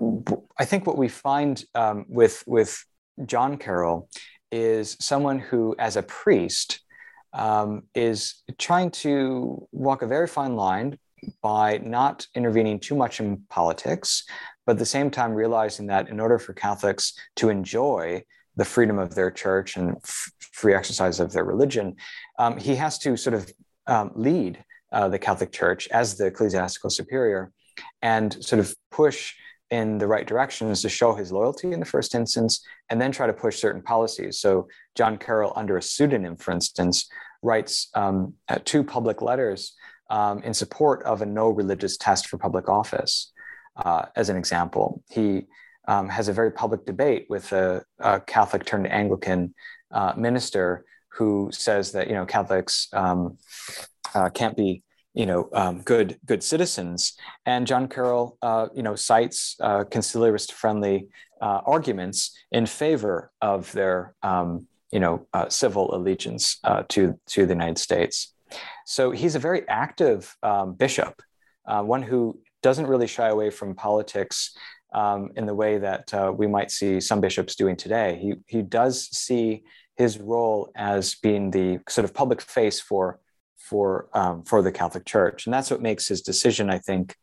I 0.58 0.66
think 0.66 0.88
what 0.88 0.98
we 0.98 1.10
find 1.10 1.64
um, 1.76 2.06
with 2.08 2.44
with 2.48 2.84
John 3.26 3.58
Carroll 3.58 4.08
is 4.54 4.96
someone 5.00 5.40
who, 5.40 5.76
as 5.78 5.96
a 5.98 6.04
priest, 6.04 6.82
um, 7.34 7.84
is 7.96 8.44
trying 8.58 8.92
to 8.92 9.68
walk 9.72 10.02
a 10.02 10.08
very 10.08 10.28
fine 10.28 10.56
line 10.56 10.98
by 11.42 11.78
not 11.78 12.28
intervening 12.36 12.80
too 12.80 12.96
much 12.96 13.20
in 13.20 13.44
politics, 13.50 14.24
but 14.66 14.74
at 14.74 14.80
the 14.80 14.86
same 14.86 15.12
time 15.12 15.34
realizing 15.34 15.88
that 15.88 16.10
in 16.10 16.20
order 16.20 16.40
for 16.40 16.54
Catholics 16.54 17.14
to 17.36 17.50
enjoy 17.50 18.24
the 18.56 18.66
freedom 18.66 19.00
of 19.00 19.16
their 19.16 19.32
church 19.32 19.78
and 19.78 19.96
f- 19.98 20.32
free 20.40 20.74
exercise 20.74 21.20
of 21.20 21.32
their 21.32 21.46
religion, 21.46 21.96
um, 22.40 22.58
he 22.58 22.76
has 22.76 22.98
to 23.00 23.16
sort 23.16 23.34
of 23.34 23.52
um, 23.88 24.12
lead 24.16 24.64
uh, 24.92 25.08
the 25.08 25.20
Catholic 25.20 25.52
Church 25.52 25.88
as 25.90 26.18
the 26.18 26.26
ecclesiastical 26.26 26.90
superior 26.90 27.52
and 28.02 28.44
sort 28.44 28.60
of 28.60 28.76
push 28.92 29.34
in 29.70 29.98
the 29.98 30.08
right 30.08 30.28
directions 30.28 30.82
to 30.82 30.90
show 30.90 31.14
his 31.14 31.32
loyalty 31.32 31.72
in 31.72 31.80
the 31.80 31.86
first 31.86 32.14
instance, 32.14 32.64
and 32.90 33.00
then 33.00 33.12
try 33.12 33.26
to 33.26 33.34
push 33.34 33.58
certain 33.58 33.82
policies. 33.82 34.38
So, 34.38 34.68
John 34.96 35.18
Carroll, 35.18 35.54
under 35.56 35.78
a 35.78 35.82
pseudonym, 35.82 36.36
for 36.36 36.52
instance, 36.52 37.10
writes 37.42 37.90
um, 37.96 38.34
uh, 38.50 38.60
two 38.64 38.84
public 38.84 39.22
letters 39.22 39.74
um, 40.10 40.44
in 40.44 40.54
support 40.54 41.04
of 41.04 41.22
a 41.22 41.26
no 41.26 41.50
religious 41.50 41.98
test 41.98 42.28
for 42.28 42.38
public 42.38 42.68
office. 42.70 43.32
Uh, 43.76 44.06
as 44.16 44.30
an 44.30 44.38
example, 44.38 45.02
he 45.10 45.48
um, 45.88 46.10
has 46.10 46.28
a 46.28 46.34
very 46.34 46.52
public 46.52 46.86
debate 46.86 47.26
with 47.30 47.52
a, 47.54 47.84
a 48.00 48.20
Catholic 48.20 48.66
turned 48.66 48.92
Anglican 48.92 49.54
uh, 49.92 50.14
minister 50.16 50.86
who 51.10 51.50
says 51.52 51.92
that 51.92 52.08
you 52.08 52.14
know 52.14 52.26
Catholics 52.26 52.88
um, 52.94 53.38
uh, 54.14 54.30
can't 54.30 54.56
be 54.56 54.84
you 55.14 55.26
know, 55.26 55.50
um, 55.54 55.82
good 55.82 56.18
good 56.26 56.44
citizens. 56.44 57.14
And 57.46 57.68
John 57.68 57.88
Carroll, 57.88 58.38
uh, 58.42 58.68
you 58.74 58.84
know, 58.84 58.96
cites 58.96 59.56
uh, 59.60 59.84
conciliarist-friendly 59.84 61.08
uh, 61.42 61.62
arguments 61.66 62.38
in 62.52 62.66
favor 62.66 63.32
of 63.42 63.72
their, 63.72 64.16
um, 64.24 64.68
you 64.92 65.00
know, 65.00 65.28
uh, 65.34 65.50
civil 65.50 65.94
allegiance 65.96 66.58
uh, 66.64 66.84
to 66.90 67.20
to 67.28 67.46
the 67.46 67.54
United 67.54 67.78
States. 67.78 68.34
So 68.86 69.12
he's 69.12 69.36
a 69.36 69.40
very 69.40 69.68
active 69.68 70.36
um, 70.44 70.74
bishop, 70.74 71.22
uh, 71.66 71.82
one 71.82 72.02
who 72.02 72.40
doesn't 72.62 72.88
really 72.88 73.08
shy 73.08 73.30
away 73.30 73.50
from 73.50 73.76
politics 73.76 74.56
um, 74.94 75.30
in 75.36 75.46
the 75.46 75.56
way 75.56 75.78
that 75.78 76.12
we 76.38 76.48
might 76.48 76.72
see 76.72 77.00
some 77.00 77.22
bishops 77.22 77.56
doing 77.56 77.78
today. 77.78 78.20
He 78.22 78.36
he 78.48 78.62
does 78.62 79.08
see 79.18 79.64
his 79.96 80.20
role 80.20 80.72
as 80.76 81.16
being 81.16 81.52
the 81.52 81.80
sort 81.88 82.06
of 82.06 82.14
public 82.14 82.42
face 82.42 82.82
for 82.82 83.20
for 83.58 84.10
um, 84.14 84.44
for 84.44 84.62
the 84.62 84.72
Catholic 84.72 85.06
Church, 85.06 85.46
and 85.46 85.54
that's 85.54 85.72
what 85.72 85.82
makes 85.82 86.08
his 86.08 86.22
decision, 86.22 86.70
I 86.70 86.80
think, 86.80 87.16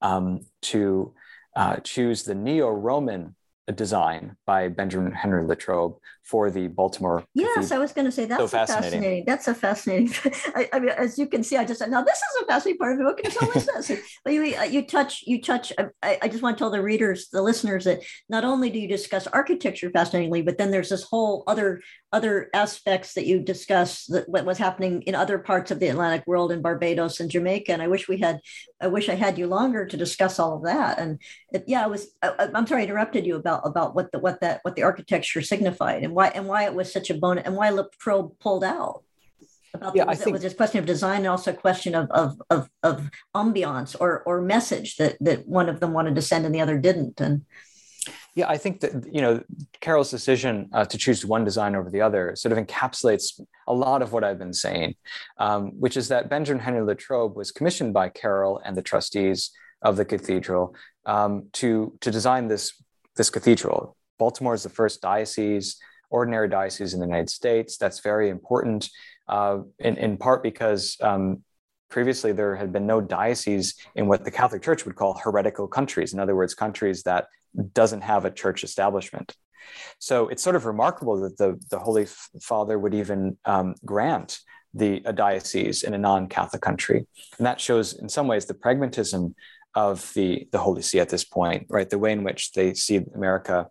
um, 0.00 0.40
to 0.62 1.14
uh, 1.56 1.76
choose 1.78 2.22
the 2.22 2.34
neo-Roman 2.34 3.34
design 3.72 4.36
by 4.46 4.68
Benjamin 4.68 5.12
Henry 5.12 5.44
Latrobe 5.44 5.96
for 6.22 6.50
the 6.50 6.68
Baltimore. 6.68 7.24
Yes, 7.34 7.54
Cathedral. 7.54 7.78
I 7.78 7.82
was 7.82 7.92
going 7.92 8.04
to 8.04 8.12
say 8.12 8.24
that's 8.24 8.40
so 8.40 8.48
fascinating. 8.48 9.00
fascinating. 9.00 9.24
That's 9.26 9.48
a 9.48 9.54
fascinating. 9.54 10.12
I, 10.54 10.68
I, 10.72 10.78
mean, 10.80 10.90
as 10.90 11.18
you 11.18 11.26
can 11.26 11.42
see, 11.42 11.56
I 11.56 11.64
just 11.64 11.80
said, 11.80 11.90
now 11.90 12.02
this 12.02 12.16
is 12.16 12.42
a 12.42 12.46
fascinating 12.46 12.78
part 12.78 12.94
of 12.94 13.00
it. 13.00 13.04
book. 13.04 13.20
you 13.24 13.30
tell 13.30 13.50
us 13.50 13.88
this? 13.88 14.00
but 14.24 14.32
you, 14.32 14.54
uh, 14.56 14.62
you 14.62 14.86
touch, 14.86 15.24
you 15.26 15.40
touch. 15.42 15.72
Um, 15.78 15.90
I, 16.02 16.18
I 16.22 16.28
just 16.28 16.42
want 16.42 16.56
to 16.56 16.60
tell 16.60 16.70
the 16.70 16.82
readers, 16.82 17.28
the 17.32 17.42
listeners, 17.42 17.84
that 17.84 18.02
not 18.28 18.44
only 18.44 18.70
do 18.70 18.78
you 18.78 18.88
discuss 18.88 19.26
architecture 19.28 19.90
fascinatingly, 19.90 20.42
but 20.42 20.58
then 20.58 20.70
there's 20.70 20.90
this 20.90 21.02
whole 21.02 21.42
other 21.46 21.80
other 22.16 22.48
aspects 22.54 23.12
that 23.12 23.26
you 23.26 23.38
discuss 23.38 24.06
that 24.06 24.26
what 24.26 24.46
was 24.46 24.56
happening 24.56 25.02
in 25.02 25.14
other 25.14 25.38
parts 25.38 25.70
of 25.70 25.80
the 25.80 25.88
Atlantic 25.88 26.26
world 26.26 26.50
in 26.50 26.62
Barbados 26.62 27.20
and 27.20 27.30
Jamaica. 27.30 27.70
And 27.72 27.82
I 27.82 27.88
wish 27.88 28.08
we 28.08 28.16
had, 28.16 28.40
I 28.80 28.86
wish 28.86 29.10
I 29.10 29.16
had 29.16 29.36
you 29.36 29.46
longer 29.46 29.84
to 29.84 29.96
discuss 29.98 30.38
all 30.38 30.56
of 30.56 30.64
that. 30.64 30.98
And 30.98 31.20
it, 31.52 31.64
yeah, 31.66 31.84
I 31.84 31.88
was. 31.88 32.08
I, 32.22 32.48
am 32.54 32.66
sorry, 32.66 32.80
I 32.80 32.84
interrupted 32.84 33.26
you 33.26 33.36
about 33.36 33.66
about 33.66 33.94
what 33.94 34.10
the 34.12 34.18
what 34.18 34.40
that 34.40 34.60
what 34.62 34.76
the 34.76 34.84
architecture 34.84 35.42
signified 35.42 36.04
and 36.04 36.14
why 36.14 36.28
and 36.28 36.46
why 36.46 36.64
it 36.64 36.74
was 36.74 36.90
such 36.90 37.10
a 37.10 37.14
bone 37.14 37.38
and 37.38 37.54
why 37.54 37.68
Latrobe 37.68 38.38
pulled 38.38 38.64
out. 38.64 39.02
About 39.74 39.94
yeah, 39.94 40.04
the, 40.04 40.10
I 40.12 40.14
think, 40.14 40.28
it 40.28 40.32
was 40.32 40.42
this 40.42 40.54
question 40.54 40.78
of 40.78 40.86
design 40.86 41.18
and 41.18 41.28
also 41.28 41.50
a 41.50 41.54
question 41.54 41.94
of 41.94 42.10
of 42.10 42.40
of, 42.48 42.70
of 42.82 43.10
ambiance 43.34 43.94
or 44.00 44.22
or 44.22 44.40
message 44.40 44.96
that 44.96 45.18
that 45.20 45.46
one 45.46 45.68
of 45.68 45.80
them 45.80 45.92
wanted 45.92 46.14
to 46.14 46.22
send 46.22 46.46
and 46.46 46.54
the 46.54 46.62
other 46.62 46.78
didn't. 46.78 47.20
And 47.20 47.44
yeah, 48.36 48.50
I 48.50 48.58
think 48.58 48.80
that 48.80 48.92
you 49.12 49.22
know 49.22 49.42
Carroll's 49.80 50.10
decision 50.10 50.68
uh, 50.74 50.84
to 50.84 50.98
choose 50.98 51.24
one 51.24 51.42
design 51.42 51.74
over 51.74 51.90
the 51.90 52.02
other 52.02 52.36
sort 52.36 52.52
of 52.56 52.64
encapsulates 52.64 53.40
a 53.66 53.72
lot 53.72 54.02
of 54.02 54.12
what 54.12 54.24
I've 54.24 54.38
been 54.38 54.52
saying, 54.52 54.94
um, 55.38 55.68
which 55.80 55.96
is 55.96 56.08
that 56.08 56.28
Benjamin 56.28 56.62
Henry 56.62 56.82
Latrobe 56.82 57.34
was 57.34 57.50
commissioned 57.50 57.94
by 57.94 58.10
Carroll 58.10 58.60
and 58.62 58.76
the 58.76 58.82
trustees 58.82 59.50
of 59.80 59.96
the 59.96 60.04
cathedral 60.04 60.76
um, 61.06 61.46
to 61.54 61.96
to 62.02 62.10
design 62.10 62.46
this 62.46 62.74
this 63.16 63.30
cathedral. 63.30 63.96
Baltimore 64.18 64.54
is 64.54 64.62
the 64.62 64.68
first 64.68 65.00
diocese, 65.00 65.78
ordinary 66.10 66.48
diocese 66.48 66.92
in 66.92 67.00
the 67.00 67.06
United 67.06 67.30
States. 67.30 67.78
That's 67.78 68.00
very 68.00 68.28
important, 68.28 68.90
uh, 69.28 69.60
in 69.78 69.96
in 69.96 70.18
part 70.18 70.42
because 70.42 70.98
um, 71.00 71.42
previously 71.88 72.32
there 72.32 72.54
had 72.54 72.70
been 72.70 72.86
no 72.86 73.00
diocese 73.00 73.76
in 73.94 74.08
what 74.08 74.24
the 74.26 74.30
Catholic 74.30 74.60
Church 74.60 74.84
would 74.84 74.94
call 74.94 75.14
heretical 75.14 75.66
countries. 75.66 76.12
In 76.12 76.20
other 76.20 76.36
words, 76.36 76.52
countries 76.54 77.02
that 77.04 77.28
doesn't 77.72 78.02
have 78.02 78.24
a 78.24 78.30
church 78.30 78.64
establishment. 78.64 79.34
So 79.98 80.28
it's 80.28 80.42
sort 80.42 80.56
of 80.56 80.66
remarkable 80.66 81.20
that 81.20 81.38
the, 81.38 81.58
the 81.70 81.78
Holy 81.78 82.06
Father 82.40 82.78
would 82.78 82.94
even 82.94 83.36
um, 83.44 83.74
grant 83.84 84.38
the 84.74 85.02
a 85.04 85.12
diocese 85.12 85.82
in 85.82 85.94
a 85.94 85.98
non-Catholic 85.98 86.60
country, 86.60 87.06
and 87.38 87.46
that 87.46 87.60
shows 87.60 87.94
in 87.94 88.08
some 88.08 88.28
ways 88.28 88.44
the 88.44 88.54
pragmatism 88.54 89.34
of 89.74 90.12
the 90.14 90.48
the 90.52 90.58
Holy 90.58 90.82
See 90.82 91.00
at 91.00 91.08
this 91.08 91.24
point, 91.24 91.66
right? 91.68 91.88
The 91.88 91.98
way 91.98 92.12
in 92.12 92.24
which 92.24 92.52
they 92.52 92.74
see 92.74 93.00
America, 93.14 93.68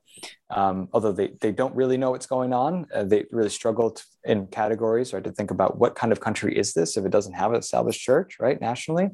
um, 0.49 0.87
although 0.93 1.11
they 1.11 1.31
they 1.41 1.51
don't 1.51 1.75
really 1.75 1.97
know 1.97 2.11
what's 2.11 2.25
going 2.25 2.53
on, 2.53 2.87
uh, 2.93 3.03
they 3.03 3.25
really 3.31 3.49
struggle 3.49 3.95
in 4.23 4.47
categories, 4.47 5.13
right? 5.13 5.23
To 5.23 5.31
think 5.31 5.51
about 5.51 5.77
what 5.77 5.95
kind 5.95 6.11
of 6.11 6.19
country 6.19 6.57
is 6.57 6.73
this 6.73 6.97
if 6.97 7.05
it 7.05 7.11
doesn't 7.11 7.33
have 7.33 7.51
an 7.51 7.59
established 7.59 8.01
church, 8.01 8.37
right, 8.39 8.59
nationally. 8.59 9.09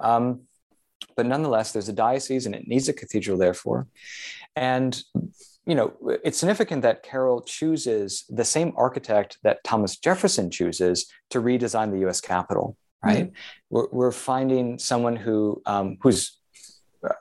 Um, 0.00 0.42
but 1.16 1.26
nonetheless, 1.26 1.72
there's 1.72 1.88
a 1.88 1.92
diocese 1.92 2.46
and 2.46 2.54
it 2.54 2.68
needs 2.68 2.88
a 2.88 2.92
cathedral, 2.92 3.38
therefore. 3.38 3.86
And 4.54 5.02
you 5.66 5.74
know, 5.74 5.92
it's 6.24 6.38
significant 6.38 6.82
that 6.82 7.02
Carroll 7.02 7.42
chooses 7.42 8.24
the 8.28 8.44
same 8.44 8.72
architect 8.76 9.38
that 9.42 9.64
Thomas 9.64 9.96
Jefferson 9.96 10.48
chooses 10.48 11.10
to 11.30 11.42
redesign 11.42 11.90
the 11.90 11.98
U.S. 12.00 12.20
Capitol. 12.20 12.76
Right? 13.04 13.26
Mm-hmm. 13.26 13.34
We're, 13.70 13.88
we're, 13.90 14.12
finding 14.12 14.78
someone 14.78 15.16
who 15.16 15.62
um, 15.66 15.98
who's 16.00 16.38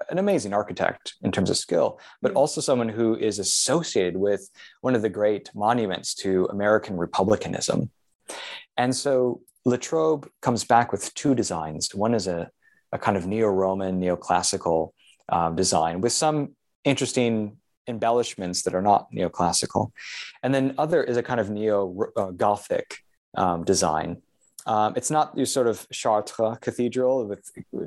an 0.10 0.18
amazing 0.18 0.54
architect 0.54 1.16
in 1.22 1.32
terms 1.32 1.50
of 1.50 1.58
skill, 1.58 2.00
but 2.22 2.30
mm-hmm. 2.30 2.38
also 2.38 2.62
someone 2.62 2.90
who 2.90 3.16
is 3.16 3.40
associated 3.40 4.16
with 4.16 4.50
one 4.82 4.96
of 4.96 5.02
the 5.02 5.10
great 5.10 5.50
monuments 5.54 6.14
to 6.16 6.46
American 6.52 6.98
republicanism. 6.98 7.92
And 8.78 8.96
so 8.96 9.42
Latrobe 9.66 10.30
comes 10.42 10.64
back 10.64 10.92
with 10.92 11.14
two 11.14 11.36
designs. 11.36 11.94
One 11.94 12.14
is 12.14 12.28
a 12.28 12.50
a 12.96 12.98
kind 13.06 13.18
of 13.18 13.24
neo-Roman, 13.28 13.94
neoclassical 14.04 14.80
um, 15.30 15.52
design 15.56 15.96
with 16.02 16.14
some 16.26 16.38
interesting 16.92 17.58
embellishments 17.88 18.64
that 18.64 18.74
are 18.78 18.82
not 18.92 19.02
neoclassical. 19.18 19.92
And 20.42 20.52
then 20.56 20.66
other 20.84 21.04
is 21.04 21.18
a 21.18 21.24
kind 21.30 21.40
of 21.40 21.50
neo-Gothic 21.50 22.88
um, 23.36 23.64
design. 23.64 24.10
Um, 24.66 24.94
it's 24.96 25.12
not 25.18 25.38
your 25.38 25.46
sort 25.46 25.68
of 25.68 25.88
Chartres 25.92 26.58
cathedral 26.66 27.28
with 27.28 27.42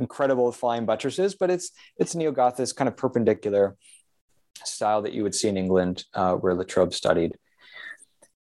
incredible 0.05 0.53
flying 0.53 0.85
buttresses, 0.91 1.35
but 1.35 1.51
it's 1.51 1.73
it's 2.01 2.15
neo-Gothic, 2.15 2.69
kind 2.77 2.89
of 2.91 2.97
perpendicular 2.97 3.77
style 4.65 5.03
that 5.03 5.13
you 5.13 5.23
would 5.25 5.35
see 5.35 5.49
in 5.49 5.57
England, 5.57 6.05
uh, 6.15 6.35
where 6.35 6.55
Latrobe 6.55 6.95
studied. 6.95 7.33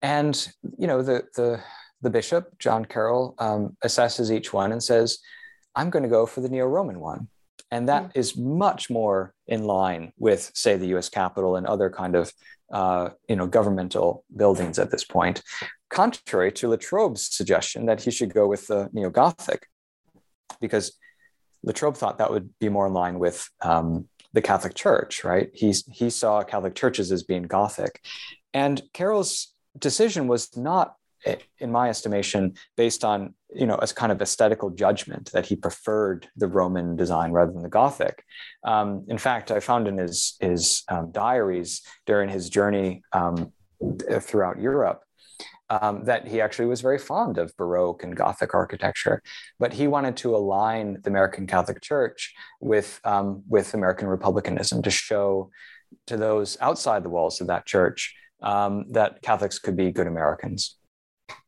And 0.01 0.35
you 0.81 0.87
know 0.87 1.01
the 1.09 1.17
the 1.35 1.49
the 2.03 2.09
bishop 2.17 2.43
John 2.63 2.85
Carroll 2.85 3.35
um, 3.37 3.75
assesses 3.83 4.31
each 4.31 4.53
one 4.53 4.71
and 4.71 4.81
says, 4.81 5.19
I'm 5.75 5.89
going 5.89 6.03
to 6.03 6.09
go 6.09 6.25
for 6.25 6.41
the 6.41 6.49
neo 6.49 6.65
Roman 6.65 6.99
one. 6.99 7.27
And 7.69 7.87
that 7.87 8.09
mm. 8.09 8.11
is 8.15 8.35
much 8.35 8.89
more 8.89 9.33
in 9.47 9.63
line 9.63 10.11
with, 10.17 10.51
say, 10.53 10.75
the 10.75 10.97
US 10.97 11.09
Capitol 11.09 11.55
and 11.55 11.65
other 11.65 11.89
kind 11.89 12.15
of 12.15 12.33
uh, 12.71 13.09
you 13.27 13.35
know, 13.35 13.47
governmental 13.47 14.23
buildings 14.35 14.79
at 14.79 14.91
this 14.91 15.03
point, 15.03 15.41
contrary 15.89 16.51
to 16.53 16.69
Latrobe's 16.69 17.33
suggestion 17.33 17.85
that 17.85 18.01
he 18.01 18.11
should 18.11 18.33
go 18.33 18.47
with 18.47 18.67
the 18.67 18.89
neo 18.93 19.09
Gothic, 19.09 19.67
because 20.61 20.97
Latrobe 21.63 21.97
thought 21.97 22.17
that 22.19 22.31
would 22.31 22.49
be 22.59 22.69
more 22.69 22.87
in 22.87 22.93
line 22.93 23.19
with 23.19 23.49
um, 23.61 24.07
the 24.33 24.41
Catholic 24.41 24.73
Church, 24.73 25.23
right? 25.23 25.49
He, 25.53 25.73
he 25.91 26.09
saw 26.09 26.43
Catholic 26.43 26.75
churches 26.75 27.11
as 27.11 27.23
being 27.23 27.43
Gothic. 27.43 28.01
And 28.53 28.81
Carroll's 28.93 29.53
decision 29.77 30.27
was 30.27 30.55
not 30.55 30.95
in 31.59 31.71
my 31.71 31.89
estimation, 31.89 32.53
based 32.75 33.03
on 33.03 33.33
you 33.53 33.65
know 33.65 33.75
a 33.75 33.87
kind 33.87 34.11
of 34.11 34.21
aesthetical 34.21 34.69
judgment 34.69 35.31
that 35.33 35.45
he 35.45 35.55
preferred 35.55 36.27
the 36.35 36.47
Roman 36.47 36.95
design 36.95 37.31
rather 37.31 37.51
than 37.51 37.63
the 37.63 37.69
Gothic. 37.69 38.23
Um, 38.63 39.05
in 39.07 39.17
fact, 39.17 39.51
I 39.51 39.59
found 39.59 39.87
in 39.87 39.97
his 39.97 40.35
his 40.39 40.83
um, 40.89 41.11
diaries 41.11 41.81
during 42.05 42.29
his 42.29 42.49
journey 42.49 43.03
um, 43.13 43.51
throughout 44.21 44.59
Europe 44.59 45.01
um, 45.71 46.03
that 46.03 46.27
he 46.27 46.41
actually 46.41 46.65
was 46.65 46.81
very 46.81 46.97
fond 46.97 47.37
of 47.37 47.55
Baroque 47.55 48.03
and 48.03 48.15
Gothic 48.15 48.53
architecture, 48.53 49.23
but 49.57 49.71
he 49.71 49.87
wanted 49.87 50.17
to 50.17 50.35
align 50.35 50.97
the 51.01 51.09
American 51.09 51.47
Catholic 51.47 51.81
Church 51.81 52.33
with 52.59 52.99
um, 53.05 53.43
with 53.47 53.73
American 53.73 54.07
republicanism 54.07 54.81
to 54.81 54.91
show 54.91 55.49
to 56.07 56.17
those 56.17 56.57
outside 56.59 57.03
the 57.03 57.09
walls 57.09 57.39
of 57.39 57.47
that 57.47 57.65
church 57.65 58.13
um, 58.41 58.85
that 58.91 59.21
Catholics 59.21 59.59
could 59.59 59.77
be 59.77 59.91
good 59.91 60.07
Americans 60.07 60.77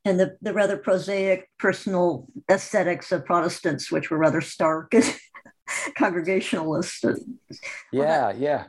and 0.05 0.19
the, 0.19 0.37
the 0.41 0.53
rather 0.53 0.77
prosaic 0.77 1.49
personal 1.59 2.27
aesthetics 2.49 3.11
of 3.11 3.25
Protestants, 3.25 3.91
which 3.91 4.09
were 4.09 4.17
rather 4.17 4.41
stark 4.41 4.93
and 4.93 5.19
congregationalist. 5.97 7.05
Yeah, 7.91 8.27
well, 8.27 8.37
yeah. 8.37 8.63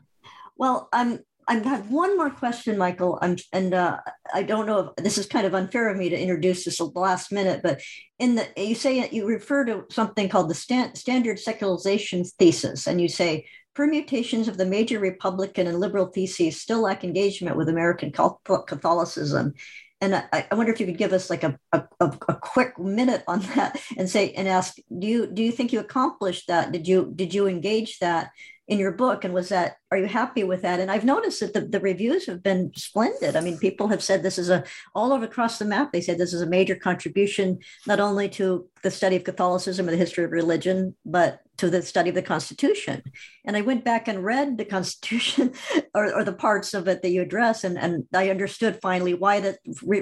Well, 0.56 0.88
I'm 0.92 1.20
I 1.46 1.54
have 1.54 1.64
got 1.64 1.86
one 1.86 2.16
more 2.16 2.30
question, 2.30 2.78
Michael. 2.78 3.18
I'm, 3.20 3.36
and 3.52 3.74
uh, 3.74 3.98
I 4.32 4.42
don't 4.42 4.66
know 4.66 4.92
if 4.96 5.04
this 5.04 5.18
is 5.18 5.26
kind 5.26 5.46
of 5.46 5.54
unfair 5.54 5.90
of 5.90 5.96
me 5.96 6.08
to 6.08 6.18
introduce 6.18 6.64
this 6.64 6.80
at 6.80 6.94
the 6.94 7.00
last 7.00 7.32
minute, 7.32 7.60
but 7.62 7.82
in 8.18 8.36
the 8.36 8.48
you 8.56 8.74
say 8.74 9.08
you 9.10 9.26
refer 9.26 9.64
to 9.66 9.84
something 9.90 10.28
called 10.28 10.48
the 10.48 10.54
stand, 10.54 10.96
standard 10.96 11.38
secularization 11.38 12.24
thesis, 12.38 12.86
and 12.86 13.00
you 13.00 13.08
say 13.08 13.46
permutations 13.74 14.48
of 14.48 14.56
the 14.56 14.64
major 14.64 14.98
Republican 14.98 15.66
and 15.66 15.80
liberal 15.80 16.06
theses 16.06 16.60
still 16.60 16.80
lack 16.80 17.04
engagement 17.04 17.56
with 17.56 17.68
American 17.68 18.12
Catholicism 18.12 19.52
and 20.00 20.14
I, 20.14 20.46
I, 20.50 20.54
wonder 20.54 20.72
if 20.72 20.80
you 20.80 20.86
could 20.86 20.98
give 20.98 21.12
us 21.12 21.30
like 21.30 21.44
a, 21.44 21.58
a, 21.72 21.84
a, 22.00 22.34
quick 22.34 22.78
minute 22.78 23.22
on 23.26 23.40
that 23.54 23.80
and 23.96 24.08
say 24.08 24.32
and 24.32 24.48
ask 24.48 24.76
do 24.98 25.06
you 25.06 25.26
do 25.26 25.42
you 25.42 25.52
think 25.52 25.72
you 25.72 25.80
accomplished 25.80 26.48
that? 26.48 26.72
Did 26.72 26.86
you 26.86 27.12
did 27.14 27.32
you 27.32 27.46
engage 27.46 27.98
that 28.00 28.30
in 28.66 28.78
your 28.78 28.92
book 28.92 29.24
and 29.24 29.34
was 29.34 29.50
that 29.50 29.76
are 29.90 29.98
you 29.98 30.06
happy 30.06 30.42
with 30.42 30.62
that? 30.62 30.80
And 30.80 30.90
i've 30.90 31.04
noticed 31.04 31.40
that 31.40 31.52
the, 31.52 31.60
the 31.60 31.80
reviews 31.80 32.26
have 32.26 32.42
been 32.42 32.72
splendid. 32.74 33.36
I 33.36 33.40
mean 33.40 33.58
people 33.58 33.88
have 33.88 34.02
said 34.02 34.22
this 34.22 34.38
is 34.38 34.50
a 34.50 34.64
all 34.94 35.12
over 35.12 35.24
across 35.24 35.58
the 35.58 35.64
map 35.64 35.92
they 35.92 36.00
said 36.00 36.18
this 36.18 36.32
is 36.32 36.40
a 36.40 36.46
major 36.46 36.74
contribution 36.74 37.58
not 37.86 38.00
only 38.00 38.28
to 38.30 38.68
the 38.82 38.90
study 38.90 39.16
of 39.16 39.24
catholicism 39.24 39.86
or 39.86 39.90
the 39.90 39.96
history 39.96 40.24
of 40.24 40.32
religion 40.32 40.94
but 41.04 41.40
to 41.56 41.70
the 41.70 41.82
study 41.82 42.08
of 42.08 42.14
the 42.14 42.22
constitution. 42.22 43.02
And 43.44 43.56
i 43.56 43.60
went 43.60 43.84
back 43.84 44.08
and 44.08 44.24
read 44.24 44.56
the 44.56 44.64
constitution 44.64 45.52
or, 45.94 46.14
or 46.14 46.24
the 46.24 46.32
parts 46.32 46.74
of 46.74 46.88
it 46.88 47.02
that 47.02 47.10
you 47.10 47.22
address 47.22 47.64
and, 47.64 47.78
and 47.78 48.04
i 48.14 48.30
understood 48.30 48.78
finally 48.80 49.14
why 49.14 49.40
the 49.40 49.58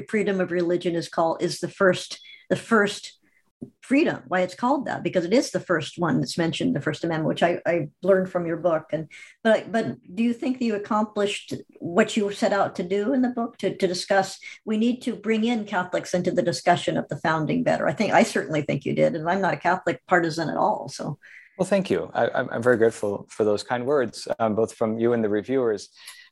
freedom 0.09 0.41
of 0.41 0.53
religion 0.53 0.95
is 0.95 1.09
called 1.09 1.43
is 1.43 1.59
the 1.59 1.69
first 1.69 2.21
the 2.49 2.57
first 2.57 3.19
freedom 3.81 4.23
why 4.29 4.41
it's 4.41 4.55
called 4.55 4.87
that 4.87 5.03
because 5.03 5.25
it 5.25 5.33
is 5.33 5.51
the 5.51 5.61
first 5.61 5.99
one 5.99 6.21
that's 6.21 6.39
mentioned 6.39 6.75
the 6.75 6.81
first 6.81 7.05
amendment 7.05 7.29
which 7.29 7.43
i, 7.43 7.61
I 7.67 7.89
learned 8.03 8.31
from 8.31 8.47
your 8.47 8.57
book. 8.57 8.87
And 8.93 9.09
but 9.45 9.71
but 9.71 9.97
do 10.15 10.23
you 10.23 10.33
think 10.33 10.59
that 10.59 10.65
you 10.65 10.75
accomplished 10.75 11.55
what 11.79 12.17
you 12.17 12.33
set 12.33 12.53
out 12.53 12.77
to 12.77 12.83
do 12.83 13.13
in 13.13 13.23
the 13.23 13.29
book 13.29 13.59
to, 13.59 13.77
to 13.77 13.87
discuss? 13.87 14.39
We 14.65 14.79
need 14.79 15.03
to 15.03 15.15
bring 15.15 15.45
in 15.45 15.65
catholics 15.65 16.15
into 16.15 16.31
the 16.31 16.43
discussion 16.43 16.97
of 16.97 17.09
the 17.09 17.19
founding 17.19 17.63
better. 17.63 17.89
I 17.89 17.93
think 17.93 18.13
i 18.13 18.23
certainly 18.23 18.63
think 18.63 18.85
you 18.85 18.95
did 18.95 19.15
and 19.15 19.29
i'm 19.29 19.41
not 19.41 19.55
a 19.55 19.59
catholic 19.59 20.01
partisan 20.07 20.49
at 20.49 20.57
all 20.57 20.89
so. 20.89 21.19
Well 21.59 21.67
thank 21.67 21.91
you. 21.91 22.11
I, 22.15 22.41
am 22.57 22.63
very 22.63 22.79
grateful 22.79 23.27
for 23.29 23.45
those 23.45 23.63
kind 23.63 23.85
words 23.85 24.27
um, 24.39 24.55
both 24.55 24.73
from 24.75 24.99
you 24.99 25.13
and 25.13 25.23
the 25.23 25.29
reviewers. 25.29 25.91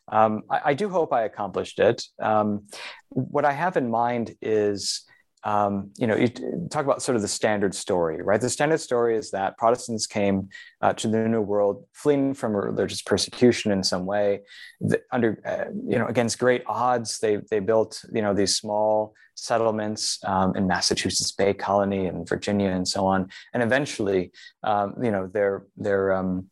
Um, 0.09 0.43
I, 0.51 0.61
I, 0.71 0.75
do 0.75 0.89
hope 0.89 1.13
i 1.13 1.23
accomplished 1.23 1.79
it. 1.79 2.03
Um, 2.21 2.67
what 3.11 3.45
i 3.45 3.53
have 3.53 3.77
in 3.77 3.91
mind 3.91 4.35
is 4.41 5.05
um, 5.43 5.91
you 5.97 6.07
know, 6.07 6.17
you 6.17 6.29
talk 6.71 6.85
about 6.85 7.03
sort 7.03 7.17
of 7.17 7.23
the 7.23 7.29
standard 7.29 7.75
story, 7.75 8.21
right? 8.23 8.41
The 8.41 8.51
standard 8.51 8.81
story 8.81 9.17
is 9.17 9.31
that 9.31 9.57
Protestants 9.57 10.07
came 10.07 10.51
uh, 10.83 10.93
to 10.95 11.09
the 11.09 11.29
New 11.29 11.41
World 11.41 11.87
fleeing 11.95 12.35
from 12.35 12.55
religious 12.55 13.01
persecution 13.01 13.73
in 13.73 13.83
some 13.83 14.05
way, 14.05 14.41
the, 14.81 15.01
under 15.13 15.41
uh, 15.47 15.71
you 15.73 15.99
know 15.99 16.07
against 16.07 16.39
great 16.39 16.63
odds. 16.67 17.19
They 17.21 17.39
they 17.51 17.61
built 17.61 18.05
you 18.13 18.21
know 18.21 18.35
these 18.35 18.57
small 18.57 19.15
settlements 19.35 20.19
um, 20.25 20.55
in 20.57 20.67
Massachusetts 20.67 21.33
Bay 21.33 21.55
Colony 21.55 22.07
and 22.07 22.29
Virginia 22.29 22.71
and 22.71 22.87
so 22.87 23.07
on, 23.07 23.31
and 23.55 23.63
eventually, 23.63 24.33
um, 24.63 24.95
you 25.03 25.11
know, 25.11 25.27
their 25.27 25.65
their 25.79 26.13
um, 26.13 26.51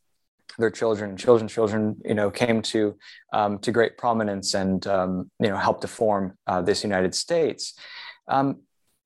their 0.59 0.71
children, 0.71 1.17
children, 1.17 1.47
children, 1.47 1.97
you 2.07 2.15
know, 2.15 2.31
came 2.31 2.63
to 2.63 2.97
um, 3.35 3.59
to 3.59 3.71
great 3.71 3.99
prominence 3.99 4.55
and 4.55 4.87
um, 4.87 5.31
you 5.39 5.49
know 5.49 5.59
helped 5.59 5.83
to 5.83 5.89
form 5.89 6.39
uh, 6.47 6.63
this 6.63 6.83
United 6.83 7.15
States. 7.15 7.75
Um, 8.29 8.63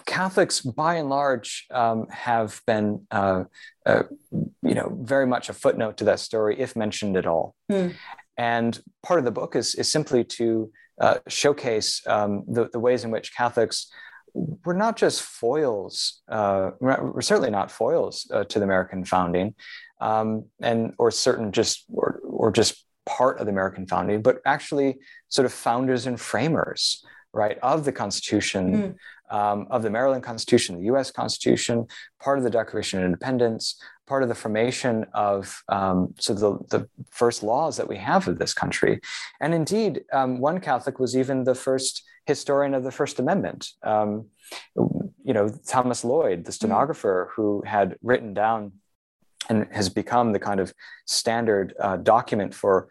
Catholics, 0.06 0.60
by 0.60 0.96
and 0.96 1.08
large, 1.08 1.66
um, 1.70 2.06
have 2.10 2.60
been, 2.66 3.06
uh, 3.10 3.44
uh, 3.86 4.04
you 4.30 4.74
know, 4.74 4.98
very 5.02 5.26
much 5.26 5.48
a 5.48 5.52
footnote 5.52 5.96
to 5.98 6.04
that 6.04 6.20
story, 6.20 6.58
if 6.58 6.76
mentioned 6.76 7.16
at 7.16 7.26
all. 7.26 7.54
Mm. 7.70 7.94
And 8.36 8.82
part 9.02 9.18
of 9.18 9.24
the 9.24 9.30
book 9.30 9.56
is, 9.56 9.74
is 9.74 9.90
simply 9.90 10.24
to 10.24 10.70
uh, 11.00 11.18
showcase 11.28 12.02
um, 12.06 12.44
the, 12.48 12.68
the, 12.72 12.80
ways 12.80 13.04
in 13.04 13.10
which 13.10 13.34
Catholics 13.34 13.90
were 14.34 14.74
not 14.74 14.96
just 14.96 15.22
foils, 15.22 16.22
uh, 16.28 16.70
we're 16.80 17.20
certainly 17.20 17.50
not 17.50 17.70
foils 17.70 18.26
uh, 18.32 18.44
to 18.44 18.58
the 18.58 18.64
American 18.64 19.04
founding, 19.04 19.54
um, 20.00 20.44
and 20.60 20.94
or 20.98 21.10
certain 21.10 21.52
just 21.52 21.84
or, 21.92 22.20
or 22.24 22.50
just 22.50 22.84
part 23.04 23.38
of 23.38 23.46
the 23.46 23.52
American 23.52 23.86
founding, 23.86 24.22
but 24.22 24.40
actually 24.46 24.98
sort 25.28 25.46
of 25.46 25.52
founders 25.52 26.06
and 26.06 26.20
framers 26.20 27.04
right, 27.32 27.58
of 27.62 27.84
the 27.84 27.92
Constitution, 27.92 28.72
mm. 28.74 28.94
Um, 29.32 29.66
of 29.70 29.82
the 29.82 29.90
Maryland 29.90 30.22
Constitution, 30.22 30.76
the 30.76 30.92
US 30.94 31.10
Constitution, 31.10 31.86
part 32.20 32.38
of 32.38 32.44
the 32.44 32.50
Declaration 32.50 33.00
of 33.00 33.06
Independence, 33.06 33.80
part 34.06 34.22
of 34.22 34.28
the 34.28 34.34
formation 34.34 35.06
of 35.14 35.62
um, 35.68 36.14
so 36.18 36.34
the, 36.34 36.59
the 36.68 36.88
first 37.10 37.42
laws 37.42 37.78
that 37.78 37.88
we 37.88 37.96
have 37.96 38.28
of 38.28 38.38
this 38.38 38.52
country. 38.52 39.00
And 39.40 39.54
indeed, 39.54 40.04
um, 40.12 40.38
one 40.38 40.60
Catholic 40.60 41.00
was 41.00 41.16
even 41.16 41.44
the 41.44 41.54
first 41.54 42.04
historian 42.26 42.74
of 42.74 42.84
the 42.84 42.92
First 42.92 43.18
Amendment. 43.18 43.68
Um, 43.82 44.26
you 44.76 45.32
know, 45.32 45.48
Thomas 45.66 46.04
Lloyd, 46.04 46.44
the 46.44 46.50
hmm. 46.50 46.60
stenographer 46.60 47.30
who 47.34 47.62
had 47.66 47.96
written 48.02 48.34
down 48.34 48.72
and 49.48 49.66
has 49.72 49.88
become 49.88 50.32
the 50.32 50.38
kind 50.38 50.60
of 50.60 50.72
standard 51.06 51.74
uh, 51.80 51.96
document 51.96 52.54
for 52.54 52.88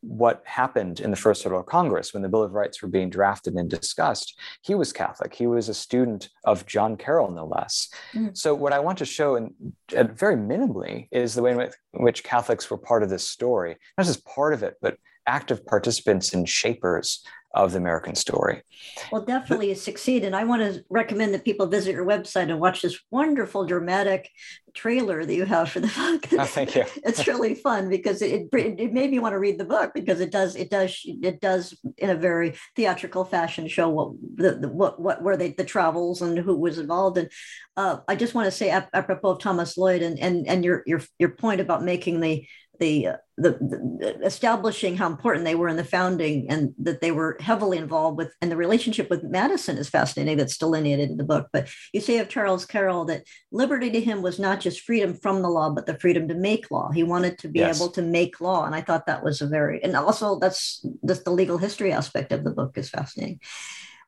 what 0.00 0.42
happened 0.44 1.00
in 1.00 1.10
the 1.10 1.16
First 1.16 1.42
Federal 1.42 1.62
Congress 1.62 2.12
when 2.12 2.22
the 2.22 2.28
Bill 2.28 2.42
of 2.42 2.52
Rights 2.52 2.82
were 2.82 2.88
being 2.88 3.10
drafted 3.10 3.54
and 3.54 3.68
discussed. 3.68 4.38
He 4.62 4.74
was 4.74 4.92
Catholic. 4.92 5.34
He 5.34 5.46
was 5.46 5.68
a 5.68 5.74
student 5.74 6.28
of 6.44 6.66
John 6.66 6.96
Carroll, 6.96 7.30
no 7.30 7.46
less. 7.46 7.88
Mm. 8.14 8.36
So, 8.36 8.54
what 8.54 8.72
I 8.72 8.80
want 8.80 8.98
to 8.98 9.04
show, 9.04 9.36
and 9.36 9.54
very 9.90 10.36
minimally, 10.36 11.08
is 11.10 11.34
the 11.34 11.42
way 11.42 11.52
in 11.52 11.70
which 11.92 12.24
Catholics 12.24 12.70
were 12.70 12.78
part 12.78 13.02
of 13.02 13.10
this 13.10 13.26
story, 13.26 13.76
not 13.96 14.06
just 14.06 14.24
part 14.24 14.54
of 14.54 14.62
it, 14.62 14.76
but 14.80 14.96
active 15.26 15.64
participants 15.66 16.34
and 16.34 16.48
shapers 16.48 17.24
of 17.54 17.72
the 17.72 17.78
American 17.78 18.14
story. 18.14 18.62
Well, 19.10 19.24
definitely 19.24 19.74
succeed. 19.74 20.24
And 20.24 20.34
I 20.34 20.44
want 20.44 20.62
to 20.62 20.84
recommend 20.88 21.34
that 21.34 21.44
people 21.44 21.66
visit 21.66 21.92
your 21.92 22.06
website 22.06 22.50
and 22.50 22.58
watch 22.58 22.82
this 22.82 22.98
wonderful 23.10 23.66
dramatic 23.66 24.30
trailer 24.74 25.24
that 25.24 25.34
you 25.34 25.44
have 25.44 25.70
for 25.70 25.80
the 25.80 25.88
book. 25.88 26.32
Oh, 26.32 26.44
thank 26.44 26.74
you. 26.74 26.84
it's 27.04 27.26
really 27.26 27.54
fun 27.54 27.90
because 27.90 28.22
it, 28.22 28.48
it 28.52 28.92
made 28.92 29.10
me 29.10 29.18
want 29.18 29.34
to 29.34 29.38
read 29.38 29.58
the 29.58 29.66
book 29.66 29.92
because 29.94 30.20
it 30.20 30.30
does 30.30 30.56
it 30.56 30.70
does 30.70 30.98
it 31.04 31.40
does 31.40 31.78
in 31.98 32.08
a 32.08 32.14
very 32.14 32.54
theatrical 32.74 33.24
fashion 33.24 33.68
show 33.68 33.88
what 33.90 34.12
the, 34.36 34.52
the 34.52 34.68
what 34.68 35.00
what 35.00 35.22
were 35.22 35.36
they 35.36 35.52
the 35.52 35.64
travels 35.64 36.22
and 36.22 36.38
who 36.38 36.56
was 36.56 36.78
involved. 36.78 37.18
And 37.18 37.30
uh, 37.76 37.98
I 38.08 38.16
just 38.16 38.34
want 38.34 38.46
to 38.46 38.50
say 38.50 38.70
apropos 38.70 39.30
of 39.30 39.40
Thomas 39.40 39.76
Lloyd 39.76 40.02
and 40.02 40.18
and 40.18 40.46
and 40.48 40.64
your 40.64 40.82
your 40.86 41.02
your 41.18 41.30
point 41.30 41.60
about 41.60 41.84
making 41.84 42.20
the 42.20 42.46
the, 42.82 43.08
the, 43.38 43.50
the, 43.50 44.18
establishing 44.24 44.96
how 44.96 45.06
important 45.06 45.44
they 45.44 45.54
were 45.54 45.68
in 45.68 45.76
the 45.76 45.84
founding 45.84 46.50
and 46.50 46.74
that 46.78 47.00
they 47.00 47.12
were 47.12 47.36
heavily 47.38 47.78
involved 47.78 48.18
with 48.18 48.32
and 48.40 48.50
the 48.50 48.56
relationship 48.56 49.08
with 49.08 49.22
madison 49.22 49.78
is 49.78 49.88
fascinating 49.88 50.36
that's 50.36 50.58
delineated 50.58 51.08
in 51.08 51.16
the 51.16 51.22
book 51.22 51.46
but 51.52 51.68
you 51.92 52.00
say 52.00 52.18
of 52.18 52.28
charles 52.28 52.66
carroll 52.66 53.04
that 53.04 53.22
liberty 53.52 53.88
to 53.88 54.00
him 54.00 54.20
was 54.20 54.40
not 54.40 54.58
just 54.58 54.80
freedom 54.80 55.14
from 55.14 55.42
the 55.42 55.48
law 55.48 55.70
but 55.70 55.86
the 55.86 55.98
freedom 56.00 56.26
to 56.26 56.34
make 56.34 56.72
law 56.72 56.90
he 56.90 57.04
wanted 57.04 57.38
to 57.38 57.48
be 57.48 57.60
yes. 57.60 57.78
able 57.78 57.88
to 57.88 58.02
make 58.02 58.40
law 58.40 58.64
and 58.64 58.74
i 58.74 58.80
thought 58.80 59.06
that 59.06 59.22
was 59.22 59.40
a 59.40 59.46
very 59.46 59.80
and 59.84 59.94
also 59.94 60.40
that's 60.40 60.84
that's 61.04 61.22
the 61.22 61.30
legal 61.30 61.58
history 61.58 61.92
aspect 61.92 62.32
of 62.32 62.42
the 62.42 62.50
book 62.50 62.76
is 62.76 62.90
fascinating 62.90 63.38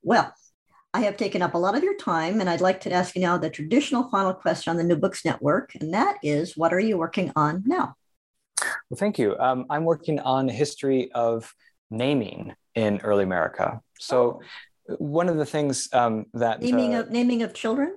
well 0.02 0.34
I 0.92 1.00
have 1.00 1.16
taken 1.16 1.42
up 1.42 1.54
a 1.54 1.58
lot 1.58 1.76
of 1.76 1.82
your 1.82 1.96
time, 1.96 2.40
and 2.40 2.48
I'd 2.48 2.60
like 2.60 2.80
to 2.82 2.92
ask 2.92 3.16
you 3.16 3.20
now 3.20 3.36
the 3.36 3.50
traditional 3.50 4.08
final 4.10 4.32
question 4.32 4.70
on 4.70 4.76
the 4.76 4.84
New 4.84 4.94
Books 4.94 5.24
Network, 5.24 5.74
and 5.74 5.92
that 5.92 6.18
is 6.22 6.56
what 6.56 6.72
are 6.72 6.78
you 6.78 6.96
working 6.96 7.32
on 7.34 7.64
now? 7.66 7.96
Well, 8.60 8.98
thank 8.98 9.18
you. 9.18 9.36
Um, 9.38 9.66
I'm 9.70 9.84
working 9.84 10.20
on 10.20 10.48
history 10.48 11.10
of 11.12 11.52
naming 11.90 12.54
in 12.74 13.00
early 13.02 13.24
America. 13.24 13.80
So, 13.98 14.40
oh. 14.88 14.94
one 14.98 15.28
of 15.28 15.36
the 15.36 15.46
things 15.46 15.88
um, 15.92 16.26
that 16.34 16.62
naming 16.62 16.94
uh, 16.94 17.00
of 17.00 17.10
naming 17.10 17.42
of 17.42 17.54
children 17.54 17.96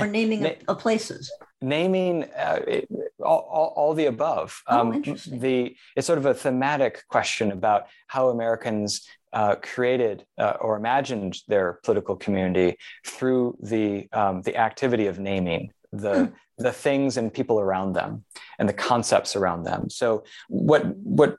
or 0.00 0.06
naming 0.06 0.42
na- 0.42 0.50
of, 0.68 0.78
places. 0.78 1.32
Naming 1.60 2.24
uh, 2.24 2.60
it, 2.66 2.88
all, 3.20 3.48
all, 3.50 3.72
all, 3.76 3.94
the 3.94 4.06
above. 4.06 4.62
Oh, 4.66 4.80
um, 4.80 4.92
interesting. 4.92 5.40
The 5.40 5.76
it's 5.94 6.06
sort 6.06 6.18
of 6.18 6.26
a 6.26 6.34
thematic 6.34 7.04
question 7.08 7.52
about 7.52 7.86
how 8.06 8.28
Americans 8.28 9.06
uh, 9.32 9.56
created 9.56 10.24
uh, 10.38 10.54
or 10.60 10.76
imagined 10.76 11.38
their 11.48 11.78
political 11.84 12.16
community 12.16 12.76
through 13.06 13.56
the 13.60 14.08
um, 14.12 14.42
the 14.42 14.56
activity 14.56 15.06
of 15.06 15.18
naming 15.18 15.72
the 15.92 16.26
hmm. 16.26 16.34
The 16.58 16.72
things 16.72 17.16
and 17.16 17.32
people 17.32 17.60
around 17.60 17.92
them 17.92 18.24
and 18.58 18.68
the 18.68 18.72
concepts 18.72 19.36
around 19.36 19.64
them. 19.64 19.90
So 19.90 20.24
what 20.48 20.86
what 20.96 21.36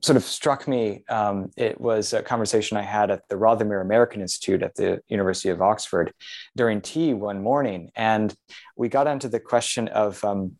sort 0.00 0.16
of 0.16 0.22
struck 0.22 0.68
me 0.68 1.04
um, 1.08 1.50
it 1.56 1.80
was 1.80 2.12
a 2.12 2.22
conversation 2.22 2.76
I 2.76 2.82
had 2.82 3.10
at 3.10 3.28
the 3.28 3.34
Rothermere 3.34 3.82
American 3.82 4.20
Institute 4.20 4.62
at 4.62 4.74
the 4.76 5.00
University 5.08 5.48
of 5.48 5.60
Oxford 5.60 6.12
during 6.56 6.80
tea 6.80 7.14
one 7.14 7.42
morning, 7.42 7.90
and 7.96 8.34
we 8.76 8.88
got 8.88 9.06
onto 9.06 9.28
the 9.28 9.40
question 9.40 9.88
of 9.88 10.22
um, 10.24 10.56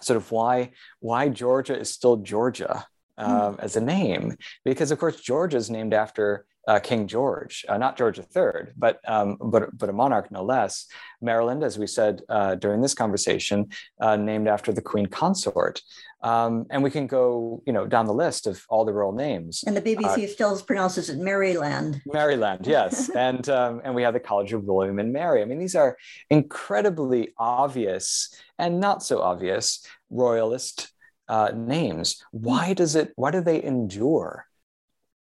sort 0.00 0.16
of 0.16 0.30
why 0.30 0.70
why 1.00 1.28
Georgia 1.28 1.78
is 1.78 1.90
still 1.90 2.16
Georgia. 2.16 2.84
Uh, 3.18 3.50
mm. 3.50 3.60
as 3.60 3.76
a 3.76 3.80
name, 3.82 4.34
because 4.64 4.90
of 4.90 4.98
course 4.98 5.20
Georgia 5.20 5.58
is 5.58 5.68
named 5.68 5.92
after 5.92 6.46
uh, 6.70 6.78
King 6.78 7.08
George, 7.08 7.64
uh, 7.68 7.76
not 7.78 7.96
George 7.98 8.20
III, 8.20 8.72
but 8.76 9.00
um, 9.08 9.36
but 9.42 9.76
but 9.76 9.88
a 9.88 9.92
monarch 9.92 10.30
no 10.30 10.44
less. 10.44 10.86
Maryland, 11.20 11.64
as 11.64 11.76
we 11.76 11.88
said 11.88 12.22
uh, 12.28 12.54
during 12.54 12.80
this 12.80 12.94
conversation, 12.94 13.70
uh, 14.00 14.14
named 14.14 14.46
after 14.46 14.72
the 14.72 14.80
Queen 14.80 15.06
Consort, 15.06 15.82
um, 16.22 16.66
and 16.70 16.80
we 16.80 16.90
can 16.92 17.08
go 17.08 17.60
you 17.66 17.72
know 17.72 17.86
down 17.88 18.06
the 18.06 18.14
list 18.14 18.46
of 18.46 18.64
all 18.68 18.84
the 18.84 18.92
royal 18.92 19.10
names. 19.10 19.64
And 19.66 19.76
the 19.76 19.82
BBC 19.82 20.24
uh, 20.24 20.28
still 20.28 20.60
pronounces 20.60 21.10
it 21.10 21.18
Maryland. 21.18 22.02
Maryland, 22.06 22.68
yes, 22.68 23.10
and 23.16 23.48
um, 23.48 23.80
and 23.82 23.92
we 23.92 24.02
have 24.02 24.14
the 24.14 24.20
College 24.20 24.52
of 24.52 24.62
William 24.62 25.00
and 25.00 25.12
Mary. 25.12 25.42
I 25.42 25.46
mean, 25.46 25.58
these 25.58 25.74
are 25.74 25.96
incredibly 26.30 27.34
obvious 27.36 28.32
and 28.60 28.78
not 28.78 29.02
so 29.02 29.22
obvious 29.22 29.84
royalist 30.08 30.92
uh, 31.28 31.50
names. 31.52 32.22
Why 32.30 32.74
does 32.74 32.94
it? 32.94 33.10
Why 33.16 33.32
do 33.32 33.40
they 33.40 33.60
endure? 33.60 34.46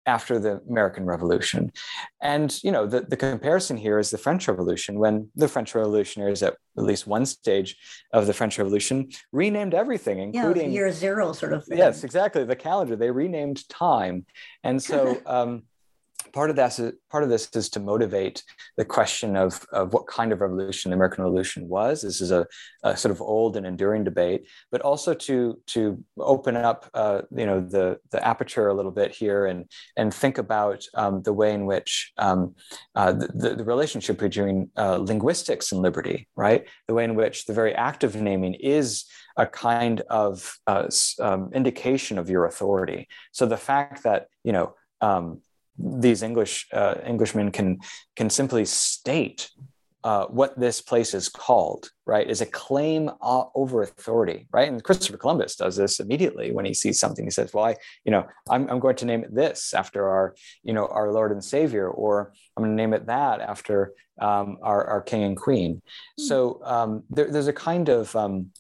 After 0.10 0.40
the 0.40 0.60
American 0.68 1.06
Revolution. 1.06 1.72
And 2.20 2.50
you 2.64 2.72
know, 2.72 2.88
the, 2.88 3.02
the 3.02 3.16
comparison 3.16 3.78
here 3.78 4.00
is 4.00 4.10
the 4.10 4.18
French 4.18 4.48
Revolution, 4.48 4.98
when 4.98 5.30
the 5.36 5.48
French 5.48 5.76
revolutionaries 5.76 6.42
at 6.42 6.56
at 6.78 6.84
least 6.84 7.06
one 7.06 7.26
stage 7.26 7.78
of 8.12 8.26
the 8.26 8.34
French 8.34 8.58
Revolution 8.58 9.10
renamed 9.32 9.76
everything, 9.76 10.18
including 10.20 10.72
yeah, 10.72 10.80
year 10.80 10.92
zero 10.92 11.32
sort 11.34 11.54
of 11.54 11.64
thing. 11.66 11.78
Yes, 11.78 12.04
exactly. 12.04 12.44
The 12.44 12.56
calendar. 12.56 12.96
They 12.96 13.12
renamed 13.12 13.70
time. 13.70 14.26
And 14.64 14.82
so 14.82 15.18
um, 15.28 15.64
part 16.34 16.50
of 16.50 16.56
that 16.56 16.78
is 16.80 16.94
part 17.10 17.24
of 17.24 17.30
this 17.30 17.50
is 17.54 17.70
to 17.70 17.80
motivate 17.80 18.44
the 18.78 18.86
question 18.86 19.36
of, 19.36 19.66
of 19.72 19.94
what 19.94 20.08
kind 20.08 20.32
of 20.32 20.42
revolution 20.42 20.92
the 20.92 20.96
American 20.96 21.24
Revolution 21.24 21.68
was. 21.68 22.02
This 22.02 22.22
is 22.22 22.32
a, 22.32 22.46
a 22.84 22.96
sort 22.96 23.12
of 23.12 23.22
old 23.22 23.58
and 23.58 23.66
enduring 23.66 24.04
debate, 24.04 24.48
but 24.72 24.82
also 24.82 25.14
to 25.14 25.60
to 25.68 26.04
open 26.18 26.56
up 26.56 26.90
uh, 26.94 27.22
you 27.36 27.46
know 27.46 27.60
the 27.62 28.00
the 28.12 28.26
aperture 28.26 28.68
a 28.68 28.74
little 28.74 28.92
bit 28.92 29.12
here 29.14 29.46
and 29.46 29.66
and 29.98 30.14
think 30.14 30.38
about 30.38 30.84
um, 30.94 31.22
the 31.24 31.34
way 31.34 31.54
in 31.54 31.66
which 31.66 32.12
um, 32.18 32.56
uh, 32.96 33.12
the, 33.12 33.56
the 33.58 33.64
relationship 33.64 34.20
between 34.20 34.70
uh, 34.78 34.98
linguistics 34.98 35.72
and 35.72 35.82
liberty, 35.82 36.28
right? 36.36 36.68
The 36.88 36.94
way 36.94 37.04
in 37.04 37.16
which 37.16 37.46
the 37.46 37.54
very 37.54 37.74
act 37.76 38.04
of 38.04 38.16
naming 38.16 38.54
is 38.56 39.06
a 39.38 39.46
kind 39.46 40.02
of 40.10 40.58
uh, 40.68 40.88
um, 41.20 41.52
indication 41.54 42.18
of 42.18 42.30
your 42.30 42.46
authority. 42.46 43.08
So 43.32 43.46
the 43.46 43.58
fact 43.58 44.04
that 44.04 44.28
you 44.44 44.52
know 44.52 44.76
um, 45.02 45.42
these 45.80 46.24
English 46.24 46.68
uh, 46.74 46.96
Englishmen 47.04 47.52
can 47.52 47.80
can 48.16 48.30
simply 48.30 48.66
state 48.66 49.50
uh, 50.04 50.26
what 50.28 50.58
this 50.58 50.80
place 50.80 51.14
is 51.14 51.28
called, 51.28 51.92
right, 52.06 52.30
is 52.30 52.40
a 52.40 52.46
claim 52.46 53.10
uh, 53.22 53.44
over 53.54 53.82
authority, 53.82 54.48
right? 54.52 54.70
And 54.70 54.82
Christopher 54.82 55.18
Columbus 55.18 55.58
does 55.58 55.76
this 55.76 56.00
immediately 56.00 56.52
when 56.52 56.64
he 56.64 56.74
sees 56.74 57.00
something. 57.00 57.26
He 57.26 57.32
says, 57.32 57.54
"Well, 57.54 57.66
I, 57.66 57.76
you 58.06 58.12
know, 58.12 58.26
I'm, 58.50 58.70
I'm 58.70 58.80
going 58.80 58.96
to 58.98 59.06
name 59.06 59.24
it 59.24 59.36
this 59.36 59.74
after 59.74 60.08
our, 60.08 60.36
you 60.64 60.74
know, 60.74 60.88
our 60.88 61.12
Lord 61.12 61.32
and 61.32 61.44
Savior, 61.44 61.90
or 61.90 62.32
I'm 62.56 62.64
going 62.64 62.76
to 62.76 62.82
name 62.82 62.94
it 62.94 63.08
that 63.08 63.42
after 63.42 63.94
um, 64.22 64.58
our, 64.62 64.86
our 64.86 65.02
King 65.02 65.24
and 65.24 65.38
Queen." 65.38 65.76
Mm-hmm. 65.76 66.24
So 66.24 66.62
um, 66.64 67.04
there, 67.10 67.30
there's 67.30 67.48
a 67.48 67.54
kind 67.54 67.90
of 67.90 68.16
um, 68.16 68.52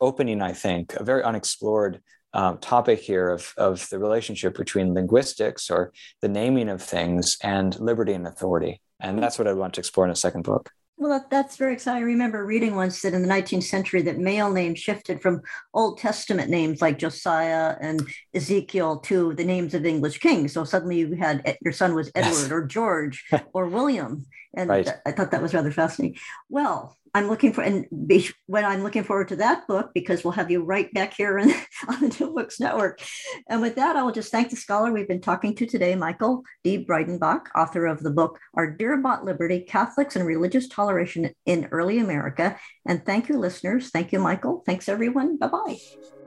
opening, 0.00 0.40
I 0.42 0.52
think, 0.52 0.94
a 0.94 1.02
very 1.02 1.24
unexplored 1.24 2.00
um, 2.32 2.58
topic 2.58 3.00
here 3.00 3.30
of, 3.30 3.54
of 3.56 3.88
the 3.90 3.98
relationship 3.98 4.56
between 4.56 4.94
linguistics 4.94 5.70
or 5.70 5.92
the 6.20 6.28
naming 6.28 6.68
of 6.68 6.82
things 6.82 7.36
and 7.42 7.78
liberty 7.80 8.12
and 8.12 8.26
authority. 8.26 8.80
And 9.00 9.22
that's 9.22 9.38
what 9.38 9.48
I 9.48 9.52
want 9.52 9.74
to 9.74 9.80
explore 9.80 10.06
in 10.06 10.12
a 10.12 10.16
second 10.16 10.42
book. 10.42 10.70
Well, 11.00 11.24
that's 11.30 11.56
very 11.56 11.74
exciting. 11.74 12.02
I 12.02 12.06
remember 12.06 12.44
reading 12.44 12.74
once 12.74 13.02
that 13.02 13.14
in 13.14 13.22
the 13.22 13.28
19th 13.28 13.62
century 13.62 14.02
that 14.02 14.18
male 14.18 14.50
names 14.50 14.80
shifted 14.80 15.22
from 15.22 15.42
Old 15.72 15.98
Testament 15.98 16.50
names 16.50 16.82
like 16.82 16.98
Josiah 16.98 17.76
and 17.80 18.02
Ezekiel 18.34 18.98
to 19.00 19.32
the 19.34 19.44
names 19.44 19.74
of 19.74 19.86
English 19.86 20.18
kings. 20.18 20.52
So 20.52 20.64
suddenly 20.64 20.98
you 20.98 21.14
had 21.14 21.56
your 21.62 21.72
son 21.72 21.94
was 21.94 22.10
Edward 22.16 22.32
yes. 22.32 22.50
or 22.50 22.66
George 22.66 23.24
or 23.52 23.68
William, 23.68 24.26
and 24.56 24.70
right. 24.70 24.90
I 25.06 25.12
thought 25.12 25.30
that 25.30 25.42
was 25.42 25.54
rather 25.54 25.70
fascinating. 25.70 26.18
Well, 26.48 26.96
I'm 27.14 27.28
looking 27.28 27.52
for, 27.52 27.62
and 27.62 27.86
be, 28.06 28.28
when 28.46 28.64
I'm 28.64 28.82
looking 28.82 29.04
forward 29.04 29.28
to 29.28 29.36
that 29.36 29.66
book 29.66 29.90
because 29.94 30.24
we'll 30.24 30.32
have 30.32 30.50
you 30.50 30.62
right 30.62 30.92
back 30.92 31.14
here 31.14 31.38
in, 31.38 31.50
on 31.88 32.00
the 32.00 32.16
New 32.20 32.34
Books 32.34 32.60
Network. 32.60 33.00
And 33.48 33.60
with 33.60 33.76
that, 33.76 33.96
I 33.96 34.02
will 34.02 34.12
just 34.12 34.32
thank 34.32 34.50
the 34.50 34.56
scholar 34.56 34.92
we've 34.92 35.08
been 35.08 35.20
talking 35.20 35.54
to 35.56 35.66
today, 35.66 35.94
Michael 35.94 36.42
D. 36.64 36.84
Breidenbach, 36.84 37.46
author 37.54 37.86
of 37.86 38.02
the 38.02 38.10
book 38.10 38.38
Our 38.54 38.70
Dear 38.70 38.96
Bought 38.98 39.24
Liberty 39.24 39.60
Catholics 39.60 40.16
and 40.16 40.26
Religious 40.26 40.68
Toleration 40.68 41.30
in 41.46 41.68
Early 41.70 41.98
America. 41.98 42.58
And 42.86 43.04
thank 43.04 43.28
you, 43.28 43.38
listeners. 43.38 43.90
Thank 43.90 44.12
you, 44.12 44.18
Michael. 44.18 44.62
Thanks, 44.66 44.88
everyone. 44.88 45.38
Bye 45.38 45.48
bye. 45.48 46.17